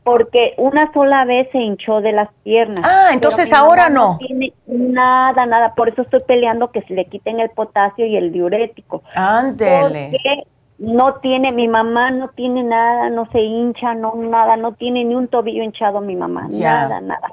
porque 0.04 0.54
una 0.56 0.92
sola 0.92 1.24
vez 1.24 1.48
se 1.52 1.58
hinchó 1.58 2.00
de 2.00 2.12
las 2.12 2.28
piernas. 2.42 2.84
Ah, 2.86 3.10
entonces 3.12 3.52
ahora 3.52 3.90
no. 3.90 4.12
No 4.12 4.18
tiene 4.18 4.52
nada, 4.66 5.44
nada. 5.46 5.74
Por 5.74 5.88
eso 5.88 6.02
estoy 6.02 6.20
peleando 6.26 6.70
que 6.70 6.82
se 6.82 6.94
le 6.94 7.04
quiten 7.04 7.40
el 7.40 7.50
potasio 7.50 8.06
y 8.06 8.16
el 8.16 8.32
diurético. 8.32 9.02
Ándele. 9.14 10.10
Porque 10.12 10.44
no 10.78 11.14
tiene, 11.16 11.52
mi 11.52 11.68
mamá 11.68 12.10
no 12.10 12.28
tiene 12.28 12.62
nada, 12.62 13.10
no 13.10 13.26
se 13.32 13.40
hincha, 13.40 13.94
no 13.94 14.14
nada, 14.14 14.56
no 14.56 14.72
tiene 14.72 15.04
ni 15.04 15.14
un 15.14 15.28
tobillo 15.28 15.62
hinchado 15.62 16.00
mi 16.00 16.16
mamá, 16.16 16.46
nada, 16.48 17.00
nada. 17.00 17.28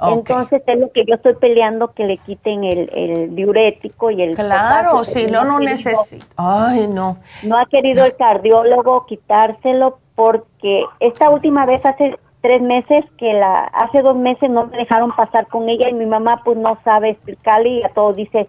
Entonces 0.00 0.62
es 0.66 0.78
lo 0.78 0.90
que 0.90 1.04
yo 1.06 1.14
estoy 1.14 1.34
peleando 1.34 1.94
que 1.94 2.04
le 2.04 2.18
quiten 2.18 2.64
el, 2.64 2.90
el 2.92 3.34
diurético 3.34 4.10
y 4.10 4.22
el 4.22 4.34
Claro, 4.34 5.04
si 5.04 5.26
no, 5.26 5.44
no 5.44 5.60
necesita. 5.60 6.26
Ay, 6.36 6.88
no. 6.88 7.18
No 7.42 7.56
ha 7.56 7.64
querido 7.66 8.04
el 8.04 8.16
cardiólogo 8.16 9.06
quitárselo 9.06 10.00
porque 10.14 10.84
esta 11.00 11.30
última 11.30 11.66
vez 11.66 11.84
hace 11.84 12.18
tres 12.40 12.60
meses 12.60 13.04
que 13.16 13.32
la 13.32 13.64
hace 13.64 14.02
dos 14.02 14.16
meses 14.16 14.50
no 14.50 14.66
me 14.66 14.76
dejaron 14.76 15.12
pasar 15.12 15.46
con 15.46 15.68
ella 15.68 15.88
y 15.88 15.94
mi 15.94 16.06
mamá 16.06 16.42
pues 16.44 16.58
no 16.58 16.78
sabe 16.84 17.10
explicarle 17.10 17.70
y 17.70 17.80
a 17.84 17.88
todo 17.88 18.12
dice 18.12 18.48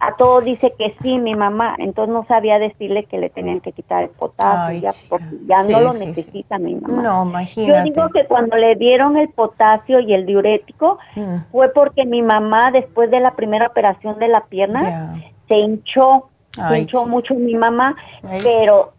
a 0.00 0.16
todo 0.16 0.40
dice 0.40 0.74
que 0.78 0.94
sí 1.02 1.18
mi 1.18 1.34
mamá. 1.34 1.76
Entonces 1.78 2.12
no 2.12 2.24
sabía 2.26 2.58
decirle 2.58 3.04
que 3.04 3.18
le 3.18 3.28
tenían 3.28 3.60
que 3.60 3.72
quitar 3.72 4.04
el 4.04 4.08
potasio 4.08 4.80
ya 4.80 4.92
porque 5.08 5.26
ya 5.46 5.62
no 5.62 5.80
lo 5.80 5.92
necesita 5.92 6.58
mi 6.58 6.74
mamá. 6.74 7.02
No 7.02 7.24
imagínate. 7.24 7.78
yo 7.78 7.84
digo 7.84 8.08
que 8.12 8.26
cuando 8.26 8.56
le 8.56 8.76
dieron 8.76 9.16
el 9.18 9.28
potasio 9.28 10.00
y 10.00 10.14
el 10.14 10.26
diurético 10.26 10.98
mm. 11.16 11.52
fue 11.52 11.68
porque 11.72 12.06
mi 12.06 12.22
mamá 12.22 12.70
después 12.70 13.10
de 13.10 13.20
la 13.20 13.36
primera 13.36 13.66
operación 13.66 14.18
de 14.18 14.28
la 14.28 14.46
pierna 14.46 15.22
se 15.48 15.58
hinchó 15.58 16.28
se 16.68 16.78
hinchó 16.78 17.06
mucho 17.06 17.34
mi 17.34 17.54
mamá 17.54 17.94
pero 18.42 18.92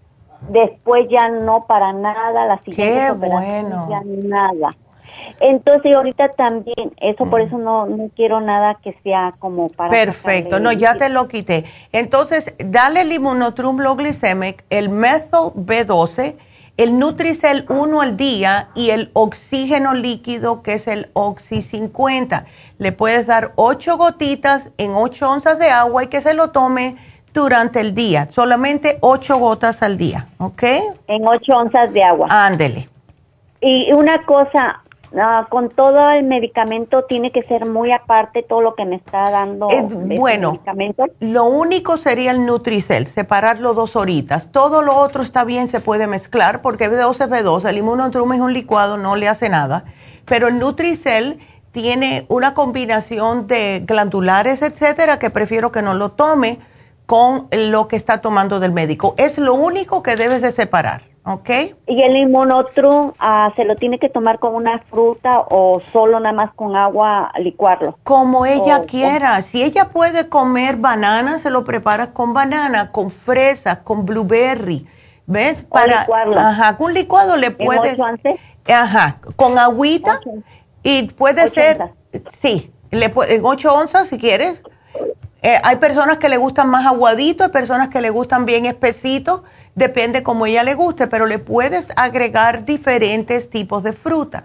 Después 0.49 1.07
ya 1.09 1.29
no 1.29 1.65
para 1.65 1.93
nada, 1.93 2.45
la 2.45 2.57
siguiente 2.63 3.11
bueno. 3.11 3.87
ya 3.89 4.01
nada. 4.05 4.71
Entonces 5.39 5.95
ahorita 5.95 6.29
también, 6.29 6.93
eso 6.97 7.25
por 7.25 7.41
mm. 7.41 7.47
eso 7.47 7.57
no, 7.57 7.85
no 7.85 8.09
quiero 8.15 8.41
nada 8.41 8.77
que 8.83 8.95
sea 9.03 9.33
como 9.39 9.69
para... 9.69 9.89
Perfecto, 9.91 10.59
no, 10.59 10.71
ya 10.71 10.95
te 10.95 11.09
lo 11.09 11.27
quité. 11.27 11.65
Entonces, 11.91 12.53
dale 12.59 13.01
el 13.01 13.11
Immunotrum 13.11 13.79
Low 13.79 13.95
Glycemic, 13.95 14.63
el 14.69 14.89
Methyl 14.89 15.51
B12, 15.55 16.35
el 16.77 16.97
Nutricel 16.97 17.65
1 17.69 18.01
al 18.01 18.17
día 18.17 18.69
y 18.75 18.91
el 18.91 19.11
oxígeno 19.13 19.93
líquido 19.93 20.63
que 20.63 20.73
es 20.73 20.87
el 20.87 21.09
Oxy 21.13 21.61
50. 21.61 22.45
Le 22.77 22.91
puedes 22.91 23.27
dar 23.27 23.51
8 23.55 23.97
gotitas 23.97 24.71
en 24.77 24.93
8 24.93 25.29
onzas 25.29 25.59
de 25.59 25.69
agua 25.69 26.03
y 26.03 26.07
que 26.07 26.21
se 26.21 26.33
lo 26.33 26.51
tome 26.51 26.97
durante 27.33 27.79
el 27.79 27.93
día, 27.93 28.27
solamente 28.31 28.97
ocho 29.01 29.37
gotas 29.37 29.81
al 29.83 29.97
día, 29.97 30.27
¿ok? 30.37 30.63
En 31.07 31.27
ocho 31.27 31.57
onzas 31.57 31.91
de 31.93 32.03
agua. 32.03 32.27
Ándele. 32.29 32.89
Y 33.61 33.93
una 33.93 34.25
cosa, 34.25 34.81
ah, 35.15 35.47
con 35.49 35.69
todo 35.69 36.09
el 36.09 36.23
medicamento 36.23 37.03
tiene 37.03 37.31
que 37.31 37.43
ser 37.43 37.67
muy 37.67 37.91
aparte 37.91 38.43
todo 38.43 38.61
lo 38.61 38.75
que 38.75 38.85
me 38.85 38.95
está 38.95 39.29
dando. 39.29 39.69
bueno, 40.17 40.59
lo 41.19 41.45
único 41.45 41.97
sería 41.97 42.31
el 42.31 42.45
Nutricel, 42.45 43.07
separarlo 43.07 43.73
dos 43.73 43.95
horitas. 43.95 44.51
Todo 44.51 44.81
lo 44.81 44.95
otro 44.95 45.23
está 45.23 45.43
bien, 45.43 45.69
se 45.69 45.79
puede 45.79 46.07
mezclar 46.07 46.61
porque 46.61 46.89
B12 46.89 47.25
es 47.25 47.29
B12, 47.29 47.69
el 47.69 47.77
inmunotrum 47.77 48.33
es 48.33 48.41
un 48.41 48.53
licuado, 48.53 48.97
no 48.97 49.15
le 49.15 49.27
hace 49.27 49.47
nada. 49.47 49.85
Pero 50.25 50.47
el 50.47 50.59
Nutricel 50.59 51.39
tiene 51.71 52.25
una 52.27 52.53
combinación 52.53 53.47
de 53.47 53.83
glandulares, 53.85 54.61
etcétera, 54.61 55.19
que 55.19 55.29
prefiero 55.29 55.71
que 55.71 55.81
no 55.81 55.93
lo 55.93 56.11
tome 56.11 56.59
con 57.11 57.49
lo 57.51 57.89
que 57.89 57.97
está 57.97 58.21
tomando 58.21 58.61
del 58.61 58.71
médico. 58.71 59.15
Es 59.17 59.37
lo 59.37 59.53
único 59.53 60.01
que 60.01 60.15
debes 60.15 60.41
de 60.41 60.53
separar, 60.53 61.01
¿ok? 61.25 61.49
¿Y 61.85 62.01
el 62.03 62.15
inmunotrum 62.15 63.11
ah, 63.19 63.51
se 63.53 63.65
lo 63.65 63.75
tiene 63.75 63.99
que 63.99 64.07
tomar 64.07 64.39
con 64.39 64.55
una 64.55 64.79
fruta 64.89 65.41
o 65.49 65.81
solo 65.91 66.21
nada 66.21 66.31
más 66.31 66.53
con 66.53 66.77
agua 66.77 67.33
licuarlo? 67.37 67.99
Como 68.05 68.45
ella 68.45 68.83
quiera. 68.83 69.41
Si 69.41 69.61
ella 69.61 69.89
puede 69.89 70.29
comer 70.29 70.77
banana, 70.77 71.39
se 71.39 71.49
lo 71.49 71.65
prepara 71.65 72.13
con 72.13 72.33
banana, 72.33 72.93
con 72.93 73.11
fresa, 73.11 73.83
con 73.83 74.05
blueberry. 74.05 74.87
¿Ves? 75.25 75.63
Para 75.63 76.03
licuarlo. 76.03 76.39
Ajá, 76.39 76.77
con 76.77 76.93
licuado 76.93 77.35
le 77.35 77.51
puede 77.51 77.97
Ajá, 78.73 79.17
con 79.35 79.59
agüita 79.59 80.21
y 80.81 81.09
puede 81.09 81.49
ser 81.49 81.91
sí, 82.41 82.71
le 82.89 83.11
en 83.27 83.41
8 83.43 83.73
onzas 83.73 84.07
si 84.07 84.17
quieres 84.17 84.63
eh, 85.41 85.59
hay 85.63 85.77
personas 85.77 86.17
que 86.17 86.29
le 86.29 86.37
gustan 86.37 86.69
más 86.69 86.85
aguadito, 86.85 87.43
hay 87.43 87.49
personas 87.49 87.89
que 87.89 88.01
le 88.01 88.11
gustan 88.11 88.45
bien 88.45 88.65
espesito, 88.65 89.43
depende 89.73 90.21
como 90.21 90.45
ella 90.45 90.63
le 90.63 90.75
guste, 90.75 91.07
pero 91.07 91.25
le 91.25 91.39
puedes 91.39 91.87
agregar 91.95 92.65
diferentes 92.65 93.49
tipos 93.49 93.81
de 93.83 93.93
frutas. 93.93 94.43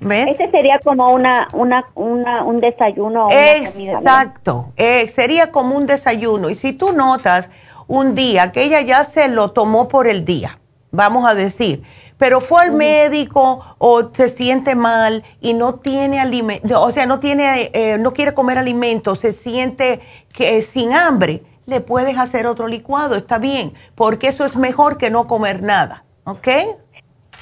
¿Ves? 0.00 0.28
Ese 0.28 0.48
sería 0.50 0.78
como 0.78 1.12
una, 1.12 1.48
una, 1.52 1.84
una 1.94 2.44
un 2.44 2.60
desayuno. 2.60 3.26
O 3.26 3.30
Exacto, 3.32 4.72
eh, 4.76 5.08
sería 5.08 5.50
como 5.50 5.76
un 5.76 5.86
desayuno. 5.86 6.50
Y 6.50 6.56
si 6.56 6.72
tú 6.72 6.92
notas 6.92 7.50
un 7.88 8.14
día 8.14 8.52
que 8.52 8.62
ella 8.62 8.80
ya 8.82 9.04
se 9.04 9.28
lo 9.28 9.50
tomó 9.50 9.88
por 9.88 10.06
el 10.06 10.24
día, 10.24 10.58
vamos 10.92 11.28
a 11.28 11.34
decir, 11.34 11.82
pero 12.18 12.40
fue 12.40 12.62
al 12.62 12.72
médico 12.72 13.64
o 13.78 14.10
se 14.12 14.28
siente 14.28 14.74
mal 14.74 15.24
y 15.40 15.54
no 15.54 15.76
tiene 15.76 16.20
alimento, 16.20 16.82
o 16.82 16.92
sea, 16.92 17.06
no 17.06 17.20
tiene, 17.20 17.70
eh, 17.72 17.96
no 17.98 18.12
quiere 18.12 18.34
comer 18.34 18.58
alimentos, 18.58 19.20
se 19.20 19.32
siente 19.32 20.00
que 20.32 20.60
sin 20.62 20.92
hambre, 20.92 21.42
le 21.66 21.80
puedes 21.80 22.18
hacer 22.18 22.46
otro 22.46 22.66
licuado, 22.66 23.14
está 23.14 23.38
bien, 23.38 23.74
porque 23.94 24.28
eso 24.28 24.44
es 24.44 24.56
mejor 24.56 24.98
que 24.98 25.10
no 25.10 25.26
comer 25.28 25.62
nada, 25.62 26.04
¿ok? 26.24 26.48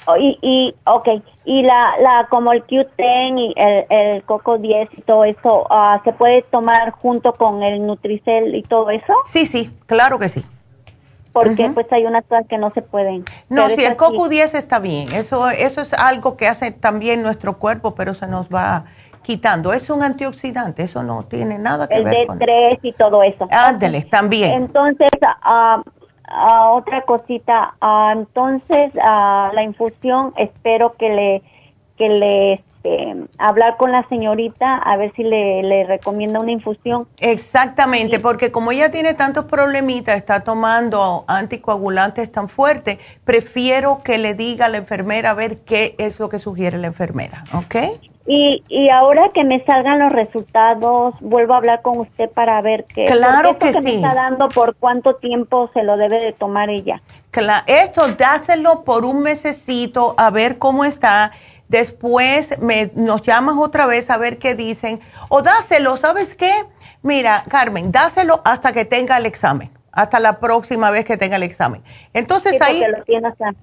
Oh, 0.09 0.17
y, 0.17 0.39
y, 0.41 0.75
ok, 0.85 1.09
y 1.45 1.63
la, 1.63 1.95
la, 2.01 2.27
como 2.29 2.53
el 2.53 2.65
Q10 2.65 3.39
y 3.39 3.55
el, 3.57 3.85
el 3.89 4.23
Coco 4.23 4.57
10 4.57 4.91
y 4.97 5.03
todo 5.03 5.25
eso, 5.25 5.67
uh, 5.69 6.01
¿se 6.05 6.13
puede 6.13 6.43
tomar 6.43 6.93
junto 6.93 7.33
con 7.33 7.65
el 7.65 7.85
Nutricel 7.85 8.55
y 8.55 8.63
todo 8.63 8.91
eso? 8.91 9.13
Sí, 9.27 9.47
sí, 9.47 9.71
claro 9.87 10.19
que 10.21 10.29
sí. 10.29 10.45
Porque 11.43 11.71
pues 11.71 11.87
hay 11.93 12.07
unas 12.07 12.25
cosas 12.25 12.47
que 12.49 12.57
no 12.57 12.71
se 12.73 12.83
pueden. 12.83 13.25
No, 13.49 13.69
si 13.69 13.85
el 13.85 13.97
Coco 13.97 14.29
10 14.29 14.55
está 14.55 14.79
bien, 14.79 15.13
eso, 15.13 15.51
eso 15.51 15.83
es 15.83 15.93
algo 15.93 16.37
que 16.37 16.49
hace 16.49 16.71
también 16.71 17.23
nuestro 17.23 17.59
cuerpo, 17.59 17.95
pero 17.95 18.15
se 18.15 18.27
nos 18.27 18.49
va 18.49 18.87
quitando. 19.23 19.73
Es 19.73 19.91
un 19.91 20.03
antioxidante, 20.03 20.85
eso 20.85 21.03
no 21.03 21.25
tiene 21.25 21.59
nada 21.59 21.89
que 21.89 22.01
ver 22.01 22.27
con... 22.27 22.41
El 22.41 22.49
D3 22.49 22.79
y 22.83 22.93
todo 22.93 23.23
eso. 23.23 23.47
Ándale, 23.51 24.03
también. 24.05 24.55
Entonces, 24.55 25.11
uh, 25.23 25.83
otra 26.71 27.03
cosita, 27.03 27.75
ah, 27.81 28.13
entonces 28.17 28.95
la 28.95 29.63
infusión 29.63 30.33
espero 30.37 30.95
que 30.95 31.11
le 31.11 31.43
que 31.97 32.09
le 32.11 32.53
este, 32.87 33.29
hablar 33.39 33.77
con 33.77 33.93
la 33.93 34.07
señorita 34.09 34.77
a 34.77 34.97
ver 34.97 35.13
si 35.15 35.23
le, 35.23 35.63
le 35.63 35.85
recomienda 35.85 36.41
una 36.41 36.53
infusión. 36.53 37.07
Exactamente, 37.19 38.21
porque 38.21 38.51
como 38.51 38.73
ella 38.73 38.91
tiene 38.91 39.15
tantos 39.15 39.47
problemitas, 39.47 40.17
está 40.17 40.41
tomando 40.41 41.25
anticoagulantes 41.27 42.31
tan 42.31 42.49
fuertes, 42.49 42.99
prefiero 43.25 44.03
que 44.03 44.19
le 44.19 44.35
diga 44.35 44.67
a 44.67 44.69
la 44.69 44.79
enfermera 44.79 45.31
a 45.31 45.35
ver 45.35 45.59
qué 45.59 45.95
es 45.99 46.19
lo 46.21 46.29
que 46.29 46.39
sugiere 46.39 46.79
la 46.79 46.89
enfermera, 46.89 47.45
¿ok? 47.55 47.77
Y, 48.29 48.65
y 48.69 48.91
ahora 48.91 49.31
que 49.33 49.45
me 49.45 49.65
salgan 49.65 50.01
los 50.01 50.13
resultados, 50.13 51.15
vuelvo 51.21 51.55
a 51.55 51.59
hablar 51.59 51.83
con 51.83 51.99
usted 51.99 52.29
para 52.29 52.61
ver 52.61 52.85
qué, 52.85 53.05
claro 53.05 53.57
que, 53.57 53.73
sí. 53.73 53.81
me 53.83 53.95
está 53.95 54.15
dando, 54.15 54.49
por 54.49 54.75
cuánto 54.75 55.15
tiempo 55.15 55.71
se 55.73 55.85
lo 55.85 55.97
debe 55.97 56.19
de 56.19 56.33
tomar 56.33 56.69
ella. 56.69 57.01
Claro, 57.31 57.65
esto 57.67 58.09
dáselo 58.19 58.83
por 58.83 59.05
un 59.05 59.21
mesecito 59.21 60.15
a 60.17 60.31
ver 60.31 60.59
cómo 60.59 60.85
está. 60.85 61.33
Después 61.69 62.59
me, 62.61 62.91
nos 62.95 63.23
llamas 63.23 63.57
otra 63.59 63.87
vez 63.87 64.11
a 64.11 64.17
ver 64.19 64.39
qué 64.39 64.55
dicen. 64.55 65.01
O 65.29 65.43
dáselo, 65.43 65.97
¿sabes 65.97 66.35
qué? 66.35 66.53
Mira, 67.03 67.45
Carmen, 67.49 67.93
dáselo 67.93 68.41
hasta 68.45 68.73
que 68.73 68.85
tenga 68.85 69.17
el 69.17 69.27
examen 69.27 69.71
hasta 69.97 70.21
la 70.21 70.39
próxima 70.41 70.91
vez 70.91 71.07
que 71.07 71.17
tenga 71.17 71.37
el 71.37 71.43
examen. 71.43 71.83
Entonces 72.13 72.61
ahí, 72.61 72.85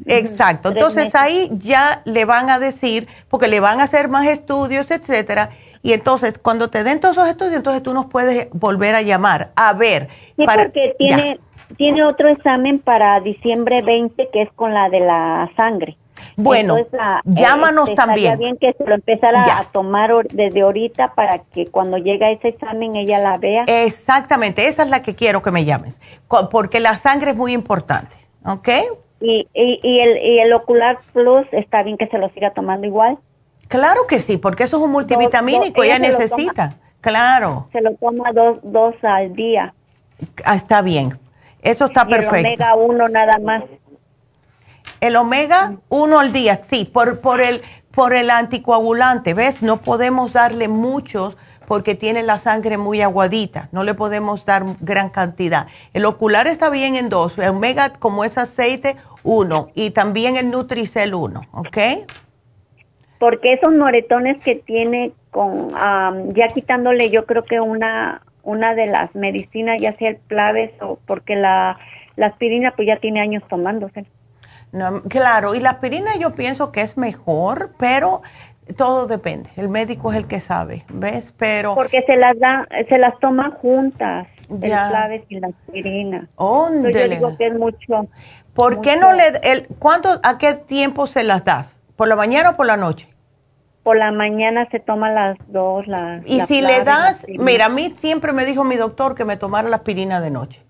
exacto, 0.08 0.70
entonces 0.70 1.14
ahí 1.14 1.52
ya 1.60 2.02
le 2.06 2.26
van 2.26 2.50
a 2.50 2.58
decir, 2.58 3.08
porque 3.30 3.48
le 3.48 3.60
van 3.60 3.80
a 3.80 3.84
hacer 3.84 4.10
más 4.10 4.26
estudios, 4.26 4.90
etcétera, 4.90 5.52
y 5.84 5.94
entonces 5.94 6.40
cuando 6.40 6.72
te 6.72 6.84
den 6.84 7.00
todos 7.00 7.18
esos 7.18 7.30
estudios, 7.30 7.58
entonces 7.58 7.84
tú 7.84 7.94
nos 7.94 8.08
puedes 8.08 8.50
volver 8.52 8.96
a 8.96 9.04
llamar, 9.04 9.52
a 9.56 9.74
ver. 9.74 10.08
Sí, 10.36 10.46
porque 10.46 10.96
tiene, 10.98 11.40
tiene 11.78 12.04
otro 12.04 12.30
examen 12.30 12.80
para 12.80 13.20
diciembre 13.20 13.84
20 13.84 14.30
que 14.34 14.42
es 14.42 14.52
con 14.54 14.74
la 14.74 14.90
de 14.90 15.02
la 15.02 15.52
sangre. 15.56 15.98
Bueno, 16.36 16.78
llámanos 17.26 17.90
este, 17.90 17.96
también. 17.96 18.40
bien 18.40 18.58
que 18.58 18.74
se 18.74 18.84
lo 18.86 18.96
empezara 18.96 19.60
a 19.60 19.64
tomar 19.66 20.12
desde 20.32 20.62
ahorita 20.62 21.14
para 21.14 21.40
que 21.40 21.68
cuando 21.68 21.98
llegue 21.98 22.26
a 22.26 22.32
ese 22.32 22.50
examen 22.50 22.96
ella 22.96 23.20
la 23.20 23.38
vea. 23.38 23.64
Exactamente, 23.68 24.68
esa 24.68 24.84
es 24.84 24.90
la 24.90 25.02
que 25.02 25.16
quiero 25.16 25.42
que 25.42 25.52
me 25.52 25.66
llames, 25.66 26.00
porque 26.52 26.80
la 26.80 26.98
sangre 26.98 27.32
es 27.32 27.38
muy 27.38 27.54
importante, 27.54 28.16
¿ok? 28.46 28.70
Y, 29.22 29.48
y, 29.54 30.00
el, 30.00 30.18
y 30.18 30.40
el 30.40 30.54
Ocular 30.54 31.00
Plus 31.14 31.48
está 31.52 31.84
bien 31.84 31.98
que 31.98 32.08
se 32.08 32.18
lo 32.18 32.30
siga 32.30 32.52
tomando 32.52 32.86
igual. 32.86 33.18
Claro 33.70 34.02
que 34.08 34.20
sí, 34.20 34.38
porque 34.38 34.64
eso 34.64 34.78
es 34.78 34.84
un 34.84 34.92
multivitamínico, 34.92 35.84
ella, 35.84 35.98
necesita, 35.98 36.76
claro. 37.00 37.70
Se 37.72 37.82
lo 37.82 37.96
toma 37.96 38.32
dos, 38.34 38.60
dos 38.64 38.96
al 39.02 39.34
día. 39.34 39.74
Ah, 40.44 40.56
está 40.56 40.82
bien, 40.82 41.18
eso 41.62 41.86
está 41.86 42.06
perfecto. 42.06 42.36
El 42.36 42.46
omega 42.46 42.76
1 42.76 43.10
nada 43.10 43.40
más. 43.40 43.64
El 45.04 45.18
omega, 45.18 45.74
uno 45.90 46.18
al 46.18 46.32
día, 46.32 46.56
sí, 46.64 46.86
por, 46.86 47.20
por, 47.20 47.42
el, 47.42 47.62
por 47.92 48.14
el 48.14 48.30
anticoagulante, 48.30 49.34
¿ves? 49.34 49.62
No 49.62 49.82
podemos 49.82 50.32
darle 50.32 50.70
muchos 50.70 51.36
porque 51.68 51.94
tiene 51.96 52.24
la 52.24 52.38
sangre 52.38 52.78
muy 52.78 53.02
aguadita, 53.02 53.68
no 53.74 53.84
le 53.84 53.96
podemos 53.96 54.46
dar 54.46 54.64
gran 54.80 55.10
cantidad. 55.10 55.68
El 55.92 56.06
ocular 56.06 56.48
está 56.48 56.70
bien 56.70 56.96
en 56.96 57.10
dos, 57.10 57.38
el 57.38 57.50
omega 57.50 57.92
como 57.92 58.24
es 58.24 58.38
aceite, 58.38 58.96
uno, 59.24 59.72
y 59.76 59.92
también 59.92 60.38
el 60.38 60.50
Nutricel 60.50 61.14
uno, 61.16 61.42
¿ok? 61.52 62.08
Porque 63.20 63.52
esos 63.52 63.74
moretones 63.74 64.42
que 64.42 64.56
tiene 64.56 65.12
con, 65.32 65.68
ya 66.30 66.48
quitándole 66.48 67.10
yo 67.10 67.26
creo 67.26 67.44
que 67.44 67.60
una, 67.60 68.22
una 68.42 68.74
de 68.74 68.86
las 68.86 69.14
medicinas, 69.16 69.82
ya 69.82 69.98
sea 69.98 70.12
el 70.12 70.16
Plaves 70.16 70.72
o 70.82 70.98
porque 71.06 71.36
la, 71.36 71.78
la 72.16 72.28
aspirina 72.28 72.72
pues 72.72 72.88
ya 72.88 72.96
tiene 73.02 73.20
años 73.20 73.44
tomándose. 73.50 74.06
No, 74.74 75.04
claro, 75.04 75.54
y 75.54 75.60
la 75.60 75.70
aspirina 75.70 76.16
yo 76.18 76.34
pienso 76.34 76.72
que 76.72 76.82
es 76.82 76.98
mejor, 76.98 77.74
pero 77.78 78.24
todo 78.76 79.06
depende. 79.06 79.52
El 79.56 79.70
médico 79.70 80.12
es 80.12 80.18
el 80.18 80.28
que 80.28 80.42
sabe, 80.42 80.84
¿ves? 80.92 81.32
Pero 81.38 81.76
porque 81.76 82.02
se 82.02 82.18
las 82.18 82.38
da, 82.40 82.68
se 82.90 82.98
las 82.98 83.18
toma 83.20 83.52
juntas, 83.62 84.28
el 84.50 84.72
claves 84.72 85.24
y 85.30 85.40
la 85.40 85.50
aspirina. 85.50 86.28
yo 86.40 87.08
digo 87.08 87.38
que 87.38 87.48
es 87.48 87.54
mucho. 87.54 88.08
¿Por 88.56 88.82
qué 88.82 88.98
no 88.98 89.14
le 89.14 89.40
el 89.44 89.68
cuánto 89.78 90.20
a 90.24 90.40
qué 90.40 90.56
tiempo 90.56 91.06
se 91.06 91.24
las 91.24 91.46
das? 91.46 91.76
¿Por 91.96 92.08
la 92.08 92.16
mañana 92.16 92.52
o 92.52 92.56
por 92.56 92.66
la 92.66 92.78
noche? 92.78 93.08
Por 93.84 93.98
la 93.98 94.12
mañana 94.12 94.68
se 94.72 94.80
toma 94.80 95.12
las 95.12 95.38
dos, 95.50 95.86
las 95.86 96.26
Y 96.26 96.40
si 96.42 96.62
le 96.62 96.84
das, 96.84 97.28
mira, 97.28 97.66
a 97.66 97.70
mí 97.70 97.94
siempre 98.00 98.34
me 98.34 98.46
dijo 98.46 98.64
mi 98.64 98.76
doctor 98.76 99.14
que 99.14 99.24
me 99.24 99.38
tomara 99.38 99.70
la 99.70 99.76
aspirina 99.76 100.20
de 100.20 100.32
noche. 100.32 100.64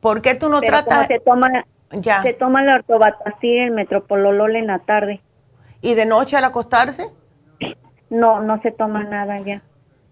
¿Por 0.00 0.22
qué 0.22 0.36
tú 0.36 0.48
no 0.48 0.60
tratas? 0.60 1.08
se 1.08 1.18
toma 1.18 1.48
ya. 1.92 2.22
Se 2.22 2.32
toma 2.32 2.62
la 2.62 2.76
ortobatacil, 2.76 3.58
el 3.58 3.70
metropololol 3.72 4.56
en 4.56 4.66
la 4.68 4.78
tarde. 4.80 5.20
¿Y 5.80 5.94
de 5.94 6.06
noche 6.06 6.36
al 6.36 6.44
acostarse? 6.44 7.08
No, 8.10 8.40
no 8.40 8.60
se 8.62 8.70
toma 8.70 9.04
nada 9.04 9.38
ya. 9.40 9.62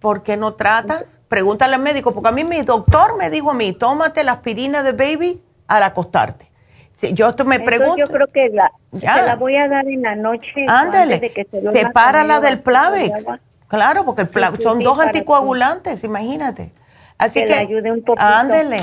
¿Por 0.01 0.23
qué 0.23 0.37
no 0.37 0.55
tratas? 0.55 1.05
Pregúntale 1.29 1.75
al 1.75 1.83
médico, 1.83 2.13
porque 2.13 2.29
a 2.29 2.33
mí 2.33 2.45
mi 2.45 2.63
doctor 2.63 3.19
me 3.19 3.29
dijo 3.31 3.51
a 3.51 3.55
mí, 3.55 3.73
tómate 3.73 4.25
la 4.25 4.33
aspirina 4.33 4.83
de 4.83 4.93
baby 4.93 5.43
al 5.67 5.83
acostarte. 5.83 6.49
Si 6.97 7.13
yo 7.13 7.29
esto 7.29 7.45
me 7.45 7.61
pregunto. 7.61 7.97
Yo 7.97 8.09
creo 8.09 8.27
que 8.29 8.49
la, 8.49 8.73
la 8.93 9.37
voy 9.37 9.57
a 9.57 9.69
dar 9.69 9.87
en 9.87 10.03
la 10.03 10.17
noche. 10.17 10.67
Ándale, 10.67 11.33
sepárala 11.73 12.41
del 12.41 12.61
Plavix. 12.61 13.25
Claro, 13.69 14.05
porque 14.05 14.23
el 14.23 14.63
son 14.63 14.81
dos 14.81 14.99
anticoagulantes, 14.99 16.03
imagínate. 16.03 16.73
Así 17.19 17.41
que, 17.41 17.47
que 17.47 17.55
ayude 17.55 17.93
un 17.93 18.03
poquito. 18.03 18.25
Ándele. 18.25 18.79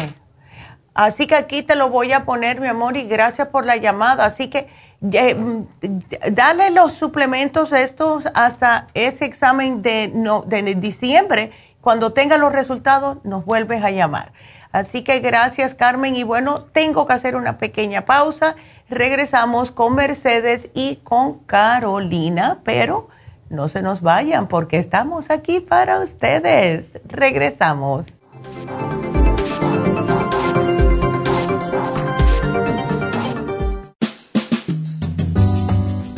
Así 0.95 1.27
que 1.27 1.35
aquí 1.35 1.61
te 1.61 1.75
lo 1.75 1.89
voy 1.89 2.13
a 2.13 2.23
poner, 2.23 2.61
mi 2.61 2.67
amor, 2.67 2.95
y 2.95 3.03
gracias 3.03 3.49
por 3.49 3.65
la 3.65 3.75
llamada. 3.75 4.25
Así 4.25 4.49
que 4.49 4.69
eh, 5.11 5.35
dale 6.31 6.71
los 6.71 6.93
suplementos 6.93 7.71
estos 7.73 8.23
hasta 8.33 8.87
ese 8.93 9.25
examen 9.25 9.81
de, 9.81 10.09
no, 10.13 10.43
de 10.43 10.75
diciembre. 10.75 11.51
Cuando 11.81 12.13
tenga 12.13 12.37
los 12.37 12.53
resultados, 12.53 13.17
nos 13.25 13.45
vuelves 13.45 13.83
a 13.83 13.91
llamar. 13.91 14.31
Así 14.71 15.03
que 15.03 15.19
gracias, 15.19 15.75
Carmen. 15.75 16.15
Y 16.15 16.23
bueno, 16.23 16.63
tengo 16.63 17.05
que 17.05 17.13
hacer 17.13 17.35
una 17.35 17.57
pequeña 17.57 18.05
pausa. 18.05 18.55
Regresamos 18.89 19.71
con 19.71 19.95
Mercedes 19.95 20.69
y 20.73 20.97
con 20.97 21.39
Carolina, 21.39 22.59
pero 22.63 23.09
no 23.49 23.67
se 23.67 23.81
nos 23.81 24.01
vayan 24.01 24.47
porque 24.47 24.79
estamos 24.79 25.29
aquí 25.29 25.59
para 25.59 25.99
ustedes. 25.99 26.93
Regresamos. 27.05 28.07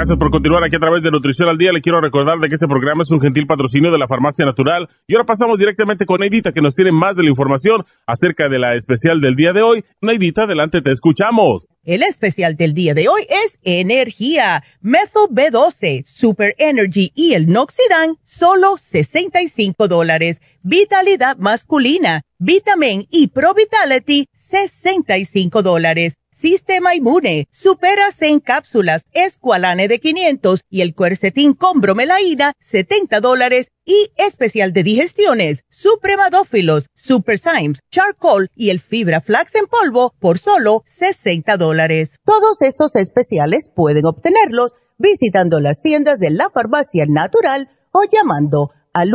Gracias 0.00 0.16
por 0.16 0.30
continuar 0.30 0.64
aquí 0.64 0.76
a 0.76 0.78
través 0.78 1.02
de 1.02 1.10
Nutrición 1.10 1.50
al 1.50 1.58
Día. 1.58 1.72
Le 1.72 1.82
quiero 1.82 2.00
recordar 2.00 2.38
de 2.38 2.48
que 2.48 2.54
este 2.54 2.66
programa 2.66 3.02
es 3.02 3.10
un 3.10 3.20
gentil 3.20 3.46
patrocinio 3.46 3.92
de 3.92 3.98
la 3.98 4.08
Farmacia 4.08 4.46
Natural. 4.46 4.88
Y 5.06 5.14
ahora 5.14 5.26
pasamos 5.26 5.58
directamente 5.58 6.06
con 6.06 6.20
Neidita, 6.20 6.52
que 6.52 6.62
nos 6.62 6.74
tiene 6.74 6.90
más 6.90 7.16
de 7.16 7.24
la 7.24 7.28
información 7.28 7.84
acerca 8.06 8.48
de 8.48 8.58
la 8.58 8.76
especial 8.76 9.20
del 9.20 9.36
día 9.36 9.52
de 9.52 9.60
hoy. 9.60 9.84
Neidita, 10.00 10.44
adelante, 10.44 10.80
te 10.80 10.90
escuchamos. 10.90 11.66
El 11.84 12.02
especial 12.02 12.56
del 12.56 12.72
día 12.72 12.94
de 12.94 13.08
hoy 13.08 13.26
es 13.28 13.58
Energía, 13.62 14.64
Methyl 14.80 15.28
B12, 15.30 16.06
Super 16.06 16.54
Energy 16.56 17.12
y 17.14 17.34
el 17.34 17.48
Noxidan, 17.48 18.16
solo 18.24 18.78
65 18.80 19.86
dólares. 19.86 20.40
Vitalidad 20.62 21.36
masculina, 21.36 22.22
Vitamin 22.38 23.06
y 23.10 23.28
Pro 23.28 23.52
Vitality, 23.52 24.28
65 24.32 25.62
dólares. 25.62 26.19
Sistema 26.40 26.94
Inmune, 26.94 27.48
Superas 27.52 28.22
en 28.22 28.40
cápsulas, 28.40 29.04
Esqualane 29.12 29.88
de 29.88 29.98
500 29.98 30.62
y 30.70 30.80
el 30.80 30.94
Cuercetín 30.94 31.52
con 31.52 31.82
bromelaína, 31.82 32.54
70 32.60 33.20
dólares 33.20 33.72
y 33.84 34.10
especial 34.16 34.72
de 34.72 34.82
digestiones, 34.82 35.64
Supremadófilos, 35.68 36.86
Super 36.94 37.38
Symes, 37.38 37.80
Charcoal 37.90 38.48
y 38.54 38.70
el 38.70 38.80
Fibra 38.80 39.20
Flax 39.20 39.54
en 39.54 39.66
polvo 39.66 40.14
por 40.18 40.38
solo 40.38 40.82
60 40.86 41.58
dólares. 41.58 42.16
Todos 42.24 42.62
estos 42.62 42.96
especiales 42.96 43.68
pueden 43.76 44.06
obtenerlos 44.06 44.72
visitando 44.96 45.60
las 45.60 45.82
tiendas 45.82 46.20
de 46.20 46.30
la 46.30 46.48
farmacia 46.48 47.04
natural 47.06 47.68
o 47.92 48.04
llamando 48.10 48.70
al 48.94 49.10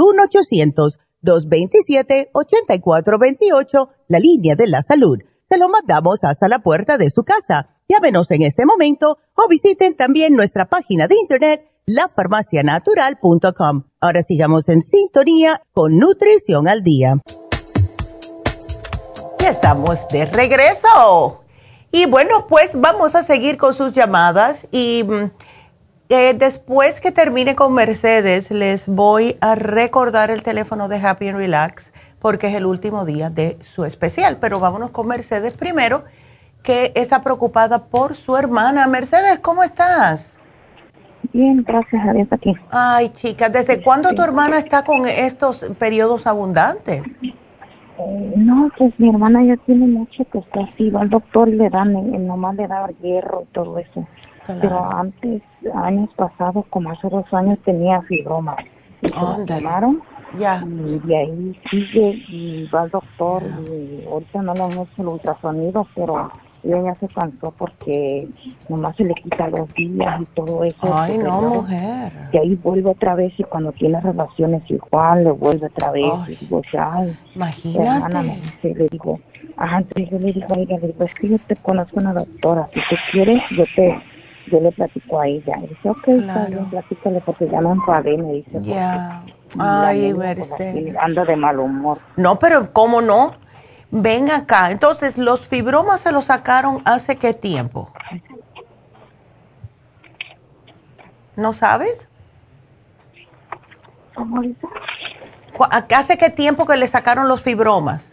1-800-227-8428, 1.24 3.90
la 4.10 4.20
línea 4.20 4.56
de 4.56 4.68
la 4.68 4.84
salud 4.84 5.18
lo 5.58 5.70
mandamos 5.70 6.24
hasta 6.24 6.48
la 6.48 6.60
puerta 6.60 6.98
de 6.98 7.10
su 7.10 7.24
casa. 7.24 7.70
Llámenos 7.88 8.30
en 8.32 8.42
este 8.42 8.66
momento 8.66 9.18
o 9.36 9.48
visiten 9.48 9.96
también 9.96 10.34
nuestra 10.34 10.66
página 10.66 11.08
de 11.08 11.16
internet 11.16 11.70
lafarmacianatural.com. 11.86 13.84
Ahora 14.00 14.22
sigamos 14.24 14.68
en 14.70 14.82
sintonía 14.82 15.62
con 15.74 15.98
Nutrición 15.98 16.68
al 16.68 16.82
Día. 16.84 17.16
Ya 19.40 19.50
estamos 19.50 20.08
de 20.10 20.26
regreso. 20.26 21.44
Y 21.92 22.08
bueno, 22.08 22.48
pues 22.48 22.72
vamos 22.74 23.16
a 23.16 23.24
seguir 23.24 23.58
con 23.58 23.74
sus 23.74 23.94
llamadas 23.94 24.68
y 24.72 25.04
mm, 25.04 25.32
eh, 26.10 26.34
después 26.38 27.00
que 27.00 27.12
termine 27.12 27.56
con 27.56 27.74
Mercedes 27.74 28.52
les 28.52 28.88
voy 28.88 29.38
a 29.40 29.56
recordar 29.56 30.30
el 30.32 30.44
teléfono 30.44 30.88
de 30.88 30.98
Happy 30.98 31.30
and 31.30 31.38
Relax 31.38 31.92
porque 32.26 32.48
es 32.48 32.56
el 32.56 32.66
último 32.66 33.06
día 33.06 33.30
de 33.30 33.60
su 33.76 33.86
especial. 33.86 34.38
Pero 34.42 34.60
vámonos 34.60 34.90
con 34.90 35.06
Mercedes 35.06 35.54
primero, 35.54 36.06
que 36.64 36.92
está 36.96 37.22
preocupada 37.22 37.86
por 37.86 38.16
su 38.16 38.36
hermana. 38.36 38.88
Mercedes, 38.88 39.38
¿cómo 39.38 39.62
estás? 39.62 40.36
Bien, 41.34 41.64
gracias 41.64 42.04
a 42.04 42.14
Dios 42.14 42.28
aquí. 42.32 42.56
Ay, 42.72 43.10
chica, 43.10 43.48
¿desde 43.50 43.80
cuándo 43.84 44.12
tu 44.16 44.24
hermana 44.24 44.58
está 44.58 44.84
con 44.84 45.08
estos 45.08 45.58
periodos 45.78 46.26
abundantes? 46.26 47.04
Eh, 47.22 48.34
no, 48.38 48.72
pues 48.76 48.92
mi 49.00 49.10
hermana 49.10 49.44
ya 49.44 49.58
tiene 49.58 49.86
mucho 49.86 50.26
que 50.26 50.40
está 50.40 50.62
así, 50.62 50.90
va 50.90 51.02
al 51.02 51.12
doctor 51.12 51.48
y 51.48 51.52
le 51.52 51.70
dan, 51.70 51.96
el, 51.96 52.26
nomás 52.26 52.56
le 52.56 52.68
da 52.68 52.88
hierro 53.04 53.44
y 53.44 53.54
todo 53.54 53.78
eso. 53.78 54.08
Pero 54.48 54.84
antes, 54.84 55.44
años 55.76 56.10
pasados, 56.16 56.66
como 56.72 56.90
hace 56.90 57.08
dos 57.08 57.32
años, 57.36 57.60
tenía 57.64 58.02
fibroma. 58.02 58.56
Y 59.04 59.10
se 59.10 59.62
ya. 60.40 60.64
Y 60.66 61.00
de 61.00 61.18
ahí 61.18 61.60
sigue 61.70 62.24
y 62.30 62.70
va 62.74 62.84
al 62.84 62.90
doctor 62.90 63.44
y 63.70 64.06
ahorita 64.06 64.42
no 64.42 64.54
le 64.54 64.64
han 64.64 64.72
hecho 64.72 64.90
el 65.00 65.08
ultrasonido, 65.08 65.88
pero 65.96 66.32
ella 66.64 66.82
ya 66.84 66.96
se 66.96 67.08
cansó 67.10 67.54
porque 67.58 68.28
nomás 68.70 68.96
se 68.96 69.04
le 69.04 69.14
quita 69.16 69.48
los 69.50 69.72
días 69.76 70.22
y 70.22 70.26
todo 70.34 70.64
eso. 70.64 70.96
Ay, 70.96 71.18
no, 71.18 71.42
mujer. 71.42 72.12
Y 72.32 72.38
ahí 72.38 72.56
vuelve 72.56 72.90
otra 72.90 73.16
vez 73.16 73.34
y 73.38 73.44
cuando 73.44 73.72
tiene 73.72 74.02
relaciones 74.02 74.64
igual, 74.70 75.24
le 75.24 75.32
vuelve 75.32 75.68
otra 75.68 75.92
vez. 75.92 76.12
y 76.28 76.36
digo, 76.36 76.62
ay, 76.80 77.16
imagínate. 77.36 78.74
le 78.74 78.88
digo, 78.90 79.20
ajá, 79.58 79.78
entonces 79.78 80.10
yo 80.10 80.20
le 80.20 80.34
digo 80.34 80.48
a 80.50 80.60
ella, 80.60 80.78
le 80.80 80.88
digo, 80.88 81.04
es 81.04 81.14
que 81.14 81.30
yo 81.30 81.38
te 81.48 81.56
conozco 81.58 82.00
una 82.00 82.14
doctora, 82.14 82.68
si 82.74 82.80
tú 82.90 82.96
quieres, 83.12 83.42
yo 83.52 83.66
te 83.76 84.02
yo 84.52 84.60
le 84.60 84.72
platico 84.72 85.20
a 85.20 85.28
ella. 85.28 85.58
Y 85.64 85.68
dice, 85.68 85.90
ok, 85.90 86.04
claro. 86.04 86.68
platícale 86.70 87.22
porque 87.22 87.50
ya 87.50 87.62
no 87.62 87.74
enfadé, 87.74 88.18
me 88.18 88.34
dice. 88.34 88.60
Ya. 88.62 89.24
Ay, 89.60 90.14
Mercedes. 90.14 90.96
Anda 91.00 91.26
de 91.26 91.36
mal 91.36 91.60
humor. 91.60 92.00
No, 92.16 92.40
pero 92.40 92.72
¿cómo 92.74 93.02
no? 93.02 93.36
Ven 93.92 94.32
acá. 94.32 94.72
Entonces, 94.72 95.18
¿los 95.18 95.46
fibromas 95.48 96.02
se 96.02 96.12
los 96.12 96.26
sacaron 96.26 96.82
hace 96.86 97.18
qué 97.18 97.34
tiempo? 97.34 97.92
¿No 101.36 101.54
sabes? 101.54 102.08
¿Cómo 104.16 104.42
dice? 104.42 104.68
¿Hace 105.96 106.18
qué 106.18 106.30
tiempo 106.30 106.66
que 106.66 106.78
le 106.78 106.88
sacaron 106.88 107.28
los 107.28 107.42
fibromas? 107.42 108.04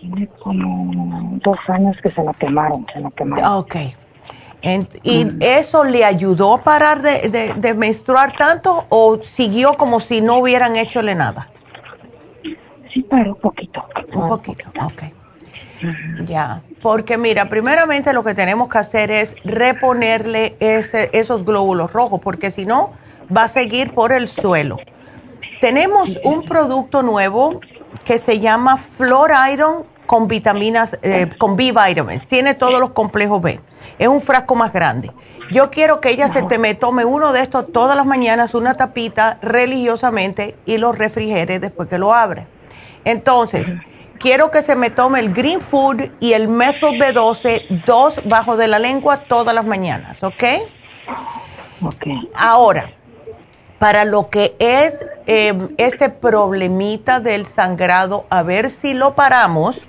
Tiene 0.00 0.26
como 0.42 1.38
dos 1.42 1.58
años 1.68 1.96
que 2.02 2.10
se 2.10 2.22
la 2.22 2.32
quemaron, 2.34 2.86
se 2.92 3.00
la 3.00 3.10
quemaron. 3.10 3.52
Ok. 3.52 3.76
¿Y 4.62 5.24
mm. 5.24 5.38
eso 5.40 5.84
le 5.84 6.04
ayudó 6.04 6.54
a 6.54 6.62
parar 6.62 7.00
de, 7.02 7.74
menstruar 7.74 8.36
tanto 8.36 8.86
o 8.88 9.22
siguió 9.22 9.74
como 9.74 10.00
si 10.00 10.20
no 10.20 10.38
hubieran 10.38 10.76
hechole 10.76 11.14
nada? 11.14 11.48
Sí, 12.92 13.02
paró 13.02 13.34
un 13.34 13.40
poquito. 13.40 13.84
Un 14.12 14.28
poquito, 14.28 14.64
ok. 14.82 15.02
Ya, 16.26 16.62
porque 16.82 17.16
mira, 17.16 17.48
primeramente 17.48 18.12
lo 18.12 18.24
que 18.24 18.34
tenemos 18.34 18.68
que 18.68 18.78
hacer 18.78 19.12
es 19.12 19.36
reponerle 19.44 20.56
ese, 20.58 21.10
esos 21.12 21.44
glóbulos 21.44 21.92
rojos, 21.92 22.20
porque 22.20 22.50
si 22.50 22.66
no, 22.66 22.94
va 23.34 23.44
a 23.44 23.48
seguir 23.48 23.92
por 23.94 24.12
el 24.12 24.26
suelo. 24.28 24.78
Tenemos 25.60 26.18
un 26.24 26.44
producto 26.44 27.02
nuevo 27.02 27.60
que 28.04 28.18
se 28.18 28.40
llama 28.40 28.76
Flor 28.76 29.30
Iron 29.52 29.84
con 30.08 30.26
vitaminas, 30.26 30.98
eh, 31.02 31.28
con 31.36 31.54
B 31.54 31.70
vitamins. 31.70 32.26
Tiene 32.26 32.54
todos 32.54 32.80
los 32.80 32.92
complejos 32.92 33.42
B. 33.42 33.60
Es 33.98 34.08
un 34.08 34.22
frasco 34.22 34.54
más 34.54 34.72
grande. 34.72 35.12
Yo 35.50 35.70
quiero 35.70 36.00
que 36.00 36.08
ella 36.08 36.32
se 36.32 36.42
te 36.44 36.56
me 36.56 36.74
tome 36.74 37.04
uno 37.04 37.30
de 37.30 37.42
estos 37.42 37.70
todas 37.72 37.94
las 37.94 38.06
mañanas, 38.06 38.54
una 38.54 38.74
tapita 38.74 39.36
religiosamente 39.42 40.56
y 40.64 40.78
lo 40.78 40.92
refrigere 40.92 41.58
después 41.58 41.90
que 41.90 41.98
lo 41.98 42.14
abre. 42.14 42.46
Entonces, 43.04 43.68
quiero 44.18 44.50
que 44.50 44.62
se 44.62 44.76
me 44.76 44.88
tome 44.88 45.20
el 45.20 45.34
Green 45.34 45.60
Food 45.60 46.10
y 46.20 46.32
el 46.32 46.48
Methyl 46.48 46.98
B12, 46.98 47.84
dos 47.84 48.18
bajo 48.24 48.56
de 48.56 48.66
la 48.66 48.78
lengua 48.78 49.24
todas 49.24 49.54
las 49.54 49.66
mañanas, 49.66 50.22
¿ok? 50.22 50.44
Ok. 51.82 52.06
Ahora, 52.34 52.90
para 53.78 54.04
lo 54.04 54.28
que 54.28 54.56
es 54.58 54.94
eh, 55.26 55.68
este 55.76 56.08
problemita 56.10 57.20
del 57.20 57.46
sangrado, 57.46 58.26
a 58.30 58.42
ver 58.42 58.70
si 58.70 58.94
lo 58.94 59.14
paramos. 59.14 59.86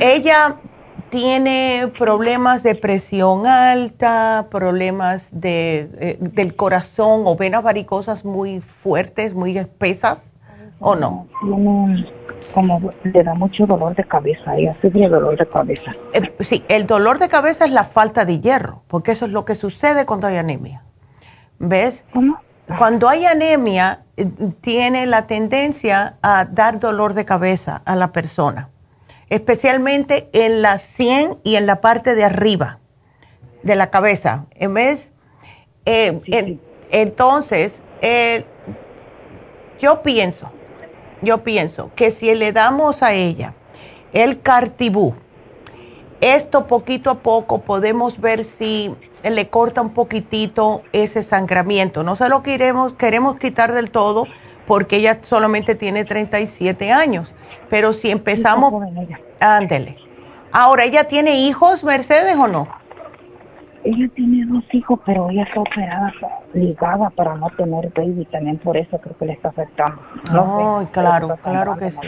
Ella 0.00 0.56
tiene 1.10 1.90
problemas 1.98 2.62
de 2.62 2.74
presión 2.74 3.46
alta, 3.46 4.46
problemas 4.50 5.28
de, 5.32 5.90
eh, 5.98 6.16
del 6.20 6.54
corazón 6.54 7.22
o 7.24 7.36
venas 7.36 7.62
varicosas 7.62 8.24
muy 8.24 8.60
fuertes, 8.60 9.34
muy 9.34 9.58
espesas, 9.58 10.32
¿o 10.78 10.94
no? 10.94 11.26
Tiene 11.40 12.06
como 12.54 12.90
le 13.04 13.22
da 13.22 13.34
mucho 13.34 13.66
dolor 13.66 13.94
de 13.94 14.04
cabeza, 14.04 14.56
ella 14.56 14.72
sufre 14.72 15.08
dolor 15.08 15.36
de 15.38 15.46
cabeza. 15.46 15.92
Eh, 16.12 16.32
sí, 16.40 16.64
el 16.68 16.86
dolor 16.86 17.18
de 17.18 17.28
cabeza 17.28 17.64
es 17.64 17.70
la 17.70 17.84
falta 17.84 18.24
de 18.24 18.40
hierro, 18.40 18.82
porque 18.88 19.12
eso 19.12 19.26
es 19.26 19.32
lo 19.32 19.44
que 19.44 19.54
sucede 19.54 20.06
cuando 20.06 20.26
hay 20.26 20.36
anemia. 20.36 20.82
¿Ves? 21.60 22.02
¿Cómo? 22.12 22.40
Cuando 22.78 23.08
hay 23.08 23.26
anemia, 23.26 24.04
tiene 24.60 25.06
la 25.06 25.26
tendencia 25.26 26.16
a 26.22 26.46
dar 26.46 26.80
dolor 26.80 27.14
de 27.14 27.24
cabeza 27.24 27.82
a 27.84 27.96
la 27.96 28.12
persona, 28.12 28.70
especialmente 29.28 30.30
en 30.32 30.62
la 30.62 30.78
sien 30.78 31.38
y 31.44 31.56
en 31.56 31.66
la 31.66 31.80
parte 31.80 32.14
de 32.14 32.24
arriba 32.24 32.78
de 33.62 33.76
la 33.76 33.90
cabeza. 33.90 34.46
En 34.54 34.74
vez, 34.74 35.10
eh, 35.84 36.58
entonces, 36.90 37.80
eh, 38.00 38.44
yo 39.80 40.02
pienso, 40.02 40.50
yo 41.22 41.42
pienso 41.42 41.90
que 41.94 42.10
si 42.10 42.34
le 42.34 42.52
damos 42.52 43.02
a 43.02 43.12
ella 43.12 43.54
el 44.12 44.40
cartibú, 44.40 45.14
esto 46.20 46.66
poquito 46.66 47.10
a 47.10 47.18
poco 47.18 47.62
podemos 47.62 48.20
ver 48.20 48.44
si 48.44 48.94
le 49.22 49.48
corta 49.48 49.80
un 49.80 49.90
poquitito 49.90 50.82
ese 50.92 51.22
sangramiento. 51.22 52.02
No 52.02 52.16
se 52.16 52.28
lo 52.28 52.42
queremos, 52.42 52.94
queremos 52.94 53.36
quitar 53.38 53.72
del 53.72 53.90
todo 53.90 54.26
porque 54.66 54.96
ella 54.96 55.18
solamente 55.22 55.74
tiene 55.74 56.04
37 56.04 56.92
años. 56.92 57.32
Pero 57.68 57.92
si 57.92 58.10
empezamos... 58.10 58.72
Ándele. 59.40 59.96
Ahora, 60.52 60.84
¿ella 60.84 61.04
tiene 61.04 61.40
hijos, 61.40 61.84
Mercedes, 61.84 62.36
o 62.36 62.48
no? 62.48 62.68
Ella 63.84 64.08
tiene 64.14 64.44
dos 64.46 64.64
hijos, 64.72 65.00
pero 65.06 65.30
ella 65.30 65.44
está 65.44 65.60
operada, 65.60 66.12
ligada 66.52 67.08
para 67.10 67.36
no 67.36 67.48
tener 67.50 67.90
baby. 67.94 68.26
También 68.26 68.58
por 68.58 68.76
eso 68.76 68.98
creo 68.98 69.16
que 69.16 69.24
le 69.26 69.32
está 69.32 69.48
afectando. 69.48 70.02
No, 70.30 70.88
claro, 70.92 71.38
claro 71.42 71.76
que 71.76 71.92
sí. 71.92 71.98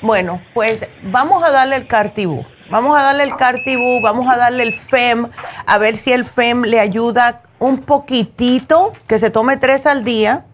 Bueno, 0.00 0.40
pues 0.54 0.88
vamos 1.02 1.42
a 1.42 1.50
darle 1.50 1.76
el 1.76 1.86
cartibú. 1.86 2.44
Vamos 2.70 2.98
a 2.98 3.02
darle 3.02 3.24
el 3.24 3.36
cartibú, 3.36 4.00
vamos 4.02 4.28
a 4.28 4.36
darle 4.36 4.62
el 4.62 4.74
FEM, 4.74 5.28
a 5.66 5.78
ver 5.78 5.96
si 5.96 6.12
el 6.12 6.26
FEM 6.26 6.62
le 6.64 6.78
ayuda 6.80 7.40
un 7.58 7.78
poquitito, 7.78 8.92
que 9.06 9.18
se 9.18 9.30
tome 9.30 9.56
tres 9.56 9.86
al 9.86 10.04
día. 10.04 10.44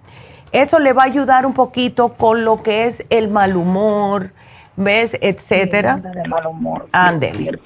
Eso 0.53 0.78
le 0.78 0.93
va 0.93 1.03
a 1.03 1.07
ayudar 1.07 1.45
un 1.45 1.55
poquito 1.55 2.15
con 2.15 2.45
lo 2.45 2.62
que 2.62 2.86
es 2.86 3.05
el 3.11 3.28
mal 3.28 3.57
humor, 3.57 4.31
¿ves? 4.77 5.19
Etcétera. 5.20 5.97
de 5.97 6.28
mal 6.28 6.47
humor. 6.47 6.89
Ándele. 6.93 7.59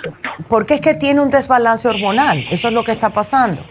Porque 0.49 0.75
es 0.75 0.81
que 0.81 0.95
tiene 0.95 1.21
un 1.21 1.29
desbalance 1.31 1.87
hormonal, 1.87 2.47
eso 2.51 2.69
es 2.69 2.75
lo 2.75 2.85
que 2.85 2.93
está 2.93 3.11
pasando. 3.11 3.63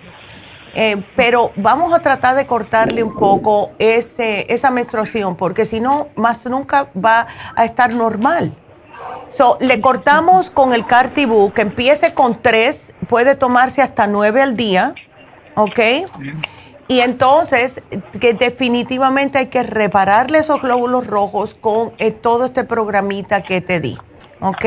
Eh, 0.75 1.03
pero 1.15 1.53
vamos 1.55 1.91
a 1.91 1.99
tratar 2.01 2.35
de 2.35 2.45
cortarle 2.45 3.01
un 3.01 3.15
poco 3.15 3.71
ese, 3.79 4.53
esa 4.53 4.69
menstruación, 4.69 5.35
porque 5.35 5.65
si 5.65 5.79
no, 5.79 6.09
más 6.15 6.45
nunca 6.45 6.89
va 6.95 7.25
a 7.55 7.65
estar 7.65 7.95
normal. 7.95 8.53
So, 9.31 9.57
le 9.61 9.81
cortamos 9.81 10.49
con 10.49 10.73
el 10.73 10.85
Cartibú, 10.85 11.51
que 11.51 11.61
empiece 11.61 12.13
con 12.13 12.41
tres, 12.41 12.91
puede 13.07 13.35
tomarse 13.35 13.81
hasta 13.81 14.07
nueve 14.07 14.41
al 14.41 14.57
día, 14.57 14.95
¿ok? 15.55 15.79
Y 16.87 17.01
entonces, 17.01 17.81
que 18.19 18.33
definitivamente 18.33 19.37
hay 19.37 19.47
que 19.47 19.63
repararle 19.63 20.39
esos 20.39 20.61
glóbulos 20.61 21.05
rojos 21.05 21.53
con 21.53 21.91
eh, 21.97 22.11
todo 22.11 22.45
este 22.45 22.63
programita 22.63 23.43
que 23.43 23.61
te 23.61 23.79
di, 23.79 23.97
¿ok? 24.39 24.65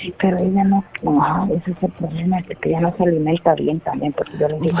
Sí, 0.00 0.14
pero 0.18 0.38
ella 0.38 0.64
no, 0.64 0.82
no, 1.02 1.48
ese 1.54 1.72
es 1.72 1.82
el 1.82 1.92
problema, 1.92 2.38
porque 2.46 2.70
ella 2.70 2.80
no 2.80 2.94
se 2.96 3.02
alimenta 3.04 3.54
bien 3.54 3.80
también, 3.80 4.12
porque 4.12 4.32
yo 4.38 4.48
le 4.48 4.58
digo, 4.58 4.78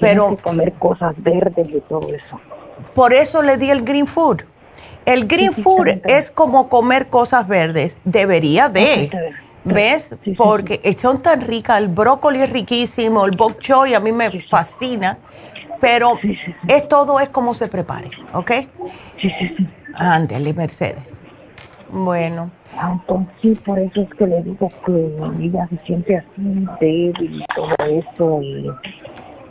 pero 0.00 0.36
que 0.36 0.42
comer 0.42 0.72
cosas 0.74 1.14
verdes 1.18 1.68
y 1.68 1.80
todo 1.80 2.08
eso. 2.08 2.40
Por 2.94 3.12
eso 3.12 3.42
le 3.42 3.56
di 3.56 3.70
el 3.70 3.82
green 3.84 4.06
food. 4.06 4.42
El 5.08 5.26
green 5.26 5.54
food 5.54 6.02
es 6.04 6.30
como 6.30 6.68
comer 6.68 7.06
cosas 7.08 7.48
verdes. 7.48 7.96
Debería 8.04 8.68
de. 8.68 9.10
¿Ves? 9.64 10.10
Porque 10.36 10.96
son 11.00 11.22
tan 11.22 11.40
ricas. 11.40 11.78
El 11.78 11.88
brócoli 11.88 12.42
es 12.42 12.50
riquísimo, 12.50 13.24
el 13.24 13.34
bok 13.34 13.58
choy 13.58 13.94
a 13.94 14.00
mí 14.00 14.12
me 14.12 14.30
fascina. 14.42 15.16
Pero 15.80 16.18
es 16.66 16.88
todo 16.88 17.20
es 17.20 17.30
como 17.30 17.54
se 17.54 17.68
prepare, 17.68 18.10
¿ok? 18.34 18.50
Sí, 19.18 19.30
sí, 19.30 19.54
sí. 19.56 19.68
Ándale, 19.94 20.52
Mercedes. 20.52 21.02
Bueno. 21.90 22.50
Entonces 22.78 23.34
sí, 23.40 23.54
por 23.64 23.78
eso 23.78 24.02
es 24.02 24.10
que 24.10 24.26
le 24.26 24.42
digo 24.42 24.68
que 24.84 25.16
ella 25.40 25.66
se 25.70 25.86
siente 25.86 26.18
así 26.18 26.66
débil 26.80 27.42
y 27.42 27.44
todo 27.54 27.72
eso. 27.86 28.42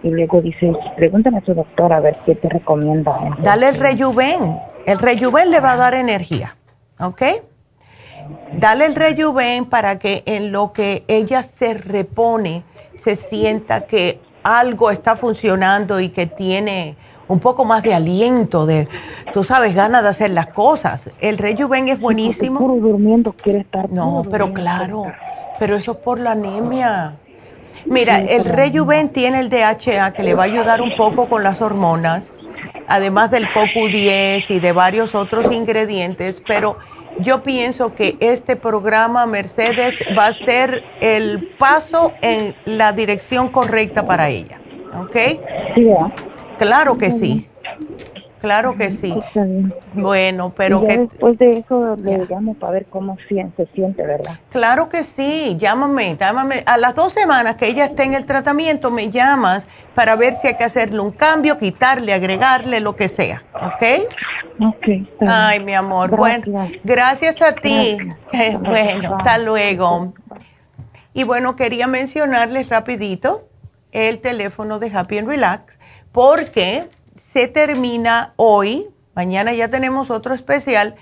Y, 0.03 0.11
luego 0.11 0.39
dice, 0.39 0.71
pregúntame 0.95 1.39
a 1.39 1.41
tu 1.41 1.55
doctor 1.55 1.91
a 1.91 1.99
ver 1.99 2.15
qué 2.23 2.35
te 2.35 2.47
recomienda. 2.47 3.17
Dale 3.41 3.69
el 3.69 3.75
rejuven 3.75 4.59
el 4.87 4.99
rejuven 4.99 5.51
le 5.51 5.59
va 5.59 5.73
a 5.73 5.75
dar 5.77 5.93
energía, 5.95 6.55
¿ok? 6.97 7.21
Dale 8.53 8.85
el 8.85 8.95
rejuven 8.95 9.65
para 9.65 9.99
que 9.99 10.23
en 10.25 10.53
lo 10.53 10.71
que 10.71 11.03
ella 11.09 11.43
se 11.43 11.73
repone, 11.73 12.63
se 13.03 13.17
sienta 13.17 13.81
que 13.81 14.21
algo 14.43 14.89
está 14.89 15.17
funcionando 15.17 15.99
y 15.99 16.07
que 16.07 16.25
tiene 16.25 16.95
un 17.27 17.41
poco 17.41 17.65
más 17.65 17.83
de 17.83 17.93
aliento, 17.93 18.65
de, 18.65 18.87
tú 19.33 19.43
sabes, 19.43 19.75
ganas 19.75 20.03
de 20.03 20.09
hacer 20.09 20.29
las 20.29 20.47
cosas. 20.47 21.09
El 21.19 21.37
rejuven 21.37 21.89
es 21.89 21.99
buenísimo. 21.99 22.57
Puro 22.57 22.75
durmiendo 22.75 23.33
quiere 23.33 23.59
estar. 23.59 23.89
No, 23.91 24.23
pero 24.31 24.53
claro, 24.53 25.03
pero 25.59 25.75
eso 25.75 25.91
es 25.91 25.97
por 25.97 26.17
la 26.17 26.31
anemia. 26.31 27.15
Mira, 27.85 28.21
el 28.21 28.45
rejuven 28.45 29.09
tiene 29.09 29.41
el 29.41 29.49
DHA 29.49 30.13
que 30.13 30.23
le 30.23 30.33
va 30.33 30.43
a 30.43 30.45
ayudar 30.45 30.81
un 30.81 30.95
poco 30.95 31.27
con 31.27 31.43
las 31.43 31.61
hormonas 31.61 32.23
además 32.87 33.31
del 33.31 33.47
CoQ10 33.47 34.49
y 34.49 34.59
de 34.59 34.71
varios 34.71 35.15
otros 35.15 35.51
ingredientes, 35.51 36.41
pero 36.47 36.77
yo 37.19 37.43
pienso 37.43 37.95
que 37.95 38.15
este 38.19 38.55
programa 38.55 39.25
Mercedes 39.25 39.95
va 40.17 40.27
a 40.27 40.33
ser 40.33 40.83
el 41.01 41.49
paso 41.57 42.13
en 42.21 42.55
la 42.65 42.93
dirección 42.93 43.49
correcta 43.49 44.05
para 44.05 44.29
ella, 44.29 44.59
¿ok? 44.99 45.15
Sí, 45.75 45.87
Claro 46.57 46.97
que 46.97 47.11
sí. 47.11 47.47
Claro 48.41 48.75
que 48.77 48.91
sí. 48.91 49.13
Bueno, 49.93 50.53
pero 50.55 50.85
que 50.85 50.99
después 50.99 51.37
de 51.39 51.59
eso 51.59 51.95
le 51.95 52.25
llamo 52.29 52.53
para 52.53 52.73
ver 52.73 52.85
cómo 52.85 53.17
se 53.27 53.65
siente, 53.73 54.03
¿verdad? 54.05 54.39
Claro 54.51 54.89
que 54.89 55.03
sí, 55.03 55.55
llámame, 55.59 56.15
llámame. 56.19 56.63
A 56.65 56.77
las 56.77 56.93
dos 56.95 57.13
semanas 57.13 57.55
que 57.55 57.67
ella 57.67 57.85
esté 57.85 58.03
en 58.03 58.13
el 58.13 58.25
tratamiento, 58.25 58.91
me 58.91 59.09
llamas 59.09 59.65
para 59.95 60.15
ver 60.15 60.35
si 60.35 60.47
hay 60.47 60.55
que 60.55 60.63
hacerle 60.63 60.99
un 60.99 61.11
cambio, 61.11 61.57
quitarle, 61.57 62.13
agregarle, 62.13 62.79
lo 62.79 62.95
que 62.95 63.09
sea, 63.09 63.43
¿ok? 63.53 64.03
Ok. 64.59 64.87
Ay, 65.27 65.59
mi 65.63 65.73
amor. 65.73 66.15
Bueno, 66.15 66.69
gracias 66.83 67.41
a 67.41 67.53
ti. 67.53 67.97
bueno, 68.61 69.15
hasta 69.15 69.39
luego. 69.39 70.13
Y 71.13 71.23
bueno, 71.23 71.55
quería 71.55 71.87
mencionarles 71.87 72.69
rapidito 72.69 73.47
el 73.91 74.19
teléfono 74.19 74.77
de 74.77 74.95
Happy 74.95 75.17
and 75.17 75.27
Relax, 75.27 75.79
porque 76.11 76.87
se 77.37 77.47
termina 77.47 78.33
hoy, 78.35 78.87
mañana 79.13 79.53
ya 79.53 79.67
tenemos 79.67 80.09
otro 80.09 80.33
especial, 80.33 80.95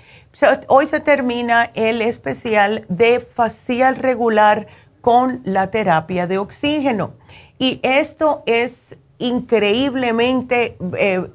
hoy 0.68 0.86
se 0.86 1.00
termina 1.00 1.70
el 1.72 2.02
especial 2.02 2.84
de 2.90 3.20
facial 3.20 3.96
regular 3.96 4.66
con 5.00 5.40
la 5.44 5.70
terapia 5.70 6.26
de 6.26 6.36
oxígeno. 6.36 7.14
Y 7.58 7.80
esto 7.82 8.42
es 8.44 8.96
increíblemente 9.16 10.76
eh, 10.98 11.26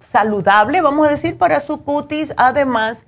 saludable, 0.00 0.80
vamos 0.80 1.06
a 1.06 1.10
decir, 1.10 1.38
para 1.38 1.60
su 1.60 1.84
cutis, 1.84 2.34
además 2.36 3.04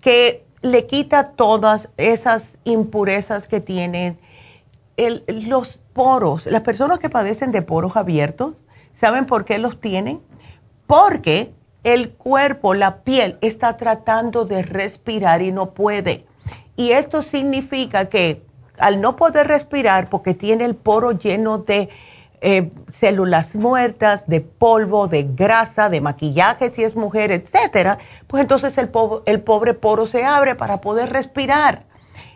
que 0.00 0.46
le 0.62 0.86
quita 0.86 1.32
todas 1.32 1.90
esas 1.98 2.56
impurezas 2.64 3.46
que 3.46 3.60
tienen 3.60 4.18
los 4.96 5.78
poros. 5.92 6.46
Las 6.46 6.62
personas 6.62 6.98
que 6.98 7.10
padecen 7.10 7.52
de 7.52 7.60
poros 7.60 7.94
abiertos, 7.94 8.54
¿saben 8.94 9.26
por 9.26 9.44
qué 9.44 9.58
los 9.58 9.82
tienen? 9.82 10.26
Porque 10.88 11.52
el 11.84 12.10
cuerpo, 12.10 12.74
la 12.74 13.02
piel, 13.02 13.38
está 13.42 13.76
tratando 13.76 14.46
de 14.46 14.62
respirar 14.62 15.42
y 15.42 15.52
no 15.52 15.70
puede. 15.70 16.24
Y 16.76 16.92
esto 16.92 17.22
significa 17.22 18.06
que 18.06 18.42
al 18.78 19.00
no 19.00 19.14
poder 19.14 19.46
respirar, 19.46 20.08
porque 20.08 20.34
tiene 20.34 20.64
el 20.64 20.74
poro 20.74 21.12
lleno 21.12 21.58
de 21.58 21.90
eh, 22.40 22.70
células 22.90 23.54
muertas, 23.54 24.26
de 24.28 24.40
polvo, 24.40 25.08
de 25.08 25.24
grasa, 25.24 25.90
de 25.90 26.00
maquillaje 26.00 26.70
si 26.70 26.84
es 26.84 26.96
mujer, 26.96 27.32
etcétera, 27.32 27.98
pues 28.26 28.40
entonces 28.40 28.78
el, 28.78 28.90
el 29.26 29.40
pobre 29.42 29.74
poro 29.74 30.06
se 30.06 30.24
abre 30.24 30.54
para 30.54 30.80
poder 30.80 31.10
respirar. 31.10 31.84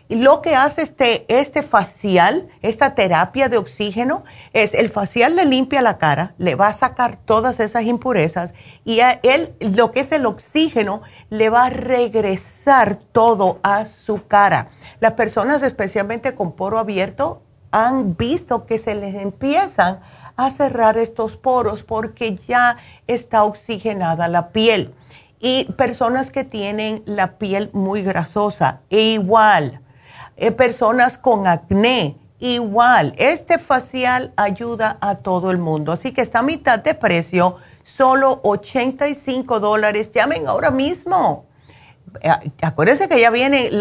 Lo 0.09 0.41
que 0.41 0.53
hace 0.53 0.81
este, 0.81 1.25
este 1.29 1.63
facial, 1.63 2.49
esta 2.61 2.93
terapia 2.93 3.47
de 3.47 3.57
oxígeno, 3.57 4.25
es 4.51 4.73
el 4.73 4.89
facial 4.89 5.37
le 5.37 5.45
limpia 5.45 5.81
la 5.81 5.97
cara, 5.97 6.33
le 6.37 6.55
va 6.55 6.67
a 6.67 6.73
sacar 6.73 7.17
todas 7.23 7.61
esas 7.61 7.83
impurezas 7.85 8.53
y 8.83 8.99
a 8.99 9.19
él, 9.23 9.53
lo 9.61 9.91
que 9.91 10.01
es 10.01 10.11
el 10.11 10.25
oxígeno, 10.25 11.03
le 11.29 11.49
va 11.49 11.65
a 11.65 11.69
regresar 11.69 12.97
todo 13.13 13.59
a 13.63 13.85
su 13.85 14.27
cara. 14.27 14.71
Las 14.99 15.13
personas, 15.13 15.63
especialmente 15.63 16.35
con 16.35 16.51
poro 16.51 16.79
abierto, 16.79 17.41
han 17.71 18.17
visto 18.17 18.65
que 18.65 18.79
se 18.79 18.95
les 18.95 19.15
empiezan 19.15 20.01
a 20.35 20.51
cerrar 20.51 20.97
estos 20.97 21.37
poros 21.37 21.83
porque 21.83 22.35
ya 22.35 22.77
está 23.07 23.45
oxigenada 23.45 24.27
la 24.27 24.49
piel. 24.49 24.93
Y 25.39 25.65
personas 25.73 26.31
que 26.31 26.43
tienen 26.43 27.03
la 27.05 27.37
piel 27.37 27.69
muy 27.73 28.01
grasosa, 28.01 28.81
e 28.89 28.99
igual 28.99 29.81
eh, 30.37 30.51
personas 30.51 31.17
con 31.17 31.47
acné, 31.47 32.17
igual. 32.39 33.13
Este 33.17 33.57
facial 33.57 34.33
ayuda 34.35 34.97
a 35.01 35.15
todo 35.15 35.51
el 35.51 35.57
mundo. 35.57 35.91
Así 35.91 36.11
que 36.11 36.21
está 36.21 36.39
a 36.39 36.43
mitad 36.43 36.79
de 36.79 36.93
precio, 36.93 37.57
solo 37.83 38.39
85 38.43 39.59
dólares. 39.59 40.11
Llamen 40.13 40.47
ahora 40.47 40.71
mismo. 40.71 41.45
Eh, 42.21 42.29
acuérdense 42.61 43.09
que 43.09 43.19
ya 43.19 43.29
viene, 43.29 43.71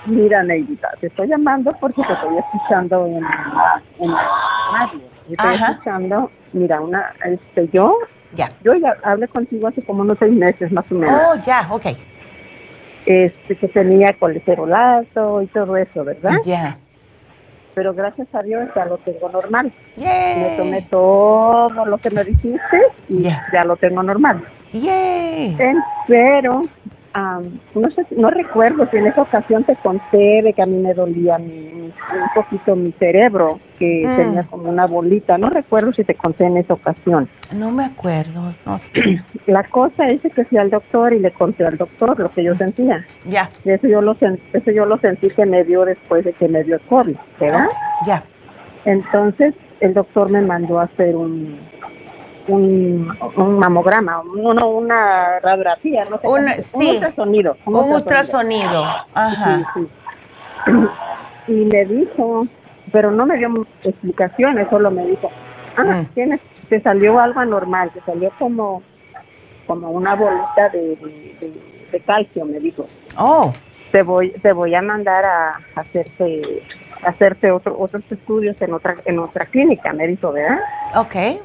Mira, 0.05 0.43
Neidita, 0.43 0.89
te 0.99 1.07
estoy 1.07 1.27
llamando 1.27 1.73
porque 1.79 2.01
te 2.03 2.13
estoy 2.13 2.37
escuchando 2.37 3.05
en, 3.05 3.15
en 3.99 4.11
radio. 4.11 5.01
Estoy 5.29 5.55
escuchando, 5.55 6.31
mira, 6.51 6.81
una, 6.81 7.13
este, 7.23 7.69
yo, 7.71 7.97
ya. 8.33 8.49
yo 8.63 8.73
ya 8.75 8.95
hablé 9.03 9.27
contigo 9.27 9.67
hace 9.67 9.81
como 9.83 10.01
unos 10.01 10.17
seis 10.19 10.33
meses 10.33 10.71
más 10.71 10.91
o 10.91 10.95
menos. 10.95 11.21
Oh, 11.27 11.35
ya, 11.45 11.67
ok. 11.71 11.85
Este, 13.05 13.55
que 13.55 13.67
tenía 13.69 14.13
colesterolato 14.13 15.41
y 15.41 15.47
todo 15.47 15.77
eso, 15.77 16.03
¿verdad? 16.03 16.37
Ya 16.45 16.77
pero 17.73 17.93
gracias 17.93 18.27
a 18.33 18.41
Dios 18.43 18.69
ya 18.75 18.85
lo 18.85 18.97
tengo 18.99 19.29
normal. 19.29 19.71
Me 19.97 20.55
tomé 20.57 20.81
todo 20.83 21.85
lo 21.85 21.97
que 21.97 22.09
me 22.09 22.23
dijiste 22.23 22.81
y 23.09 23.23
ya 23.23 23.63
lo 23.65 23.75
tengo 23.75 24.03
normal. 24.03 24.43
Pero 26.07 26.61
no 27.15 27.91
sé, 27.91 28.05
no 28.17 28.29
recuerdo 28.29 28.87
si 28.89 28.97
en 28.97 29.07
esa 29.07 29.21
ocasión 29.21 29.63
te 29.63 29.75
conté 29.77 30.41
de 30.41 30.53
que 30.53 30.61
a 30.61 30.65
mí 30.65 30.77
me 30.77 30.93
dolía 30.93 31.37
un 31.37 31.93
poquito 32.33 32.75
mi 32.75 32.91
cerebro, 32.93 33.59
que 33.77 34.05
mm. 34.07 34.15
tenía 34.15 34.43
como 34.43 34.69
una 34.69 34.87
bolita. 34.87 35.37
No 35.37 35.49
recuerdo 35.49 35.93
si 35.93 36.03
te 36.03 36.15
conté 36.15 36.45
en 36.45 36.57
esa 36.57 36.73
ocasión. 36.73 37.29
No 37.55 37.71
me 37.71 37.85
acuerdo. 37.85 38.53
La 39.45 39.63
cosa 39.63 40.09
es 40.09 40.21
que 40.21 40.45
fui 40.45 40.57
al 40.57 40.69
doctor 40.69 41.13
y 41.13 41.19
le 41.19 41.31
conté 41.31 41.65
al 41.65 41.77
doctor 41.77 42.19
lo 42.19 42.29
que 42.29 42.43
yo 42.43 42.55
sentía. 42.55 43.05
Ya. 43.25 43.49
Eso 43.63 43.87
yo 43.87 44.01
lo 44.01 44.15
eso 44.53 44.71
yo 44.71 44.85
lo 44.85 44.97
sentí 44.97 45.29
que 45.29 45.45
me 45.45 45.63
dio 45.63 45.85
después 45.85 46.25
de 46.25 46.33
que 46.33 46.47
me 46.47 46.63
dio 46.63 46.75
el 46.75 46.81
COVID, 46.81 47.15
¿verdad? 47.39 47.67
Ya. 48.07 48.23
Entonces 48.85 49.53
el 49.79 49.93
doctor 49.93 50.29
me 50.29 50.41
mandó 50.41 50.79
a 50.79 50.83
hacer 50.83 51.15
un 51.15 51.59
un, 52.47 53.17
un 53.37 53.59
mamograma, 53.59 54.21
uno, 54.21 54.69
una 54.69 55.39
radiografía, 55.39 56.05
no 56.05 56.19
sé, 56.19 56.27
un, 56.27 56.45
ultrasonido. 56.73 57.57
Un, 57.65 57.75
ultrasonido, 57.75 58.85
ajá. 59.13 59.63
Y 61.47 61.65
me 61.65 61.85
dijo, 61.85 62.47
pero 62.91 63.11
no 63.11 63.25
me 63.25 63.37
dio 63.37 63.49
explicaciones, 63.83 64.69
solo 64.69 64.91
me 64.91 65.05
dijo, 65.05 65.29
ah, 65.77 65.83
mm. 65.83 66.05
tienes, 66.13 66.39
te 66.69 66.81
salió 66.81 67.19
algo 67.19 67.41
anormal, 67.41 67.91
te 67.91 68.01
salió 68.01 68.31
como, 68.39 68.81
como 69.67 69.91
una 69.91 70.15
bolita 70.15 70.69
de, 70.71 70.97
de, 71.91 71.99
calcio, 72.01 72.45
me 72.45 72.59
dijo. 72.59 72.87
Oh. 73.17 73.53
Te 73.91 74.01
voy, 74.01 74.31
te 74.31 74.53
voy 74.53 74.73
a 74.73 74.81
mandar 74.81 75.23
a, 75.25 75.59
hacerte, 75.75 76.63
hacerte 77.05 77.51
otro, 77.51 77.75
otros 77.77 78.01
estudios 78.09 78.59
en 78.61 78.73
otra, 78.73 78.95
en 79.05 79.19
otra 79.19 79.45
clínica, 79.45 79.93
me 79.93 80.07
dijo, 80.07 80.31
¿verdad? 80.31 80.59
Okay 80.95 81.39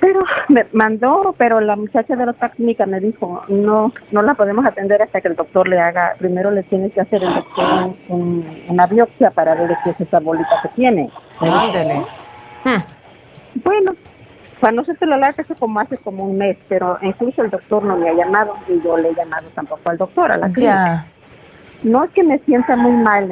pero 0.00 0.24
me 0.48 0.66
mandó, 0.72 1.34
pero 1.36 1.60
la 1.60 1.76
muchacha 1.76 2.16
de 2.16 2.26
la 2.26 2.32
otra 2.32 2.50
clínica 2.50 2.86
me 2.86 3.00
dijo, 3.00 3.42
no, 3.48 3.92
no 4.10 4.22
la 4.22 4.34
podemos 4.34 4.64
atender 4.66 5.02
hasta 5.02 5.20
que 5.20 5.28
el 5.28 5.36
doctor 5.36 5.68
le 5.68 5.78
haga, 5.78 6.14
primero 6.18 6.50
le 6.50 6.62
tiene 6.64 6.90
que 6.90 7.00
hacer 7.00 7.22
el 7.22 7.34
doctor 7.34 7.94
una 8.68 8.86
biopsia 8.86 9.30
para 9.30 9.54
ver 9.54 9.76
qué 9.84 9.90
es 9.90 10.00
esa 10.00 10.20
bolita 10.20 10.60
que 10.62 10.68
tiene. 10.70 11.10
Ándale. 11.40 12.06
Hmm. 12.64 13.62
Bueno, 13.64 13.94
cuando 14.60 14.84
se 14.84 14.94
te 14.94 15.06
lo 15.06 15.16
larga 15.16 15.42
hace 15.42 15.54
como 15.54 15.80
hace 15.80 15.96
como 15.98 16.24
un 16.24 16.38
mes, 16.38 16.56
pero 16.68 16.98
incluso 17.02 17.42
el 17.42 17.50
doctor 17.50 17.84
no 17.84 17.96
me 17.96 18.10
ha 18.10 18.14
llamado 18.14 18.54
y 18.68 18.80
yo 18.82 18.96
le 18.96 19.08
he 19.08 19.14
llamado 19.14 19.46
tampoco 19.54 19.88
al 19.90 19.98
doctor, 19.98 20.32
a 20.32 20.36
la 20.36 20.50
clínica. 20.50 21.06
No 21.84 22.04
es 22.04 22.10
que 22.10 22.22
me 22.22 22.38
sienta 22.40 22.74
muy 22.74 22.92
mal, 22.92 23.28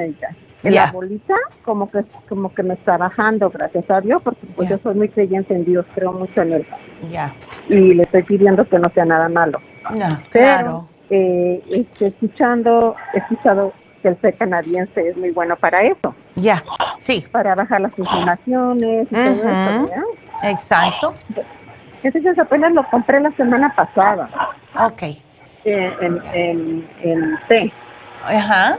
la 0.70 0.90
bolita 0.90 1.34
como 1.64 1.90
que 1.90 2.04
como 2.28 2.52
que 2.54 2.62
me 2.62 2.74
está 2.74 2.96
bajando, 2.96 3.50
gracias 3.50 3.90
a 3.90 4.00
Dios, 4.00 4.22
porque 4.22 4.46
pues 4.56 4.68
yo 4.68 4.78
soy 4.78 4.94
muy 4.94 5.08
creyente 5.08 5.54
en 5.54 5.64
Dios, 5.64 5.84
creo 5.94 6.12
mucho 6.12 6.42
en 6.42 6.52
él. 6.54 6.66
Ya. 7.10 7.34
Y 7.68 7.94
le 7.94 8.04
estoy 8.04 8.22
pidiendo 8.22 8.68
que 8.68 8.78
no 8.78 8.88
sea 8.90 9.04
nada 9.04 9.28
malo. 9.28 9.60
No, 9.90 10.08
claro. 10.30 10.88
Eh, 11.10 11.62
este, 11.70 12.08
escuchando, 12.08 12.96
he 13.12 13.18
escuchado 13.18 13.72
que 14.02 14.08
el 14.08 14.16
té 14.16 14.32
canadiense 14.32 15.08
es 15.08 15.16
muy 15.16 15.30
bueno 15.30 15.56
para 15.56 15.82
eso. 15.82 16.14
Ya, 16.34 16.62
sí. 17.00 17.24
Para 17.30 17.54
bajar 17.54 17.80
las 17.80 17.98
inflamaciones 17.98 19.06
y 19.10 19.14
todo 19.14 19.84
eso, 19.84 20.02
Exacto. 20.42 21.14
Entonces 22.02 22.38
apenas 22.38 22.72
lo 22.72 22.88
compré 22.90 23.20
la 23.20 23.30
semana 23.32 23.74
pasada. 23.74 24.28
Ok. 24.78 25.02
Eh, 25.02 25.96
en, 26.00 26.20
en, 26.34 26.88
en 27.02 27.38
té. 27.48 27.72
Ajá 28.22 28.78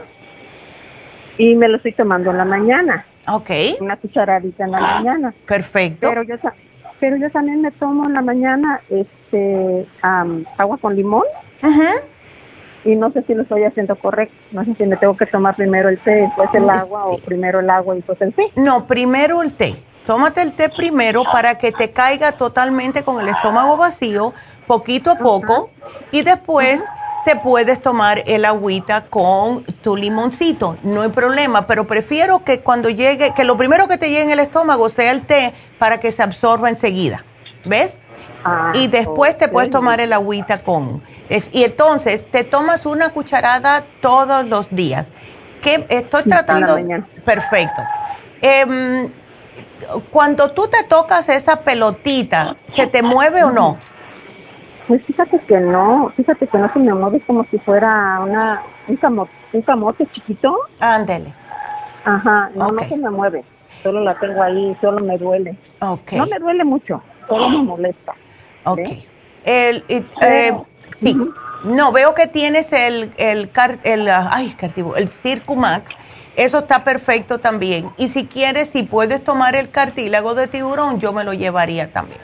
y 1.38 1.54
me 1.54 1.68
lo 1.68 1.76
estoy 1.76 1.92
tomando 1.92 2.30
en 2.30 2.38
la 2.38 2.44
mañana. 2.44 3.06
Ok. 3.28 3.50
Una 3.80 3.96
cucharadita 3.96 4.64
en 4.64 4.70
la 4.70 4.80
mañana. 4.80 5.34
Perfecto. 5.46 6.08
Pero 6.08 6.22
yo, 6.22 6.36
pero 7.00 7.16
yo 7.16 7.30
también 7.30 7.62
me 7.62 7.70
tomo 7.72 8.06
en 8.06 8.14
la 8.14 8.22
mañana 8.22 8.80
este 8.88 9.86
agua 10.02 10.78
con 10.78 10.94
limón. 10.94 11.24
Ajá. 11.62 11.94
Y 12.84 12.94
no 12.94 13.10
sé 13.10 13.22
si 13.22 13.34
lo 13.34 13.42
estoy 13.42 13.64
haciendo 13.64 13.96
correcto. 13.96 14.34
No 14.52 14.64
sé 14.64 14.74
si 14.74 14.86
me 14.86 14.96
tengo 14.96 15.16
que 15.16 15.26
tomar 15.26 15.56
primero 15.56 15.88
el 15.88 15.98
té, 15.98 16.12
después 16.12 16.48
el 16.54 16.70
agua, 16.70 17.06
o 17.06 17.18
primero 17.18 17.58
el 17.58 17.68
agua 17.68 17.94
y 17.94 17.98
después 17.98 18.20
el 18.22 18.32
té. 18.32 18.52
No, 18.54 18.86
primero 18.86 19.42
el 19.42 19.54
té. 19.54 19.74
Tómate 20.06 20.40
el 20.40 20.52
té 20.52 20.68
primero 20.68 21.24
para 21.24 21.58
que 21.58 21.72
te 21.72 21.90
caiga 21.90 22.30
totalmente 22.32 23.02
con 23.02 23.20
el 23.20 23.28
estómago 23.28 23.76
vacío, 23.76 24.32
poquito 24.68 25.10
a 25.10 25.16
poco, 25.16 25.70
y 26.12 26.22
después 26.22 26.84
te 27.26 27.34
puedes 27.34 27.82
tomar 27.82 28.22
el 28.26 28.44
agüita 28.44 29.06
con 29.06 29.64
tu 29.64 29.96
limoncito, 29.96 30.76
no 30.84 31.02
hay 31.02 31.08
problema, 31.08 31.66
pero 31.66 31.84
prefiero 31.84 32.44
que 32.44 32.60
cuando 32.60 32.88
llegue, 32.88 33.34
que 33.34 33.42
lo 33.42 33.56
primero 33.56 33.88
que 33.88 33.98
te 33.98 34.10
llegue 34.10 34.22
en 34.22 34.30
el 34.30 34.38
estómago 34.38 34.88
sea 34.90 35.10
el 35.10 35.22
té 35.26 35.52
para 35.76 35.98
que 35.98 36.12
se 36.12 36.22
absorba 36.22 36.68
enseguida, 36.68 37.24
¿ves? 37.64 37.94
Ah, 38.44 38.70
y 38.74 38.86
después 38.86 39.36
te 39.36 39.48
puedes 39.48 39.72
tomar 39.72 39.98
el 39.98 40.12
agüita 40.12 40.62
con. 40.62 41.02
y 41.50 41.64
entonces 41.64 42.30
te 42.30 42.44
tomas 42.44 42.86
una 42.86 43.10
cucharada 43.10 43.84
todos 44.00 44.46
los 44.46 44.68
días. 44.70 45.08
Que 45.62 45.84
estoy 45.88 46.22
tratando. 46.22 46.76
Perfecto. 47.24 47.82
Em, 48.40 49.10
cuando 50.12 50.52
tú 50.52 50.68
te 50.68 50.84
tocas 50.84 51.28
esa 51.28 51.62
pelotita, 51.62 52.56
¿se 52.68 52.86
te 52.86 53.02
mueve 53.02 53.42
o 53.42 53.50
no? 53.50 53.78
Pues 54.88 55.04
fíjate 55.04 55.40
que 55.40 55.58
no, 55.58 56.12
fíjate 56.16 56.46
que 56.46 56.58
no 56.58 56.72
se 56.72 56.78
me 56.78 56.92
mueve 56.92 57.20
como 57.20 57.44
si 57.46 57.58
fuera 57.58 58.20
una, 58.20 58.62
un, 58.86 58.96
camote, 58.96 59.32
un 59.52 59.62
camote 59.62 60.06
chiquito. 60.12 60.56
Ándele. 60.78 61.32
Ajá, 62.04 62.50
no, 62.54 62.70
no 62.70 62.82
se 62.88 62.96
me 62.96 63.10
mueve, 63.10 63.44
solo 63.82 64.00
la 64.00 64.16
tengo 64.18 64.40
ahí, 64.40 64.76
solo 64.80 65.04
me 65.04 65.18
duele. 65.18 65.56
Okay. 65.80 66.18
No 66.18 66.26
me 66.26 66.38
duele 66.38 66.64
mucho, 66.64 67.02
solo 67.28 67.48
me 67.48 67.62
molesta. 67.64 68.14
Ok. 68.64 68.78
El, 69.44 69.84
eh, 69.88 70.52
sí, 71.00 71.16
no, 71.64 71.90
veo 71.90 72.14
que 72.14 72.28
tienes 72.28 72.72
el, 72.72 73.12
el, 73.16 73.50
el, 73.82 74.08
ay, 74.08 74.56
el 74.96 75.08
Circumax, 75.08 75.90
eso 76.36 76.58
está 76.58 76.84
perfecto 76.84 77.38
también. 77.38 77.90
Y 77.96 78.10
si 78.10 78.26
quieres, 78.26 78.70
si 78.70 78.84
puedes 78.84 79.24
tomar 79.24 79.56
el 79.56 79.70
cartílago 79.70 80.36
de 80.36 80.46
tiburón, 80.46 81.00
yo 81.00 81.12
me 81.12 81.24
lo 81.24 81.32
llevaría 81.32 81.92
también. 81.92 82.20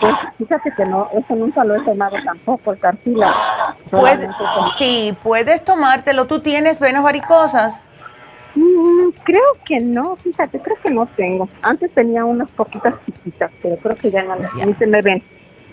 Pues 0.00 0.14
fíjate 0.36 0.72
que 0.76 0.84
no, 0.84 1.08
eso 1.12 1.34
nunca 1.34 1.64
lo 1.64 1.76
he 1.76 1.84
tomado 1.84 2.16
tampoco, 2.24 2.72
el 2.72 2.78
cartílago. 2.78 3.34
sí, 4.78 5.16
puedes 5.22 5.64
tomártelo. 5.64 6.26
¿Tú 6.26 6.40
tienes 6.40 6.78
venas 6.80 7.02
varicosas? 7.02 7.82
Mm, 8.54 9.10
creo 9.22 9.42
que 9.64 9.80
no, 9.80 10.16
fíjate, 10.16 10.60
creo 10.60 10.76
que 10.82 10.90
no 10.90 11.06
tengo. 11.16 11.48
Antes 11.62 11.92
tenía 11.92 12.24
unas 12.24 12.50
poquitas 12.52 12.94
chiquitas, 13.04 13.50
pero 13.62 13.76
creo 13.76 13.96
que 13.96 14.10
ya 14.10 14.22
no 14.22 14.36
ni 14.64 14.74
se 14.74 14.86
me 14.86 15.02
ven. 15.02 15.22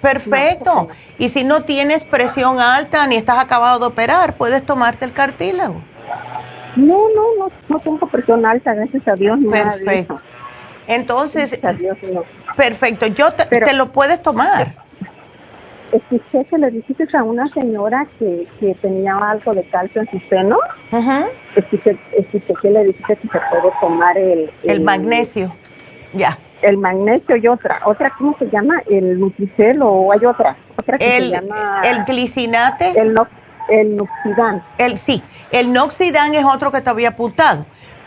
Perfecto. 0.01 0.89
y 1.17 1.29
si 1.29 1.45
no 1.45 1.63
tienes 1.63 2.03
presión 2.03 2.59
alta 2.59 3.07
ni 3.07 3.15
estás 3.15 3.39
acabado 3.39 3.79
de 3.79 3.85
operar, 3.85 4.35
puedes 4.35 4.65
tomarte 4.65 5.05
el 5.05 5.13
cartílago. 5.13 5.81
No, 6.75 6.97
no, 7.15 7.23
no, 7.39 7.51
no 7.69 7.79
tengo 7.79 8.07
presión 8.07 8.45
alta, 8.45 8.73
gracias 8.73 9.07
a 9.07 9.13
Dios. 9.13 9.39
Perfecto. 9.49 10.19
Entonces, 10.87 11.59
Perfecto, 12.55 13.07
yo 13.07 13.31
te, 13.33 13.73
lo 13.73 13.91
puedes 13.91 14.21
tomar. 14.21 14.75
escuché 15.91 16.45
que 16.45 16.57
le 16.57 16.71
dijiste 16.71 17.07
a 17.15 17.23
una 17.23 17.47
señora 17.53 18.05
que, 18.19 18.47
que 18.59 18.75
tenía 18.75 19.15
algo 19.17 19.53
de 19.53 19.63
calcio 19.69 20.01
en 20.01 20.11
su 20.11 20.19
seno. 20.29 20.57
escuché, 21.55 21.97
que 22.61 22.69
le 22.69 22.83
dijiste 22.85 23.15
que 23.15 23.27
se 23.27 23.39
puede 23.49 23.73
tomar 23.79 24.17
el... 24.17 24.51
El, 24.63 24.81
magnesio, 24.81 25.55
ya. 26.13 26.37
El 26.61 26.77
magnesio 26.77 27.35
y 27.37 27.47
otra. 27.47 27.81
¿Otra 27.85 28.13
cómo 28.17 28.35
se 28.37 28.45
llama? 28.45 28.81
¿El 28.89 29.19
Nutricel 29.19 29.81
o 29.81 30.11
hay 30.11 30.25
otra? 30.25 30.55
Otra 30.77 30.97
que 30.97 31.17
el, 31.17 31.23
se 31.25 31.29
llama... 31.31 31.81
El 31.83 32.05
glicinate. 32.05 32.99
El, 32.99 33.13
no, 33.13 33.27
el 33.69 33.95
Noxidan. 33.95 34.63
El, 34.77 34.97
sí, 34.97 35.23
el 35.51 35.71
Noxidan 35.73 36.33
es 36.35 36.45
otro 36.45 36.71
que 36.71 36.81
te 36.81 36.89
había 36.89 37.09
apuntado. 37.09 37.65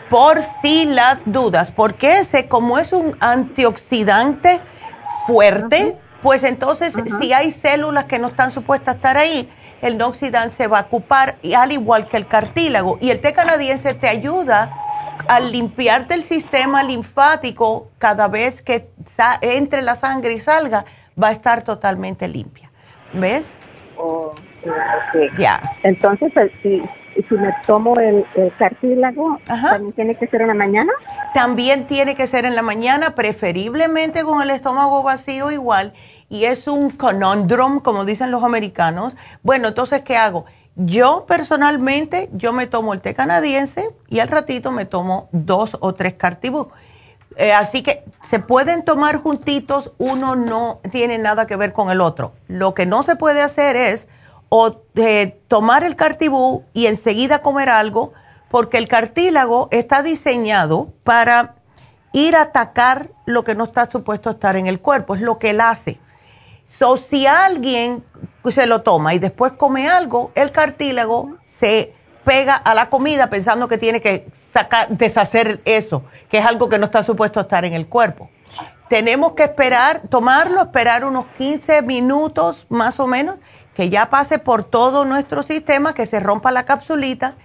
Por 0.09 0.41
si 0.61 0.85
las 0.85 1.29
dudas, 1.31 1.71
porque 1.71 2.19
ese 2.19 2.47
como 2.47 2.79
es 2.79 2.93
un 2.93 3.17
antioxidante 3.19 4.61
fuerte, 5.25 5.97
pues 6.23 6.43
entonces 6.43 6.93
si 7.19 7.33
hay 7.33 7.51
células 7.51 8.05
que 8.05 8.19
no 8.19 8.27
están 8.27 8.51
supuestas 8.51 8.95
a 8.95 8.97
estar 8.97 9.17
ahí, 9.17 9.49
el 9.81 9.97
noxidán 9.97 10.51
se 10.51 10.67
va 10.67 10.79
a 10.79 10.81
ocupar, 10.83 11.35
al 11.55 11.71
igual 11.71 12.07
que 12.07 12.17
el 12.17 12.27
cartílago. 12.27 12.97
Y 12.99 13.11
el 13.11 13.19
té 13.19 13.33
canadiense 13.33 13.93
te 13.93 14.07
ayuda 14.07 14.73
a 15.27 15.39
limpiarte 15.39 16.13
el 16.13 16.23
sistema 16.23 16.83
linfático 16.83 17.89
cada 17.97 18.27
vez 18.27 18.61
que 18.61 18.89
entre 19.41 19.81
la 19.81 19.95
sangre 19.95 20.33
y 20.33 20.39
salga, 20.39 20.85
va 21.21 21.29
a 21.29 21.31
estar 21.31 21.63
totalmente 21.63 22.27
limpia. 22.27 22.71
¿Ves? 23.13 23.43
Ya. 25.37 25.61
Entonces, 25.83 26.31
eh, 26.35 26.81
si, 27.17 27.27
si 27.27 27.35
me 27.35 27.53
tomo 27.65 27.95
el, 27.99 28.25
cartílago, 28.57 29.39
¿también 29.45 29.93
tiene 29.93 30.15
que 30.15 30.27
ser 30.27 30.41
en 30.41 30.47
la 30.47 30.53
mañana? 30.53 30.91
También 31.33 31.87
tiene 31.87 32.15
que 32.15 32.27
ser 32.27 32.45
en 32.45 32.55
la 32.55 32.61
mañana, 32.61 33.15
preferiblemente 33.15 34.23
con 34.23 34.41
el 34.41 34.49
estómago 34.49 35.03
vacío 35.03 35.51
igual. 35.51 35.93
Y 36.29 36.45
es 36.45 36.67
un 36.67 36.91
conundrum, 36.91 37.79
como 37.79 38.05
dicen 38.05 38.31
los 38.31 38.43
americanos. 38.43 39.15
Bueno, 39.43 39.69
entonces, 39.69 40.01
¿qué 40.01 40.17
hago? 40.17 40.45
Yo 40.75 41.25
personalmente, 41.27 42.29
yo 42.33 42.53
me 42.53 42.67
tomo 42.67 42.93
el 42.93 43.01
té 43.01 43.15
canadiense 43.15 43.89
y 44.09 44.19
al 44.19 44.27
ratito 44.27 44.71
me 44.71 44.85
tomo 44.85 45.29
dos 45.31 45.75
o 45.79 45.95
tres 45.95 46.13
cartibú. 46.13 46.69
Eh, 47.35 47.51
así 47.51 47.81
que 47.81 48.03
se 48.29 48.39
pueden 48.39 48.83
tomar 48.83 49.17
juntitos, 49.17 49.91
uno 49.97 50.35
no 50.35 50.79
tiene 50.91 51.17
nada 51.17 51.47
que 51.47 51.55
ver 51.55 51.73
con 51.73 51.89
el 51.89 52.01
otro. 52.01 52.33
Lo 52.47 52.73
que 52.73 52.85
no 52.85 53.03
se 53.03 53.15
puede 53.15 53.41
hacer 53.41 53.75
es 53.75 54.07
o 54.49 54.81
eh, 54.95 55.39
tomar 55.47 55.83
el 55.83 55.95
cartibú 55.95 56.63
y 56.73 56.87
enseguida 56.87 57.41
comer 57.41 57.69
algo, 57.69 58.13
porque 58.49 58.77
el 58.77 58.87
cartílago 58.87 59.67
está 59.71 60.03
diseñado 60.03 60.93
para 61.03 61.55
ir 62.13 62.35
a 62.35 62.43
atacar 62.43 63.09
lo 63.25 63.43
que 63.43 63.55
no 63.55 63.65
está 63.65 63.89
supuesto 63.91 64.29
estar 64.29 64.55
en 64.55 64.67
el 64.67 64.79
cuerpo, 64.79 65.15
es 65.15 65.21
lo 65.21 65.37
que 65.37 65.51
él 65.51 65.61
hace. 65.61 65.99
So, 66.67 66.97
si 66.97 67.27
alguien 67.27 68.03
se 68.51 68.65
lo 68.65 68.81
toma 68.81 69.13
y 69.13 69.19
después 69.19 69.53
come 69.53 69.89
algo, 69.89 70.31
el 70.35 70.51
cartílago 70.51 71.37
se 71.45 71.93
pega 72.23 72.55
a 72.55 72.73
la 72.73 72.89
comida 72.89 73.29
pensando 73.29 73.67
que 73.67 73.77
tiene 73.77 74.01
que 74.01 74.27
sacar, 74.51 74.89
deshacer 74.89 75.61
eso, 75.63 76.03
que 76.29 76.39
es 76.39 76.45
algo 76.45 76.67
que 76.67 76.77
no 76.77 76.85
está 76.85 77.03
supuesto 77.03 77.39
estar 77.39 77.63
en 77.63 77.73
el 77.73 77.87
cuerpo. 77.87 78.29
Tenemos 78.89 79.33
que 79.33 79.43
esperar, 79.43 80.01
tomarlo, 80.09 80.61
esperar 80.61 81.05
unos 81.05 81.25
15 81.37 81.81
minutos 81.81 82.65
más 82.69 82.99
o 82.99 83.07
menos 83.07 83.37
que 83.77 83.91
ya 83.91 84.09
pase 84.09 84.39
por 84.39 84.63
todo 84.63 85.05
nuestro 85.05 85.43
sistema, 85.43 85.93
que 85.93 86.07
se 86.07 86.19
rompa 86.19 86.49
la 86.49 86.65
capsulita 86.65 87.35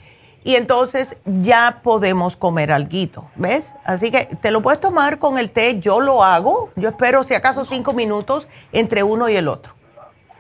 y 0.43 0.57
entonces 0.57 1.15
ya 1.27 1.81
podemos 1.83 2.37
comer 2.37 2.73
alguito, 2.73 3.27
¿ves? 3.37 3.71
Así 3.85 4.11
que 4.11 4.31
te 4.41 4.51
lo 4.51 4.63
puedes 4.63 4.81
tomar 4.81 5.19
con 5.19 5.37
el 5.37 5.53
té, 5.53 5.79
yo 5.79 6.01
lo 6.01 6.25
hago, 6.25 6.71
yo 6.75 6.89
espero 6.89 7.23
si 7.25 7.35
acaso 7.35 7.67
cinco 7.67 7.93
minutos 7.93 8.49
entre 8.73 9.03
uno 9.03 9.29
y 9.29 9.37
el 9.37 9.47
otro, 9.47 9.75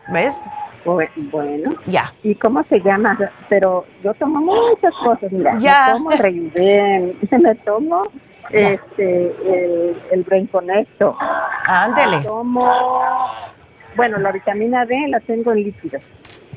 ¿ves? 0.08 0.34
Bueno, 0.86 1.74
ya. 1.86 2.14
¿Y 2.22 2.36
cómo 2.36 2.62
se 2.64 2.80
llama? 2.80 3.18
Pero 3.50 3.84
yo 4.02 4.14
tomo 4.14 4.40
muchas 4.40 4.94
cosas, 4.94 5.30
mira, 5.30 5.58
ya. 5.58 5.88
me 5.88 5.92
tomo 5.92 6.10
Rejuven, 6.10 7.18
me 7.42 7.54
tomo 7.56 8.04
este 8.48 9.26
el, 9.26 10.02
el 10.10 10.22
Brain 10.22 10.46
Conecto. 10.46 11.16
Ándele. 11.66 12.22
tomo 12.22 12.66
bueno, 13.96 14.18
la 14.18 14.32
vitamina 14.32 14.84
D 14.86 14.96
la 15.08 15.20
tengo 15.20 15.52
en 15.52 15.64
líquido. 15.64 15.98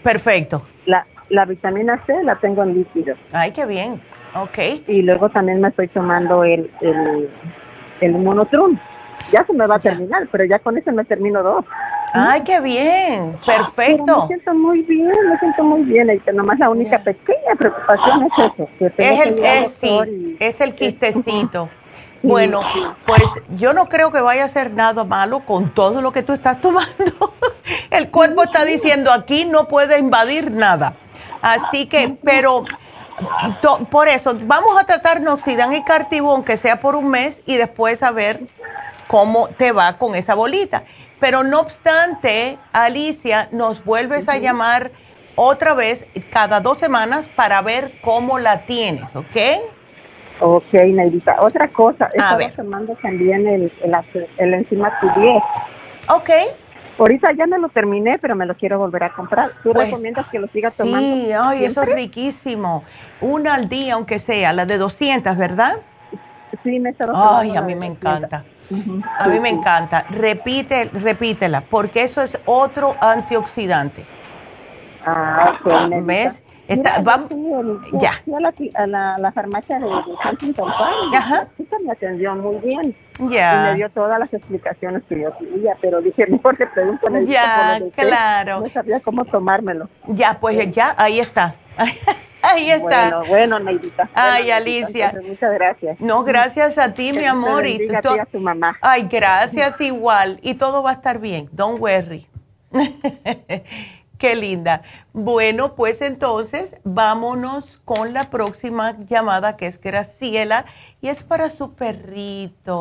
Perfecto. 0.04 0.66
La, 0.86 1.06
la 1.30 1.46
vitamina 1.46 2.02
C 2.06 2.24
la 2.24 2.36
tengo 2.36 2.64
en 2.64 2.76
líquido. 2.76 3.16
Ay, 3.32 3.52
qué 3.52 3.66
bien. 3.66 4.02
Ok. 4.36 4.58
Y 4.88 5.02
luego 5.02 5.30
también 5.30 5.62
me 5.62 5.70
estoy 5.70 5.88
tomando 5.88 6.44
el, 6.44 6.70
el, 6.82 7.30
el 8.02 8.12
monotrum. 8.14 8.78
Ya 9.32 9.46
se 9.46 9.54
me 9.54 9.66
va 9.66 9.76
a 9.76 9.80
terminar, 9.80 10.28
pero 10.32 10.46
ya 10.46 10.60
con 10.60 10.78
eso 10.78 10.92
me 10.92 11.06
termino 11.06 11.42
dos. 11.42 11.66
Ay, 12.18 12.42
qué 12.46 12.62
bien, 12.62 13.38
perfecto. 13.46 14.22
me 14.22 14.28
siento 14.28 14.54
muy 14.54 14.82
bien, 14.84 15.12
me 15.30 15.38
siento 15.40 15.64
muy 15.64 15.82
bien. 15.84 16.10
Y 16.10 16.32
nomás 16.34 16.60
la 16.60 16.70
única 16.70 17.00
pequeña 17.00 17.56
preocupación 17.58 18.24
es 18.24 18.54
eso. 18.54 18.70
Que 18.80 18.86
es, 18.86 19.28
el, 19.28 19.40
es, 19.44 19.72
sí, 19.74 20.38
es 20.40 20.62
el 20.62 20.76
quistecito. 20.76 21.70
Bueno, 22.26 22.62
pues 23.06 23.24
yo 23.56 23.74
no 23.74 23.88
creo 23.88 24.12
que 24.12 24.20
vaya 24.20 24.46
a 24.46 24.50
ser 24.50 24.72
nada 24.72 25.04
malo 25.04 25.42
con 25.42 25.74
todo 25.74 26.02
lo 26.02 26.12
que 26.12 26.24
tú 26.24 26.34
estás 26.34 26.60
tomando. 26.60 27.34
El 27.92 28.10
cuerpo 28.10 28.44
está 28.44 28.66
diciendo 28.66 29.12
aquí 29.12 29.46
no 29.46 29.68
puede 29.68 30.00
invadir 30.00 30.52
nada. 30.52 30.96
Así 31.42 31.86
que, 31.86 32.18
pero 32.24 32.66
por 33.92 34.08
eso, 34.08 34.36
vamos 34.42 34.78
a 34.80 34.86
tratar 34.86 35.22
Noxidan 35.22 35.74
y 35.74 35.84
Cartibón, 35.84 36.44
que 36.44 36.58
sea 36.58 36.80
por 36.80 36.96
un 36.96 37.10
mes, 37.10 37.42
y 37.46 37.56
después 37.56 38.04
a 38.04 38.12
ver 38.12 38.42
cómo 39.08 39.48
te 39.50 39.72
va 39.72 39.98
con 39.98 40.16
esa 40.16 40.36
bolita. 40.36 40.84
Pero 41.20 41.44
no 41.44 41.62
obstante, 41.62 42.58
Alicia, 42.74 43.50
nos 43.52 43.86
vuelves 43.86 44.28
a 44.28 44.38
llamar 44.38 44.92
otra 45.36 45.74
vez 45.74 46.06
cada 46.32 46.60
dos 46.60 46.80
semanas 46.80 47.26
para 47.36 47.62
ver 47.62 48.00
cómo 48.02 48.40
la 48.40 48.66
tienes, 48.66 49.16
¿ok? 49.16 49.75
Ok, 50.40 50.74
Neidita. 50.74 51.38
Otra 51.40 51.70
cosa, 51.70 52.10
estaba 52.14 52.50
tomando 52.50 52.96
también 53.02 53.48
el, 53.48 53.72
el, 53.82 54.28
el 54.38 54.54
enzima 54.54 54.92
Q10. 55.00 55.44
Ok. 56.10 56.30
Ahorita 56.98 57.34
ya 57.34 57.46
me 57.46 57.58
lo 57.58 57.70
terminé, 57.70 58.18
pero 58.20 58.36
me 58.36 58.46
lo 58.46 58.56
quiero 58.56 58.80
volver 58.80 59.04
a 59.04 59.14
comprar. 59.14 59.52
¿Tú 59.64 59.74
pues, 59.74 59.90
recomiendas 59.90 60.28
que 60.28 60.40
lo 60.40 60.48
siga 60.48 60.72
tomando? 60.72 61.00
Sí, 61.00 61.32
ay, 61.32 61.66
eso 61.66 61.82
es 61.82 61.90
riquísimo. 61.94 62.84
Una 63.20 63.56
al 63.56 63.68
día, 63.68 63.96
aunque 63.96 64.20
sea, 64.20 64.54
la 64.54 64.66
de 64.66 64.78
200, 64.78 65.36
¿verdad? 65.38 65.74
Sí, 66.64 66.80
me 66.80 66.92
está 66.92 67.06
Ay, 67.14 67.56
a 67.56 67.62
mí 67.62 67.76
me 67.76 67.88
encanta. 67.88 68.46
A 69.20 69.28
mí 69.28 69.40
me 69.40 69.50
encanta. 69.50 70.06
Repite, 70.10 70.90
repítela, 70.94 71.62
porque 71.62 72.04
eso 72.04 72.22
es 72.22 72.40
otro 72.46 72.96
antioxidante. 73.02 74.06
Ah, 75.06 75.58
ok. 75.60 76.04
¿Ves? 76.04 76.42
Está, 76.68 77.00
vamos, 77.02 77.30
ya. 77.94 78.14
Fui 78.24 78.34
a 78.34 78.40
la, 78.40 78.54
a 78.76 78.88
la, 78.88 79.18
la 79.20 79.32
farmacia 79.32 79.80
de, 79.80 79.86
de 79.86 80.30
Huntington 80.30 80.68
Park. 80.68 81.14
Ajá. 81.16 81.48
La 81.72 81.80
me 81.80 81.92
atendió 81.92 82.36
muy 82.36 82.58
bien. 82.58 82.96
Ya. 83.30 83.54
Y 83.54 83.72
me 83.72 83.76
dio 83.76 83.90
todas 83.92 84.20
las 84.20 84.34
explicaciones 84.34 85.04
que 85.08 85.22
yo 85.22 85.38
quería, 85.38 85.78
pero 85.82 86.02
dije, 86.02 86.26
mejor 86.30 86.60
le 86.60 86.68
pregunto. 86.68 87.08
Ya, 87.26 87.80
claro. 87.96 88.62
No 88.62 88.70
sabía 88.70 89.00
cómo 89.00 89.26
tomármelo. 89.26 89.90
Ya, 90.08 90.38
pues 90.40 90.72
ya, 90.72 90.96
ahí 90.98 91.20
está. 91.20 91.56
Ahí 92.48 92.70
está. 92.70 93.10
Bueno, 93.10 93.24
bueno, 93.28 93.60
Neidita. 93.60 94.08
Ay, 94.14 94.52
Alicia. 94.52 95.16
muchas 95.28 95.52
gracias. 95.56 96.00
No, 96.00 96.24
gracias 96.24 96.78
a 96.78 96.94
ti, 96.94 97.12
mi 97.12 97.26
amor. 97.26 97.66
Y 97.66 97.94
a, 97.96 98.02
ti, 98.02 98.20
a 98.20 98.26
tu 98.26 98.40
mamá. 98.40 98.78
Ay, 98.82 99.08
gracias 99.10 99.82
igual. 99.82 100.38
Y 100.44 100.54
todo 100.54 100.84
va 100.84 100.92
a 100.92 100.94
estar 100.94 101.18
bien. 101.18 101.50
Don't 101.52 101.82
worry. 101.82 102.28
Qué 104.26 104.36
linda. 104.36 104.82
Bueno, 105.14 105.76
pues 105.76 106.02
entonces 106.02 106.76
vámonos 106.84 107.80
con 107.86 108.12
la 108.12 108.32
próxima 108.32 108.98
llamada 109.08 109.56
que 109.56 109.68
es 109.68 109.80
Graciela 109.80 110.66
y 111.00 111.10
es 111.10 111.22
para 111.22 111.52
su 111.52 111.76
perrito. 111.76 112.74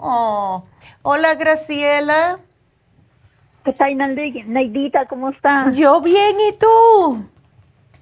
Oh. 0.00 0.64
Hola 1.02 1.36
Graciela. 1.36 2.40
¿Qué 3.64 3.72
tal, 3.72 3.98
Neidita? 3.98 5.06
¿Cómo 5.06 5.28
está? 5.28 5.70
Yo 5.70 6.00
bien, 6.00 6.36
¿y 6.48 6.56
tú? 6.58 7.24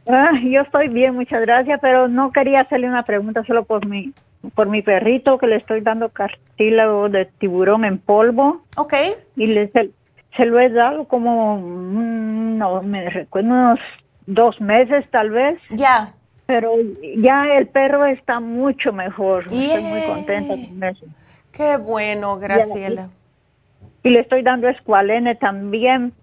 Ah, 0.08 0.30
yo 0.42 0.62
estoy 0.62 0.88
bien, 0.88 1.12
muchas 1.12 1.42
gracias, 1.42 1.78
pero 1.82 2.08
no 2.08 2.30
quería 2.30 2.62
hacerle 2.62 2.88
una 2.88 3.02
pregunta 3.02 3.44
solo 3.44 3.64
por 3.64 3.84
mi, 3.84 4.14
por 4.54 4.68
mi 4.70 4.80
perrito 4.80 5.36
que 5.36 5.46
le 5.46 5.56
estoy 5.56 5.82
dando 5.82 6.08
cartílago 6.08 7.10
de 7.10 7.26
tiburón 7.26 7.84
en 7.84 7.98
polvo. 7.98 8.62
Ok. 8.78 8.94
Y 9.36 9.48
le, 9.48 9.70
se 10.38 10.46
lo 10.46 10.58
he 10.60 10.70
dado 10.70 11.04
como, 11.06 11.58
mm, 11.58 12.58
no 12.58 12.82
me 12.82 13.10
recuerdo, 13.10 13.50
unos 13.50 13.80
dos 14.26 14.58
meses 14.60 15.04
tal 15.10 15.30
vez. 15.30 15.58
Ya. 15.70 16.14
Pero 16.46 16.72
ya 17.16 17.44
el 17.58 17.66
perro 17.66 18.06
está 18.06 18.40
mucho 18.40 18.92
mejor. 18.92 19.52
Estoy 19.52 19.82
muy 19.82 20.00
contenta 20.02 20.54
con 20.54 20.82
eso. 20.84 21.06
Qué 21.52 21.76
bueno, 21.76 22.38
Graciela. 22.38 23.10
Y, 24.02 24.10
le 24.10 24.20
estoy 24.20 24.42
dando 24.42 24.68
escualene 24.68 25.34
también. 25.34 26.14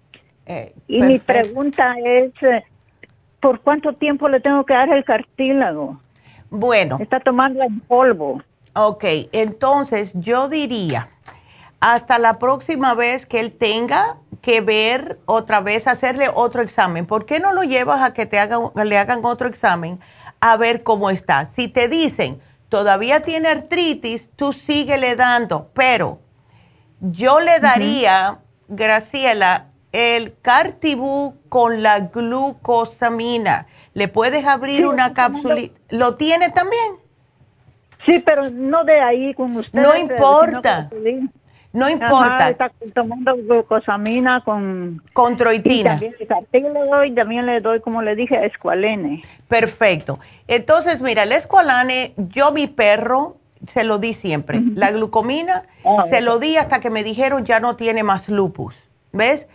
Eh, 0.46 0.72
y 0.88 1.02
mi 1.02 1.18
pregunta 1.18 1.94
es, 2.02 2.32
eh, 2.42 2.64
¿por 3.38 3.60
cuánto 3.60 3.92
tiempo 3.92 4.28
le 4.28 4.40
tengo 4.40 4.64
que 4.64 4.74
dar 4.74 4.88
el 4.88 5.04
cartílago? 5.04 6.00
Bueno. 6.48 6.98
Está 7.00 7.20
tomando 7.20 7.62
en 7.62 7.80
polvo. 7.80 8.42
Ok, 8.74 9.04
entonces 9.32 10.12
yo 10.14 10.48
diría 10.48 11.08
hasta 11.80 12.18
la 12.18 12.38
próxima 12.38 12.94
vez 12.94 13.26
que 13.26 13.40
él 13.40 13.52
tenga 13.52 14.16
que 14.42 14.60
ver 14.60 15.18
otra 15.26 15.60
vez, 15.60 15.86
hacerle 15.86 16.28
otro 16.32 16.62
examen. 16.62 17.06
¿Por 17.06 17.26
qué 17.26 17.40
no 17.40 17.52
lo 17.52 17.62
llevas 17.64 18.00
a 18.02 18.12
que 18.12 18.26
te 18.26 18.38
hagan, 18.38 18.70
le 18.74 18.98
hagan 18.98 19.24
otro 19.24 19.48
examen 19.48 20.00
a 20.40 20.56
ver 20.56 20.82
cómo 20.82 21.10
está? 21.10 21.46
Si 21.46 21.68
te 21.68 21.88
dicen, 21.88 22.40
todavía 22.68 23.20
tiene 23.20 23.48
artritis, 23.48 24.30
tú 24.36 24.52
síguele 24.52 25.16
dando, 25.16 25.70
pero 25.74 26.20
yo 27.00 27.40
le 27.40 27.60
daría, 27.60 28.38
Graciela, 28.68 29.66
el 29.92 30.38
Cartibú 30.40 31.36
con 31.48 31.82
la 31.82 32.00
glucosamina. 32.00 33.66
Le 33.94 34.08
puedes 34.08 34.46
abrir 34.46 34.86
una 34.86 35.14
cápsula. 35.14 35.60
¿Lo 35.88 36.16
tiene 36.16 36.50
también? 36.50 36.96
Sí, 38.04 38.18
pero 38.20 38.50
no 38.50 38.84
de 38.84 39.00
ahí 39.00 39.34
con 39.34 39.56
usted. 39.56 39.80
No 39.80 39.96
importa. 39.96 40.90
No 41.76 41.90
importa. 41.90 42.48
está 42.48 42.72
tomando 42.94 43.36
glucosamina 43.36 44.42
con... 44.42 45.02
Con 45.12 45.36
troitina. 45.36 45.90
También, 45.90 46.72
le 46.72 46.88
doy, 46.88 47.14
también 47.14 47.44
le 47.44 47.60
doy, 47.60 47.80
como 47.80 48.00
le 48.00 48.16
dije, 48.16 48.46
escualene. 48.46 49.22
Perfecto. 49.46 50.18
Entonces, 50.48 51.02
mira, 51.02 51.24
el 51.24 51.32
escualane, 51.32 52.14
yo 52.16 52.50
mi 52.50 52.66
perro 52.66 53.36
se 53.68 53.84
lo 53.84 53.98
di 53.98 54.14
siempre. 54.14 54.62
La 54.74 54.90
glucomina 54.90 55.64
ah, 55.84 56.04
se 56.08 56.22
lo 56.22 56.38
di 56.38 56.56
hasta 56.56 56.80
que 56.80 56.88
me 56.88 57.04
dijeron 57.04 57.44
ya 57.44 57.60
no 57.60 57.76
tiene 57.76 58.02
más 58.02 58.30
lupus. 58.30 58.74
¿Ves? 59.12 59.46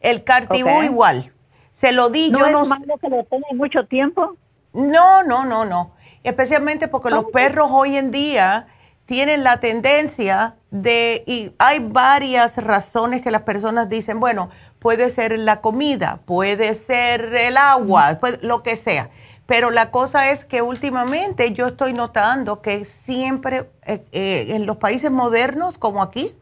El 0.00 0.24
cartibú 0.24 0.82
igual. 0.82 1.30
Se 1.72 1.92
lo 1.92 2.08
di, 2.08 2.30
¿No 2.30 2.38
yo 2.38 2.46
es 2.46 2.52
no... 2.52 2.64
malo 2.64 2.96
que 2.98 3.10
lo 3.10 3.22
tome 3.24 3.44
mucho 3.54 3.84
tiempo? 3.84 4.34
No, 4.72 5.22
no, 5.24 5.44
no, 5.44 5.66
no. 5.66 5.92
Especialmente 6.24 6.88
porque 6.88 7.10
los 7.10 7.26
perros 7.26 7.68
hoy 7.70 7.98
en 7.98 8.10
día 8.10 8.66
tienen 9.06 9.44
la 9.44 9.60
tendencia 9.60 10.56
de, 10.70 11.22
y 11.26 11.52
hay 11.58 11.78
varias 11.78 12.56
razones 12.56 13.22
que 13.22 13.30
las 13.30 13.42
personas 13.42 13.88
dicen, 13.88 14.18
bueno, 14.20 14.50
puede 14.80 15.10
ser 15.10 15.38
la 15.38 15.60
comida, 15.60 16.20
puede 16.26 16.74
ser 16.74 17.34
el 17.34 17.56
agua, 17.56 18.18
lo 18.42 18.62
que 18.62 18.76
sea. 18.76 19.10
Pero 19.46 19.70
la 19.70 19.92
cosa 19.92 20.32
es 20.32 20.44
que 20.44 20.60
últimamente 20.60 21.52
yo 21.52 21.68
estoy 21.68 21.92
notando 21.92 22.60
que 22.62 22.84
siempre 22.84 23.70
eh, 23.86 24.04
eh, 24.10 24.46
en 24.50 24.66
los 24.66 24.78
países 24.78 25.10
modernos, 25.10 25.78
como 25.78 26.02
aquí, 26.02 26.32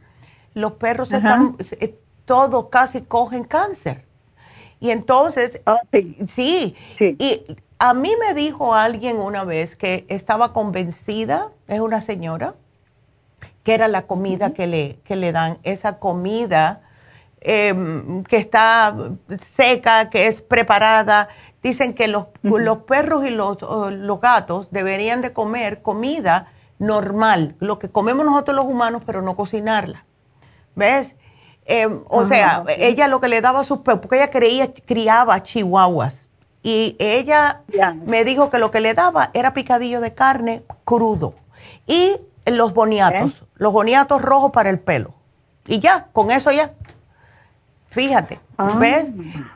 los 0.54 0.72
perros 0.72 1.12
están, 1.12 1.56
eh, 1.80 1.94
todos 2.24 2.70
casi 2.70 3.02
cogen 3.02 3.44
cáncer. 3.44 4.06
Y 4.80 4.90
entonces, 4.90 5.60
oh, 5.66 5.78
sí. 6.28 6.76
y 6.98 7.56
a 7.78 7.94
mí 7.94 8.12
me 8.18 8.34
dijo 8.34 8.74
alguien 8.74 9.18
una 9.18 9.44
vez 9.44 9.76
que 9.76 10.06
estaba 10.08 10.52
convencida, 10.52 11.50
es 11.68 11.80
una 11.80 12.00
señora, 12.00 12.54
que 13.62 13.74
era 13.74 13.88
la 13.88 14.02
comida 14.02 14.52
que, 14.52 14.66
le, 14.66 14.98
que 15.04 15.16
le 15.16 15.32
dan, 15.32 15.58
esa 15.62 15.98
comida 15.98 16.82
em, 17.40 18.22
que 18.24 18.36
está 18.36 18.94
seca, 19.56 20.10
que 20.10 20.26
es 20.26 20.40
preparada. 20.40 21.28
Dicen 21.62 21.94
que 21.94 22.08
los, 22.08 22.26
los 22.42 22.78
perros 22.78 23.24
y 23.24 23.30
los, 23.30 23.58
los 23.62 24.20
gatos 24.20 24.68
deberían 24.70 25.22
de 25.22 25.32
comer 25.32 25.82
comida 25.82 26.48
normal, 26.78 27.56
lo 27.58 27.78
que 27.78 27.88
comemos 27.88 28.26
nosotros 28.26 28.54
los 28.54 28.66
humanos, 28.66 29.02
pero 29.06 29.22
no 29.22 29.34
cocinarla. 29.34 30.04
¿Ves? 30.74 31.14
Em, 31.64 32.02
o 32.08 32.26
sea, 32.26 32.64
ella 32.76 33.08
lo 33.08 33.20
que 33.20 33.28
le 33.28 33.40
daba 33.40 33.60
a 33.60 33.64
sus 33.64 33.78
perros, 33.78 34.00
porque 34.00 34.16
ella 34.16 34.30
creía, 34.30 34.72
criaba 34.74 35.42
chihuahuas. 35.42 36.23
Y 36.64 36.96
ella 36.98 37.60
me 38.06 38.24
dijo 38.24 38.48
que 38.48 38.58
lo 38.58 38.70
que 38.70 38.80
le 38.80 38.94
daba 38.94 39.30
era 39.34 39.52
picadillo 39.52 40.00
de 40.00 40.14
carne 40.14 40.62
crudo. 40.84 41.34
Y 41.86 42.16
los 42.46 42.72
boniatos, 42.72 43.32
¿Eh? 43.32 43.46
los 43.56 43.70
boniatos 43.70 44.22
rojos 44.22 44.50
para 44.50 44.70
el 44.70 44.80
pelo. 44.80 45.12
Y 45.66 45.80
ya, 45.80 46.06
con 46.12 46.30
eso 46.30 46.50
ya. 46.50 46.72
Fíjate, 47.90 48.40
ah. 48.56 48.76
¿ves? 48.78 49.08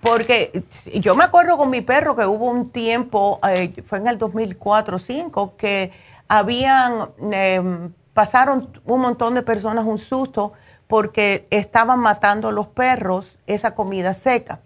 Porque 0.03 0.65
yo 1.01 1.17
me 1.17 1.25
acuerdo 1.25 1.57
con 1.57 1.71
mi 1.71 1.81
perro 1.81 2.15
que 2.15 2.27
hubo 2.27 2.47
un 2.47 2.69
tiempo, 2.71 3.41
eh, 3.49 3.83
fue 3.87 3.99
en 3.99 4.07
el 4.07 4.19
2004 4.19 4.97
o 4.97 4.99
2005, 4.99 5.57
que 5.57 5.91
habían, 6.29 7.09
em, 7.33 7.91
pasaron 8.13 8.69
un 8.85 9.01
montón 9.01 9.35
de 9.35 9.43
personas 9.43 9.87
un 9.87 9.99
susto 9.99 10.53
porque 10.89 11.47
estaban 11.51 12.01
matando 12.01 12.49
a 12.49 12.53
los 12.53 12.67
perros 12.67 13.27
esa 13.47 13.75
comida 13.75 14.15
seca. 14.15 14.61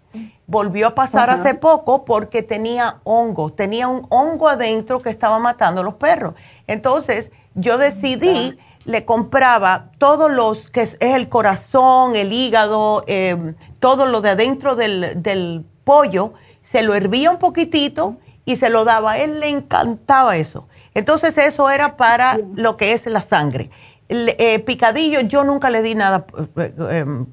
Volvió 0.47 0.87
a 0.87 0.95
pasar 0.95 1.29
hace 1.29 1.53
poco 1.53 2.05
porque 2.05 2.43
tenía 2.43 2.97
hongo, 3.03 3.51
tenía 3.51 3.87
un 3.87 4.07
hongo 4.09 4.47
adentro 4.47 5.01
que 5.01 5.09
estaba 5.09 5.37
matando 5.39 5.81
a 5.81 5.83
los 5.83 5.95
perros. 5.95 6.35
Entonces, 6.65 7.29
yo 7.55 7.77
decidí, 7.77 8.57
le 8.85 9.05
compraba 9.05 9.91
todos 9.97 10.31
los, 10.31 10.69
que 10.69 10.81
es, 10.81 10.97
el 10.99 11.27
corazón, 11.27 12.15
el 12.15 12.31
hígado, 12.31 13.03
em, 13.07 13.55
todo 13.79 14.05
lo 14.05 14.21
de 14.21 14.29
adentro 14.29 14.75
del, 14.75 15.65
pollo, 15.83 16.33
se 16.63 16.81
lo 16.81 16.95
hervía 16.95 17.29
un 17.29 17.39
poquitito 17.39 18.15
y 18.45 18.55
se 18.55 18.69
lo 18.69 18.85
daba. 18.85 19.13
A 19.13 19.17
él 19.17 19.41
le 19.41 19.49
encantaba 19.49 20.37
eso. 20.37 20.67
Entonces 20.93 21.37
eso 21.37 21.69
era 21.69 21.97
para 21.97 22.39
lo 22.55 22.77
que 22.77 22.93
es 22.93 23.05
la 23.07 23.21
sangre. 23.21 23.69
Eh, 24.09 24.59
picadillo, 24.59 25.21
yo 25.21 25.43
nunca 25.43 25.69
le 25.69 25.81
di 25.81 25.95
nada, 25.95 26.25
eh, 26.57 26.73
eh, 26.77 26.97
em, 26.99 27.25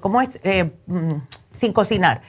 ¿cómo 0.00 0.20
es? 0.20 0.38
Mm, 0.86 1.14
sin 1.58 1.72
cocinar 1.72 2.22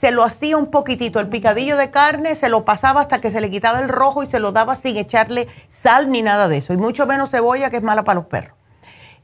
se 0.00 0.12
lo 0.12 0.22
hacía 0.22 0.56
un 0.56 0.70
poquitito, 0.70 1.18
el 1.18 1.28
picadillo 1.28 1.76
de 1.76 1.90
carne, 1.90 2.36
se 2.36 2.48
lo 2.48 2.64
pasaba 2.64 3.00
hasta 3.00 3.20
que 3.20 3.32
se 3.32 3.40
le 3.40 3.50
quitaba 3.50 3.80
el 3.80 3.88
rojo 3.88 4.22
y 4.22 4.30
se 4.30 4.38
lo 4.38 4.52
daba 4.52 4.76
sin 4.76 4.96
echarle 4.96 5.48
sal 5.70 6.08
ni 6.10 6.22
nada 6.22 6.46
de 6.46 6.58
eso, 6.58 6.72
y 6.72 6.76
mucho 6.76 7.04
menos 7.06 7.30
cebolla 7.30 7.68
que 7.70 7.78
es 7.78 7.82
mala 7.82 8.04
para 8.04 8.20
los 8.20 8.26
perros. 8.26 8.56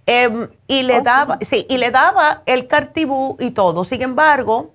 Em, 0.06 0.48
y 0.66 0.82
le 0.82 1.00
daba, 1.00 1.38
sí, 1.42 1.64
y 1.68 1.78
le 1.78 1.90
daba 1.90 2.42
el 2.44 2.66
cartibú 2.66 3.36
y 3.38 3.52
todo. 3.52 3.84
Sin 3.84 4.02
embargo, 4.02 4.72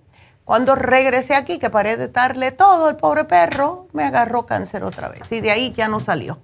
cuando 0.50 0.74
regresé 0.74 1.36
aquí, 1.36 1.60
que 1.60 1.70
paré 1.70 1.96
de 1.96 2.08
darle 2.08 2.52
todo 2.52 2.90
el 2.90 2.96
pobre 2.96 3.26
perro, 3.26 3.86
me 3.94 4.04
agarró 4.04 4.48
cáncer 4.48 4.84
otra 4.84 5.08
vez. 5.08 5.32
Y 5.32 5.42
de 5.42 5.52
ahí 5.52 5.74
ya 5.74 5.88
no 5.88 6.00
salió. 6.00 6.40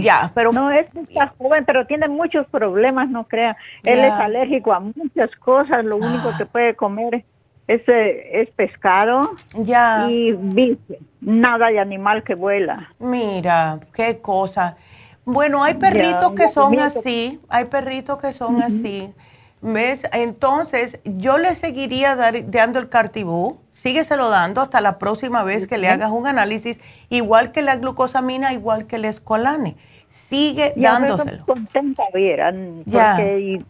ya, 0.00 0.32
pero... 0.34 0.52
No, 0.52 0.72
es 0.72 0.88
está 0.96 1.32
joven, 1.38 1.64
pero 1.64 1.86
tiene 1.86 2.08
muchos 2.08 2.44
problemas, 2.48 3.08
no 3.08 3.22
crea. 3.22 3.56
Él 3.84 4.00
es 4.00 4.10
alérgico 4.10 4.72
a 4.72 4.80
muchas 4.80 5.30
cosas, 5.36 5.84
lo 5.84 5.98
único 5.98 6.36
que 6.36 6.44
puede 6.44 6.74
comer 6.74 7.14
es 7.14 7.24
es, 7.68 7.82
es 7.86 8.50
pescado 8.56 9.30
ya. 9.54 10.08
y 10.10 10.32
bife, 10.32 10.98
nada 11.20 11.68
de 11.68 11.78
animal 11.78 12.24
que 12.24 12.34
vuela. 12.34 12.92
Mira, 12.98 13.78
qué 13.94 14.18
cosa. 14.20 14.76
Bueno, 15.24 15.62
hay 15.62 15.74
perritos 15.74 16.32
que 16.32 16.48
son 16.48 16.76
así, 16.80 17.40
hay 17.48 17.66
perritos 17.66 18.18
que 18.18 18.32
son 18.32 18.60
así. 18.60 19.14
¿Ves? 19.60 20.02
Entonces, 20.12 21.00
yo 21.04 21.36
le 21.38 21.54
seguiría 21.54 22.16
dando 22.16 22.78
el 22.78 22.88
cartibú, 22.88 23.58
sígueselo 23.74 24.30
dando 24.30 24.60
hasta 24.60 24.80
la 24.80 24.98
próxima 24.98 25.42
vez 25.42 25.66
que 25.66 25.78
le 25.78 25.88
hagas 25.88 26.10
un 26.10 26.26
análisis, 26.26 26.78
igual 27.08 27.52
que 27.52 27.62
la 27.62 27.76
glucosamina, 27.76 28.52
igual 28.52 28.86
que 28.86 28.96
el 28.96 29.04
escolane. 29.04 29.76
Sigue 30.08 30.72
dándoselo. 30.76 31.44
contenta, 31.44 32.04
vieran, 32.14 32.82
porque 32.90 33.60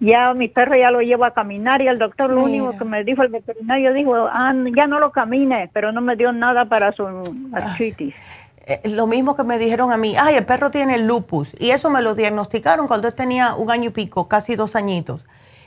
ya 0.00 0.32
mi 0.32 0.48
perro 0.48 0.76
ya 0.76 0.90
lo 0.90 1.00
llevo 1.02 1.26
a 1.26 1.32
caminar 1.32 1.82
y 1.82 1.88
el 1.88 1.98
doctor 1.98 2.30
lo 2.30 2.42
único 2.42 2.76
que 2.76 2.84
me 2.84 3.04
dijo 3.04 3.22
el 3.22 3.28
veterinario 3.28 3.92
dijo, 3.92 4.14
ah, 4.30 4.54
ya 4.74 4.86
no 4.86 4.98
lo 4.98 5.12
camine, 5.12 5.68
pero 5.74 5.92
no 5.92 6.00
me 6.00 6.16
dio 6.16 6.32
nada 6.32 6.64
para 6.64 6.90
su 6.92 7.06
artritis. 7.52 8.14
Eh, 8.14 8.39
lo 8.84 9.06
mismo 9.06 9.36
que 9.36 9.44
me 9.44 9.58
dijeron 9.58 9.92
a 9.92 9.96
mí, 9.96 10.16
ay, 10.18 10.36
el 10.36 10.46
perro 10.46 10.70
tiene 10.70 10.98
lupus. 10.98 11.48
Y 11.58 11.70
eso 11.70 11.90
me 11.90 12.02
lo 12.02 12.14
diagnosticaron 12.14 12.86
cuando 12.86 13.08
él 13.08 13.14
tenía 13.14 13.54
un 13.54 13.70
año 13.70 13.90
y 13.90 13.92
pico, 13.92 14.28
casi 14.28 14.56
dos 14.56 14.76
añitos. 14.76 15.24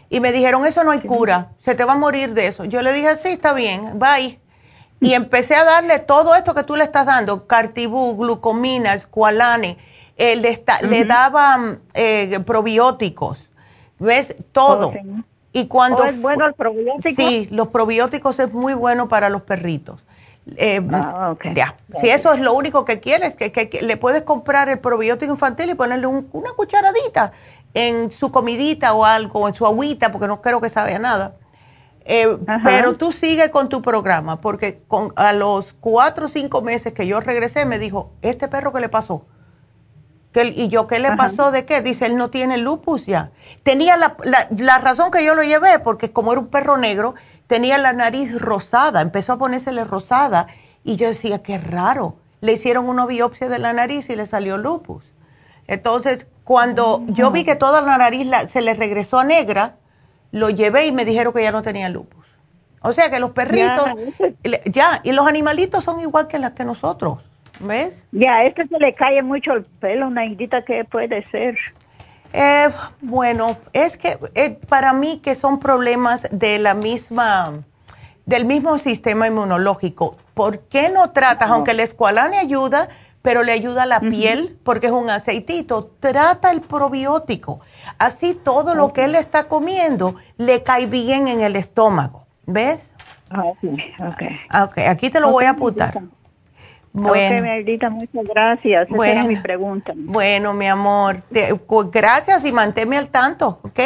Y 0.09 0.19
me 0.19 0.31
dijeron, 0.31 0.65
eso 0.65 0.83
no 0.83 0.91
hay 0.91 1.01
cura, 1.01 1.49
se 1.59 1.75
te 1.75 1.83
va 1.83 1.93
a 1.93 1.97
morir 1.97 2.33
de 2.33 2.47
eso. 2.47 2.65
Yo 2.65 2.81
le 2.81 2.93
dije, 2.93 3.17
sí, 3.17 3.29
está 3.29 3.53
bien, 3.53 3.99
bye. 3.99 4.39
Y 4.99 5.13
empecé 5.13 5.55
a 5.55 5.63
darle 5.63 5.99
todo 5.99 6.35
esto 6.35 6.53
que 6.53 6.63
tú 6.63 6.75
le 6.75 6.83
estás 6.83 7.05
dando, 7.05 7.47
cartibú, 7.47 8.15
glucomina, 8.15 8.93
escualane, 8.93 9.77
eh, 10.15 10.35
le, 10.35 10.63
le 10.87 11.05
daba 11.05 11.77
eh, 11.93 12.39
probióticos 12.45 13.49
¿Ves? 13.99 14.35
Todo. 14.51 14.93
Y 15.53 15.67
cuando... 15.67 16.03
es 16.03 16.21
bueno 16.21 16.45
el 16.45 16.53
probiótico? 16.53 17.21
Sí, 17.21 17.47
los 17.51 17.69
probióticos 17.69 18.39
es 18.39 18.51
muy 18.51 18.73
bueno 18.73 19.07
para 19.07 19.29
los 19.29 19.43
perritos. 19.43 20.03
Eh, 20.57 20.81
ah, 20.91 21.35
Ya. 21.55 21.75
Si 22.01 22.09
eso 22.09 22.33
es 22.33 22.39
lo 22.39 22.53
único 22.53 22.85
que 22.85 22.99
quieres, 22.99 23.35
que, 23.35 23.79
le 23.81 23.97
puedes 23.97 24.23
comprar 24.23 24.69
el 24.69 24.79
probiótico 24.79 25.31
infantil 25.31 25.69
y 25.69 25.75
ponerle 25.75 26.07
una 26.07 26.51
cucharadita 26.55 27.31
en 27.73 28.11
su 28.11 28.31
comidita 28.31 28.93
o 28.93 29.05
algo, 29.05 29.47
en 29.47 29.55
su 29.55 29.65
agüita, 29.65 30.11
porque 30.11 30.27
no 30.27 30.41
creo 30.41 30.61
que 30.61 30.69
sabe 30.69 30.95
a 30.95 30.99
nada. 30.99 31.35
Eh, 32.05 32.37
pero 32.65 32.97
tú 32.97 33.13
sigue 33.13 33.49
con 33.49 33.69
tu 33.69 33.81
programa, 33.81 34.41
porque 34.41 34.81
con, 34.87 35.13
a 35.15 35.31
los 35.31 35.73
cuatro 35.73 36.25
o 36.25 36.29
cinco 36.29 36.61
meses 36.61 36.93
que 36.93 37.07
yo 37.07 37.21
regresé, 37.21 37.65
me 37.65 37.79
dijo, 37.79 38.11
¿este 38.21 38.47
perro 38.47 38.73
qué 38.73 38.81
le 38.81 38.89
pasó? 38.89 39.25
¿Y 40.35 40.67
yo 40.67 40.87
qué 40.87 40.99
le 40.99 41.15
pasó 41.15 41.51
de 41.51 41.63
qué? 41.65 41.81
Dice, 41.81 42.07
él 42.07 42.17
no 42.17 42.31
tiene 42.31 42.57
lupus 42.57 43.05
ya. 43.05 43.29
Tenía 43.61 43.97
la, 43.97 44.15
la, 44.49 44.79
razón 44.79 45.11
que 45.11 45.23
yo 45.23 45.35
lo 45.35 45.43
llevé, 45.43 45.77
porque 45.77 46.11
como 46.11 46.31
era 46.31 46.41
un 46.41 46.47
perro 46.47 46.77
negro, 46.77 47.13
tenía 47.53 47.77
la 47.77 47.93
nariz 47.93 48.41
rosada, 48.41 48.99
empezó 49.01 49.33
a 49.33 49.37
ponérsele 49.37 49.83
rosada. 49.83 50.47
Y 50.83 50.95
yo 50.95 51.07
decía, 51.07 51.43
qué 51.43 51.59
raro. 51.59 52.15
Le 52.41 52.53
hicieron 52.53 52.89
una 52.89 53.05
biopsia 53.05 53.47
de 53.47 53.59
la 53.59 53.73
nariz 53.73 54.09
y 54.09 54.15
le 54.15 54.25
salió 54.25 54.57
lupus. 54.57 55.03
Entonces, 55.67 56.25
cuando 56.43 57.03
yo 57.09 57.29
vi 57.29 57.43
que 57.43 57.55
toda 57.55 57.81
la 57.81 57.95
nariz 57.99 58.27
se 58.47 58.61
le 58.61 58.73
regresó 58.73 59.19
a 59.19 59.23
negra, 59.23 59.75
lo 60.31 60.49
llevé 60.49 60.87
y 60.87 60.91
me 60.91 61.05
dijeron 61.05 61.31
que 61.31 61.43
ya 61.43 61.51
no 61.51 61.61
tenía 61.61 61.89
lupus. 61.89 62.25
O 62.81 62.91
sea 62.91 63.11
que 63.11 63.19
los 63.19 63.29
perritos, 63.33 63.87
ya, 64.65 65.01
y 65.03 65.11
los 65.11 65.27
animalitos 65.27 65.83
son 65.83 65.99
igual 65.99 66.27
que 66.27 66.39
las 66.39 66.53
que 66.53 66.65
nosotros, 66.65 67.19
¿ves? 67.59 68.03
Ya, 68.11 68.37
a 68.37 68.45
este 68.45 68.67
se 68.67 68.79
le 68.79 68.95
cae 68.95 69.21
mucho 69.21 69.53
el 69.53 69.61
pelo, 69.79 70.09
Naidita, 70.09 70.63
¿qué 70.65 70.85
puede 70.85 71.23
ser? 71.27 71.55
Eh, 72.33 72.69
bueno, 73.01 73.57
es 73.73 73.97
que 73.97 74.17
eh, 74.33 74.59
para 74.67 74.91
mí 74.91 75.19
que 75.19 75.35
son 75.35 75.59
problemas 75.59 76.27
de 76.31 76.57
la 76.59 76.73
misma, 76.73 77.63
del 78.25 78.45
mismo 78.45 78.79
sistema 78.79 79.27
inmunológico. 79.27 80.17
¿Por 80.33 80.59
qué 80.61 80.89
no 80.89 81.11
tratas, 81.11 81.51
aunque 81.51 81.71
el 81.71 81.79
escualane 81.79 82.39
ayuda, 82.39 82.89
pero 83.21 83.41
le 83.43 83.53
ayuda 83.53 83.83
a 83.83 83.85
la 83.85 84.01
piel 84.01 84.59
porque 84.63 84.87
es 84.87 84.91
un 84.91 85.09
aceitito. 85.09 85.91
Trata 85.99 86.51
el 86.51 86.61
probiótico. 86.61 87.61
Así 87.97 88.33
todo 88.35 88.75
lo 88.75 88.91
que 88.91 89.05
él 89.05 89.15
está 89.15 89.45
comiendo 89.45 90.15
le 90.37 90.61
cae 90.61 90.87
bien 90.87 91.29
en 91.29 91.41
el 91.41 91.55
estómago. 91.55 92.25
¿Ves? 92.45 92.89
Ah, 93.29 93.43
ok. 93.45 94.23
Ah, 94.49 94.63
ok, 94.65 94.77
aquí 94.89 95.09
te 95.09 95.21
lo 95.21 95.31
voy 95.31 95.45
a 95.45 95.51
apuntar. 95.51 96.01
Bueno. 96.93 97.43
Muchas 97.89 98.23
gracias. 98.25 98.87
Esa 98.89 99.11
era 99.11 99.23
mi 99.23 99.37
pregunta. 99.37 99.93
Bueno, 99.95 100.53
mi 100.53 100.67
amor, 100.67 101.23
gracias 101.91 102.45
y 102.45 102.51
manténme 102.51 102.97
al 102.97 103.09
tanto, 103.09 103.59
¿ok? 103.63 103.79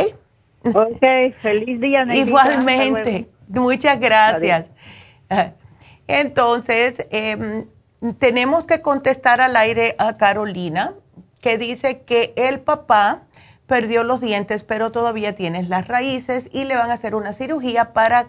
Ok, 0.75 1.33
feliz 1.41 1.79
día, 1.79 2.03
Igualmente, 2.13 3.29
muchas 3.47 3.99
gracias. 3.99 4.69
Entonces, 6.07 7.07
eh, 7.09 7.65
tenemos 8.19 8.65
que 8.65 8.81
contestar 8.81 9.39
al 9.39 9.55
aire 9.55 9.95
a 9.97 10.17
Carolina, 10.17 10.93
que 11.41 11.57
dice 11.57 12.01
que 12.01 12.33
el 12.35 12.59
papá 12.59 13.21
perdió 13.67 14.03
los 14.03 14.19
dientes, 14.19 14.63
pero 14.63 14.91
todavía 14.91 15.35
tiene 15.35 15.63
las 15.63 15.87
raíces 15.87 16.49
y 16.51 16.65
le 16.65 16.75
van 16.75 16.91
a 16.91 16.95
hacer 16.95 17.15
una 17.15 17.33
cirugía 17.33 17.93
para 17.93 18.27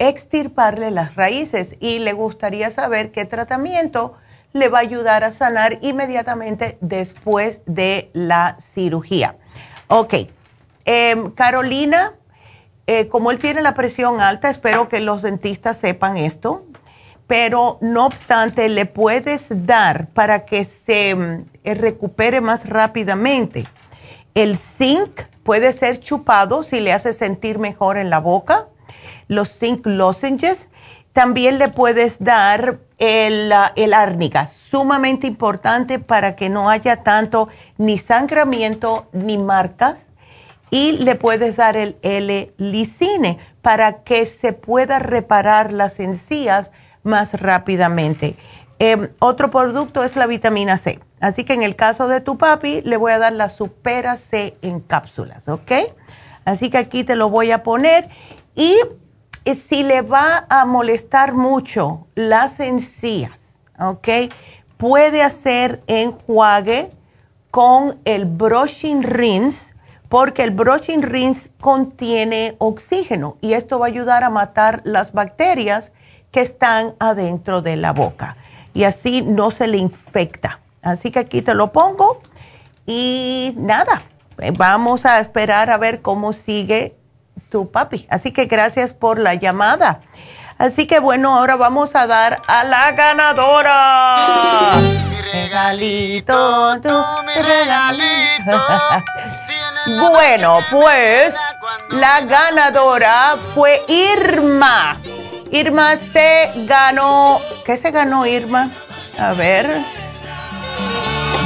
extirparle 0.00 0.90
las 0.90 1.14
raíces 1.14 1.76
y 1.78 2.00
le 2.00 2.14
gustaría 2.14 2.70
saber 2.72 3.12
qué 3.12 3.26
tratamiento 3.26 4.14
le 4.52 4.68
va 4.68 4.78
a 4.78 4.80
ayudar 4.80 5.22
a 5.22 5.32
sanar 5.32 5.78
inmediatamente 5.82 6.78
después 6.80 7.60
de 7.66 8.10
la 8.14 8.56
cirugía. 8.58 9.36
Ok, 9.86 10.14
em, 10.86 11.30
Carolina, 11.30 12.14
eh, 12.86 13.08
como 13.08 13.30
él 13.30 13.38
tiene 13.38 13.60
la 13.60 13.74
presión 13.74 14.20
alta, 14.20 14.50
espero 14.50 14.88
que 14.88 15.00
los 15.00 15.22
dentistas 15.22 15.76
sepan 15.76 16.16
esto, 16.16 16.64
pero 17.26 17.78
no 17.80 18.06
obstante 18.06 18.68
le 18.68 18.86
puedes 18.86 19.46
dar 19.50 20.08
para 20.08 20.46
que 20.46 20.64
se 20.64 21.14
mm, 21.14 21.44
eh, 21.62 21.74
recupere 21.74 22.40
más 22.40 22.68
rápidamente. 22.68 23.66
El 24.34 24.56
zinc 24.56 25.22
puede 25.44 25.72
ser 25.74 26.00
chupado 26.00 26.62
si 26.62 26.80
le 26.80 26.92
hace 26.92 27.12
sentir 27.12 27.58
mejor 27.58 27.98
en 27.98 28.08
la 28.08 28.18
boca. 28.18 28.66
Los 29.30 29.58
zinc 29.58 29.86
lozenges. 29.86 30.66
También 31.12 31.58
le 31.58 31.68
puedes 31.68 32.18
dar 32.18 32.80
el, 32.98 33.52
el 33.76 33.94
árnica, 33.94 34.48
sumamente 34.48 35.28
importante 35.28 36.00
para 36.00 36.34
que 36.34 36.48
no 36.48 36.68
haya 36.68 37.02
tanto 37.04 37.48
ni 37.78 37.98
sangramiento 37.98 39.06
ni 39.12 39.38
marcas. 39.38 40.06
Y 40.72 40.92
le 41.04 41.14
puedes 41.14 41.56
dar 41.56 41.76
el 41.76 41.96
L-licine 42.02 43.38
para 43.62 44.02
que 44.02 44.26
se 44.26 44.52
pueda 44.52 44.98
reparar 44.98 45.72
las 45.72 46.00
encías 46.00 46.72
más 47.04 47.34
rápidamente. 47.40 48.36
Em, 48.80 49.10
otro 49.18 49.50
producto 49.50 50.02
es 50.02 50.16
la 50.16 50.26
vitamina 50.26 50.76
C. 50.76 50.98
Así 51.20 51.44
que 51.44 51.52
en 51.52 51.62
el 51.62 51.76
caso 51.76 52.08
de 52.08 52.20
tu 52.20 52.38
papi, 52.38 52.80
le 52.80 52.96
voy 52.96 53.12
a 53.12 53.18
dar 53.18 53.34
la 53.34 53.50
Supera 53.50 54.16
C 54.16 54.56
en 54.62 54.80
cápsulas, 54.80 55.46
¿ok? 55.48 55.72
Así 56.46 56.70
que 56.70 56.78
aquí 56.78 57.04
te 57.04 57.14
lo 57.14 57.28
voy 57.28 57.50
a 57.50 57.62
poner. 57.62 58.08
Y 58.54 58.74
si 59.44 59.82
le 59.82 60.02
va 60.02 60.46
a 60.48 60.64
molestar 60.64 61.34
mucho 61.34 62.06
las 62.14 62.60
encías, 62.60 63.58
¿ok? 63.78 64.08
Puede 64.76 65.22
hacer 65.22 65.82
enjuague 65.86 66.90
con 67.50 67.98
el 68.04 68.24
brushing 68.24 69.02
rinse, 69.02 69.74
porque 70.08 70.42
el 70.42 70.50
brushing 70.50 71.02
rinse 71.02 71.50
contiene 71.60 72.54
oxígeno 72.58 73.36
y 73.40 73.54
esto 73.54 73.78
va 73.78 73.86
a 73.86 73.88
ayudar 73.88 74.24
a 74.24 74.30
matar 74.30 74.82
las 74.84 75.12
bacterias 75.12 75.92
que 76.30 76.40
están 76.40 76.94
adentro 76.98 77.62
de 77.62 77.76
la 77.76 77.92
boca 77.92 78.36
y 78.72 78.84
así 78.84 79.22
no 79.22 79.50
se 79.50 79.66
le 79.66 79.78
infecta. 79.78 80.60
Así 80.82 81.10
que 81.10 81.18
aquí 81.18 81.42
te 81.42 81.54
lo 81.54 81.72
pongo 81.72 82.22
y 82.86 83.54
nada, 83.56 84.02
eh, 84.38 84.52
vamos 84.56 85.04
a 85.04 85.20
esperar 85.20 85.70
a 85.70 85.76
ver 85.76 86.00
cómo 86.00 86.32
sigue 86.32 86.96
tu 87.50 87.70
papi. 87.70 88.06
Así 88.08 88.32
que 88.32 88.46
gracias 88.46 88.92
por 88.92 89.18
la 89.18 89.34
llamada. 89.34 90.00
Así 90.58 90.86
que 90.86 91.00
bueno, 91.00 91.36
ahora 91.36 91.56
vamos 91.56 91.94
a 91.96 92.06
dar 92.06 92.40
a 92.46 92.64
la 92.64 92.92
ganadora. 92.92 94.16
regalito, 95.32 96.80
tu 96.80 97.04
regalito. 97.42 98.62
bueno, 99.86 100.58
pues 100.70 101.34
la 101.90 102.20
ganadora 102.20 103.36
fue 103.54 103.82
Irma. 103.88 104.96
Irma 105.50 105.96
se 106.12 106.52
ganó. 106.66 107.40
¿Qué 107.64 107.76
se 107.76 107.90
ganó 107.90 108.26
Irma? 108.26 108.68
A 109.18 109.32
ver. 109.32 109.66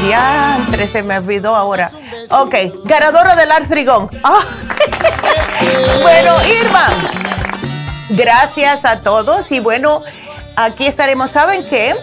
Ya, 0.08 0.58
se 0.92 1.02
me 1.02 1.16
olvidó 1.16 1.56
ahora. 1.56 1.90
Ok, 2.30 2.54
ganadora 2.84 3.36
del 3.36 3.50
Artrigón. 3.50 4.10
Ah. 4.22 4.40
bueno, 6.02 6.34
Irma, 6.62 6.88
gracias 8.10 8.84
a 8.84 9.00
todos 9.00 9.50
y 9.50 9.60
bueno, 9.60 10.02
aquí 10.56 10.86
estaremos. 10.86 11.30
¿Saben 11.30 11.64
qué? 11.68 11.94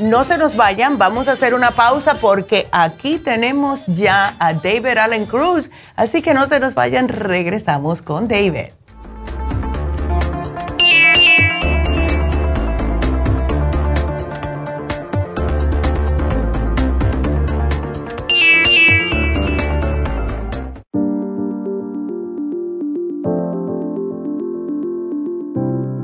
No 0.00 0.24
se 0.24 0.38
nos 0.38 0.56
vayan, 0.56 0.98
vamos 0.98 1.28
a 1.28 1.32
hacer 1.32 1.54
una 1.54 1.70
pausa 1.70 2.14
porque 2.14 2.66
aquí 2.72 3.18
tenemos 3.18 3.80
ya 3.86 4.34
a 4.38 4.52
David 4.52 4.98
Allen 4.98 5.26
Cruz. 5.26 5.70
Así 5.96 6.22
que 6.22 6.34
no 6.34 6.48
se 6.48 6.60
nos 6.60 6.74
vayan, 6.74 7.08
regresamos 7.08 8.02
con 8.02 8.26
David. 8.26 8.72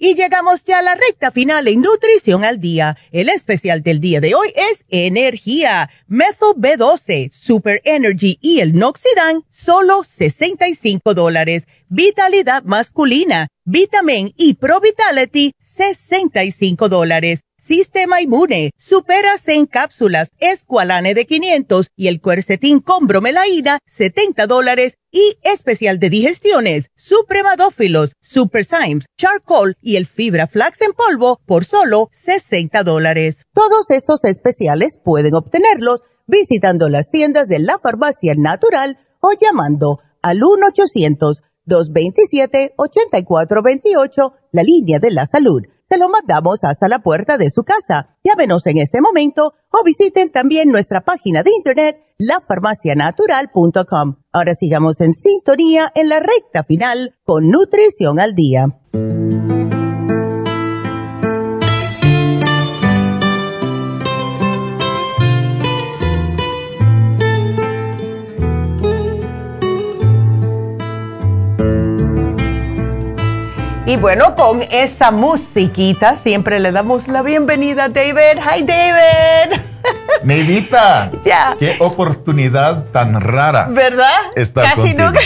Y 0.00 0.14
llegamos 0.14 0.62
ya 0.62 0.78
a 0.78 0.82
la 0.82 0.94
recta 0.94 1.32
final 1.32 1.66
en 1.66 1.80
Nutrición 1.80 2.44
al 2.44 2.60
Día. 2.60 2.96
El 3.10 3.28
especial 3.28 3.82
del 3.82 3.98
día 3.98 4.20
de 4.20 4.36
hoy 4.36 4.52
es 4.54 4.84
Energía, 4.88 5.90
Methyl 6.06 6.54
B12, 6.56 7.32
Super 7.32 7.80
Energy 7.82 8.38
y 8.40 8.60
el 8.60 8.74
Noxidan, 8.74 9.42
solo 9.50 10.04
65 10.08 11.14
dólares. 11.14 11.66
Vitalidad 11.88 12.62
masculina, 12.62 13.48
Vitamin 13.64 14.32
y 14.36 14.54
Pro 14.54 14.80
Vitality, 14.80 15.50
65 15.58 16.88
dólares. 16.88 17.40
Sistema 17.68 18.20
Inmune, 18.22 18.70
Superas 18.78 19.46
en 19.46 19.66
cápsulas, 19.66 20.30
Esqualane 20.38 21.12
de 21.12 21.26
500 21.26 21.88
y 21.96 22.08
el 22.08 22.22
Cuercetín 22.22 22.80
con 22.80 23.06
bromelaína, 23.06 23.80
70 23.84 24.46
dólares 24.46 24.94
y 25.12 25.36
especial 25.42 25.98
de 25.98 26.08
digestiones, 26.08 26.86
Supremadófilos, 26.96 28.12
Super 28.22 28.64
Symes, 28.64 29.04
Charcoal 29.18 29.76
y 29.82 29.96
el 29.96 30.06
Fibra 30.06 30.46
Flax 30.46 30.80
en 30.80 30.94
polvo 30.94 31.42
por 31.44 31.66
solo 31.66 32.08
60 32.12 32.84
dólares. 32.84 33.42
Todos 33.52 33.90
estos 33.90 34.24
especiales 34.24 34.96
pueden 35.04 35.34
obtenerlos 35.34 36.00
visitando 36.26 36.88
las 36.88 37.10
tiendas 37.10 37.48
de 37.48 37.58
la 37.58 37.78
farmacia 37.78 38.32
natural 38.34 38.96
o 39.20 39.32
llamando 39.38 39.98
al 40.22 40.40
1-800-227-8428, 41.66 44.32
la 44.52 44.62
línea 44.62 45.00
de 45.00 45.10
la 45.10 45.26
salud 45.26 45.64
se 45.88 45.98
lo 45.98 46.08
mandamos 46.08 46.62
hasta 46.62 46.88
la 46.88 47.00
puerta 47.00 47.38
de 47.38 47.50
su 47.50 47.62
casa. 47.64 48.16
Llámenos 48.22 48.66
en 48.66 48.78
este 48.78 49.00
momento 49.00 49.54
o 49.70 49.84
visiten 49.84 50.30
también 50.30 50.68
nuestra 50.68 51.00
página 51.02 51.42
de 51.42 51.50
internet 51.56 51.96
lafarmacianatural.com. 52.18 54.16
Ahora 54.32 54.54
sigamos 54.54 55.00
en 55.00 55.14
sintonía 55.14 55.90
en 55.94 56.08
la 56.08 56.20
recta 56.20 56.64
final 56.64 57.14
con 57.24 57.48
Nutrición 57.48 58.20
al 58.20 58.34
Día. 58.34 58.66
Y 73.88 73.96
bueno, 73.96 74.36
con 74.36 74.60
esa 74.70 75.10
musiquita 75.10 76.14
siempre 76.14 76.60
le 76.60 76.72
damos 76.72 77.08
la 77.08 77.22
bienvenida 77.22 77.84
a 77.84 77.88
David. 77.88 78.36
Hi, 78.36 78.62
David. 78.62 79.62
Neidita, 80.24 81.10
qué 81.58 81.74
oportunidad 81.80 82.84
tan 82.92 83.18
rara. 83.18 83.66
¿Verdad? 83.70 84.12
Casi 84.52 84.92
nunca. 84.92 85.20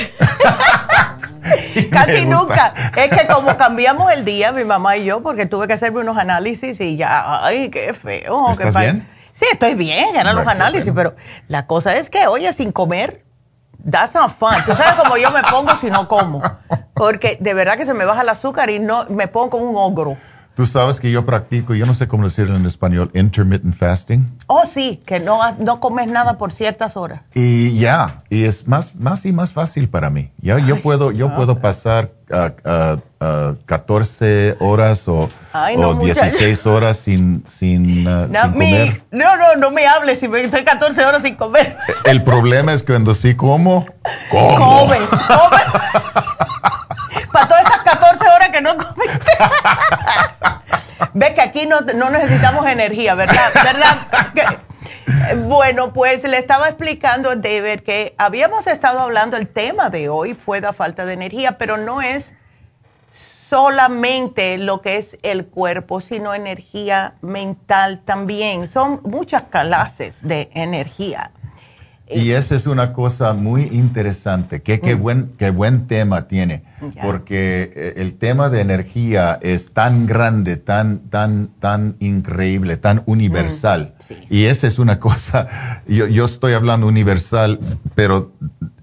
Casi 1.91 2.25
nunca. 2.25 2.73
Es 2.95 3.11
que 3.11 3.27
como 3.27 3.57
cambiamos 3.57 4.13
el 4.13 4.25
día, 4.25 4.53
mi 4.53 4.63
mamá 4.63 4.97
y 4.97 5.07
yo, 5.07 5.25
porque 5.25 5.47
tuve 5.47 5.67
que 5.67 5.73
hacerme 5.73 5.99
unos 5.99 6.17
análisis 6.17 6.81
y 6.81 6.97
ya, 6.97 7.45
ay, 7.45 7.69
qué 7.69 7.93
feo. 7.95 8.53
¿Estás 8.53 8.77
bien? 8.77 9.09
Sí, 9.33 9.45
estoy 9.51 9.75
bien, 9.75 10.15
eran 10.15 10.37
los 10.37 10.47
análisis, 10.47 10.93
pero 10.95 11.17
la 11.49 11.67
cosa 11.67 11.97
es 11.97 12.09
que, 12.09 12.29
oye, 12.29 12.53
sin 12.53 12.71
comer, 12.71 13.25
that's 13.85 14.15
not 14.15 14.37
fun. 14.39 14.55
Tú 14.65 14.73
sabes 14.73 14.95
cómo 14.95 15.17
yo 15.17 15.31
me 15.31 15.43
pongo 15.43 15.77
si 15.77 15.91
no 15.91 16.09
como. 16.09 16.43
Porque 16.95 17.37
de 17.41 17.55
verdad 17.55 17.77
que 17.77 17.87
se 17.87 17.95
me 17.95 18.05
baja 18.05 18.23
el 18.23 18.29
azúcar 18.29 18.71
y 18.71 18.79
no 18.79 19.07
me 19.09 19.29
pongo 19.29 19.51
como 19.51 19.71
un 19.71 19.77
ogro. 19.77 20.17
Tú 20.55 20.67
sabes 20.67 21.01
que 21.01 21.11
yo 21.11 21.25
practico, 21.25 21.75
yo 21.75 21.87
no 21.87 21.95
sé 21.95 22.09
cómo 22.09 22.25
decirlo 22.25 22.57
en 22.57 22.67
español, 22.67 23.11
intermittent 23.15 23.75
fasting. 23.75 24.39
Oh, 24.49 24.65
sí, 24.67 25.03
que 25.07 25.19
no, 25.19 25.41
no 25.59 25.81
comes 25.81 26.09
nada 26.09 26.37
por 26.37 26.53
ciertas 26.53 26.95
horas. 26.95 27.23
Y 27.33 27.79
ya, 27.79 28.23
y 28.29 28.45
es 28.45 28.69
más, 28.69 28.95
más 28.95 29.25
y 29.25 29.33
más 29.33 29.55
fácil 29.55 29.89
para 29.89 30.11
mí. 30.11 30.31
Ya, 30.43 30.59
yo 30.59 30.83
puedo, 30.83 31.11
yo 31.11 31.35
puedo 31.35 31.59
pasar 31.59 32.11
a, 32.31 32.99
14 33.67 34.57
horas 34.61 35.09
o, 35.09 35.31
16 36.01 36.67
horas 36.67 36.99
sin, 36.99 37.45
sin, 37.47 38.07
uh, 38.07 38.29
comer. 38.31 39.05
No, 39.11 39.37
no, 39.37 39.57
no 39.57 39.71
me 39.71 39.87
hables 39.87 40.19
si 40.19 40.27
estoy 40.27 40.65
14 40.65 41.05
horas 41.05 41.23
sin 41.23 41.37
comer. 41.37 41.77
El 42.05 42.23
problema 42.23 42.75
es 42.75 42.83
que 42.83 42.93
cuando 42.93 43.15
sí 43.15 43.35
como, 43.35 43.87
como. 44.31 44.57
Comes, 44.57 45.09
comes. 45.09 45.63
Para 47.33 47.49
todas 47.49 47.65
esas 47.65 47.83
14 47.83 48.25
horas 48.29 48.49
que 48.51 48.61
no 48.61 48.71
comiste. 48.77 48.92
Ves 51.15 51.33
que 51.33 51.41
aquí 51.41 51.67
no, 51.67 51.81
no 51.81 52.11
necesitamos 52.11 52.67
energía, 52.67 53.15
¿verdad? 53.15 53.51
¿Verdad? 53.55 54.59
Bueno, 55.45 55.93
pues 55.93 56.25
le 56.25 56.39
estaba 56.39 56.69
explicando 56.69 57.31
a 57.31 57.37
David 57.37 57.81
que 57.81 58.15
habíamos 58.19 58.67
estado 58.67 59.01
hablando, 59.01 59.37
el 59.37 59.49
tema 59.49 59.91
de 59.91 60.09
hoy 60.09 60.35
fue 60.35 60.61
la 60.61 60.73
falta 60.73 61.05
de 61.05 61.13
energía, 61.15 61.59
pero 61.59 61.77
no 61.77 62.03
es 62.03 62.33
solamente 63.49 64.57
lo 64.59 64.81
que 64.81 64.97
es 64.97 65.19
el 65.23 65.47
cuerpo, 65.47 66.01
sino 66.01 66.35
energía 66.35 67.15
mental 67.21 68.01
también. 68.05 68.71
Son 68.71 69.01
muchas 69.05 69.43
clases 69.45 70.19
de 70.23 70.51
energía. 70.55 71.33
Y 72.11 72.33
esa 72.33 72.55
es 72.55 72.67
una 72.67 72.93
cosa 72.93 73.33
muy 73.33 73.65
interesante. 73.73 74.63
Qué, 74.63 74.81
qué, 74.81 74.97
mm. 74.97 75.01
buen, 75.01 75.33
qué 75.39 75.51
buen 75.51 75.87
tema 75.87 76.29
tiene. 76.29 76.65
Porque 77.03 77.73
eh, 77.75 77.95
el 77.97 78.15
tema 78.15 78.51
de 78.51 78.61
energía 78.61 79.39
es 79.41 79.73
tan 79.73 80.07
grande, 80.07 80.57
tan, 80.57 81.09
tan, 81.09 81.49
tan 81.59 81.97
increíble, 82.01 82.77
tan 82.77 83.03
universal. 83.07 83.95
Mm, 84.09 84.15
y 84.29 84.45
esa 84.45 84.67
es 84.67 84.79
una 84.79 84.99
cosa, 85.01 85.83
yo, 85.87 86.07
yo 86.07 86.27
estoy 86.27 86.53
hablando 86.53 86.87
universal, 86.87 87.61
pero 87.95 88.33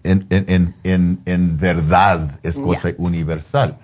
en, 0.03 0.25
en, 0.29 0.75
en, 0.83 1.19
en 1.25 1.57
verdad 1.57 2.39
es 2.41 2.57
cosa 2.57 2.89
universal. 2.97 3.77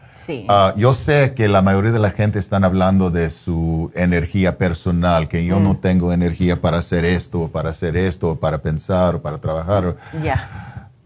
Ah, 0.48 0.74
yo 0.78 0.94
sé 0.94 1.34
que 1.36 1.48
la 1.48 1.62
mayoría 1.62 1.92
de 1.92 2.00
la 2.00 2.12
gente 2.12 2.40
están 2.40 2.64
hablando 2.64 3.12
de 3.12 3.30
su 3.30 3.92
energía 3.94 4.58
personal, 4.58 5.28
que 5.28 5.46
yo 5.46 5.60
no 5.60 5.74
mm. 5.74 5.78
tengo 5.78 6.14
energía 6.14 6.62
para 6.62 6.78
hacer 6.78 7.06
esto, 7.06 7.50
para 7.50 7.70
hacer 7.70 7.96
esto, 7.96 8.36
para 8.36 8.60
pensar, 8.60 9.16
o 9.16 9.22
para 9.22 9.38
trabajar. 9.38 9.96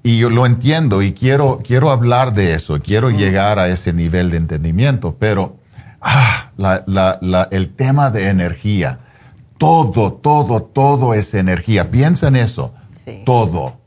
Y 0.03 0.17
yo 0.17 0.29
lo 0.29 0.45
entiendo 0.45 1.01
y 1.01 1.13
quiero, 1.13 1.61
quiero 1.63 1.91
hablar 1.91 2.33
de 2.33 2.53
eso, 2.53 2.79
quiero 2.81 3.09
mm. 3.09 3.17
llegar 3.17 3.59
a 3.59 3.67
ese 3.67 3.91
nivel 3.93 4.31
de 4.31 4.37
entendimiento, 4.37 5.15
pero 5.19 5.57
ah, 6.01 6.51
la, 6.57 6.83
la, 7.21 7.47
el 7.51 7.69
tema 7.69 8.11
de 8.11 8.29
energía, 8.29 8.99
todo, 9.57 10.13
todo, 10.13 10.63
todo 10.63 11.13
es 11.13 11.33
energía. 11.33 11.91
Piensa 11.91 12.29
en 12.29 12.37
eso, 12.37 12.73
todo. 13.25 13.78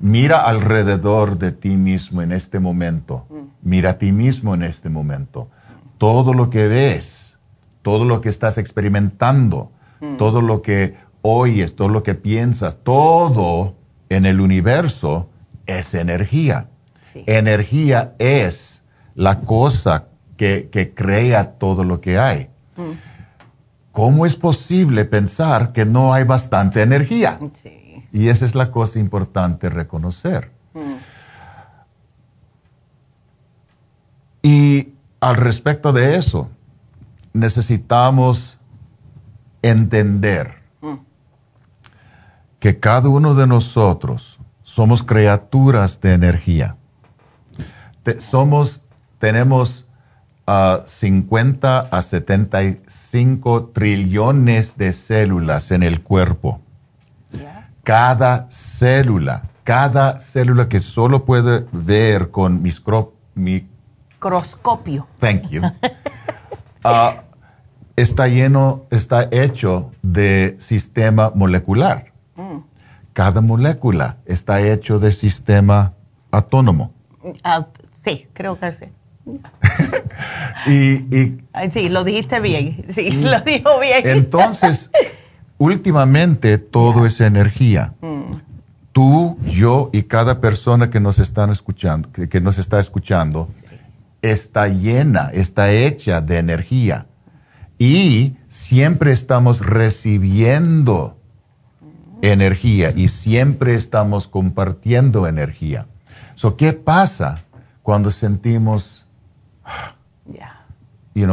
Mira 0.00 0.46
alrededor 0.46 1.36
de 1.38 1.52
ti 1.52 1.76
mismo 1.76 2.22
en 2.22 2.32
este 2.32 2.58
momento. 2.58 3.26
Mm. 3.28 3.34
Mira 3.62 3.90
a 3.90 3.98
ti 3.98 4.12
mismo 4.12 4.54
en 4.54 4.62
este 4.62 4.88
momento. 4.88 5.50
Todo 5.98 6.32
lo 6.32 6.48
que 6.48 6.66
ves, 6.68 7.38
todo 7.82 8.06
lo 8.06 8.22
que 8.22 8.30
estás 8.30 8.56
experimentando, 8.56 9.72
mm. 10.00 10.16
todo 10.16 10.40
lo 10.40 10.62
que 10.62 10.96
oyes, 11.20 11.76
todo 11.76 11.90
lo 11.90 12.02
que 12.02 12.14
piensas, 12.14 12.78
todo 12.82 13.74
en 14.08 14.24
el 14.24 14.40
universo 14.40 15.28
es 15.66 15.92
energía. 15.92 16.68
Energía 17.26 18.14
es 18.18 18.82
la 19.14 19.40
cosa 19.40 20.06
que, 20.38 20.92
crea 20.96 21.58
todo 21.58 21.84
lo 21.84 22.00
que 22.00 22.18
hay. 22.18 22.48
Mm. 22.76 22.92
¿Cómo 23.92 24.24
es 24.24 24.34
posible 24.34 25.04
pensar 25.04 25.72
que 25.72 25.84
no 25.84 26.14
hay 26.14 26.24
bastante 26.24 26.80
energía? 26.80 27.38
Y 28.12 28.28
esa 28.28 28.44
es 28.44 28.54
la 28.54 28.70
cosa 28.70 28.98
importante 28.98 29.70
reconocer. 29.70 30.50
Y 34.42 34.94
al 35.20 35.36
respecto 35.36 35.92
de 35.92 36.16
eso, 36.16 36.50
necesitamos 37.32 38.58
entender 39.62 40.60
que 42.58 42.78
cada 42.78 43.08
uno 43.08 43.34
de 43.34 43.46
nosotros 43.46 44.38
somos 44.62 45.02
criaturas 45.02 46.00
de 46.00 46.12
energía. 46.12 46.76
somos, 48.18 48.82
tenemos 49.18 49.86
50 50.86 51.78
ah, 51.78 51.88
a 51.90 52.02
75 52.02 53.70
trillones 53.72 54.76
de 54.76 54.92
células 54.92 55.70
en 55.70 55.82
el 55.82 56.02
cuerpo 56.02 56.60
cada 57.90 58.46
célula, 58.50 59.42
cada 59.64 60.20
célula 60.20 60.68
que 60.68 60.78
solo 60.78 61.24
puede 61.24 61.66
ver 61.72 62.30
con 62.30 62.62
microscopio. 62.62 65.08
Thank 65.18 65.50
you. 65.50 65.62
Ah, 66.82 67.24
está 67.94 68.26
lleno, 68.28 68.86
está 68.90 69.28
hecho 69.30 69.92
de 70.00 70.56
sistema 70.60 71.30
molecular. 71.34 72.10
Mm. 72.36 72.60
Cada 73.12 73.42
molécula 73.42 74.16
está 74.24 74.62
hecho 74.62 74.98
de 74.98 75.12
sistema 75.12 75.92
autónomo. 76.30 76.94
Ah, 77.44 77.66
sí, 78.02 78.28
creo 78.32 78.58
que 78.58 78.72
sí. 78.72 78.86
y, 80.70 81.42
sí, 81.70 81.90
lo 81.90 82.02
dijiste 82.04 82.40
bien, 82.40 82.86
sí, 82.94 83.10
lo 83.10 83.40
dijo 83.40 83.78
bien. 83.78 84.00
Entonces, 84.04 84.90
últimamente 85.60 86.56
todo 86.56 87.04
es 87.06 87.20
energía. 87.20 87.92
Mm. 88.00 88.40
Tú, 88.92 89.36
yo 89.44 89.90
y 89.92 90.02
cada 90.04 90.40
persona 90.40 90.90
que 90.90 90.98
nos 90.98 91.20
están 91.20 91.50
escuchando, 91.50 92.10
que, 92.10 92.40
nos 92.40 92.58
está 92.58 92.80
escuchando, 92.80 93.48
está 94.22 94.66
llena, 94.68 95.30
está 95.32 95.70
hecha 95.70 96.20
de 96.20 96.38
energía. 96.38 97.06
Y 97.78 98.36
siempre 98.48 99.12
estamos 99.12 99.64
recibiendo 99.64 101.18
energía 102.22 102.92
y 102.96 103.08
siempre 103.08 103.74
estamos 103.74 104.26
compartiendo 104.26 105.26
energía. 105.26 105.86
So, 106.34 106.56
¿Qué 106.56 106.72
pasa 106.72 107.44
cuando 107.82 108.10
sentimos 108.10 109.06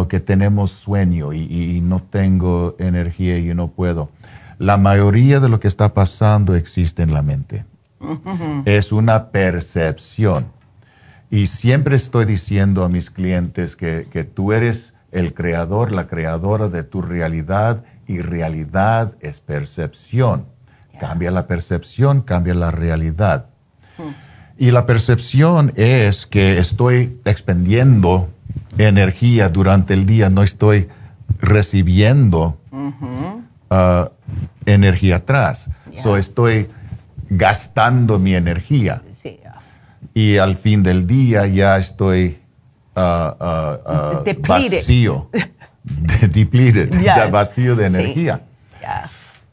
que 0.08 0.20
tenemos 0.20 0.72
sueño 0.72 1.34
y, 1.34 1.82
no 1.82 2.02
tengo 2.02 2.76
energía 2.80 3.40
y 3.40 3.54
no 3.54 3.70
puedo? 3.70 4.10
La 4.60 4.78
mayoría 4.78 5.40
de 5.40 5.50
lo 5.50 5.60
que 5.60 5.68
está 5.68 5.94
pasando 5.94 6.56
existe 6.56 7.04
en 7.04 7.14
la 7.14 7.22
mente. 7.22 7.66
Es 8.66 8.92
una 8.92 9.30
percepción. 9.30 10.48
Y 11.30 11.48
siempre 11.48 11.96
estoy 11.96 12.26
diciendo 12.26 12.84
a 12.84 12.90
mis 12.90 13.10
clientes 13.10 13.76
que, 13.76 14.32
tú 14.34 14.54
eres 14.54 14.94
el 15.12 15.34
creador, 15.34 15.92
la 15.92 16.08
creadora 16.08 16.70
de 16.70 16.84
tu 16.84 17.02
realidad 17.02 17.84
y 18.08 18.20
realidad 18.20 19.14
es 19.20 19.40
percepción. 19.40 20.46
Cambia 21.00 21.32
la 21.32 21.48
percepción, 21.48 22.22
cambia 22.22 22.56
la 22.56 22.72
realidad. 22.72 23.48
Hmm. 23.98 24.14
Y 24.58 24.72
la 24.72 24.88
percepción 24.88 25.72
es 25.76 26.26
que 26.26 26.58
estoy 26.58 27.20
expendiendo 27.26 28.30
energía 28.78 29.50
durante 29.50 29.94
el 29.94 30.06
día, 30.06 30.30
no 30.30 30.42
estoy 30.42 30.88
recibiendo 31.40 32.58
uh, 32.72 33.37
energía 34.66 35.18
atrás. 35.18 35.70
So 36.02 36.18
estoy 36.18 36.70
gastando 37.30 38.20
mi 38.20 38.36
energía. 38.36 39.02
Y 40.14 40.38
al 40.38 40.58
fin 40.58 40.84
del 40.84 41.06
día 41.06 41.46
ya 41.48 41.78
estoy 41.78 42.40
uh, 42.96 43.00
uh, 43.00 44.48
vacío. 44.48 45.30
depleted, 45.84 46.90
vacío 47.32 47.76
de 47.76 47.86
energía. 47.86 48.42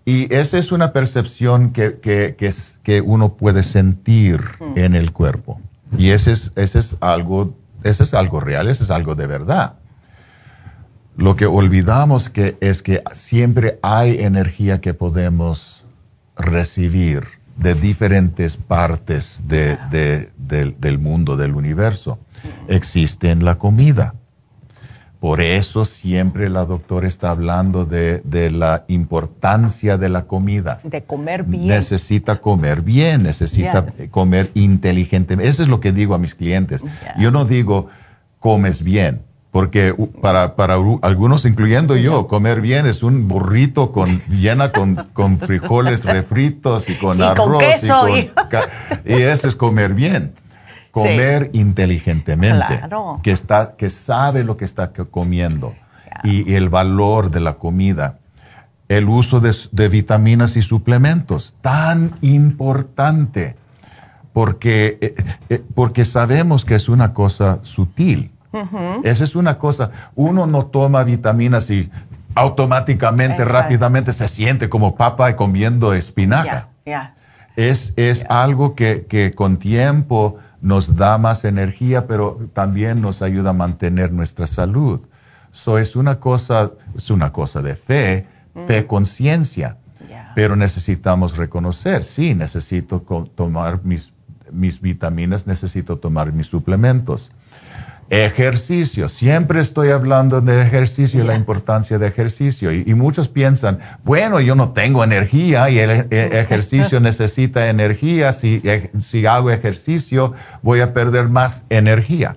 Y 0.07 0.33
esa 0.35 0.59
es 0.59 0.71
una 0.71 0.93
percepción 0.93 1.71
que, 1.71 1.99
que, 1.99 2.35
que, 2.37 2.53
que 2.83 3.01
uno 3.01 3.35
puede 3.35 3.63
sentir 3.63 4.41
mm. 4.61 4.79
en 4.79 4.95
el 4.95 5.13
cuerpo. 5.13 5.61
Y 5.97 6.11
ese 6.11 6.33
es, 6.33 6.53
ese, 6.57 6.81
es 6.81 6.97
algo, 7.01 7.55
ese 7.83 8.03
es 8.03 8.13
algo 8.13 8.41
real, 8.41 8.69
ese 8.69 8.85
es 8.85 8.91
algo 8.91 9.15
de 9.15 9.27
verdad. 9.27 9.75
Lo 11.17 11.37
que 11.37 11.47
olvidamos 11.47 12.29
que 12.29 12.57
es 12.61 12.83
que 12.83 13.03
siempre 13.13 13.79
hay 13.83 14.21
energía 14.21 14.81
que 14.81 14.95
podemos 14.95 15.87
recibir 16.37 17.25
de 17.57 17.75
diferentes 17.75 18.57
partes 18.57 19.43
de, 19.47 19.79
de, 19.91 20.29
del 20.37 20.99
mundo, 20.99 21.37
del 21.37 21.55
universo. 21.55 22.19
Existe 22.69 23.31
en 23.31 23.45
la 23.45 23.57
comida 23.57 24.15
por 25.25 25.41
eso 25.41 25.87
siempre 25.87 26.51
la 26.51 26.67
doctora 26.67 27.09
está 27.09 27.31
hablando 27.31 27.87
de, 27.87 28.21
la 28.51 28.85
importancia 28.89 29.97
de 29.97 30.11
la 30.11 30.27
comida. 30.27 30.81
De 30.85 31.03
comer 31.05 31.45
bien. 31.45 31.69
Necesita 31.69 32.43
comer 32.43 32.83
bien, 32.83 33.23
necesita 33.23 33.87
comer 34.11 34.51
inteligentemente. 34.53 35.49
Eso 35.49 35.63
es 35.63 35.71
lo 35.71 35.81
que 35.81 35.93
digo 35.93 36.15
a 36.15 36.19
mis 36.19 36.35
clientes. 36.35 36.85
Yo 37.19 37.31
no 37.31 37.47
digo 37.47 37.89
comes 38.39 38.83
bien, 38.83 39.23
porque 39.55 39.95
para, 40.21 40.57
para 40.57 40.75
algunos, 40.75 41.45
incluyendo 41.45 41.97
yo, 41.97 42.27
comer 42.27 42.61
bien 42.61 42.87
es 42.87 43.05
un 43.05 43.29
burrito 43.29 43.93
con, 43.93 44.21
llena 44.29 44.73
con, 44.73 44.97
con 45.13 45.39
frijoles 45.39 46.05
refritos 46.05 46.91
y 46.91 46.99
con 46.99 47.23
arroz. 47.23 47.63
y, 47.85 48.33
y 49.05 49.23
eso 49.23 49.47
es 49.47 49.55
comer 49.55 49.95
bien 49.95 50.35
comer 50.91 51.51
inteligentemente, 51.53 52.81
que, 53.23 53.31
está, 53.31 53.77
que 53.77 53.91
sabe 53.91 54.43
lo 54.43 54.57
que 54.57 54.65
está 54.65 54.93
comiendo 54.93 55.75
y, 56.25 56.55
el 56.55 56.69
valor 56.69 57.31
de 57.31 57.39
la 57.39 57.55
comida. 57.55 58.19
El 58.89 59.09
uso 59.09 59.41
de, 59.41 59.89
vitaminas 59.89 60.57
y 60.57 60.63
suplementos, 60.63 61.55
tan 61.61 62.17
importante, 62.23 63.55
porque, 64.33 64.99
eh, 65.01 65.15
eh, 65.49 65.63
porque 65.77 66.05
sabemos 66.05 66.65
que 66.65 66.75
es 66.75 66.89
una 66.89 67.13
cosa 67.13 67.61
sutil. 67.63 68.31
Esa 69.05 69.25
es 69.25 69.37
una 69.37 69.59
cosa, 69.59 69.91
uno 70.15 70.47
no 70.47 70.67
toma 70.67 71.05
vitaminas 71.05 71.71
y 71.71 71.91
automáticamente, 72.35 73.45
rápidamente 73.45 74.13
se 74.13 74.29
siente 74.29 74.69
como 74.69 74.97
papa 74.97 75.35
comiendo 75.37 75.95
espinaca. 75.95 76.69
Es, 77.57 77.93
es 77.97 78.27
algo 78.29 78.75
que, 78.75 79.07
que 79.09 79.35
con 79.35 79.59
tiempo 79.59 80.39
nos 80.61 80.97
da 80.97 81.19
más 81.19 81.45
energía, 81.45 82.07
pero 82.07 82.41
también 82.53 83.01
nos 83.01 83.23
ayuda 83.23 83.51
a 83.51 83.53
mantener 83.53 84.13
nuestra 84.13 84.47
salud. 84.47 85.01
So 85.53 85.79
es 85.79 85.95
una 85.95 86.19
cosa, 86.19 86.73
es 86.97 87.11
una 87.11 87.33
cosa 87.33 87.63
de 87.63 87.77
fe, 87.77 88.27
fe 88.67 88.83
mm. 88.83 88.87
conciencia. 88.87 89.77
Pero 90.35 90.57
necesitamos 90.57 91.37
reconocer, 91.37 92.03
sí, 92.03 92.35
necesito 92.35 93.01
tomar 93.37 93.85
mis, 93.85 94.13
mis 94.51 94.81
vitaminas, 94.81 95.47
necesito 95.47 95.99
tomar 95.99 96.33
mis 96.33 96.47
suplementos. 96.47 97.31
Ejercicio, 98.11 99.09
siempre 99.09 99.61
estoy 99.61 99.91
hablando 99.91 100.41
de 100.41 100.61
ejercicio 100.61 101.23
y 101.23 101.27
la 101.27 101.35
importancia 101.35 101.99
de 101.99 102.07
ejercicio. 102.07 102.73
Y, 102.73 102.95
muchos 102.95 103.29
piensan, 103.29 103.81
bueno, 104.05 104.41
yo 104.41 104.55
no 104.55 104.71
tengo 104.73 105.03
energía 105.03 105.71
y 105.71 105.79
el, 105.79 106.07
ejercicio 106.11 107.01
necesita 107.01 107.69
energía. 107.69 108.33
Si, 108.33 108.61
e, 108.65 108.91
si 109.01 109.27
hago 109.27 109.51
ejercicio, 109.51 110.35
voy 110.63 110.81
a 110.81 110.93
perder 110.93 111.29
más 111.29 111.65
energía. 111.71 112.37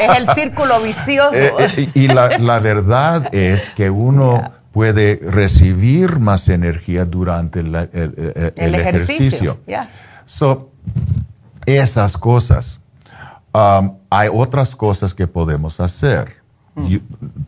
Es 0.00 0.16
el 0.16 0.28
círculo 0.34 0.80
vicioso. 0.82 1.32
Eh, 1.38 1.52
eh, 1.76 1.90
y 1.94 2.08
la, 2.08 2.58
verdad 2.58 3.34
es 3.34 3.70
que 3.70 3.90
uno 3.90 4.52
puede 4.72 5.20
recibir 5.22 6.18
más 6.18 6.48
energía 6.48 7.04
durante 7.04 7.60
el, 7.60 7.74
ejercicio. 8.56 9.58
So, 10.26 10.72
esas 11.66 12.16
cosas. 12.16 12.77
Um, 13.58 13.94
hay 14.08 14.28
otras 14.32 14.76
cosas 14.76 15.14
que 15.14 15.26
podemos 15.26 15.80
hacer. 15.80 16.36
Mm. 16.76 16.98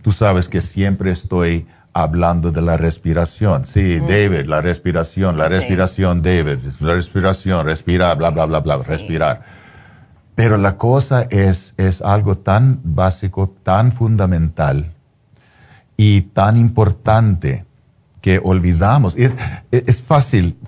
tú 0.03 0.11
sabes 0.11 0.49
que 0.49 0.61
siempre 0.61 1.13
estoy 1.13 1.69
hablando 1.93 2.51
de 2.51 2.61
la 2.63 2.77
respiración. 2.77 3.65
Sí, 3.65 3.99
mm. 4.01 4.07
David, 4.07 4.47
la 4.47 4.61
respiración, 4.61 5.39
la 5.39 5.49
respiración, 5.49 6.21
David, 6.21 6.59
la 6.81 6.95
respiración, 6.95 7.65
respirar, 7.65 8.19
bla, 8.19 8.31
bla, 8.31 8.47
bla, 8.47 8.59
bla, 8.59 8.79
respirar. 8.79 9.43
Pero 10.35 10.57
la 10.57 10.77
cosa 10.77 11.29
es, 11.31 11.75
es 11.77 12.03
algo 12.03 12.39
tan 12.39 12.81
básico, 12.83 13.55
tan 13.63 13.93
fundamental 13.93 14.93
y 15.97 16.23
tan 16.23 16.57
importante 16.57 17.67
que 18.21 18.41
olvidamos. 18.43 19.15
Es, 19.17 19.37
es 19.71 20.01
fácil 20.03 20.59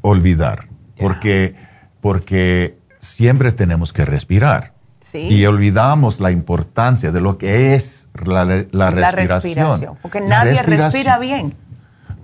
olvidar 0.00 0.68
porque, 0.96 1.56
porque 2.00 2.78
siempre 3.02 3.52
tenemos 3.52 3.92
que 3.92 4.06
respirar. 4.06 4.72
Y 5.12 5.44
olvidamos 5.44 6.20
la 6.20 6.30
importancia 6.30 7.12
de 7.12 7.20
lo 7.20 7.36
que 7.36 7.74
es 7.74 8.08
la, 8.24 8.44
respiración. 8.90 9.98
Porque 10.00 10.22
nadie 10.22 10.62
respira 10.62 11.18
bien. 11.18 11.54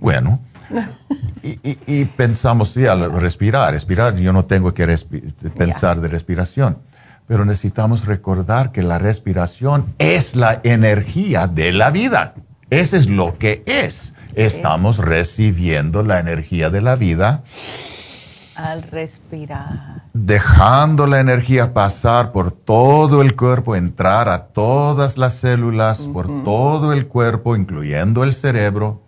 Bueno, 0.01 0.39
y, 1.43 2.05
pensamos, 2.05 2.71
sí, 2.71 2.87
al 2.87 3.11
respirar, 3.11 3.73
respirar, 3.73 4.15
yo 4.15 4.33
no 4.33 4.45
tengo 4.45 4.73
que 4.73 4.87
pensar 5.55 6.01
de 6.01 6.07
respiración. 6.07 6.79
Pero 7.27 7.45
necesitamos 7.45 8.05
recordar 8.05 8.71
que 8.71 8.81
la 8.81 8.97
respiración 8.97 9.93
es 9.99 10.35
la 10.35 10.59
energía 10.63 11.45
de 11.45 11.73
la 11.73 11.91
vida. 11.91 12.33
Eso 12.71 12.97
es 12.97 13.07
lo 13.07 13.37
que 13.37 13.61
es. 13.67 14.13
Estamos 14.33 14.97
recibiendo 14.97 16.01
la 16.01 16.19
energía 16.19 16.71
de 16.71 16.81
la 16.81 16.95
vida 16.95 17.43
al 18.59 18.83
respirar. 18.83 20.03
Dejando 20.13 21.07
la 21.07 21.19
energía 21.19 21.73
pasar 21.73 22.31
por 22.31 22.51
todo 22.51 23.21
el 23.21 23.35
cuerpo, 23.35 23.75
entrar 23.75 24.27
a 24.27 24.47
todas 24.47 25.17
las 25.17 25.35
células, 25.35 25.99
por 25.99 26.43
todo 26.43 26.91
el 26.91 27.07
cuerpo, 27.07 27.55
incluyendo 27.55 28.23
el 28.23 28.33
cerebro. 28.33 29.01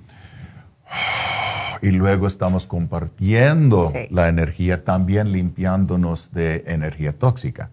Y 1.81 1.91
luego 1.91 2.27
estamos 2.27 2.65
compartiendo 2.65 3.91
la 4.09 4.29
energía, 4.29 4.83
también 4.83 5.31
limpiándonos 5.31 6.31
de 6.31 6.63
energía 6.67 7.17
tóxica. 7.17 7.71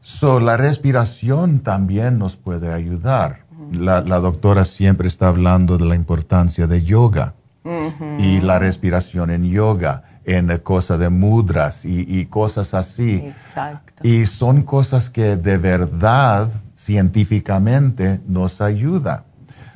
So, 0.00 0.40
la 0.40 0.56
respiración 0.56 1.60
también 1.60 2.18
nos 2.18 2.36
puede 2.36 2.72
ayudar. 2.72 3.44
la, 3.72 4.00
la 4.00 4.18
doctora 4.18 4.64
siempre 4.64 5.06
está 5.06 5.28
hablando 5.28 5.76
de 5.76 5.84
la 5.84 5.94
importancia 5.94 6.66
de 6.66 6.82
yoga 6.82 7.34
y 8.18 8.40
la 8.40 8.58
respiración 8.58 9.30
en 9.30 9.44
yoga 9.44 10.07
en 10.28 10.58
cosas 10.58 10.98
de 10.98 11.08
mudras 11.08 11.86
y, 11.86 12.26
cosas 12.26 12.74
así. 12.74 13.24
Exacto. 13.24 14.06
Y 14.06 14.26
son 14.26 14.62
cosas 14.62 15.08
que 15.08 15.36
de 15.36 15.56
verdad 15.56 16.50
científicamente 16.76 18.20
nos 18.28 18.60
ayudan. 18.60 19.24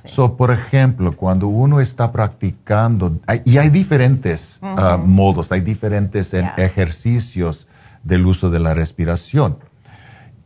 So, 0.04 0.36
por 0.36 0.50
ejemplo, 0.50 1.16
cuando 1.16 1.46
uno 1.46 1.80
está 1.80 2.12
practicando, 2.12 3.18
y 3.44 3.56
hay 3.56 3.70
diferentes 3.70 4.58
ah, 4.60 4.98
modos, 5.02 5.52
hay 5.52 5.60
diferentes 5.62 6.34
ejercicios 6.34 7.66
del 8.02 8.26
uso 8.26 8.50
de 8.50 8.58
la 8.58 8.74
respiración. 8.74 9.56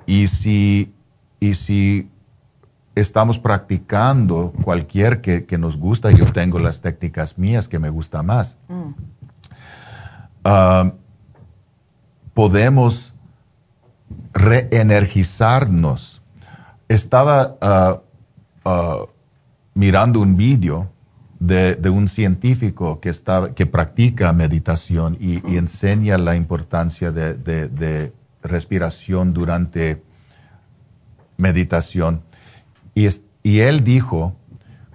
Y 0.06 0.28
si, 0.28 0.92
y 1.40 1.54
si 1.54 2.08
estamos 2.94 3.38
practicando 3.38 4.52
cualquier 4.62 5.20
que, 5.20 5.58
nos 5.58 5.76
gusta, 5.76 6.12
yo 6.12 6.26
tengo 6.32 6.58
las 6.58 6.80
técnicas 6.80 7.38
mías 7.38 7.66
que 7.66 7.78
me 7.78 7.90
gusta 7.90 8.22
más, 8.22 8.56
mm. 8.68 9.15
Ah, 10.47 10.92
podemos 12.34 13.12
reenergizarnos. 14.33 16.23
Estaba 16.89 17.57
ah, 17.60 18.00
mirando 19.75 20.20
un 20.20 20.36
vídeo 20.36 20.91
de, 21.39 21.91
un 21.91 22.08
científico 22.08 23.00
que, 23.00 23.08
está, 23.10 23.55
que 23.55 23.66
practica 23.66 24.33
meditación 24.33 25.16
y, 25.20 25.57
enseña 25.57 26.18
la 26.18 26.36
importancia 26.36 27.12
de, 27.12 28.12
respiración 28.42 29.33
durante 29.33 30.02
meditación. 31.36 32.23
Y, 32.94 33.08
y, 33.42 33.58
él 33.60 33.83
dijo, 33.83 34.36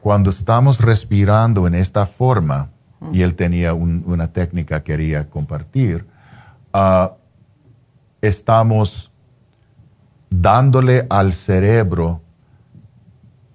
cuando 0.01 0.29
estamos 0.29 0.79
respirando 0.79 1.67
en 1.67 1.75
esta 1.75 2.05
forma, 2.05 2.69
y 3.11 3.23
él 3.23 3.35
tenía 3.35 3.73
una 3.73 4.31
técnica 4.31 4.83
que 4.83 4.93
quería 4.93 5.29
compartir, 5.29 6.05
ah, 6.73 7.13
estamos 8.21 9.11
dándole 10.29 11.07
al 11.09 11.33
cerebro 11.33 12.21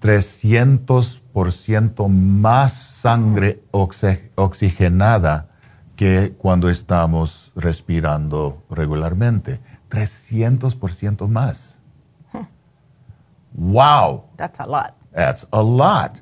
300% 0.00 2.08
más 2.08 2.73
sangre 2.73 3.62
oxigenada 3.70 5.49
que 5.97 6.34
cuando 6.36 6.68
estamos 6.68 7.52
respirando 7.57 8.62
regularmente. 8.70 9.60
300% 9.91 11.28
más. 11.28 11.78
Wow. 13.52 14.25
That's 14.36 14.60
a 14.60 14.66
lot. 14.66 14.94
That's 15.12 15.47
a 15.50 15.62
lot. 15.62 16.20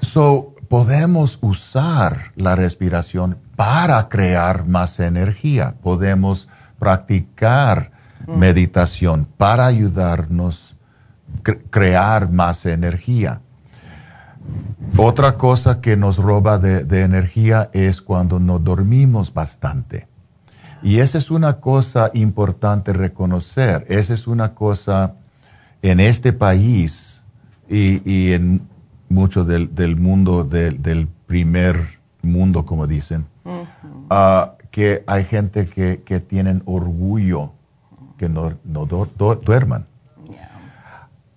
So, 0.00 0.55
podemos 0.68 1.38
usar 1.40 2.32
la 2.36 2.56
respiración 2.56 3.38
para 3.56 4.08
crear 4.08 4.66
más 4.66 5.00
energía. 5.00 5.74
Podemos 5.82 6.48
practicar 6.78 7.92
mm. 8.26 8.38
meditación 8.38 9.26
para 9.36 9.66
ayudarnos 9.66 10.76
crear 11.70 12.30
más 12.30 12.66
energía. 12.66 13.40
Otra 14.96 15.36
cosa 15.36 15.80
que 15.80 15.96
nos 15.96 16.18
roba 16.18 16.58
de, 16.58 17.02
energía 17.02 17.70
es 17.72 18.00
cuando 18.00 18.38
no 18.38 18.58
dormimos 18.58 19.32
bastante. 19.34 20.06
Y 20.82 21.00
esa 21.00 21.18
es 21.18 21.30
una 21.30 21.54
cosa 21.54 22.10
importante 22.14 22.92
reconocer. 22.92 23.84
Esa 23.88 24.14
es 24.14 24.26
una 24.26 24.54
cosa 24.54 25.14
en 25.82 26.00
este 26.00 26.32
país 26.32 27.24
y, 27.68 28.32
en 28.32 28.62
mucho 29.08 29.44
del, 29.44 29.96
mundo, 29.96 30.44
del, 30.44 31.08
primer 31.26 31.98
mundo, 32.22 32.64
como 32.64 32.86
dicen, 32.86 33.26
ah, 34.10 34.54
que 34.70 35.04
hay 35.06 35.24
gente 35.24 35.68
que, 35.68 36.02
que 36.04 36.20
tienen 36.20 36.62
orgullo 36.66 37.52
que 38.16 38.28
no, 38.28 38.54
no 38.64 38.86
duerman. 38.86 39.86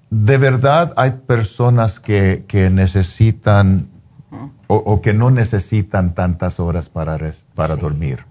De 0.09 0.37
verdad 0.37 0.93
hay 0.95 1.11
personas 1.11 1.99
que, 1.99 2.43
necesitan 2.71 3.89
o, 4.67 5.01
que 5.01 5.13
no 5.13 5.29
necesitan 5.29 6.13
tantas 6.13 6.59
horas 6.59 6.89
para, 6.89 7.17
para 7.53 7.75
dormir. 7.75 8.25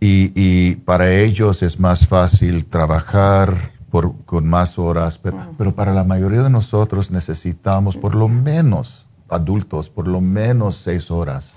Y, 0.00 0.76
para 0.84 1.10
ellos 1.10 1.62
es 1.62 1.80
más 1.80 2.06
fácil 2.06 2.66
trabajar 2.66 3.72
por, 3.94 4.12
con 4.24 4.48
más 4.48 4.76
horas, 4.76 5.20
pero, 5.22 5.72
para 5.76 5.94
la 5.94 6.02
mayoría 6.02 6.42
de 6.42 6.50
nosotros 6.50 7.12
necesitamos 7.12 7.96
por 7.96 8.16
lo 8.16 8.26
menos, 8.26 9.06
adultos, 9.28 9.88
por 9.88 10.08
lo 10.08 10.20
menos 10.20 10.78
seis 10.78 11.12
horas 11.12 11.54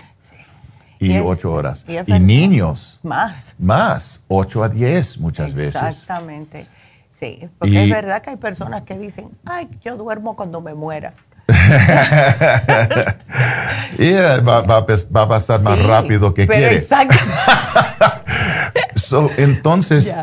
y, 1.00 1.18
ocho 1.18 1.52
horas. 1.52 1.84
Y, 1.88 2.20
niños. 2.20 3.00
Más. 3.02 3.56
Más, 3.58 4.22
ocho 4.28 4.64
a 4.64 4.70
diez 4.70 5.18
muchas 5.18 5.56
veces. 5.56 5.82
Exactamente. 5.82 6.68
Sí, 7.20 7.50
porque 7.58 7.86
es 7.86 7.90
verdad 7.90 8.22
que 8.22 8.30
hay 8.30 8.38
personas 8.38 8.84
que 8.84 9.00
dicen, 9.00 9.30
ay, 9.44 9.68
yo 9.84 9.98
duermo 9.98 10.36
cuando 10.36 10.62
me 10.62 10.76
muera. 10.76 11.16
y 13.98 14.12
va, 14.12 14.78
a 14.78 15.28
pasar 15.28 15.64
más 15.64 15.84
rápido 15.84 16.36
que 16.36 16.46
quiere. 16.46 16.76
Exacto. 16.76 17.18
entonces, 19.38 20.14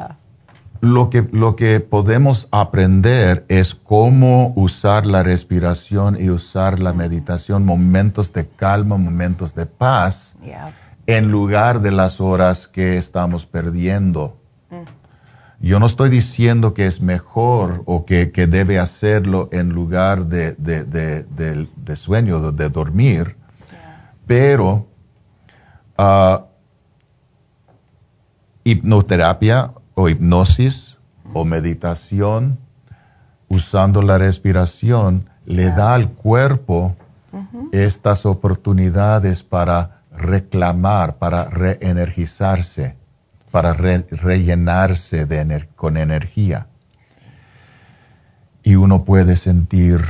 lo, 0.84 1.10
que, 1.10 1.26
lo 1.32 1.56
que 1.56 1.80
podemos 1.80 2.48
aprender 2.50 3.44
es 3.48 3.74
cómo 3.74 4.52
usar 4.56 5.06
la 5.06 5.22
respiración 5.22 6.16
y 6.20 6.30
usar 6.30 6.80
la 6.80 6.92
meditación, 6.92 7.64
momentos 7.64 8.32
de 8.32 8.46
calma, 8.46 8.96
momentos 8.96 9.54
de 9.54 9.66
paz, 9.66 10.36
en 11.06 11.30
lugar 11.30 11.80
de 11.80 11.90
las 11.90 12.20
horas 12.20 12.68
que 12.68 12.96
estamos 12.96 13.46
perdiendo. 13.46 14.36
Yo 15.60 15.80
no 15.80 15.86
estoy 15.86 16.10
diciendo 16.10 16.74
que 16.74 16.86
es 16.86 17.00
mejor 17.00 17.82
o 17.86 18.04
que, 18.04 18.26
debe 18.26 18.78
hacerlo 18.78 19.48
en 19.52 19.70
lugar 19.70 20.26
de, 20.26 20.52
de, 20.52 21.96
sueño, 21.96 22.52
de, 22.52 22.68
dormir, 22.68 23.36
pero 24.26 24.86
ah, 25.96 26.44
hipnoterapia 28.64 29.72
o 29.94 30.08
hipnosis 30.08 30.98
o 31.32 31.44
meditación 31.44 32.58
usando 33.48 34.02
la 34.02 34.18
respiración 34.18 35.28
le 35.46 35.70
da 35.70 35.94
al 35.94 36.10
cuerpo 36.10 36.96
estas 37.72 38.26
oportunidades 38.26 39.42
para 39.42 40.02
reclamar, 40.12 41.16
para 41.16 41.44
reenergizarse 41.44 42.96
para 43.54 43.72
rellenarse 43.72 45.26
de 45.26 45.68
con 45.76 45.96
energía. 45.96 46.66
Y 48.64 48.74
uno 48.74 49.04
puede 49.04 49.36
sentir 49.36 50.00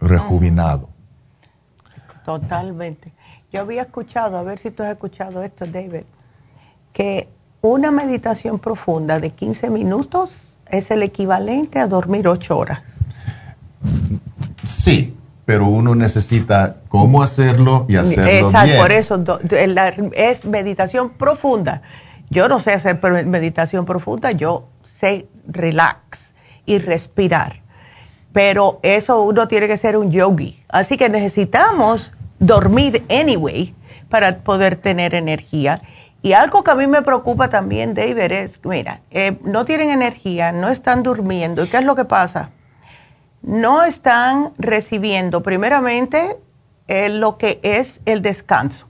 rejuvenado. 0.00 0.88
Totalmente. 2.24 3.12
Yo 3.52 3.60
había 3.60 3.82
escuchado, 3.82 4.38
a 4.38 4.42
ver 4.42 4.58
si 4.58 4.70
tú 4.70 4.82
has 4.82 4.92
escuchado 4.92 5.42
esto, 5.42 5.66
David, 5.66 6.04
que 6.94 7.28
una 7.70 7.90
meditación 7.90 8.58
profunda 8.58 9.20
de 9.20 9.30
15 9.30 9.70
minutos 9.70 10.30
es 10.70 10.90
el 10.90 11.02
equivalente 11.02 11.78
a 11.78 11.86
dormir 11.86 12.28
8 12.28 12.56
horas. 12.56 12.80
Sí, 14.64 15.16
pero 15.44 15.66
uno 15.66 15.94
necesita 15.94 16.76
cómo 16.88 17.22
hacerlo 17.22 17.86
y 17.88 17.96
hacerlo 17.96 18.48
Exacto, 18.48 18.76
por 18.78 18.92
eso 18.92 19.24
es 20.12 20.44
meditación 20.44 21.10
profunda. 21.10 21.82
Yo 22.30 22.48
no 22.48 22.58
sé 22.58 22.72
hacer 22.72 23.00
meditación 23.26 23.84
profunda, 23.84 24.32
yo 24.32 24.68
sé 24.82 25.28
relax 25.46 26.32
y 26.66 26.78
respirar. 26.78 27.60
Pero 28.32 28.80
eso 28.82 29.22
uno 29.22 29.48
tiene 29.48 29.68
que 29.68 29.76
ser 29.76 29.96
un 29.96 30.10
yogi. 30.10 30.60
Así 30.68 30.98
que 30.98 31.08
necesitamos 31.08 32.12
dormir 32.38 33.04
anyway 33.08 33.74
para 34.10 34.38
poder 34.38 34.76
tener 34.76 35.14
energía. 35.14 35.80
Y 36.22 36.32
algo 36.32 36.64
que 36.64 36.70
a 36.70 36.74
mí 36.74 36.86
me 36.86 37.02
preocupa 37.02 37.48
también, 37.48 37.94
David, 37.94 38.32
es, 38.32 38.58
mira, 38.64 39.00
eh, 39.10 39.38
no 39.44 39.64
tienen 39.64 39.90
energía, 39.90 40.50
no 40.52 40.68
están 40.68 41.02
durmiendo. 41.02 41.64
¿Y 41.64 41.68
qué 41.68 41.78
es 41.78 41.84
lo 41.84 41.94
que 41.94 42.04
pasa? 42.04 42.50
No 43.42 43.84
están 43.84 44.52
recibiendo, 44.58 45.42
primeramente, 45.42 46.36
eh, 46.88 47.08
lo 47.08 47.38
que 47.38 47.60
es 47.62 48.00
el 48.06 48.22
descanso. 48.22 48.86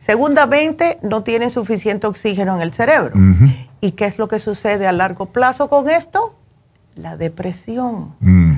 Segundamente, 0.00 0.98
no 1.02 1.22
tienen 1.22 1.50
suficiente 1.50 2.08
oxígeno 2.08 2.56
en 2.56 2.62
el 2.62 2.72
cerebro. 2.72 3.14
¿Y 3.80 3.92
qué 3.92 4.06
es 4.06 4.18
lo 4.18 4.26
que 4.26 4.40
sucede 4.40 4.88
a 4.88 4.92
largo 4.92 5.26
plazo 5.26 5.68
con 5.68 5.88
esto? 5.88 6.34
La 6.96 7.16
depresión. 7.16 8.14
Mm. 8.18 8.54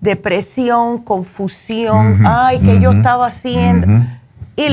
Depresión, 0.00 0.98
confusión, 1.04 2.26
ay, 2.26 2.58
¿qué 2.60 2.80
yo 2.80 2.90
estaba 2.90 3.26
haciendo? 3.26 3.86
¿Y 4.56 4.72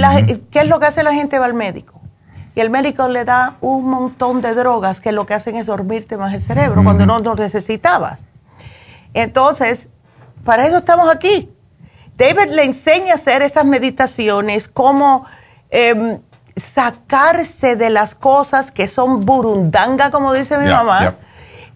qué 0.51 0.59
es 0.59 0.67
lo 0.67 0.79
que 0.79 0.85
hace 0.87 1.03
la 1.03 1.13
gente? 1.13 1.37
Va 1.37 1.45
al 1.45 1.53
médico. 1.53 1.96
Y 2.57 2.59
el 2.59 2.69
médico 2.69 3.07
le 3.07 3.23
da 3.23 3.55
un 3.61 3.89
montón 3.89 4.41
de 4.41 4.53
drogas 4.53 4.99
que 4.99 5.13
lo 5.13 5.25
que 5.25 5.35
hacen 5.35 5.55
es 5.55 5.65
dormirte 5.65 6.17
más 6.17 6.33
el 6.33 6.41
cerebro 6.41 6.83
cuando 6.83 7.05
no 7.05 7.19
lo 7.19 7.35
necesitabas. 7.35 8.19
Entonces, 9.13 9.87
para 10.43 10.67
eso 10.67 10.79
estamos 10.79 11.07
aquí. 11.07 11.49
David 12.17 12.49
le 12.49 12.63
enseña 12.63 13.13
a 13.13 13.15
hacer 13.15 13.43
esas 13.43 13.63
meditaciones, 13.63 14.67
cómo 14.67 15.25
Em, 15.69 16.19
sacarse 16.55 17.75
de 17.75 17.89
las 17.89 18.15
cosas 18.15 18.71
que 18.71 18.87
son 18.87 19.25
burundanga, 19.25 20.09
como 20.09 20.33
dice 20.33 20.57
mi 20.57 20.69
mamá. 20.69 21.15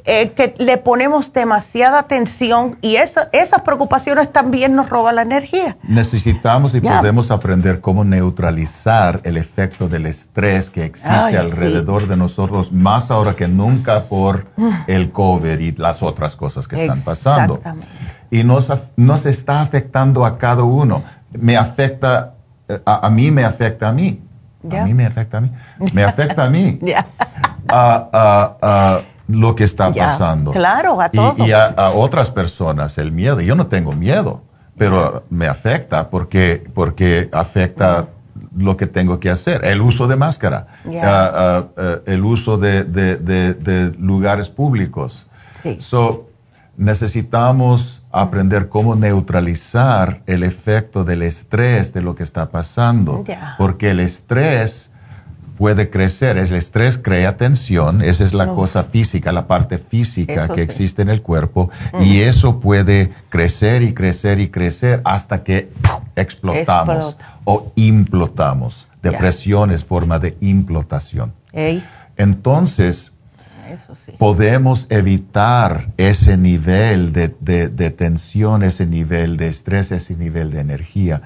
Eh, 0.04 0.32
que 0.32 0.56
le 0.58 0.78
ponemos 0.78 1.32
demasiada 1.32 2.00
atención 2.00 2.80
y 2.82 2.96
esas 2.96 3.62
preocupaciones 3.64 4.34
también 4.34 4.76
nos 4.76 4.90
roban 4.90 5.16
la 5.16 5.22
energía. 5.22 5.78
Necesitamos 5.84 6.74
y 6.74 6.82
podemos 6.82 7.30
aprender 7.30 7.82
cómo 7.82 8.04
neutralizar 8.04 9.22
el 9.24 9.38
efecto 9.38 9.88
del 9.88 10.08
estrés 10.08 10.72
que 10.72 10.86
existe 10.86 11.38
alrededor 11.38 12.08
de 12.08 12.18
nosotros, 12.18 12.72
más 12.72 13.12
ahora 13.12 13.36
que 13.36 13.48
nunca 13.48 14.10
por 14.10 14.48
mm. 14.58 14.72
el 14.88 15.12
COVID 15.12 15.60
y 15.60 15.72
las 15.74 16.02
otras 16.02 16.36
cosas 16.36 16.68
que 16.68 16.82
están 16.82 17.02
pasando. 17.02 17.62
Y 18.32 18.44
nos, 18.44 18.72
nos 18.96 19.28
está 19.28 19.62
afectando 19.62 20.26
a 20.26 20.40
cada 20.40 20.64
uno. 20.64 21.04
Me 21.32 21.58
afecta, 21.58 22.34
eh, 22.68 22.82
a, 22.86 23.08
mí 23.12 23.30
me 23.30 23.44
afecta 23.44 23.90
a 23.90 23.92
mí. 23.92 24.20
A 24.64 24.86
mí 24.86 24.94
me 24.94 25.06
afecta 25.06 25.38
a 25.38 25.42
mí. 25.42 25.52
Me 25.94 26.04
afecta 26.04 26.46
a 26.46 26.50
mí. 26.50 26.80
lo 29.28 29.56
que 29.56 29.64
está 29.64 29.94
pasando. 29.94 30.52
Claro, 30.52 31.02
a 31.02 31.10
todos. 31.10 31.48
Y, 31.48 31.52
a, 31.52 31.92
otras 31.94 32.30
personas 32.32 32.98
el 32.98 33.12
miedo. 33.12 33.42
Yo 33.42 33.56
no 33.56 33.68
tengo 33.68 33.94
miedo, 33.94 34.42
pero 34.78 35.24
me 35.30 35.48
afecta 35.48 36.10
porque, 36.10 36.64
porque 36.74 37.30
afecta 37.32 38.08
lo 38.56 38.78
que 38.78 38.88
tengo 38.88 39.20
que 39.20 39.30
hacer. 39.30 39.66
El 39.66 39.82
uso 39.82 40.08
de 40.08 40.16
máscara, 40.16 40.68
el 42.06 42.26
uso 42.26 42.58
de, 42.58 43.94
lugares 44.00 44.50
públicos. 44.50 45.28
So, 45.80 46.28
necesitamos 46.78 48.02
aprender 48.12 48.70
cómo 48.70 48.96
neutralizar 48.96 50.22
el 50.26 50.44
efecto 50.44 51.04
del 51.04 51.22
estrés 51.22 51.94
de 51.94 52.02
lo 52.02 52.16
que 52.16 52.24
está 52.24 52.50
pasando, 52.50 53.24
porque 53.58 53.92
el 53.92 54.00
estrés 54.00 54.91
puede 55.62 55.92
crecer. 55.92 56.40
El 56.40 56.52
estrés 56.54 56.98
crea 56.98 57.38
tensión, 57.38 58.02
esa 58.02 58.24
es 58.24 58.34
la 58.34 58.48
cosa 58.48 58.82
física, 58.82 59.32
la 59.32 59.46
parte 59.46 59.78
física 59.78 60.48
que 60.48 60.64
existe 60.64 61.04
en 61.04 61.10
el 61.10 61.22
cuerpo, 61.22 61.70
y 62.00 62.22
eso 62.22 62.60
puede 62.60 63.12
crecer 63.30 63.84
y 63.84 63.94
crecer 63.94 64.40
y 64.40 64.48
crecer 64.48 65.02
hasta 65.06 65.44
que 65.44 65.70
explotamos 66.16 67.16
o 67.44 67.72
implotamos. 67.76 68.88
Depresión 69.04 69.70
es 69.70 69.84
forma 69.86 70.18
de 70.18 70.36
implotación. 70.42 71.32
Entonces, 72.18 73.12
podemos 74.18 74.88
evitar 74.90 75.90
ese 75.98 76.38
nivel 76.38 77.14
de, 77.14 77.28
de 77.30 77.92
tensión, 77.92 78.64
ese 78.64 78.88
nivel 78.88 79.38
de 79.38 79.50
estrés, 79.50 79.92
ese 79.92 80.16
nivel 80.16 80.50
de 80.50 80.62
energía 80.62 81.22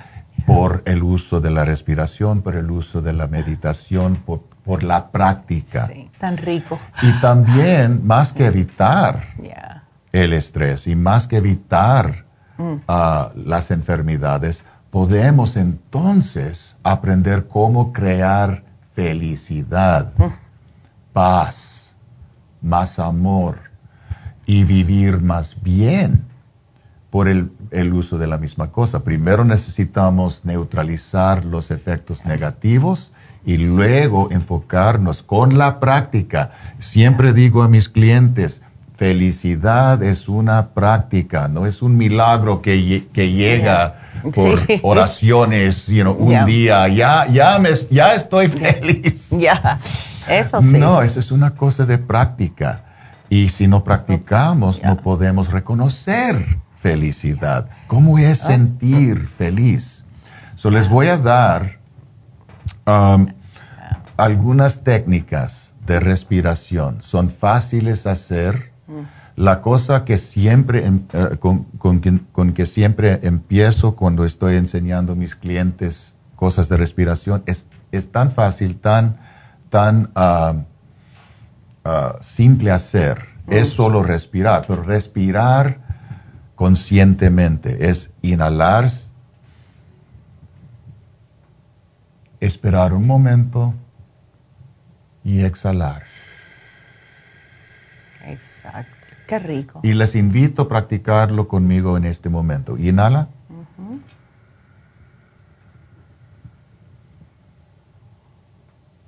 por 0.46 0.84
el 0.86 1.04
uso 1.04 1.42
de 1.42 1.52
la 1.52 1.66
respiración, 1.66 2.42
por 2.42 2.56
el 2.56 2.70
uso 2.70 3.02
de 3.02 3.14
la 3.14 3.28
meditación, 3.28 4.18
por, 4.26 4.84
la 4.84 5.10
práctica. 5.10 5.88
Sí, 5.88 6.10
tan 6.20 6.38
rico. 6.38 6.80
Y 7.02 7.12
también, 7.20 8.06
más 8.06 8.34
que 8.34 8.48
evitar 8.48 9.28
el 10.12 10.34
estrés 10.34 10.88
y 10.88 10.96
más 10.96 11.28
que 11.28 11.38
evitar 11.38 12.26
mm. 12.58 12.76
ah, 12.88 13.30
las 13.36 13.70
enfermedades, 13.70 14.64
podemos 14.90 15.56
entonces 15.56 16.78
aprender 16.84 17.48
cómo 17.48 17.94
crear 17.94 18.64
felicidad, 18.94 20.14
mm. 20.18 20.34
paz, 21.14 21.96
más 22.62 22.98
amor 22.98 23.60
y 24.46 24.64
vivir 24.64 25.22
más 25.22 25.62
bien 25.62 26.26
por 27.16 27.30
el, 27.30 27.50
uso 27.94 28.18
de 28.18 28.28
la 28.28 28.38
misma 28.38 28.74
cosa. 28.74 29.06
Primero 29.06 29.46
necesitamos 29.46 30.44
neutralizar 30.44 31.46
los 31.46 31.72
efectos 31.72 32.26
negativos 32.26 33.14
y 33.46 33.56
luego 33.56 34.28
enfocarnos 34.32 35.24
con 35.24 35.58
la 35.58 35.80
práctica. 35.80 36.52
Siempre 36.78 37.32
digo 37.32 37.64
a 37.64 37.70
mis 37.70 37.88
clientes, 37.88 38.62
felicidad 38.96 40.04
es 40.04 40.28
una 40.28 40.74
práctica, 40.74 41.48
no 41.48 41.66
es 41.66 41.82
un 41.82 41.96
milagro 41.96 42.62
que, 42.62 43.08
que 43.14 43.32
llega 43.32 44.12
por 44.34 44.60
oraciones, 44.82 45.88
you 45.88 46.12
un 46.12 46.46
día, 46.46 46.86
ya, 46.90 47.28
ya, 47.28 47.58
me, 47.60 47.70
ya 47.90 48.14
estoy 48.14 48.50
feliz. 48.50 49.30
Ya, 49.40 49.80
eso 50.28 50.62
sí. 50.62 50.68
No, 50.68 51.02
eso 51.02 51.22
es 51.22 51.32
una 51.32 51.52
cosa 51.52 51.86
de 51.86 51.98
práctica. 51.98 52.84
Y 53.30 53.48
si 53.48 53.68
no 53.68 53.86
practicamos, 53.86 54.84
no 54.84 54.98
podemos 54.98 55.50
reconocer 55.50 56.65
felicidad. 56.86 57.68
¿Cómo 57.88 58.20
es 58.20 58.44
ah. 58.44 58.50
sentir 58.50 59.26
feliz? 59.26 60.04
So 60.54 60.70
les 60.70 60.88
voy 60.88 61.08
a 61.08 61.18
dar 61.18 61.80
um, 62.86 63.26
algunas 64.18 64.84
técnicas 64.84 65.74
de 65.88 66.00
respiración. 66.00 67.02
Son 67.02 67.32
fáciles 67.32 68.04
de 68.04 68.12
hacer. 68.12 68.72
La 69.36 69.62
cosa 69.62 70.06
que 70.06 70.18
siempre, 70.18 70.86
em, 70.86 71.08
eh, 71.12 71.38
con, 71.40 72.54
que, 72.54 72.66
siempre 72.68 73.20
empiezo 73.24 73.96
cuando 73.96 74.24
estoy 74.24 74.56
enseñando 74.56 75.14
a 75.14 75.16
mis 75.16 75.36
clientes 75.36 76.14
cosas 76.36 76.70
de 76.70 76.78
respiración 76.78 77.42
es, 77.48 77.68
es 77.92 78.12
tan 78.12 78.30
fácil, 78.30 78.78
tan, 78.78 79.18
tan 79.70 80.12
uh, 80.16 80.56
uh, 81.90 82.14
simple 82.22 82.70
hacer. 82.70 83.26
Es 83.48 83.70
solo 83.70 84.04
respirar, 84.04 84.66
pero 84.68 84.84
respirar 84.84 85.85
conscientemente, 86.56 87.90
es 87.90 88.12
inhalar, 88.22 88.90
esperar 92.40 92.94
un 92.94 93.06
momento 93.06 93.74
y 95.24 95.42
exhalar. 95.42 96.04
Exacto, 98.26 98.96
qué 99.28 99.40
rico. 99.40 99.80
Y 99.84 99.94
les 99.94 100.16
invito 100.16 100.64
a 100.64 100.70
practicarlo 100.70 101.48
conmigo 101.48 101.98
en 101.98 102.06
este 102.06 102.30
momento. 102.30 102.78
Inhala. 102.78 103.28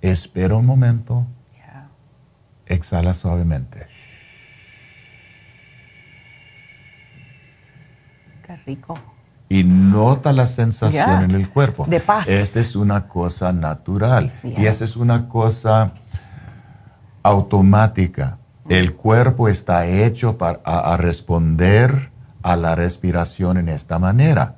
Espera 0.02 0.56
un 0.56 0.66
momento. 0.66 1.26
Exhala 2.66 3.14
suavemente. 3.14 3.87
Rico. 8.68 9.00
Y 9.50 9.64
nota 9.64 10.34
la 10.34 10.46
sensación 10.46 11.24
en 11.24 11.32
el 11.32 11.50
cuerpo. 11.50 11.86
De 11.88 12.02
paz. 12.02 12.28
Esta 12.28 12.60
es 12.60 12.76
una 12.76 13.08
cosa 13.08 13.54
natural. 13.54 14.34
Y 14.44 14.66
esa 14.66 14.84
es 14.84 14.98
una 14.98 15.30
cosa 15.30 15.94
automática. 17.24 18.38
El 18.68 18.94
cuerpo 18.94 19.48
está 19.48 19.88
hecho 19.88 20.38
para 20.38 20.60
a, 20.66 20.98
responder 20.98 22.12
a 22.44 22.58
la 22.58 22.76
respiración 22.76 23.58
en 23.58 23.70
esta 23.70 23.98
manera. 24.00 24.58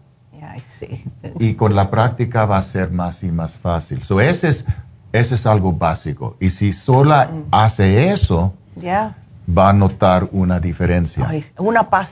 Y 1.38 1.54
con 1.54 1.76
la 1.76 1.92
práctica 1.92 2.46
va 2.46 2.58
a 2.58 2.62
ser 2.64 2.90
más 2.90 3.24
y 3.24 3.32
más 3.32 3.58
fácil. 3.58 4.02
So 4.02 4.20
ese, 4.20 4.48
es, 4.48 4.66
ese 5.12 5.36
es 5.36 5.46
algo 5.46 5.74
básico. 5.74 6.36
Y 6.40 6.50
si 6.50 6.74
sola 6.74 7.28
mm. 7.28 7.44
hace 7.52 8.10
eso, 8.10 8.56
va 8.82 9.70
a 9.70 9.74
notar 9.74 10.28
una 10.32 10.60
diferencia. 10.60 11.30
una 11.58 11.90
paz. 11.90 12.10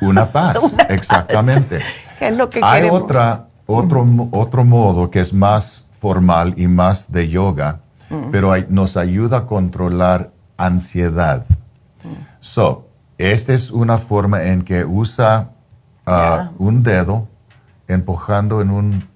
Una 0.06 0.26
paz, 0.26 0.58
exactamente. 0.88 1.80
es 2.20 2.36
lo 2.36 2.48
que 2.48 2.60
Hay 2.62 2.88
otra, 2.88 3.48
otro, 3.66 4.06
otro 4.30 4.64
modo 4.64 5.10
que 5.10 5.20
es 5.20 5.32
más 5.32 5.86
formal 5.90 6.54
y 6.56 6.66
más 6.66 7.10
de 7.12 7.28
yoga, 7.28 7.80
mm. 8.08 8.30
pero 8.30 8.54
nos 8.68 8.96
ayuda 8.96 9.38
a 9.38 9.46
controlar 9.46 10.30
ansiedad. 10.56 11.44
Mm. 12.02 12.26
So, 12.40 12.88
esta 13.18 13.52
es 13.52 13.70
una 13.70 13.98
forma 13.98 14.42
en 14.44 14.62
que 14.62 14.84
usa 14.84 15.50
uh, 16.06 16.48
un 16.58 16.82
dedo 16.82 17.28
empujando 17.86 18.62
en 18.62 18.70
un... 18.70 19.08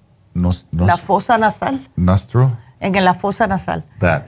la 0.71 0.97
fosa 0.97 1.37
nasal. 1.37 1.87
Nostril. 1.95 2.49
En 2.79 2.93
la 3.03 3.15
fosa 3.15 3.47
nasal. 3.47 3.83
That. 3.99 4.23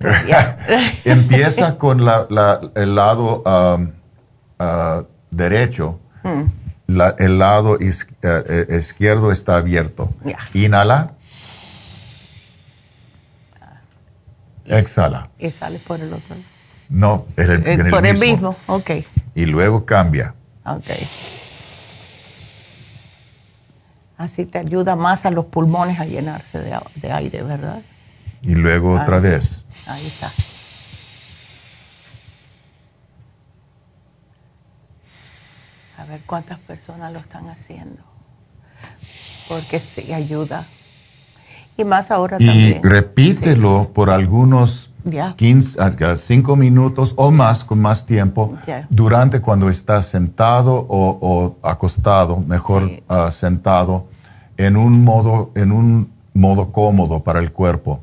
Empieza 1.04 1.76
con 1.76 2.00
el 2.00 2.94
lado 2.94 3.42
um, 3.42 3.92
uh, 4.58 5.04
derecho, 5.36 6.00
hmm. 6.22 6.42
el 7.18 7.38
lado 7.38 7.78
eh, 7.80 7.92
eh, 8.22 8.66
izquierdo 8.78 9.32
está 9.32 9.56
abierto. 9.56 10.12
Inhala. 10.52 11.12
Exhala. 14.66 15.28
Y 15.38 15.50
sale 15.50 15.78
por 15.78 16.00
el 16.00 16.12
otro 16.12 16.36
No, 16.88 17.26
en 17.36 17.66
el, 17.66 17.90
por 17.90 18.06
el 18.06 18.18
mismo. 18.18 18.56
ok. 18.66 18.90
Y 19.34 19.46
luego 19.46 19.84
cambia. 19.84 20.34
Ok. 20.64 20.86
Así 24.16 24.46
te 24.46 24.58
ayuda 24.58 24.96
más 24.96 25.26
a 25.26 25.30
los 25.30 25.46
pulmones 25.46 25.98
a 26.00 26.06
llenarse 26.06 26.58
de, 26.58 26.78
de 26.94 27.12
aire, 27.12 27.42
¿verdad? 27.42 27.82
Y 28.42 28.54
luego 28.54 28.94
otra 28.94 29.18
vez. 29.18 29.64
Ahí 29.86 30.06
está. 30.06 30.32
A 36.04 36.10
ver 36.10 36.20
cuántas 36.26 36.58
personas 36.58 37.12
lo 37.12 37.18
están 37.18 37.48
haciendo, 37.48 38.02
porque 39.48 39.80
sí 39.80 40.12
ayuda. 40.12 40.66
Y 41.76 41.84
más 41.84 42.10
ahora 42.10 42.36
y 42.38 42.46
también. 42.46 42.80
Y 42.84 42.86
repítelo 42.86 43.90
por 43.92 44.10
algunos 44.10 44.90
15, 45.36 45.78
5 46.16 46.56
minutos 46.56 47.14
o 47.16 47.30
más, 47.30 47.64
con 47.64 47.80
más 47.80 48.06
tiempo, 48.06 48.56
durante 48.90 49.40
cuando 49.40 49.68
estás 49.70 50.06
sentado 50.06 50.86
o, 50.88 51.56
acostado, 51.62 52.38
mejor 52.38 53.02
ah, 53.08 53.30
sentado, 53.32 54.06
en 54.56 54.76
un, 54.76 55.02
modo, 55.02 55.50
en 55.54 55.72
un 55.72 56.12
modo 56.34 56.70
cómodo 56.70 57.20
para 57.20 57.40
el 57.40 57.50
cuerpo. 57.50 58.00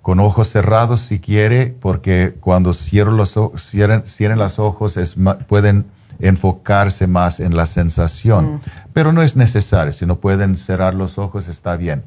Con 0.00 0.18
ojos 0.18 0.48
cerrados 0.48 1.00
si 1.00 1.20
quiere, 1.20 1.66
porque 1.80 2.34
cuando 2.40 2.72
cierran 2.72 3.16
los, 3.16 3.38
cierren, 3.58 4.02
cierren 4.04 4.38
los 4.38 4.58
ojos 4.58 4.96
es, 4.96 5.14
pueden 5.46 5.84
enfocarse 6.22 7.06
más 7.06 7.38
en 7.40 7.54
la 7.54 7.66
sensación. 7.66 8.54
Mm. 8.54 8.60
Pero 8.94 9.12
no 9.12 9.22
es 9.22 9.36
necesario, 9.36 9.92
si 9.92 10.06
no 10.06 10.16
pueden 10.16 10.56
cerrar 10.56 10.94
los 10.94 11.18
ojos 11.18 11.48
está 11.48 11.76
bien. 11.76 12.02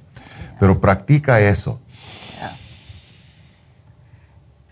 Pero 0.59 0.81
practica 0.81 1.39
eso 1.39 1.79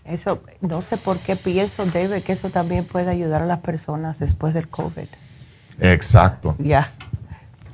eso, 0.04 0.42
no 0.60 0.82
sé 0.82 0.96
por 0.96 1.18
qué 1.18 1.34
pienso, 1.36 1.86
Debe 1.86 2.22
que 2.22 2.32
eso 2.32 2.50
también 2.50 2.84
puede 2.84 3.10
ayudar 3.10 3.42
a 3.42 3.46
las 3.46 3.60
personas 3.60 4.18
después 4.18 4.52
del 4.54 4.68
COVID. 4.68 5.08
Exacto. 5.80 6.54
Ya. 6.58 6.90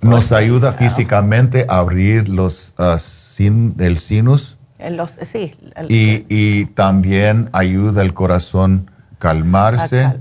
Nos 0.00 0.32
ayuda 0.32 0.72
físicamente 0.72 1.66
a 1.68 1.78
abrir 1.78 2.28
los, 2.28 2.72
uh, 2.78 2.98
sin, 2.98 3.74
el 3.78 3.98
sinus. 3.98 4.56
los, 4.78 5.10
sí. 5.30 5.54
y, 5.88 6.24
y, 6.28 6.66
también 6.66 7.50
ayuda 7.52 8.02
el 8.02 8.14
corazón 8.14 8.90
calmarse, 9.18 10.20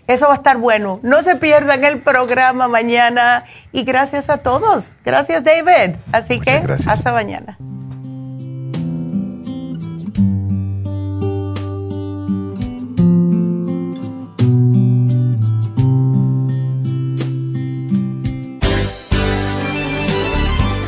eso 0.08 0.28
va 0.28 0.34
a 0.34 0.38
estar 0.38 0.58
bueno. 0.58 1.00
No 1.04 1.22
se 1.24 1.36
pierdan 1.36 1.84
el 1.84 2.00
programa 2.00 2.68
mañana. 2.68 3.46
Y 3.72 3.84
gracias 3.84 4.30
a 4.30 4.38
todos. 4.38 4.92
Gracias, 5.04 5.44
David. 5.44 5.96
Así 6.12 6.40
que 6.40 6.64
hasta 6.88 7.12
mañana. 7.12 7.58